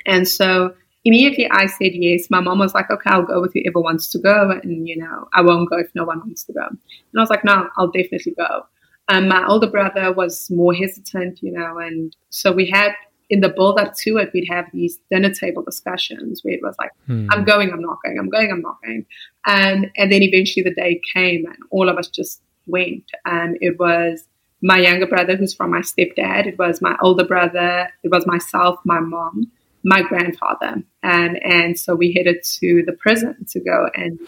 And 0.05 0.27
so 0.27 0.75
immediately 1.03 1.49
I 1.49 1.65
said 1.65 1.91
yes. 1.93 2.29
My 2.29 2.39
mom 2.39 2.59
was 2.59 2.73
like, 2.73 2.89
okay, 2.89 3.09
I'll 3.09 3.23
go 3.23 3.41
with 3.41 3.53
whoever 3.53 3.81
wants 3.81 4.07
to 4.09 4.19
go. 4.19 4.51
And, 4.63 4.87
you 4.87 4.97
know, 4.97 5.27
I 5.33 5.41
won't 5.41 5.69
go 5.69 5.77
if 5.77 5.89
no 5.95 6.03
one 6.03 6.19
wants 6.19 6.43
to 6.45 6.53
go. 6.53 6.65
And 6.67 6.79
I 7.17 7.19
was 7.21 7.29
like, 7.29 7.43
no, 7.43 7.67
I'll 7.77 7.91
definitely 7.91 8.33
go. 8.37 8.65
Um, 9.07 9.27
my 9.27 9.45
older 9.45 9.67
brother 9.67 10.13
was 10.13 10.49
more 10.49 10.73
hesitant, 10.73 11.39
you 11.41 11.51
know, 11.51 11.79
and 11.79 12.15
so 12.29 12.51
we 12.51 12.69
had 12.69 12.93
in 13.31 13.39
the 13.39 13.49
build 13.49 13.79
up 13.79 13.93
to 13.95 14.17
it, 14.17 14.29
we'd 14.33 14.47
have 14.49 14.65
these 14.73 14.99
dinner 15.09 15.33
table 15.33 15.63
discussions 15.63 16.41
where 16.43 16.53
it 16.53 16.59
was 16.61 16.75
like, 16.77 16.91
hmm. 17.07 17.27
I'm 17.31 17.45
going, 17.45 17.71
I'm 17.71 17.81
not 17.81 17.97
going, 18.03 18.19
I'm 18.19 18.29
going, 18.29 18.51
I'm 18.51 18.61
not 18.61 18.75
going. 18.83 19.05
Um, 19.47 19.85
and 19.95 20.11
then 20.11 20.21
eventually 20.21 20.63
the 20.63 20.73
day 20.73 21.01
came 21.13 21.45
and 21.45 21.55
all 21.71 21.87
of 21.87 21.97
us 21.97 22.09
just 22.09 22.41
went. 22.67 23.09
And 23.25 23.57
it 23.61 23.79
was 23.79 24.25
my 24.61 24.79
younger 24.79 25.07
brother, 25.07 25.37
who's 25.37 25.53
from 25.53 25.71
my 25.71 25.79
stepdad. 25.79 26.45
It 26.45 26.59
was 26.59 26.81
my 26.81 26.97
older 27.01 27.23
brother. 27.23 27.89
It 28.03 28.11
was 28.11 28.27
myself, 28.27 28.79
my 28.83 28.99
mom, 28.99 29.49
my 29.83 30.01
grandfather. 30.01 30.83
And, 31.03 31.43
and 31.43 31.79
so 31.79 31.95
we 31.95 32.13
headed 32.13 32.43
to 32.43 32.83
the 32.85 32.93
prison 32.93 33.45
to 33.49 33.59
go 33.59 33.89
and 33.95 34.19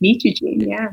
meet 0.00 0.24
Eugene. 0.24 0.60
Yeah. 0.60 0.90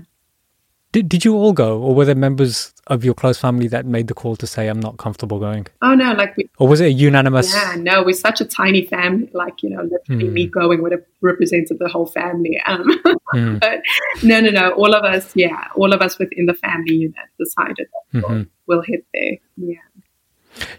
Did, 0.91 1.09
did 1.09 1.25
you 1.25 1.35
all 1.35 1.51
go, 1.51 1.81
or 1.81 1.93
were 1.93 2.05
there 2.05 2.15
members 2.15 2.73
of 2.87 3.03
your 3.03 3.13
close 3.13 3.37
family 3.37 3.67
that 3.67 3.85
made 3.85 4.07
the 4.07 4.13
call 4.13 4.37
to 4.37 4.47
say, 4.47 4.69
I'm 4.69 4.79
not 4.79 4.95
comfortable 4.95 5.39
going? 5.39 5.67
Oh, 5.81 5.93
no. 5.93 6.13
Like, 6.13 6.37
we, 6.37 6.49
or 6.57 6.69
was 6.69 6.79
it 6.79 6.85
a 6.85 6.91
unanimous? 6.91 7.53
Yeah, 7.53 7.75
no, 7.77 8.01
we're 8.01 8.13
such 8.13 8.39
a 8.39 8.45
tiny 8.45 8.85
family. 8.85 9.29
Like, 9.33 9.61
you 9.61 9.71
know, 9.71 9.81
literally 9.81 10.29
mm. 10.29 10.31
me 10.31 10.47
going 10.47 10.81
would 10.81 10.93
have 10.93 11.03
represented 11.19 11.79
the 11.79 11.89
whole 11.89 12.05
family. 12.05 12.61
Um, 12.65 12.87
mm. 13.33 13.59
but 13.59 13.81
no, 14.23 14.39
no, 14.39 14.51
no. 14.51 14.69
All 14.71 14.95
of 14.95 15.03
us, 15.03 15.35
yeah, 15.35 15.67
all 15.75 15.91
of 15.91 16.01
us 16.01 16.17
within 16.17 16.45
the 16.45 16.53
family 16.53 16.95
unit 16.95 17.15
decided 17.37 17.89
that 17.91 18.19
mm-hmm. 18.19 18.33
we'll, 18.33 18.45
we'll 18.65 18.81
hit 18.81 19.05
there. 19.13 19.37
Yeah. 19.57 19.79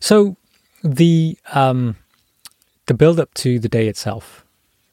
So 0.00 0.38
the 0.82 1.36
um, 1.52 1.96
the 2.86 2.94
build 2.94 3.20
up 3.20 3.34
to 3.34 3.58
the 3.58 3.68
day 3.68 3.88
itself. 3.88 4.44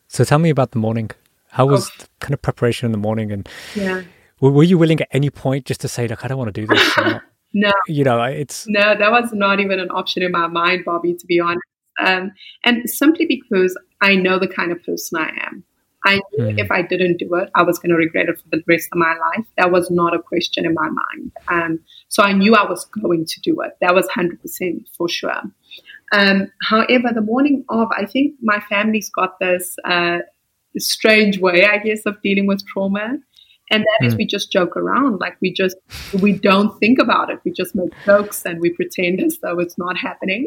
So 0.07 0.23
tell 0.23 0.39
me 0.39 0.49
about 0.49 0.71
the 0.71 0.79
morning. 0.79 1.11
How 1.49 1.65
was 1.65 1.89
oh. 1.99 2.05
kind 2.19 2.33
of 2.33 2.41
preparation 2.41 2.85
in 2.87 2.91
the 2.91 2.97
morning? 2.97 3.31
And 3.31 3.47
yeah, 3.75 4.03
were, 4.39 4.51
were, 4.51 4.63
you 4.63 4.77
willing 4.77 4.99
at 5.01 5.07
any 5.11 5.29
point 5.29 5.65
just 5.65 5.81
to 5.81 5.87
say, 5.87 6.07
"Look, 6.07 6.25
I 6.25 6.27
don't 6.27 6.37
want 6.37 6.53
to 6.53 6.61
do 6.61 6.67
this"? 6.67 6.97
no, 7.53 7.71
you 7.87 8.03
know, 8.03 8.21
it's 8.23 8.67
no, 8.67 8.97
that 8.97 9.11
was 9.11 9.31
not 9.33 9.59
even 9.59 9.79
an 9.79 9.89
option 9.89 10.23
in 10.23 10.31
my 10.31 10.47
mind, 10.47 10.83
Bobby. 10.85 11.13
To 11.13 11.25
be 11.25 11.39
honest, 11.39 11.61
um, 11.99 12.31
and 12.63 12.89
simply 12.89 13.25
because 13.25 13.77
I 14.01 14.15
know 14.15 14.39
the 14.39 14.47
kind 14.47 14.71
of 14.71 14.83
person 14.83 15.19
I 15.19 15.29
am. 15.47 15.63
I 16.05 16.19
knew 16.33 16.45
mm. 16.45 16.59
if 16.59 16.69
I 16.69 16.81
didn't 16.81 17.17
do 17.17 17.33
it, 17.35 17.49
I 17.55 17.63
was 17.63 17.79
going 17.79 17.91
to 17.91 17.95
regret 17.95 18.27
it 18.27 18.37
for 18.37 18.49
the 18.51 18.61
rest 18.67 18.89
of 18.91 18.97
my 18.97 19.15
life. 19.15 19.45
That 19.57 19.71
was 19.71 19.89
not 19.89 20.13
a 20.13 20.19
question 20.19 20.65
in 20.65 20.73
my 20.73 20.89
mind. 20.89 21.31
Um, 21.47 21.79
so 22.09 22.23
I 22.23 22.33
knew 22.33 22.55
I 22.55 22.69
was 22.69 22.83
going 22.85 23.25
to 23.25 23.41
do 23.41 23.61
it. 23.61 23.71
That 23.79 23.95
was 23.95 24.05
100% 24.07 24.85
for 24.97 25.07
sure. 25.07 25.41
Um, 26.13 26.51
however, 26.61 27.09
the 27.13 27.21
morning 27.21 27.65
of, 27.69 27.89
I 27.97 28.05
think 28.05 28.35
my 28.41 28.59
family's 28.69 29.09
got 29.09 29.39
this 29.39 29.75
uh, 29.83 30.19
strange 30.77 31.39
way, 31.39 31.65
I 31.65 31.79
guess, 31.79 32.05
of 32.05 32.21
dealing 32.21 32.45
with 32.45 32.65
trauma. 32.67 33.17
And 33.71 33.83
that 33.83 34.03
mm. 34.03 34.07
is 34.07 34.13
hmm. 34.13 34.17
we 34.17 34.25
just 34.27 34.51
joke 34.51 34.77
around. 34.77 35.19
Like 35.19 35.37
we 35.41 35.51
just, 35.51 35.75
we 36.21 36.33
don't 36.33 36.77
think 36.79 36.99
about 36.99 37.31
it. 37.31 37.39
We 37.43 37.51
just 37.51 37.73
make 37.73 37.91
jokes 38.05 38.45
and 38.45 38.59
we 38.59 38.69
pretend 38.71 39.21
as 39.21 39.39
though 39.41 39.57
it's 39.57 39.77
not 39.77 39.97
happening. 39.97 40.45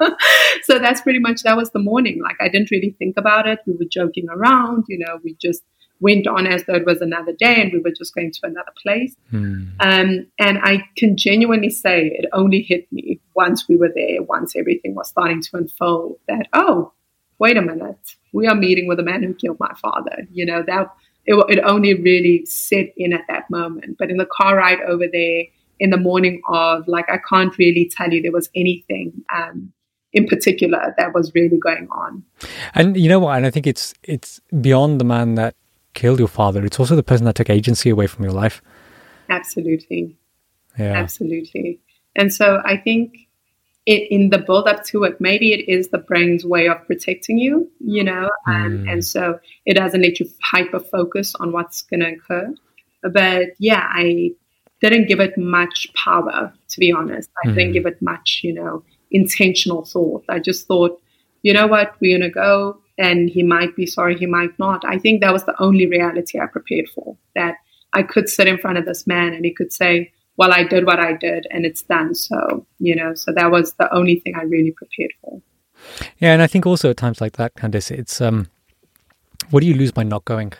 so 0.64 0.78
that's 0.78 1.00
pretty 1.00 1.20
much, 1.20 1.42
that 1.44 1.56
was 1.56 1.70
the 1.70 1.78
morning. 1.78 2.20
Like 2.22 2.36
I 2.40 2.48
didn't 2.48 2.70
really 2.70 2.94
think 2.98 3.16
about 3.16 3.48
it. 3.48 3.60
We 3.66 3.74
were 3.74 3.88
joking 3.90 4.26
around, 4.28 4.84
you 4.88 4.98
know, 4.98 5.18
we 5.24 5.36
just 5.40 5.62
went 6.00 6.26
on 6.26 6.46
as 6.46 6.64
though 6.64 6.74
it 6.74 6.86
was 6.86 7.00
another 7.00 7.32
day 7.32 7.60
and 7.60 7.72
we 7.72 7.80
were 7.80 7.90
just 7.90 8.14
going 8.14 8.32
to 8.32 8.40
another 8.44 8.72
place. 8.80 9.14
Mm. 9.32 9.72
Um, 9.80 10.26
and 10.38 10.58
I 10.62 10.84
can 10.96 11.16
genuinely 11.16 11.70
say 11.70 12.06
it 12.06 12.28
only 12.32 12.62
hit 12.62 12.90
me 12.92 13.20
once 13.34 13.68
we 13.68 13.76
were 13.76 13.90
there, 13.94 14.22
once 14.22 14.54
everything 14.54 14.94
was 14.94 15.08
starting 15.08 15.42
to 15.42 15.56
unfold 15.56 16.18
that, 16.28 16.46
oh, 16.52 16.92
wait 17.38 17.56
a 17.56 17.62
minute, 17.62 18.14
we 18.32 18.46
are 18.46 18.54
meeting 18.54 18.86
with 18.86 19.00
a 19.00 19.02
man 19.02 19.22
who 19.22 19.34
killed 19.34 19.58
my 19.60 19.74
father. 19.80 20.26
You 20.32 20.46
know, 20.46 20.62
that 20.66 20.94
it, 21.26 21.34
it 21.48 21.60
only 21.64 21.94
really 21.94 22.46
set 22.46 22.92
in 22.96 23.12
at 23.12 23.22
that 23.28 23.50
moment. 23.50 23.96
But 23.98 24.10
in 24.10 24.16
the 24.16 24.26
car 24.26 24.56
ride 24.56 24.80
over 24.80 25.06
there, 25.12 25.44
in 25.80 25.90
the 25.90 25.96
morning 25.96 26.42
of, 26.48 26.88
like, 26.88 27.08
I 27.08 27.18
can't 27.28 27.56
really 27.56 27.88
tell 27.94 28.12
you 28.12 28.20
there 28.20 28.32
was 28.32 28.50
anything 28.56 29.12
um, 29.32 29.72
in 30.12 30.26
particular 30.26 30.94
that 30.98 31.14
was 31.14 31.32
really 31.34 31.58
going 31.58 31.88
on. 31.90 32.24
And 32.74 32.96
you 32.96 33.08
know 33.08 33.20
what? 33.20 33.36
And 33.36 33.46
I 33.46 33.50
think 33.50 33.66
it's 33.66 33.94
it's 34.02 34.40
beyond 34.60 35.00
the 35.00 35.04
man 35.04 35.34
that 35.36 35.54
killed 35.98 36.20
your 36.20 36.28
father. 36.28 36.64
It's 36.64 36.78
also 36.78 36.94
the 36.94 37.02
person 37.02 37.26
that 37.26 37.34
took 37.34 37.50
agency 37.50 37.90
away 37.90 38.06
from 38.06 38.24
your 38.24 38.32
life. 38.32 38.62
Absolutely. 39.28 40.16
Yeah. 40.78 40.92
Absolutely. 40.92 41.80
And 42.14 42.32
so 42.32 42.62
I 42.64 42.76
think 42.76 43.16
it, 43.84 44.08
in 44.10 44.30
the 44.30 44.38
build 44.38 44.68
up 44.68 44.84
to 44.86 45.02
it, 45.02 45.20
maybe 45.20 45.52
it 45.52 45.68
is 45.68 45.88
the 45.88 45.98
brain's 45.98 46.44
way 46.44 46.68
of 46.68 46.86
protecting 46.86 47.38
you, 47.38 47.68
you 47.80 48.04
know, 48.04 48.30
and, 48.46 48.86
mm. 48.86 48.92
and 48.92 49.04
so 49.04 49.40
it 49.66 49.74
doesn't 49.74 50.02
let 50.02 50.20
you 50.20 50.28
hyper 50.40 50.78
focus 50.78 51.34
on 51.34 51.50
what's 51.50 51.82
going 51.82 52.00
to 52.00 52.12
occur. 52.12 52.54
But 53.02 53.48
yeah, 53.58 53.84
I 53.84 54.30
didn't 54.80 55.08
give 55.08 55.18
it 55.18 55.36
much 55.36 55.88
power, 55.94 56.52
to 56.68 56.80
be 56.80 56.92
honest. 56.92 57.28
I 57.44 57.48
mm. 57.48 57.54
didn't 57.56 57.72
give 57.72 57.86
it 57.86 58.00
much, 58.00 58.42
you 58.44 58.54
know, 58.54 58.84
intentional 59.10 59.84
thought. 59.84 60.24
I 60.28 60.38
just 60.38 60.68
thought, 60.68 61.00
you 61.42 61.52
know 61.52 61.66
what, 61.66 61.96
we're 62.00 62.18
going 62.18 62.30
to 62.30 62.34
go 62.34 62.80
and 62.98 63.30
he 63.30 63.42
might 63.42 63.74
be 63.76 63.86
sorry, 63.86 64.18
he 64.18 64.26
might 64.26 64.58
not. 64.58 64.84
I 64.84 64.98
think 64.98 65.20
that 65.20 65.32
was 65.32 65.44
the 65.44 65.60
only 65.62 65.86
reality 65.86 66.38
I 66.38 66.46
prepared 66.46 66.88
for 66.88 67.16
that 67.34 67.54
I 67.92 68.02
could 68.02 68.28
sit 68.28 68.48
in 68.48 68.58
front 68.58 68.76
of 68.76 68.84
this 68.84 69.06
man 69.06 69.32
and 69.32 69.44
he 69.44 69.54
could 69.54 69.72
say, 69.72 70.12
well, 70.36 70.52
I 70.52 70.64
did 70.64 70.84
what 70.84 71.00
I 71.00 71.14
did 71.14 71.46
and 71.50 71.64
it's 71.64 71.82
done. 71.82 72.14
So, 72.14 72.66
you 72.78 72.94
know, 72.94 73.14
so 73.14 73.32
that 73.32 73.50
was 73.50 73.74
the 73.74 73.92
only 73.94 74.20
thing 74.20 74.34
I 74.36 74.42
really 74.42 74.72
prepared 74.72 75.12
for. 75.20 75.40
Yeah. 76.18 76.32
And 76.32 76.42
I 76.42 76.46
think 76.46 76.66
also 76.66 76.90
at 76.90 76.96
times 76.96 77.20
like 77.20 77.36
that, 77.36 77.54
Candice, 77.54 77.90
it's, 77.90 78.20
um, 78.20 78.48
what 79.50 79.60
do 79.60 79.66
you 79.66 79.74
lose 79.74 79.92
by 79.92 80.02
not 80.02 80.24
going? 80.24 80.52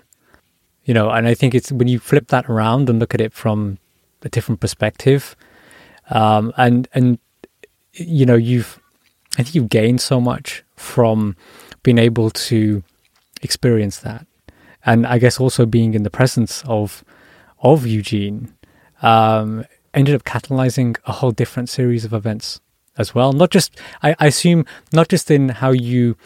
You 0.84 0.94
know, 0.94 1.10
and 1.10 1.28
I 1.28 1.34
think 1.34 1.54
it's 1.54 1.70
when 1.70 1.88
you 1.88 1.98
flip 1.98 2.28
that 2.28 2.48
around 2.48 2.88
and 2.88 2.98
look 2.98 3.14
at 3.14 3.20
it 3.20 3.32
from 3.32 3.78
a 4.22 4.28
different 4.28 4.60
perspective, 4.60 5.36
um, 6.10 6.52
and, 6.56 6.88
and, 6.94 7.18
you 7.92 8.24
know, 8.24 8.36
you've, 8.36 8.80
I 9.34 9.42
think 9.42 9.54
you've 9.54 9.68
gained 9.68 10.00
so 10.00 10.20
much 10.20 10.64
from 10.76 11.36
being 11.82 11.98
able 11.98 12.30
to 12.30 12.82
experience 13.42 13.98
that. 13.98 14.26
And 14.84 15.06
I 15.06 15.18
guess 15.18 15.40
also 15.40 15.66
being 15.66 15.94
in 15.94 16.02
the 16.02 16.10
presence 16.10 16.62
of, 16.66 17.04
of 17.60 17.86
Eugene, 17.86 18.54
um, 19.02 19.64
ended 19.94 20.14
up 20.14 20.24
catalyzing 20.24 20.96
a 21.04 21.12
whole 21.12 21.32
different 21.32 21.68
series 21.68 22.04
of 22.04 22.12
events 22.12 22.60
as 22.96 23.14
well. 23.14 23.32
Not 23.32 23.50
just, 23.50 23.78
I, 24.02 24.14
I 24.18 24.26
assume, 24.26 24.64
not 24.92 25.08
just 25.08 25.30
in 25.30 25.48
how 25.48 25.70
you 25.70 26.16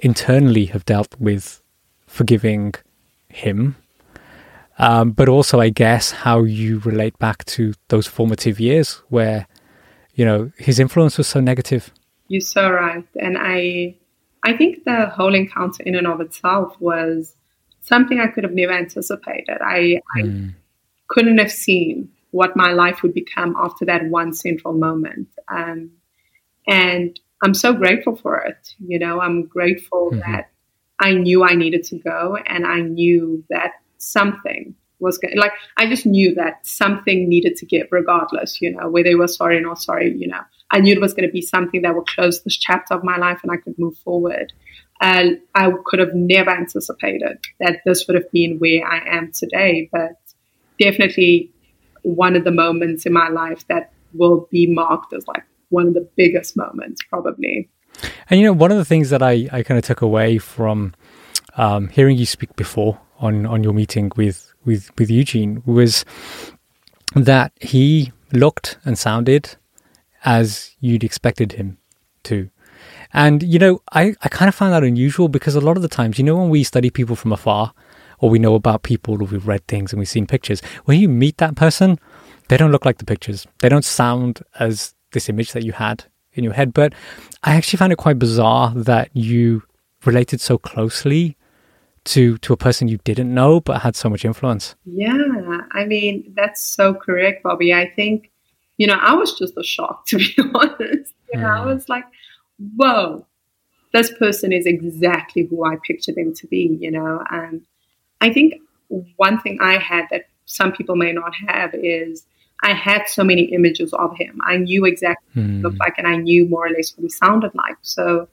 internally 0.00 0.66
have 0.66 0.84
dealt 0.84 1.14
with 1.18 1.62
forgiving 2.06 2.74
him, 3.28 3.76
um, 4.78 5.12
but 5.12 5.28
also, 5.28 5.60
I 5.60 5.70
guess, 5.70 6.10
how 6.10 6.44
you 6.44 6.80
relate 6.80 7.18
back 7.18 7.44
to 7.46 7.74
those 7.88 8.06
formative 8.06 8.60
years 8.60 9.02
where, 9.08 9.46
you 10.14 10.24
know, 10.24 10.52
his 10.58 10.78
influence 10.78 11.16
was 11.16 11.26
so 11.26 11.40
negative. 11.40 11.92
You're 12.28 12.40
so 12.40 12.70
right, 12.70 13.04
and 13.14 13.38
I, 13.38 13.94
I 14.46 14.56
think 14.56 14.84
the 14.84 15.06
whole 15.06 15.34
encounter 15.34 15.82
in 15.82 15.96
and 15.96 16.06
of 16.06 16.20
itself 16.20 16.80
was 16.80 17.34
something 17.82 18.20
I 18.20 18.28
could 18.28 18.44
have 18.44 18.52
never 18.52 18.72
anticipated. 18.72 19.58
I, 19.60 19.78
mm. 19.78 20.00
I 20.16 20.20
hmm. 20.22 20.48
couldn't 21.08 21.38
have 21.38 21.50
seen 21.50 22.10
what 22.30 22.56
my 22.56 22.72
life 22.72 23.02
would 23.02 23.12
become 23.12 23.56
after 23.58 23.84
that 23.86 24.06
one 24.06 24.32
central 24.32 24.74
moment. 24.74 25.28
Um, 25.48 25.90
and 26.68 27.18
I'm 27.42 27.54
so 27.54 27.72
grateful 27.72 28.14
for 28.14 28.38
it. 28.38 28.74
You 28.78 29.00
know, 29.00 29.20
I'm 29.20 29.46
grateful 29.46 30.10
mm-hmm. 30.10 30.30
that 30.30 30.50
I 31.00 31.12
knew 31.12 31.42
I 31.42 31.54
needed 31.54 31.82
to 31.84 31.98
go 31.98 32.36
and 32.46 32.66
I 32.66 32.80
knew 32.80 33.44
that 33.50 33.72
something 33.98 34.74
was 34.98 35.18
going 35.18 35.36
like 35.36 35.52
I 35.76 35.88
just 35.88 36.06
knew 36.06 36.34
that 36.36 36.66
something 36.66 37.28
needed 37.28 37.56
to 37.56 37.66
give 37.66 37.88
regardless, 37.90 38.62
you 38.62 38.74
know, 38.74 38.88
whether 38.88 39.10
it 39.10 39.18
was 39.18 39.36
sorry 39.36 39.58
or 39.58 39.60
not 39.60 39.80
sorry, 39.80 40.14
you 40.16 40.28
know. 40.28 40.40
I 40.70 40.80
knew 40.80 40.92
it 40.92 41.00
was 41.00 41.14
going 41.14 41.28
to 41.28 41.32
be 41.32 41.42
something 41.42 41.82
that 41.82 41.94
would 41.94 42.06
close 42.06 42.42
this 42.42 42.56
chapter 42.56 42.94
of 42.94 43.04
my 43.04 43.16
life 43.16 43.40
and 43.42 43.52
I 43.52 43.56
could 43.56 43.78
move 43.78 43.96
forward. 43.98 44.52
And 45.00 45.40
I 45.54 45.70
could 45.84 46.00
have 46.00 46.14
never 46.14 46.50
anticipated 46.50 47.38
that 47.60 47.80
this 47.84 48.06
would 48.06 48.14
have 48.14 48.30
been 48.32 48.58
where 48.58 48.86
I 48.86 49.16
am 49.16 49.30
today, 49.32 49.88
but 49.92 50.12
definitely 50.80 51.52
one 52.02 52.34
of 52.34 52.44
the 52.44 52.50
moments 52.50 53.06
in 53.06 53.12
my 53.12 53.28
life 53.28 53.66
that 53.68 53.92
will 54.14 54.48
be 54.50 54.66
marked 54.66 55.12
as 55.12 55.26
like 55.28 55.44
one 55.68 55.88
of 55.88 55.94
the 55.94 56.08
biggest 56.16 56.56
moments, 56.56 57.02
probably. 57.08 57.68
And 58.30 58.40
you 58.40 58.46
know, 58.46 58.52
one 58.52 58.70
of 58.70 58.78
the 58.78 58.84
things 58.84 59.10
that 59.10 59.22
I, 59.22 59.48
I 59.52 59.62
kind 59.62 59.78
of 59.78 59.84
took 59.84 60.00
away 60.00 60.38
from 60.38 60.94
um, 61.56 61.88
hearing 61.88 62.16
you 62.16 62.26
speak 62.26 62.56
before 62.56 63.00
on, 63.18 63.46
on 63.46 63.62
your 63.62 63.72
meeting 63.72 64.10
with, 64.16 64.52
with, 64.64 64.90
with 64.98 65.10
Eugene 65.10 65.62
was 65.66 66.04
that 67.14 67.52
he 67.60 68.12
looked 68.32 68.78
and 68.84 68.98
sounded 68.98 69.56
as 70.26 70.76
you'd 70.80 71.04
expected 71.04 71.52
him 71.52 71.78
to. 72.24 72.50
And, 73.14 73.42
you 73.42 73.58
know, 73.58 73.80
I, 73.92 74.14
I 74.22 74.28
kind 74.28 74.48
of 74.48 74.54
found 74.54 74.74
that 74.74 74.84
unusual 74.84 75.28
because 75.28 75.54
a 75.54 75.60
lot 75.60 75.76
of 75.76 75.82
the 75.82 75.88
times, 75.88 76.18
you 76.18 76.24
know, 76.24 76.36
when 76.36 76.50
we 76.50 76.64
study 76.64 76.90
people 76.90 77.16
from 77.16 77.32
afar, 77.32 77.72
or 78.18 78.30
we 78.30 78.38
know 78.38 78.54
about 78.54 78.82
people 78.82 79.14
or 79.14 79.26
we've 79.26 79.46
read 79.46 79.66
things 79.66 79.92
and 79.92 79.98
we've 79.98 80.08
seen 80.08 80.26
pictures. 80.26 80.62
When 80.84 80.98
you 80.98 81.08
meet 81.08 81.38
that 81.38 81.54
person, 81.54 81.98
they 82.48 82.56
don't 82.56 82.72
look 82.72 82.84
like 82.84 82.98
the 82.98 83.04
pictures. 83.04 83.46
They 83.60 83.68
don't 83.68 83.84
sound 83.84 84.42
as 84.58 84.94
this 85.12 85.28
image 85.28 85.52
that 85.52 85.64
you 85.64 85.72
had 85.72 86.04
in 86.32 86.44
your 86.44 86.52
head. 86.52 86.72
But 86.72 86.94
I 87.42 87.56
actually 87.56 87.78
found 87.78 87.92
it 87.92 87.96
quite 87.98 88.18
bizarre 88.18 88.72
that 88.74 89.10
you 89.14 89.62
related 90.04 90.40
so 90.40 90.58
closely 90.58 91.36
to 92.04 92.38
to 92.38 92.52
a 92.52 92.56
person 92.56 92.86
you 92.86 92.98
didn't 92.98 93.34
know 93.34 93.60
but 93.60 93.82
had 93.82 93.96
so 93.96 94.08
much 94.08 94.24
influence. 94.24 94.76
Yeah, 94.84 95.18
I 95.72 95.84
mean 95.86 96.32
that's 96.36 96.62
so 96.62 96.94
correct, 96.94 97.42
Bobby. 97.42 97.74
I 97.74 97.90
think 97.90 98.30
you 98.76 98.86
know 98.86 98.98
I 99.00 99.14
was 99.14 99.38
just 99.38 99.54
a 99.56 99.64
shock 99.64 100.06
to 100.08 100.18
be 100.18 100.34
honest. 100.54 101.14
You 101.32 101.40
know, 101.40 101.46
mm. 101.46 101.58
I 101.58 101.62
hmm. 101.62 101.68
was 101.68 101.88
like, 101.88 102.04
whoa, 102.76 103.26
this 103.92 104.12
person 104.18 104.52
is 104.52 104.66
exactly 104.66 105.44
who 105.44 105.64
I 105.64 105.76
pictured 105.86 106.16
them 106.16 106.34
to 106.34 106.46
be. 106.46 106.76
You 106.80 106.90
know, 106.90 107.22
and 107.30 107.62
I 108.20 108.32
think 108.32 108.54
one 109.16 109.40
thing 109.40 109.58
I 109.60 109.78
had 109.78 110.06
that 110.10 110.26
some 110.44 110.72
people 110.72 110.96
may 110.96 111.12
not 111.12 111.32
have 111.48 111.74
is 111.74 112.24
I 112.62 112.72
had 112.72 113.02
so 113.06 113.24
many 113.24 113.42
images 113.52 113.92
of 113.92 114.16
him. 114.16 114.40
I 114.44 114.56
knew 114.56 114.84
exactly 114.84 115.26
what 115.34 115.46
he 115.46 115.56
hmm. 115.56 115.62
looked 115.62 115.80
like 115.80 115.94
and 115.98 116.06
I 116.06 116.16
knew 116.16 116.48
more 116.48 116.66
or 116.66 116.70
less 116.70 116.96
what 116.96 117.02
he 117.02 117.08
sounded 117.10 117.52
like. 117.54 117.76
So 117.82 118.28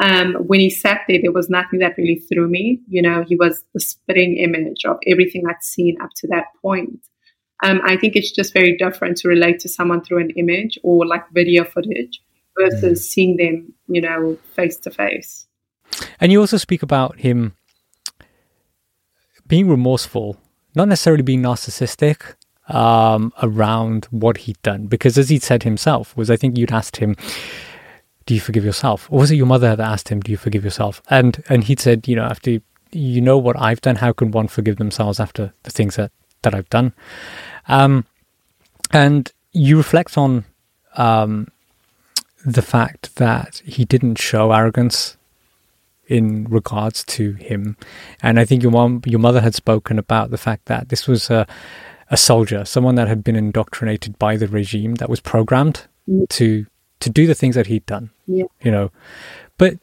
um, 0.00 0.34
when 0.34 0.60
he 0.60 0.70
sat 0.70 1.02
there, 1.08 1.20
there 1.20 1.32
was 1.32 1.50
nothing 1.50 1.80
that 1.80 1.96
really 1.96 2.16
threw 2.16 2.48
me. 2.48 2.80
You 2.88 3.02
know, 3.02 3.24
he 3.26 3.36
was 3.36 3.64
the 3.74 3.80
spitting 3.80 4.36
image 4.36 4.84
of 4.84 4.98
everything 5.06 5.44
I'd 5.48 5.62
seen 5.62 5.96
up 6.02 6.10
to 6.16 6.28
that 6.28 6.46
point. 6.60 7.00
Um, 7.62 7.80
I 7.84 7.96
think 7.96 8.16
it's 8.16 8.32
just 8.32 8.52
very 8.52 8.76
different 8.76 9.16
to 9.18 9.28
relate 9.28 9.60
to 9.60 9.68
someone 9.68 10.02
through 10.02 10.18
an 10.18 10.30
image 10.30 10.78
or 10.82 11.06
like 11.06 11.28
video 11.30 11.64
footage 11.64 12.20
versus 12.58 13.00
mm. 13.00 13.02
seeing 13.02 13.36
them, 13.36 13.72
you 13.86 14.00
know, 14.00 14.36
face 14.54 14.76
to 14.78 14.90
face. 14.90 15.46
And 16.20 16.32
you 16.32 16.40
also 16.40 16.56
speak 16.56 16.82
about 16.82 17.20
him 17.20 17.54
being 19.46 19.68
remorseful, 19.68 20.36
not 20.74 20.88
necessarily 20.88 21.22
being 21.22 21.42
narcissistic 21.42 22.34
um, 22.68 23.32
around 23.42 24.06
what 24.10 24.38
he'd 24.38 24.60
done. 24.62 24.86
Because 24.86 25.18
as 25.18 25.28
he'd 25.28 25.42
said 25.42 25.62
himself, 25.62 26.16
was 26.16 26.30
I 26.30 26.36
think 26.36 26.56
you'd 26.56 26.72
asked 26.72 26.96
him, 26.96 27.16
"Do 28.26 28.34
you 28.34 28.40
forgive 28.40 28.64
yourself?" 28.64 29.08
Or 29.10 29.20
was 29.20 29.30
it 29.30 29.36
your 29.36 29.46
mother 29.46 29.76
that 29.76 29.86
asked 29.86 30.08
him, 30.08 30.20
"Do 30.20 30.30
you 30.30 30.38
forgive 30.38 30.64
yourself?" 30.64 31.02
And 31.10 31.42
and 31.48 31.64
he'd 31.64 31.80
said, 31.80 32.08
you 32.08 32.16
know, 32.16 32.24
after 32.24 32.60
you 32.92 33.20
know 33.20 33.38
what 33.38 33.58
I've 33.58 33.80
done. 33.80 33.96
How 33.96 34.12
can 34.12 34.30
one 34.30 34.48
forgive 34.48 34.76
themselves 34.76 35.18
after 35.18 35.52
the 35.62 35.70
things 35.70 35.96
that, 35.96 36.12
that 36.42 36.54
I've 36.54 36.68
done? 36.70 36.92
Um, 37.68 38.04
and 38.92 39.30
you 39.52 39.76
reflect 39.76 40.18
on 40.18 40.44
um, 40.96 41.48
the 42.44 42.62
fact 42.62 43.16
that 43.16 43.62
he 43.64 43.84
didn't 43.84 44.16
show 44.16 44.52
arrogance 44.52 45.16
in 46.06 46.44
regards 46.44 47.04
to 47.04 47.32
him. 47.34 47.76
And 48.22 48.38
I 48.38 48.44
think 48.44 48.62
your 48.62 48.72
mom, 48.72 49.02
your 49.06 49.20
mother 49.20 49.40
had 49.40 49.54
spoken 49.54 49.98
about 49.98 50.30
the 50.30 50.38
fact 50.38 50.66
that 50.66 50.88
this 50.88 51.06
was 51.06 51.30
a, 51.30 51.46
a 52.10 52.16
soldier, 52.16 52.64
someone 52.64 52.96
that 52.96 53.08
had 53.08 53.24
been 53.24 53.36
indoctrinated 53.36 54.18
by 54.18 54.36
the 54.36 54.48
regime 54.48 54.96
that 54.96 55.08
was 55.08 55.20
programmed 55.20 55.86
mm. 56.08 56.28
to 56.30 56.66
to 57.00 57.10
do 57.10 57.26
the 57.26 57.34
things 57.34 57.56
that 57.56 57.66
he'd 57.66 57.84
done. 57.86 58.10
Yeah. 58.26 58.44
You 58.60 58.70
know, 58.70 58.92
but 59.58 59.78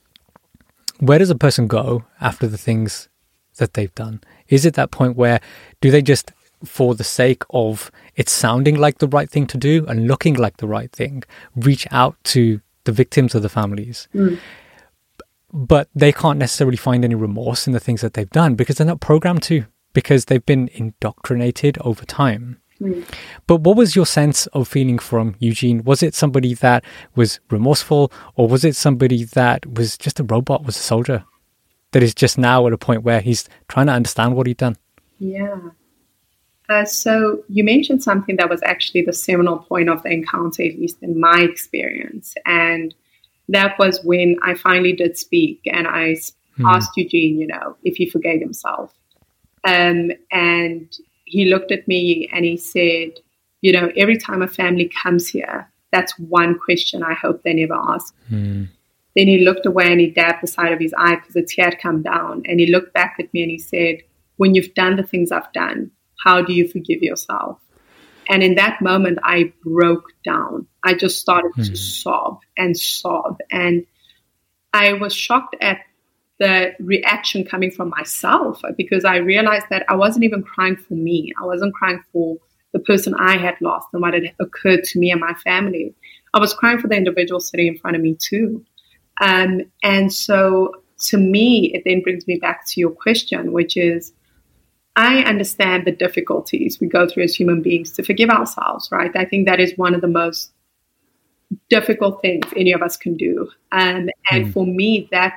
where 1.00 1.20
does 1.20 1.30
a 1.30 1.36
person 1.36 1.68
go 1.68 2.06
after 2.22 2.48
the 2.48 2.58
things 2.58 3.10
that 3.58 3.74
they've 3.74 3.94
done? 3.94 4.22
Is 4.48 4.66
it 4.66 4.76
that 4.76 4.92
point 4.92 5.18
where 5.18 5.42
do 5.82 5.92
they 5.92 6.02
just 6.02 6.32
for 6.64 6.96
the 6.96 7.04
sake 7.04 7.44
of 7.52 7.92
it 8.16 8.30
sounding 8.30 8.76
like 8.76 8.98
the 8.98 9.08
right 9.08 9.30
thing 9.30 9.48
to 9.48 9.58
do 9.58 9.86
and 9.88 10.08
looking 10.08 10.36
like 10.36 10.58
the 10.58 10.68
right 10.68 10.92
thing, 10.92 11.24
reach 11.56 11.88
out 11.92 12.16
to 12.26 12.62
the 12.84 12.92
victims 12.92 13.36
of 13.36 13.42
the 13.42 13.50
families. 13.50 14.08
Mm. 14.14 14.40
But 15.52 15.90
they 15.96 16.12
can't 16.12 16.40
necessarily 16.40 16.78
find 16.78 17.04
any 17.04 17.16
remorse 17.16 17.66
in 17.66 17.74
the 17.74 17.80
things 17.80 18.02
that 18.02 18.14
they've 18.14 18.30
done 18.30 18.56
because 18.56 18.78
they're 18.78 18.88
not 18.88 19.02
programmed 19.02 19.44
to, 19.44 19.66
because 19.94 20.26
they've 20.26 20.46
been 20.46 20.70
indoctrinated 20.74 21.78
over 21.82 22.06
time. 22.06 22.60
Mm. 22.80 23.06
But 23.48 23.62
what 23.62 23.76
was 23.76 23.96
your 23.96 24.06
sense 24.06 24.48
of 24.48 24.68
feeling 24.68 25.00
from 25.00 25.36
Eugene? 25.40 25.84
Was 25.84 26.04
it 26.04 26.14
somebody 26.16 26.54
that 26.56 26.84
was 27.16 27.40
remorseful, 27.50 28.12
or 28.36 28.48
was 28.48 28.64
it 28.64 28.76
somebody 28.76 29.24
that 29.24 29.66
was 29.74 29.98
just 29.98 30.20
a 30.20 30.24
robot, 30.24 30.66
was 30.66 30.78
a 30.78 30.82
soldier, 30.82 31.26
that 31.92 32.04
is 32.04 32.14
just 32.14 32.38
now 32.38 32.68
at 32.68 32.74
a 32.74 32.78
point 32.78 33.04
where 33.04 33.20
he's 33.20 33.50
trying 33.68 33.88
to 33.88 33.94
understand 33.94 34.36
what 34.36 34.48
he'd 34.48 34.58
done? 34.58 34.78
Yeah. 35.18 35.58
Uh, 36.70 36.86
so 36.86 37.44
you 37.50 37.64
mentioned 37.64 38.04
something 38.04 38.36
that 38.36 38.50
was 38.50 38.62
actually 38.62 39.02
the 39.02 39.14
seminal 39.14 39.58
point 39.58 39.90
of 39.90 40.04
the 40.04 40.12
encounter, 40.12 40.64
at 40.64 40.78
least 40.78 40.98
in 41.02 41.20
my 41.20 41.40
experience, 41.42 42.36
and 42.46 42.94
that 43.50 43.78
was 43.80 44.04
when 44.04 44.38
I 44.44 44.54
finally 44.54 44.94
did 44.94 45.18
speak 45.18 45.62
and 45.66 45.88
I 45.88 46.16
hmm. 46.56 46.68
asked 46.68 46.96
Eugene, 46.96 47.40
you 47.40 47.48
know, 47.48 47.76
if 47.84 47.96
he 47.96 48.08
forgave 48.08 48.40
himself, 48.40 48.94
um, 49.64 50.12
and 50.32 50.96
he 51.26 51.46
looked 51.46 51.72
at 51.72 51.88
me 51.88 52.30
and 52.32 52.46
he 52.46 52.56
said, 52.56 53.20
you 53.62 53.72
know, 53.72 53.92
every 53.98 54.18
time 54.18 54.44
a 54.44 54.48
family 54.48 54.92
comes 55.02 55.28
here, 55.28 55.70
that's 55.92 56.18
one 56.20 56.58
question 56.58 57.02
I 57.02 57.16
hope 57.16 57.42
they 57.42 57.54
never 57.54 57.74
ask. 57.74 58.14
Hmm. 58.28 58.66
Then 59.16 59.28
he 59.28 59.40
looked 59.40 59.66
away 59.66 59.92
and 59.92 60.00
he 60.00 60.12
dabbed 60.12 60.44
the 60.44 60.48
side 60.48 60.72
of 60.72 60.80
his 60.80 60.94
eye 60.96 61.16
because 61.16 61.36
a 61.36 61.42
tear 61.42 61.66
had 61.66 61.80
come 61.80 62.04
down, 62.04 62.44
and 62.46 62.60
he 62.60 62.68
looked 62.68 62.94
back 62.94 63.16
at 63.20 63.34
me 63.34 63.42
and 63.42 63.52
he 63.52 63.58
said, 63.58 64.04
"When 64.38 64.54
you've 64.54 64.76
done 64.76 64.98
the 64.98 65.04
things 65.04 65.32
I've 65.32 65.52
done." 65.52 65.90
How 66.24 66.42
do 66.42 66.54
you 66.54 66.68
forgive 66.68 67.02
yourself? 67.02 67.60
And 68.30 68.44
in 68.44 68.56
that 68.56 68.82
moment, 68.82 69.20
I 69.24 69.54
broke 69.64 70.12
down. 70.24 70.68
I 70.84 70.94
just 70.94 71.20
started 71.20 71.52
mm-hmm. 71.54 71.64
to 71.64 71.70
hmm. 71.70 71.76
sob 71.76 72.40
and 72.58 72.78
sob. 72.78 73.38
And 73.52 73.86
I 74.72 74.94
was 74.94 75.14
shocked 75.14 75.56
at 75.62 75.80
the 76.40 76.74
reaction 76.80 77.44
coming 77.44 77.72
from 77.72 77.90
myself 77.90 78.62
because 78.78 79.04
I 79.04 79.18
realized 79.18 79.66
that 79.72 79.84
I 79.90 79.96
wasn't 79.96 80.24
even 80.26 80.44
crying 80.44 80.78
for 80.78 80.94
me. 80.94 81.34
I 81.42 81.46
wasn't 81.46 81.74
crying 81.74 82.02
for 82.14 82.38
the 82.72 82.80
person 82.80 83.14
I 83.16 83.38
had 83.38 83.56
lost 83.62 83.88
and 83.94 84.02
what 84.02 84.14
had 84.14 84.32
occurred 84.40 84.84
to 84.86 85.00
me 85.00 85.12
and 85.12 85.20
my 85.20 85.34
family. 85.34 85.96
I 86.34 86.40
was 86.40 86.54
crying 86.54 86.80
for 86.80 86.88
the 86.88 86.96
individual 86.96 87.40
sitting 87.40 87.68
in 87.68 87.78
front 87.78 87.98
of 87.98 88.04
me 88.04 88.16
too. 88.20 88.64
Um, 89.22 89.64
and 89.84 90.14
so 90.14 90.84
to 91.08 91.18
me, 91.18 91.72
it 91.74 91.84
then 91.86 92.02
brings 92.02 92.28
me 92.28 92.38
back 92.38 92.66
to 92.68 92.80
your 92.80 92.92
question, 92.92 93.52
which 93.52 93.76
is 93.76 94.14
I 95.00 95.20
understand 95.20 95.88
the 95.88 95.94
difficulties 95.94 96.82
we 96.82 96.88
go 96.88 97.08
through 97.08 97.24
as 97.24 97.34
human 97.34 97.62
beings 97.62 97.92
to 97.94 98.04
forgive 98.04 98.30
ourselves, 98.30 98.90
right? 98.92 99.16
I 99.16 99.24
think 99.24 99.48
that 99.48 99.62
is 99.62 99.78
one 99.78 99.96
of 99.96 100.02
the 100.02 100.10
most 100.10 100.52
difficult 101.70 102.22
things 102.22 102.46
any 102.54 102.74
of 102.74 102.82
us 102.82 102.98
can 102.98 103.16
do. 103.16 103.50
Um, 103.72 104.10
and 104.30 104.48
mm. 104.48 104.54
for 104.54 104.66
me, 104.66 105.08
that 105.14 105.36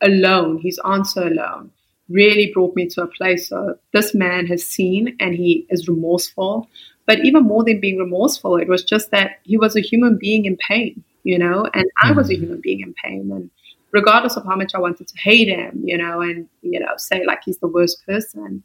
alone, 0.00 0.62
his 0.62 0.80
answer 0.82 1.26
alone, 1.26 1.70
really 2.08 2.52
brought 2.54 2.74
me 2.74 2.88
to 2.88 3.02
a 3.02 3.06
place 3.06 3.52
of 3.52 3.78
this 3.92 4.14
man 4.14 4.46
has 4.46 4.66
seen 4.66 5.14
and 5.20 5.34
he 5.34 5.66
is 5.68 5.86
remorseful. 5.86 6.66
But 7.04 7.22
even 7.22 7.42
more 7.42 7.62
than 7.62 7.80
being 7.80 7.98
remorseful, 7.98 8.56
it 8.56 8.66
was 8.66 8.82
just 8.82 9.10
that 9.10 9.40
he 9.42 9.58
was 9.58 9.76
a 9.76 9.82
human 9.82 10.16
being 10.18 10.46
in 10.46 10.56
pain, 10.56 11.04
you 11.22 11.38
know, 11.38 11.68
and 11.74 11.84
mm. 11.84 12.02
I 12.02 12.12
was 12.12 12.30
a 12.30 12.34
hmm. 12.34 12.44
human 12.44 12.60
being 12.62 12.80
in 12.80 12.94
pain. 12.94 13.30
And 13.30 13.50
regardless 13.92 14.38
of 14.38 14.46
how 14.46 14.56
much 14.56 14.74
I 14.74 14.78
wanted 14.78 15.06
to 15.06 15.18
hate 15.18 15.48
him, 15.48 15.82
you 15.84 15.98
know, 15.98 16.22
and, 16.22 16.48
you 16.62 16.80
know, 16.80 16.94
say 16.96 17.26
like 17.26 17.40
he's 17.44 17.58
the 17.58 17.68
worst 17.68 18.06
person, 18.06 18.64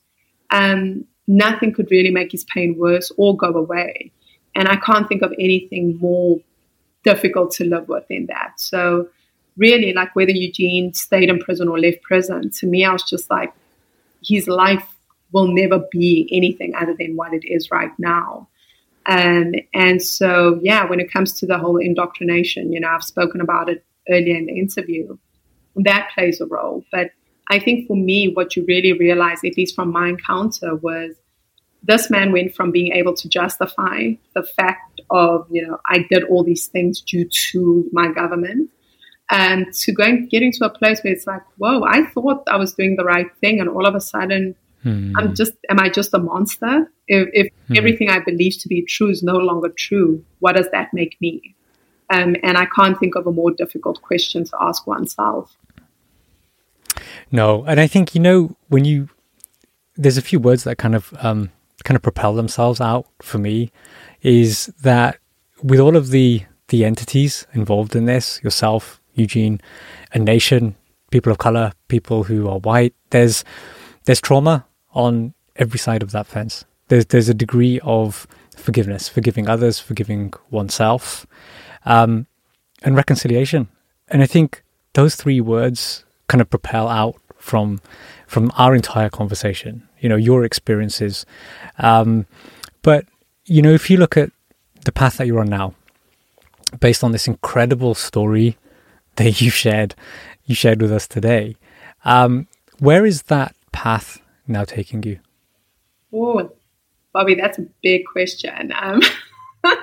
um, 0.56 1.06
nothing 1.28 1.74
could 1.74 1.92
really 1.92 2.12
make 2.12 2.32
his 2.32 2.46
pain 2.46 2.78
worse 2.78 3.12
or 3.18 3.36
go 3.36 3.48
away. 3.48 4.12
And 4.56 4.70
I 4.70 4.78
can't 4.78 5.08
think 5.08 5.22
of 5.22 5.34
anything 5.34 5.98
more 6.00 6.40
difficult 7.04 7.52
to 7.52 7.66
live 7.66 7.90
with 7.90 8.08
than 8.10 8.28
that. 8.28 8.54
So, 8.60 9.10
really, 9.58 9.92
like 9.94 10.16
whether 10.16 10.32
Eugene 10.32 10.94
stayed 10.94 11.30
in 11.30 11.40
prison 11.40 11.68
or 11.68 11.78
left 11.78 12.02
prison, 12.02 12.52
to 12.60 12.68
me, 12.68 12.86
I 12.86 12.94
was 12.94 13.04
just 13.04 13.30
like, 13.30 13.54
his 14.24 14.48
life 14.48 14.88
will 15.34 15.48
never 15.48 15.80
be 15.92 16.30
anything 16.32 16.74
other 16.76 16.96
than 16.98 17.18
what 17.18 17.34
it 17.34 17.44
is 17.46 17.70
right 17.70 17.92
now. 17.98 18.48
Um, 19.08 19.54
and 19.74 20.02
so, 20.02 20.60
yeah, 20.64 20.86
when 20.90 21.00
it 21.00 21.12
comes 21.12 21.34
to 21.40 21.46
the 21.46 21.58
whole 21.58 21.78
indoctrination, 21.78 22.72
you 22.72 22.80
know, 22.80 22.90
I've 22.90 23.04
spoken 23.04 23.42
about 23.42 23.70
it 23.70 23.84
earlier 24.10 24.38
in 24.38 24.46
the 24.46 24.58
interview, 24.58 25.18
that 25.76 26.10
plays 26.16 26.40
a 26.40 26.46
role. 26.46 26.86
But 26.92 27.12
I 27.50 27.60
think 27.60 27.88
for 27.88 27.96
me, 27.96 28.32
what 28.34 28.56
you 28.56 28.66
really 28.68 28.94
realize, 28.94 29.40
at 29.46 29.58
least 29.58 29.76
from 29.76 29.92
my 29.92 30.10
encounter, 30.10 30.76
was 30.76 31.16
this 31.84 32.10
man 32.10 32.32
went 32.32 32.56
from 32.56 32.72
being 32.72 32.92
able 32.94 33.14
to 33.14 33.30
justify 33.30 34.14
the 34.34 34.44
fact 34.44 35.02
of, 35.12 35.48
you 35.52 35.66
know, 35.66 35.80
I 35.88 36.06
did 36.10 36.24
all 36.24 36.44
these 36.44 36.68
things 36.68 37.02
due 37.02 37.30
to 37.52 37.88
my 37.92 38.12
government, 38.12 38.72
and 39.30 39.72
to 39.74 39.92
going 39.92 40.28
getting 40.28 40.52
to 40.54 40.66
a 40.66 40.70
place 40.70 41.02
where 41.04 41.14
it's 41.14 41.28
like, 41.28 41.42
whoa, 41.58 41.84
I 41.84 42.06
thought 42.06 42.44
I 42.48 42.58
was 42.58 42.74
doing 42.74 42.96
the 42.96 43.04
right 43.04 43.28
thing, 43.42 43.60
and 43.60 43.70
all 43.70 43.86
of 43.86 43.96
a 43.96 44.02
sudden, 44.02 44.56
hmm. 44.82 45.14
I'm 45.18 45.36
just, 45.36 45.54
am 45.70 45.80
I 45.80 45.90
just 45.90 46.14
a 46.14 46.20
monster? 46.20 46.92
If, 47.08 47.30
if 47.34 47.54
hmm. 47.68 47.78
everything 47.78 48.10
I 48.10 48.20
believe 48.20 48.58
to 48.62 48.68
be 48.68 48.84
true 48.84 49.10
is 49.10 49.22
no 49.22 49.38
longer 49.38 49.70
true, 49.70 50.24
what 50.40 50.56
does 50.56 50.70
that 50.72 50.94
make 50.94 51.18
me? 51.22 51.56
Um, 52.10 52.36
and 52.44 52.58
I 52.58 52.66
can't 52.66 53.00
think 53.00 53.16
of 53.16 53.26
a 53.28 53.32
more 53.32 53.52
difficult 53.52 54.02
question 54.02 54.46
to 54.46 54.58
ask 54.62 54.86
oneself. 54.86 55.56
No, 57.32 57.64
and 57.66 57.80
I 57.80 57.88
think 57.88 58.16
you 58.16 58.22
know 58.22 58.56
when 58.68 58.86
you 58.86 59.10
there's 59.96 60.18
a 60.18 60.22
few 60.22 60.40
words 60.40 60.64
that 60.64 60.78
kind 60.78 60.96
of 60.96 61.14
um, 61.20 61.52
kind 61.84 61.96
of 61.96 62.02
propel 62.02 62.34
themselves 62.34 62.82
out 62.82 63.08
for 63.22 63.38
me 63.38 63.72
is 64.22 64.68
that 64.82 65.18
with 65.64 65.80
all 65.80 65.96
of 65.96 66.10
the 66.10 66.44
the 66.70 66.84
entities 66.84 67.46
involved 67.54 67.96
in 67.96 68.06
this, 68.06 68.42
yourself, 68.44 69.00
Eugene, 69.14 69.62
a 70.14 70.20
nation, 70.20 70.76
people 71.12 71.32
of 71.32 71.38
color, 71.38 71.72
people 71.88 72.24
who 72.24 72.50
are 72.50 72.60
white, 72.60 72.94
there's 73.12 73.44
there's 74.06 74.22
trauma 74.22 74.66
on 74.94 75.34
every 75.56 75.80
side 75.80 76.04
of 76.04 76.12
that 76.12 76.28
fence. 76.28 76.66
There's 76.88 77.06
there's 77.08 77.30
a 77.30 77.34
degree 77.34 77.80
of 77.84 78.28
forgiveness, 78.56 79.08
forgiving 79.08 79.48
others, 79.48 79.80
forgiving 79.80 80.34
oneself, 80.50 81.26
um, 81.86 82.28
and 82.84 82.96
reconciliation. 82.96 83.68
And 84.08 84.22
I 84.22 84.26
think 84.26 84.64
those 84.94 85.16
three 85.16 85.42
words 85.42 86.06
kind 86.28 86.42
of 86.42 86.50
propel 86.50 86.88
out 86.88 87.16
from 87.38 87.82
from 88.28 88.52
our 88.58 88.76
entire 88.76 89.10
conversation. 89.10 89.88
You 90.00 90.10
know, 90.10 90.16
your 90.16 90.44
experiences. 90.44 91.26
Um, 91.80 92.26
but 92.82 93.06
you 93.46 93.62
know, 93.62 93.72
if 93.72 93.90
you 93.90 93.98
look 93.98 94.18
at 94.18 94.32
the 94.86 94.92
path 94.92 95.18
that 95.18 95.28
you're 95.28 95.40
on 95.40 95.50
now, 95.50 95.74
based 96.80 97.04
on 97.04 97.12
this 97.12 97.28
incredible 97.28 97.96
story 97.96 98.58
that 99.16 99.42
you 99.42 99.50
shared, 99.50 99.96
you 100.46 100.56
shared 100.56 100.82
with 100.82 100.92
us 100.92 101.08
today, 101.08 101.56
um, 102.04 102.48
where 102.80 103.06
is 103.06 103.24
that 103.24 103.56
path 103.72 104.20
now 104.48 104.64
taking 104.64 105.04
you? 105.04 105.20
Oh, 106.14 106.52
Bobby, 107.14 107.36
that's 107.36 107.58
a 107.58 107.66
big 107.82 108.06
question. 108.06 108.74
Um, 108.80 109.02
uh, 109.64 109.80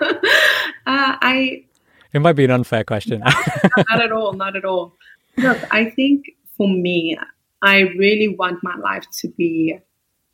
I. 0.86 1.64
It 2.12 2.20
might 2.20 2.34
be 2.34 2.44
an 2.44 2.50
unfair 2.50 2.84
question. 2.84 3.20
not 3.88 4.00
at 4.02 4.12
all. 4.12 4.34
Not 4.34 4.54
at 4.54 4.64
all. 4.64 4.96
Look, 5.36 5.58
I 5.72 5.90
think 5.90 6.26
for 6.56 6.68
me, 6.68 7.16
I 7.62 7.80
really 7.80 8.28
want 8.28 8.62
my 8.62 8.76
life 8.76 9.06
to 9.20 9.28
be, 9.28 9.78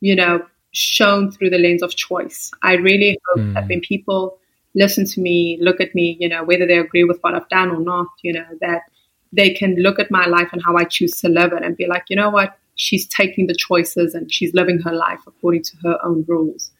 you 0.01 0.17
know, 0.17 0.45
shown 0.73 1.31
through 1.31 1.51
the 1.51 1.59
lens 1.59 1.83
of 1.83 1.95
choice. 1.95 2.51
I 2.63 2.75
really 2.75 3.19
hope 3.27 3.45
mm. 3.45 3.55
that 3.55 3.65
hmm. 3.65 3.69
when 3.69 3.81
people 3.81 4.39
listen 4.75 5.05
to 5.07 5.21
me, 5.21 5.59
look 5.61 5.81
at 5.81 5.95
me, 5.95 6.17
you 6.21 6.29
know, 6.29 6.45
whether 6.45 6.67
they 6.67 6.79
agree 6.79 7.05
with 7.05 7.19
what 7.21 7.35
I've 7.35 7.49
done 7.49 7.71
or 7.71 7.81
not, 7.81 8.07
you 8.23 8.33
know, 8.33 8.47
that 8.61 8.83
they 9.33 9.51
can 9.51 9.77
look 9.77 9.99
at 9.99 10.11
my 10.11 10.27
life 10.27 10.49
and 10.53 10.63
how 10.65 10.77
I 10.77 10.85
choose 10.85 11.13
to 11.21 11.29
live 11.29 11.53
it 11.53 11.63
and 11.63 11.77
be 11.77 11.87
like, 11.87 12.05
you 12.09 12.17
know 12.17 12.31
what, 12.31 12.59
she's 12.77 13.07
taking 13.07 13.47
the 13.47 13.55
choices 13.55 14.15
and 14.15 14.33
she's 14.33 14.55
living 14.55 14.81
her 14.81 14.93
life 14.93 15.21
according 15.27 15.65
to 15.65 15.77
her 15.83 15.99
own 16.05 16.25
rules. 16.29 16.71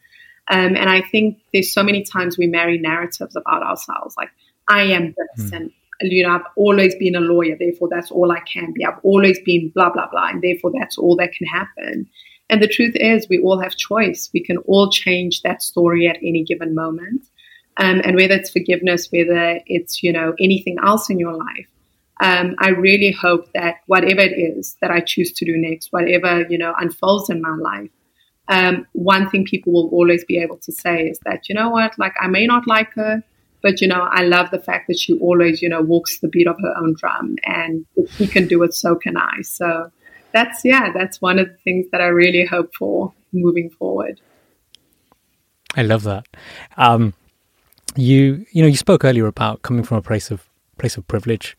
Um, 0.47 0.75
and 0.75 0.89
I 0.89 1.01
think 1.01 1.39
there's 1.53 1.71
so 1.71 1.83
many 1.83 2.03
times 2.03 2.37
we 2.37 2.47
marry 2.47 2.79
narratives 2.79 3.35
about 3.35 3.61
ourselves, 3.61 4.15
like 4.17 4.29
I 4.67 4.83
am 4.83 5.13
this 5.15 5.51
mm. 5.51 5.55
and 5.55 5.71
you 6.01 6.23
know, 6.23 6.35
I've 6.35 6.41
always 6.55 6.95
been 6.95 7.15
a 7.15 7.19
lawyer, 7.19 7.55
therefore 7.59 7.89
that's 7.91 8.11
all 8.11 8.31
I 8.31 8.39
can 8.41 8.73
be. 8.73 8.85
I've 8.85 8.99
always 9.03 9.39
been 9.45 9.71
blah, 9.75 9.91
blah, 9.91 10.09
blah, 10.09 10.29
and 10.29 10.41
therefore 10.41 10.71
that's 10.77 10.97
all 10.97 11.15
that 11.17 11.33
can 11.33 11.47
happen. 11.47 12.07
And 12.49 12.63
the 12.63 12.67
truth 12.67 12.95
is, 12.95 13.27
we 13.29 13.39
all 13.39 13.59
have 13.59 13.75
choice. 13.75 14.29
We 14.33 14.43
can 14.43 14.57
all 14.59 14.89
change 14.89 15.41
that 15.43 15.61
story 15.61 16.07
at 16.07 16.17
any 16.17 16.43
given 16.43 16.73
moment. 16.73 17.25
Um, 17.77 18.01
and 18.03 18.15
whether 18.15 18.33
it's 18.33 18.49
forgiveness, 18.49 19.07
whether 19.11 19.59
it's, 19.67 20.01
you 20.03 20.11
know, 20.11 20.33
anything 20.39 20.77
else 20.83 21.09
in 21.09 21.19
your 21.19 21.33
life, 21.33 21.67
um, 22.21 22.55
I 22.59 22.69
really 22.69 23.11
hope 23.11 23.51
that 23.53 23.75
whatever 23.87 24.19
it 24.19 24.37
is 24.37 24.75
that 24.81 24.91
I 24.91 24.99
choose 24.99 25.31
to 25.33 25.45
do 25.45 25.55
next, 25.55 25.93
whatever, 25.93 26.45
you 26.49 26.57
know, 26.57 26.73
unfolds 26.77 27.29
in 27.29 27.41
my 27.41 27.55
life, 27.55 27.89
um, 28.49 28.85
one 28.93 29.29
thing 29.29 29.45
people 29.45 29.71
will 29.71 29.89
always 29.89 30.25
be 30.25 30.41
able 30.41 30.57
to 30.57 30.71
say 30.71 31.03
is 31.03 31.19
that, 31.25 31.47
you 31.47 31.55
know 31.55 31.69
what, 31.69 31.97
like 31.97 32.13
I 32.19 32.27
may 32.27 32.45
not 32.45 32.67
like 32.67 32.91
her, 32.93 33.23
but, 33.61 33.81
you 33.81 33.87
know, 33.87 34.07
I 34.11 34.23
love 34.23 34.51
the 34.51 34.59
fact 34.59 34.87
that 34.87 34.99
she 34.99 35.13
always, 35.19 35.61
you 35.61 35.69
know, 35.69 35.81
walks 35.81 36.19
the 36.19 36.27
beat 36.27 36.47
of 36.47 36.57
her 36.61 36.73
own 36.77 36.95
drum 36.97 37.35
and 37.43 37.85
if 37.95 38.11
he 38.17 38.27
can 38.27 38.47
do 38.47 38.63
it, 38.63 38.73
so 38.73 38.95
can 38.95 39.17
I. 39.17 39.41
So 39.43 39.91
that's, 40.31 40.63
yeah, 40.63 40.91
that's 40.93 41.21
one 41.21 41.39
of 41.39 41.47
the 41.47 41.57
things 41.63 41.87
that 41.91 42.01
I 42.01 42.07
really 42.07 42.45
hope 42.45 42.73
for 42.75 43.13
moving 43.33 43.69
forward. 43.69 44.21
I 45.75 45.83
love 45.83 46.03
that. 46.03 46.27
Um, 46.77 47.13
you, 47.95 48.45
you 48.51 48.61
know, 48.61 48.67
you 48.67 48.77
spoke 48.77 49.03
earlier 49.03 49.27
about 49.27 49.61
coming 49.61 49.83
from 49.83 49.97
a 49.97 50.01
place 50.01 50.31
of 50.31 50.47
place 50.77 50.97
of 50.97 51.07
privilege. 51.07 51.57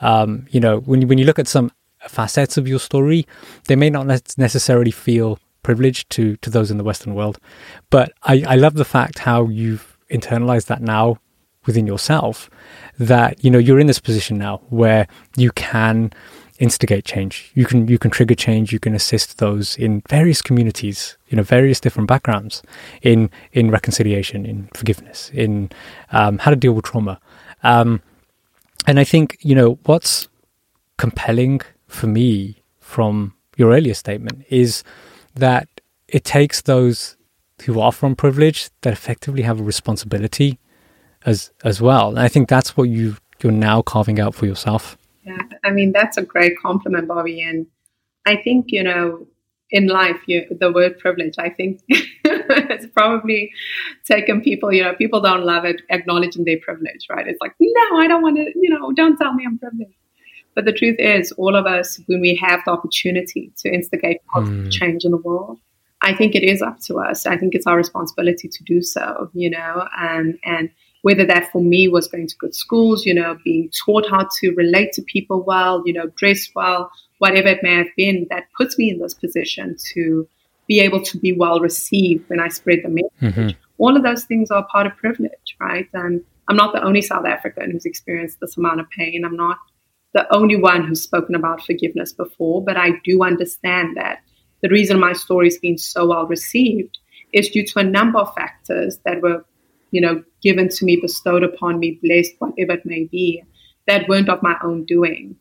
Um, 0.00 0.46
you 0.50 0.60
know, 0.60 0.78
when 0.80 1.00
you, 1.00 1.06
when 1.06 1.18
you 1.18 1.24
look 1.24 1.38
at 1.38 1.48
some 1.48 1.72
facets 2.08 2.56
of 2.56 2.68
your 2.68 2.78
story, 2.78 3.26
they 3.66 3.76
may 3.76 3.90
not 3.90 4.06
necessarily 4.06 4.90
feel 4.90 5.38
privileged 5.62 6.10
to 6.10 6.36
to 6.36 6.50
those 6.50 6.70
in 6.70 6.78
the 6.78 6.84
Western 6.84 7.14
world. 7.14 7.38
But 7.90 8.12
I, 8.22 8.44
I 8.46 8.54
love 8.56 8.74
the 8.74 8.84
fact 8.84 9.20
how 9.20 9.48
you've 9.48 9.98
internalized 10.10 10.66
that 10.66 10.82
now 10.82 11.18
within 11.66 11.86
yourself. 11.86 12.50
That 12.98 13.42
you 13.44 13.50
know 13.50 13.58
you're 13.58 13.80
in 13.80 13.86
this 13.86 14.00
position 14.00 14.38
now 14.38 14.62
where 14.68 15.06
you 15.36 15.50
can 15.52 16.12
instigate 16.58 17.04
change. 17.04 17.50
You 17.54 17.64
can 17.64 17.88
you 17.88 17.98
can 17.98 18.10
trigger 18.10 18.34
change. 18.34 18.72
You 18.72 18.80
can 18.80 18.94
assist 18.94 19.38
those 19.38 19.76
in 19.76 20.02
various 20.08 20.42
communities, 20.42 21.16
you 21.28 21.36
know, 21.36 21.42
various 21.42 21.80
different 21.80 22.08
backgrounds 22.08 22.62
in 23.02 23.30
in 23.52 23.70
reconciliation, 23.70 24.44
in 24.44 24.68
forgiveness, 24.74 25.30
in 25.32 25.70
um, 26.12 26.38
how 26.38 26.50
to 26.50 26.56
deal 26.56 26.72
with 26.72 26.84
trauma. 26.84 27.20
Um, 27.62 28.02
and 28.86 28.98
I 28.98 29.04
think 29.04 29.38
you 29.40 29.54
know 29.54 29.78
what's 29.84 30.28
compelling 30.96 31.60
for 31.86 32.06
me 32.06 32.62
from 32.80 33.34
your 33.56 33.72
earlier 33.72 33.94
statement 33.94 34.44
is 34.48 34.82
that 35.34 35.68
it 36.08 36.24
takes 36.24 36.62
those 36.62 37.16
who 37.64 37.80
are 37.80 37.92
from 37.92 38.14
privilege 38.14 38.70
that 38.82 38.92
effectively 38.92 39.42
have 39.42 39.60
a 39.60 39.62
responsibility 39.62 40.58
as 41.24 41.50
as 41.64 41.80
well. 41.80 42.10
And 42.10 42.18
I 42.18 42.28
think 42.28 42.48
that's 42.48 42.76
what 42.76 42.84
you 42.84 43.16
you're 43.42 43.52
now 43.52 43.82
carving 43.82 44.20
out 44.20 44.34
for 44.34 44.46
yourself. 44.46 44.96
Yeah, 45.24 45.42
I 45.64 45.70
mean 45.70 45.92
that's 45.92 46.16
a 46.16 46.22
great 46.22 46.58
compliment, 46.58 47.08
Bobby. 47.08 47.42
And 47.42 47.66
I 48.26 48.36
think 48.36 48.66
you 48.68 48.82
know 48.82 49.26
in 49.70 49.86
life, 49.86 50.20
you, 50.26 50.46
the 50.50 50.72
word 50.72 50.98
privilege, 50.98 51.34
I 51.38 51.50
think 51.50 51.82
it's 51.88 52.86
probably 52.94 53.52
taken 54.04 54.40
people. 54.40 54.72
You 54.72 54.84
know, 54.84 54.94
people 54.94 55.20
don't 55.20 55.44
love 55.44 55.64
it 55.64 55.82
acknowledging 55.90 56.44
their 56.44 56.58
privilege, 56.58 57.06
right? 57.10 57.26
It's 57.26 57.40
like, 57.40 57.54
no, 57.60 57.98
I 57.98 58.06
don't 58.06 58.22
want 58.22 58.36
to. 58.36 58.50
You 58.54 58.70
know, 58.70 58.92
don't 58.92 59.16
tell 59.18 59.34
me 59.34 59.44
I'm 59.46 59.58
privileged. 59.58 59.94
But 60.54 60.64
the 60.64 60.72
truth 60.72 60.96
is, 60.98 61.30
all 61.32 61.54
of 61.54 61.66
us, 61.66 62.00
when 62.06 62.20
we 62.20 62.34
have 62.36 62.60
the 62.64 62.72
opportunity 62.72 63.52
to 63.58 63.68
instigate 63.68 64.24
positive 64.26 64.64
mm. 64.64 64.72
change 64.72 65.04
in 65.04 65.12
the 65.12 65.18
world, 65.18 65.58
I 66.02 66.14
think 66.14 66.34
it 66.34 66.42
is 66.42 66.62
up 66.62 66.80
to 66.80 66.98
us. 66.98 67.26
I 67.26 67.36
think 67.36 67.54
it's 67.54 67.66
our 67.66 67.76
responsibility 67.76 68.48
to 68.48 68.64
do 68.64 68.82
so, 68.82 69.30
you 69.34 69.50
know, 69.50 69.86
um, 70.00 70.38
and 70.44 70.70
whether 71.02 71.24
that 71.24 71.50
for 71.52 71.62
me 71.62 71.88
was 71.88 72.08
going 72.08 72.26
to 72.26 72.36
good 72.36 72.54
schools, 72.54 73.06
you 73.06 73.14
know, 73.14 73.36
being 73.44 73.70
taught 73.84 74.08
how 74.10 74.26
to 74.40 74.50
relate 74.54 74.92
to 74.92 75.02
people 75.02 75.42
well, 75.42 75.82
you 75.86 75.92
know, 75.92 76.08
dress 76.16 76.48
well, 76.54 76.90
whatever 77.18 77.48
it 77.48 77.62
may 77.62 77.76
have 77.76 77.88
been, 77.96 78.26
that 78.30 78.44
puts 78.56 78.78
me 78.78 78.90
in 78.90 78.98
this 78.98 79.14
position 79.14 79.76
to 79.94 80.28
be 80.66 80.80
able 80.80 81.02
to 81.02 81.18
be 81.18 81.32
well 81.32 81.60
received 81.60 82.28
when 82.28 82.40
I 82.40 82.48
spread 82.48 82.80
the 82.82 82.88
message. 82.88 83.34
Mm-hmm. 83.34 83.48
All 83.78 83.96
of 83.96 84.02
those 84.02 84.24
things 84.24 84.50
are 84.50 84.66
part 84.70 84.86
of 84.86 84.96
privilege, 84.96 85.56
right? 85.60 85.88
And 85.94 86.22
I'm 86.48 86.56
not 86.56 86.72
the 86.72 86.82
only 86.82 87.02
South 87.02 87.26
African 87.26 87.70
who's 87.70 87.86
experienced 87.86 88.38
this 88.40 88.56
amount 88.56 88.80
of 88.80 88.90
pain. 88.90 89.24
I'm 89.24 89.36
not 89.36 89.58
the 90.14 90.32
only 90.34 90.56
one 90.56 90.84
who's 90.84 91.02
spoken 91.02 91.34
about 91.34 91.64
forgiveness 91.64 92.12
before, 92.12 92.64
but 92.64 92.76
I 92.76 92.92
do 93.04 93.22
understand 93.22 93.96
that 93.96 94.20
the 94.62 94.68
reason 94.68 94.98
my 94.98 95.12
story's 95.12 95.58
been 95.58 95.78
so 95.78 96.08
well 96.08 96.26
received 96.26 96.98
is 97.32 97.50
due 97.50 97.64
to 97.66 97.78
a 97.78 97.84
number 97.84 98.18
of 98.18 98.34
factors 98.34 98.98
that 99.04 99.20
were, 99.20 99.44
you 99.90 100.00
know, 100.00 100.22
given 100.42 100.68
to 100.68 100.84
me, 100.84 100.98
bestowed 101.00 101.42
upon 101.42 101.78
me, 101.78 101.98
blessed, 102.02 102.32
whatever 102.38 102.72
it 102.72 102.86
may 102.86 103.04
be, 103.04 103.42
that 103.86 104.08
weren't 104.08 104.28
of 104.28 104.42
my 104.42 104.56
own 104.62 104.84
doing. 104.84 105.36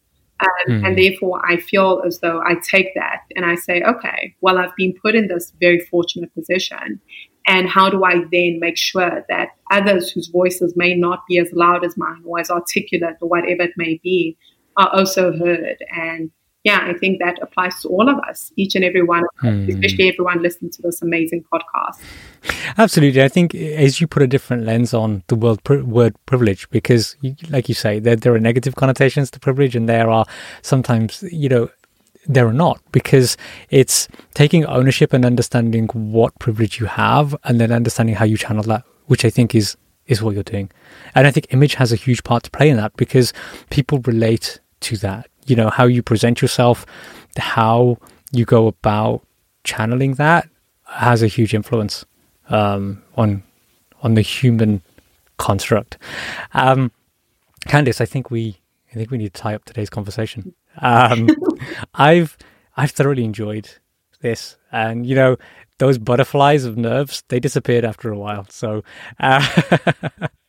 mm. 0.70 0.86
And 0.86 0.98
therefore, 0.98 1.42
I 1.46 1.58
feel 1.58 2.04
as 2.06 2.20
though 2.20 2.42
I 2.42 2.56
take 2.56 2.94
that 2.96 3.22
and 3.36 3.46
I 3.46 3.56
say, 3.56 3.82
okay, 3.82 4.36
well, 4.42 4.58
I've 4.58 4.76
been 4.76 4.94
put 5.02 5.16
in 5.16 5.28
this 5.28 5.52
very 5.60 5.80
fortunate 5.80 6.34
position. 6.34 7.02
And 7.48 7.70
how 7.70 7.90
do 7.90 8.04
I 8.04 8.26
then 8.32 8.60
make 8.60 8.78
sure 8.78 9.26
that 9.30 9.50
others 9.72 10.12
whose 10.12 10.28
voices 10.28 10.74
may 10.76 10.96
not 10.96 11.20
be 11.30 11.38
as 11.40 11.50
loud 11.54 11.86
as 11.86 11.98
mine 11.98 12.22
or 12.26 12.40
as 12.40 12.50
articulate 12.50 13.16
or 13.22 13.30
whatever 13.30 13.64
it 13.64 13.72
may 13.78 14.00
be 14.04 14.38
are 14.76 14.94
also 14.94 15.32
heard. 15.32 15.78
And 15.96 16.30
yeah, 16.68 16.82
I 16.86 16.94
think 16.94 17.20
that 17.20 17.40
applies 17.42 17.82
to 17.82 17.88
all 17.88 18.10
of 18.10 18.20
us, 18.30 18.52
each 18.58 18.76
and 18.76 18.84
every 18.84 19.02
one, 19.02 19.24
mm. 19.42 19.70
especially 19.70 20.10
everyone 20.10 20.42
listening 20.42 20.70
to 20.72 20.82
this 20.82 21.02
amazing 21.02 21.46
podcast. 21.50 22.02
Absolutely. 22.78 23.24
I 23.24 23.30
think 23.30 23.56
as 23.56 24.02
you 24.02 24.06
put 24.06 24.22
a 24.22 24.28
different 24.28 24.66
lens 24.66 24.94
on 24.94 25.24
the 25.28 25.36
word, 25.36 25.66
word 25.70 26.14
privilege, 26.26 26.70
because 26.70 27.16
like 27.50 27.70
you 27.70 27.76
say, 27.76 28.00
there, 28.00 28.18
there 28.18 28.34
are 28.34 28.40
negative 28.40 28.76
connotations 28.76 29.32
to 29.32 29.40
privilege 29.40 29.78
and 29.78 29.88
there 29.88 30.10
are 30.10 30.26
sometimes, 30.62 31.24
you 31.32 31.48
know, 31.48 31.70
there 32.28 32.46
are 32.46 32.54
not 32.54 32.82
because 32.92 33.38
it's 33.70 34.10
taking 34.34 34.66
ownership 34.66 35.14
and 35.14 35.24
understanding 35.24 35.88
what 35.94 36.38
privilege 36.38 36.82
you 36.82 36.86
have 36.86 37.34
and 37.46 37.62
then 37.62 37.72
understanding 37.72 38.16
how 38.16 38.26
you 38.26 38.36
channel 38.36 38.64
that, 38.64 38.84
which 39.06 39.24
I 39.24 39.30
think 39.30 39.56
is 39.56 39.78
is 40.08 40.22
what 40.22 40.34
you're 40.34 40.44
doing. 40.44 40.70
And 41.16 41.28
I 41.28 41.32
think 41.32 41.48
image 41.52 41.76
has 41.76 41.94
a 41.94 41.96
huge 41.96 42.24
part 42.24 42.44
to 42.44 42.52
play 42.52 42.70
in 42.70 42.76
that 42.78 42.96
because 42.98 43.32
people 43.70 44.00
relate 44.00 44.60
to 44.82 44.98
that. 44.98 45.30
You 45.48 45.56
know, 45.56 45.70
how 45.70 45.86
you 45.86 46.04
present 46.04 46.42
yourself, 46.42 46.86
how 47.38 47.98
you 48.32 48.46
go 48.46 48.68
about 48.68 49.24
channeling 49.64 50.14
that 50.16 50.50
has 50.88 51.22
a 51.22 51.28
huge 51.28 51.54
influence 51.54 52.06
um, 52.50 53.04
on 53.16 53.44
on 54.02 54.14
the 54.14 54.22
human 54.22 54.82
construct. 55.38 55.98
Um, 56.54 56.92
Candice, 57.68 58.02
I 58.02 58.06
think 58.06 58.32
we 58.32 58.58
I 58.92 58.96
think 58.96 59.12
we 59.12 59.18
need 59.18 59.34
to 59.34 59.42
tie 59.42 59.56
up 59.56 59.66
today's 59.66 59.90
conversation. 59.90 60.54
Um, 60.82 61.30
I've 61.94 62.38
I've 62.76 62.92
thoroughly 62.92 63.24
enjoyed 63.24 63.70
this, 64.22 64.58
and 64.72 65.06
you 65.06 65.16
know 65.16 65.38
those 65.80 65.98
butterflies 65.98 66.66
of 66.66 66.78
nerves 66.78 67.24
they 67.28 67.40
disappeared 67.40 67.86
after 67.86 68.12
a 68.12 68.18
while. 68.18 68.46
So 68.50 68.84
uh, 69.20 69.46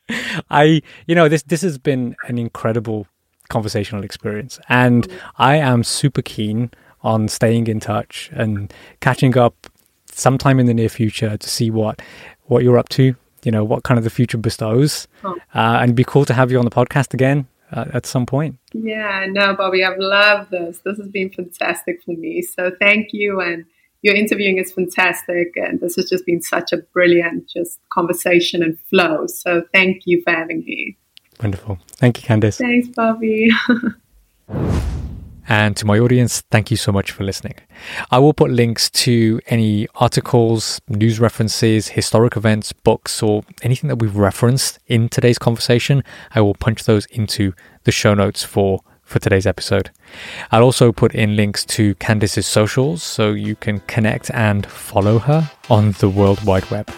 I 0.49 0.81
you 1.05 1.15
know 1.15 1.27
this 1.27 1.43
this 1.43 1.61
has 1.61 1.77
been 1.77 2.15
an 2.27 2.37
incredible 2.37 3.07
conversational 3.49 4.03
experience. 4.03 4.59
And 4.69 5.07
I 5.37 5.55
am 5.55 5.83
super 5.83 6.21
keen 6.21 6.71
on 7.01 7.27
staying 7.27 7.67
in 7.67 7.79
touch 7.79 8.29
and 8.33 8.73
catching 8.99 9.37
up 9.37 9.67
sometime 10.11 10.59
in 10.59 10.65
the 10.65 10.73
near 10.73 10.89
future 10.89 11.37
to 11.37 11.49
see 11.49 11.71
what 11.71 12.01
what 12.45 12.63
you're 12.63 12.77
up 12.77 12.89
to. 12.89 13.15
You 13.43 13.51
know 13.51 13.63
what 13.63 13.83
kind 13.83 13.97
of 13.97 14.03
the 14.03 14.09
future 14.09 14.37
bestows, 14.37 15.07
uh, 15.23 15.33
and 15.53 15.95
be 15.95 16.03
cool 16.03 16.25
to 16.25 16.33
have 16.33 16.51
you 16.51 16.59
on 16.59 16.65
the 16.65 16.71
podcast 16.71 17.13
again 17.13 17.47
uh, 17.71 17.85
at 17.93 18.05
some 18.05 18.25
point. 18.25 18.57
Yeah, 18.73 19.27
no, 19.29 19.55
Bobby, 19.55 19.83
I've 19.83 19.97
loved 19.97 20.51
this. 20.51 20.79
This 20.79 20.97
has 20.97 21.07
been 21.07 21.29
fantastic 21.29 22.03
for 22.03 22.11
me. 22.11 22.41
So 22.41 22.71
thank 22.79 23.13
you, 23.13 23.39
and 23.39 23.65
your 24.01 24.13
interviewing 24.15 24.57
is 24.57 24.73
fantastic, 24.73 25.53
and 25.55 25.79
this 25.79 25.95
has 25.95 26.09
just 26.09 26.25
been 26.25 26.41
such 26.41 26.73
a 26.73 26.77
brilliant 26.77 27.47
just 27.47 27.79
conversation 27.89 28.61
and 28.61 28.77
flow. 28.89 29.25
So 29.27 29.63
thank 29.73 30.01
you 30.05 30.21
for 30.23 30.31
having 30.31 30.65
me. 30.65 30.97
Wonderful. 31.41 31.79
Thank 31.97 32.21
you, 32.21 32.27
Candice. 32.27 32.57
Thanks, 32.57 32.89
Bobby. 32.89 33.49
and 35.47 35.75
to 35.77 35.85
my 35.85 35.97
audience, 35.97 36.41
thank 36.51 36.69
you 36.69 36.77
so 36.77 36.91
much 36.91 37.11
for 37.11 37.23
listening. 37.23 37.55
I 38.11 38.19
will 38.19 38.33
put 38.33 38.51
links 38.51 38.89
to 38.89 39.39
any 39.47 39.87
articles, 39.95 40.81
news 40.89 41.19
references, 41.19 41.89
historic 41.89 42.35
events, 42.35 42.73
books, 42.73 43.23
or 43.23 43.43
anything 43.61 43.87
that 43.87 43.97
we've 43.97 44.15
referenced 44.15 44.79
in 44.87 45.07
today's 45.07 45.39
conversation. 45.39 46.03
I 46.35 46.41
will 46.41 46.55
punch 46.55 46.83
those 46.83 47.05
into 47.05 47.53
the 47.83 47.91
show 47.91 48.13
notes 48.13 48.43
for 48.43 48.81
for 49.09 49.17
today's 49.17 49.47
episode. 49.47 49.89
I'll 50.51 50.61
also 50.61 50.91
put 50.91 51.15
in 51.15 51.35
links 51.35 51.65
to 51.65 51.95
Candice's 51.95 52.45
socials 52.45 53.01
so 53.01 53.31
you 53.31 53.55
can 53.55 53.79
connect 53.81 54.29
and 54.31 54.67
follow 54.67 55.17
her 55.17 55.49
on 55.67 55.93
the 55.93 56.07
World 56.07 56.43
Wide 56.45 56.69
Web. 56.69 56.91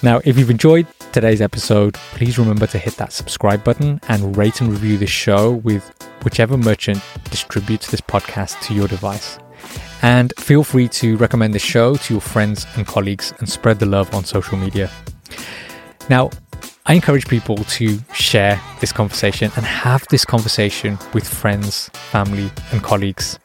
Now, 0.00 0.20
if 0.24 0.38
you've 0.38 0.50
enjoyed 0.50 0.86
today's 1.12 1.42
episode, 1.42 1.94
please 1.94 2.38
remember 2.38 2.66
to 2.66 2.78
hit 2.78 2.96
that 2.96 3.12
subscribe 3.12 3.62
button 3.62 4.00
and 4.08 4.36
rate 4.36 4.60
and 4.60 4.70
review 4.70 4.96
the 4.96 5.06
show 5.06 5.52
with 5.52 5.92
whichever 6.24 6.56
merchant 6.56 7.02
distributes 7.30 7.90
this 7.90 8.00
podcast 8.00 8.60
to 8.62 8.74
your 8.74 8.88
device. 8.88 9.38
And 10.00 10.32
feel 10.38 10.64
free 10.64 10.88
to 10.88 11.16
recommend 11.18 11.54
the 11.54 11.58
show 11.58 11.96
to 11.96 12.14
your 12.14 12.20
friends 12.20 12.66
and 12.76 12.86
colleagues 12.86 13.34
and 13.38 13.48
spread 13.48 13.78
the 13.78 13.86
love 13.86 14.12
on 14.14 14.24
social 14.24 14.56
media. 14.56 14.90
Now, 16.08 16.30
I 16.86 16.94
encourage 16.94 17.28
people 17.28 17.56
to 17.56 17.98
share 18.12 18.60
this 18.80 18.90
conversation 18.90 19.52
and 19.56 19.64
have 19.64 20.06
this 20.08 20.24
conversation 20.24 20.98
with 21.12 21.28
friends, 21.28 21.90
family, 21.90 22.50
and 22.72 22.82
colleagues. 22.82 23.38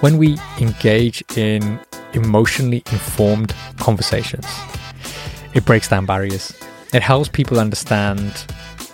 When 0.00 0.16
we 0.16 0.38
engage 0.58 1.22
in 1.36 1.78
emotionally 2.14 2.82
informed 2.90 3.54
conversations, 3.78 4.46
it 5.52 5.64
breaks 5.64 5.88
down 5.88 6.06
barriers. 6.06 6.52
It 6.94 7.02
helps 7.02 7.28
people 7.28 7.58
understand 7.58 8.46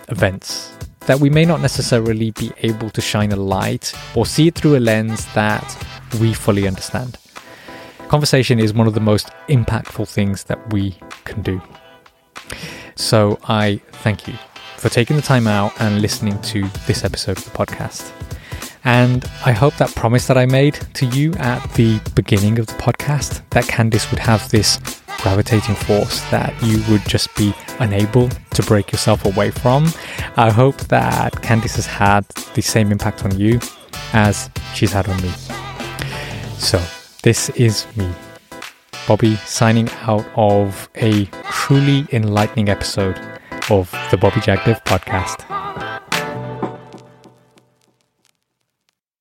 events 0.09 0.75
that 1.01 1.19
we 1.19 1.29
may 1.29 1.45
not 1.45 1.61
necessarily 1.61 2.31
be 2.31 2.51
able 2.63 2.89
to 2.89 2.99
shine 2.99 3.31
a 3.31 3.35
light 3.35 3.93
or 4.15 4.25
see 4.25 4.47
it 4.47 4.55
through 4.55 4.75
a 4.75 4.79
lens 4.79 5.31
that 5.35 5.85
we 6.19 6.33
fully 6.33 6.67
understand. 6.67 7.19
Conversation 8.07 8.59
is 8.59 8.73
one 8.73 8.87
of 8.87 8.95
the 8.95 8.99
most 8.99 9.27
impactful 9.49 10.09
things 10.09 10.45
that 10.45 10.73
we 10.73 10.97
can 11.25 11.43
do. 11.43 11.61
So 12.95 13.37
I 13.43 13.79
thank 14.03 14.27
you 14.27 14.33
for 14.77 14.89
taking 14.89 15.15
the 15.15 15.21
time 15.21 15.45
out 15.45 15.71
and 15.79 16.01
listening 16.01 16.41
to 16.41 16.67
this 16.87 17.05
episode 17.05 17.37
of 17.37 17.45
the 17.45 17.51
podcast. 17.51 18.11
And 18.83 19.29
I 19.45 19.51
hope 19.51 19.75
that 19.77 19.93
promise 19.95 20.27
that 20.27 20.37
I 20.37 20.45
made 20.45 20.73
to 20.95 21.05
you 21.05 21.33
at 21.33 21.61
the 21.73 21.99
beginning 22.15 22.59
of 22.59 22.67
the 22.67 22.73
podcast 22.73 23.41
that 23.51 23.65
Candice 23.65 24.09
would 24.09 24.19
have 24.19 24.49
this 24.49 24.79
gravitating 25.21 25.75
force 25.75 26.21
that 26.31 26.53
you 26.63 26.83
would 26.89 27.05
just 27.07 27.33
be 27.35 27.53
unable 27.79 28.29
to 28.29 28.63
break 28.63 28.91
yourself 28.91 29.25
away 29.25 29.51
from. 29.51 29.87
I 30.35 30.49
hope 30.49 30.77
that 30.87 31.33
Candice 31.43 31.75
has 31.75 31.85
had 31.85 32.25
the 32.55 32.61
same 32.61 32.91
impact 32.91 33.23
on 33.23 33.37
you 33.37 33.59
as 34.13 34.49
she's 34.73 34.91
had 34.91 35.07
on 35.07 35.21
me. 35.21 35.29
So, 36.57 36.81
this 37.23 37.49
is 37.51 37.85
me 37.95 38.09
Bobby 39.07 39.35
signing 39.37 39.89
out 40.01 40.25
of 40.35 40.89
a 40.95 41.25
truly 41.51 42.07
enlightening 42.11 42.69
episode 42.69 43.19
of 43.69 43.91
the 44.09 44.17
Bobby 44.17 44.41
Jagdev 44.41 44.83
podcast. 44.85 46.00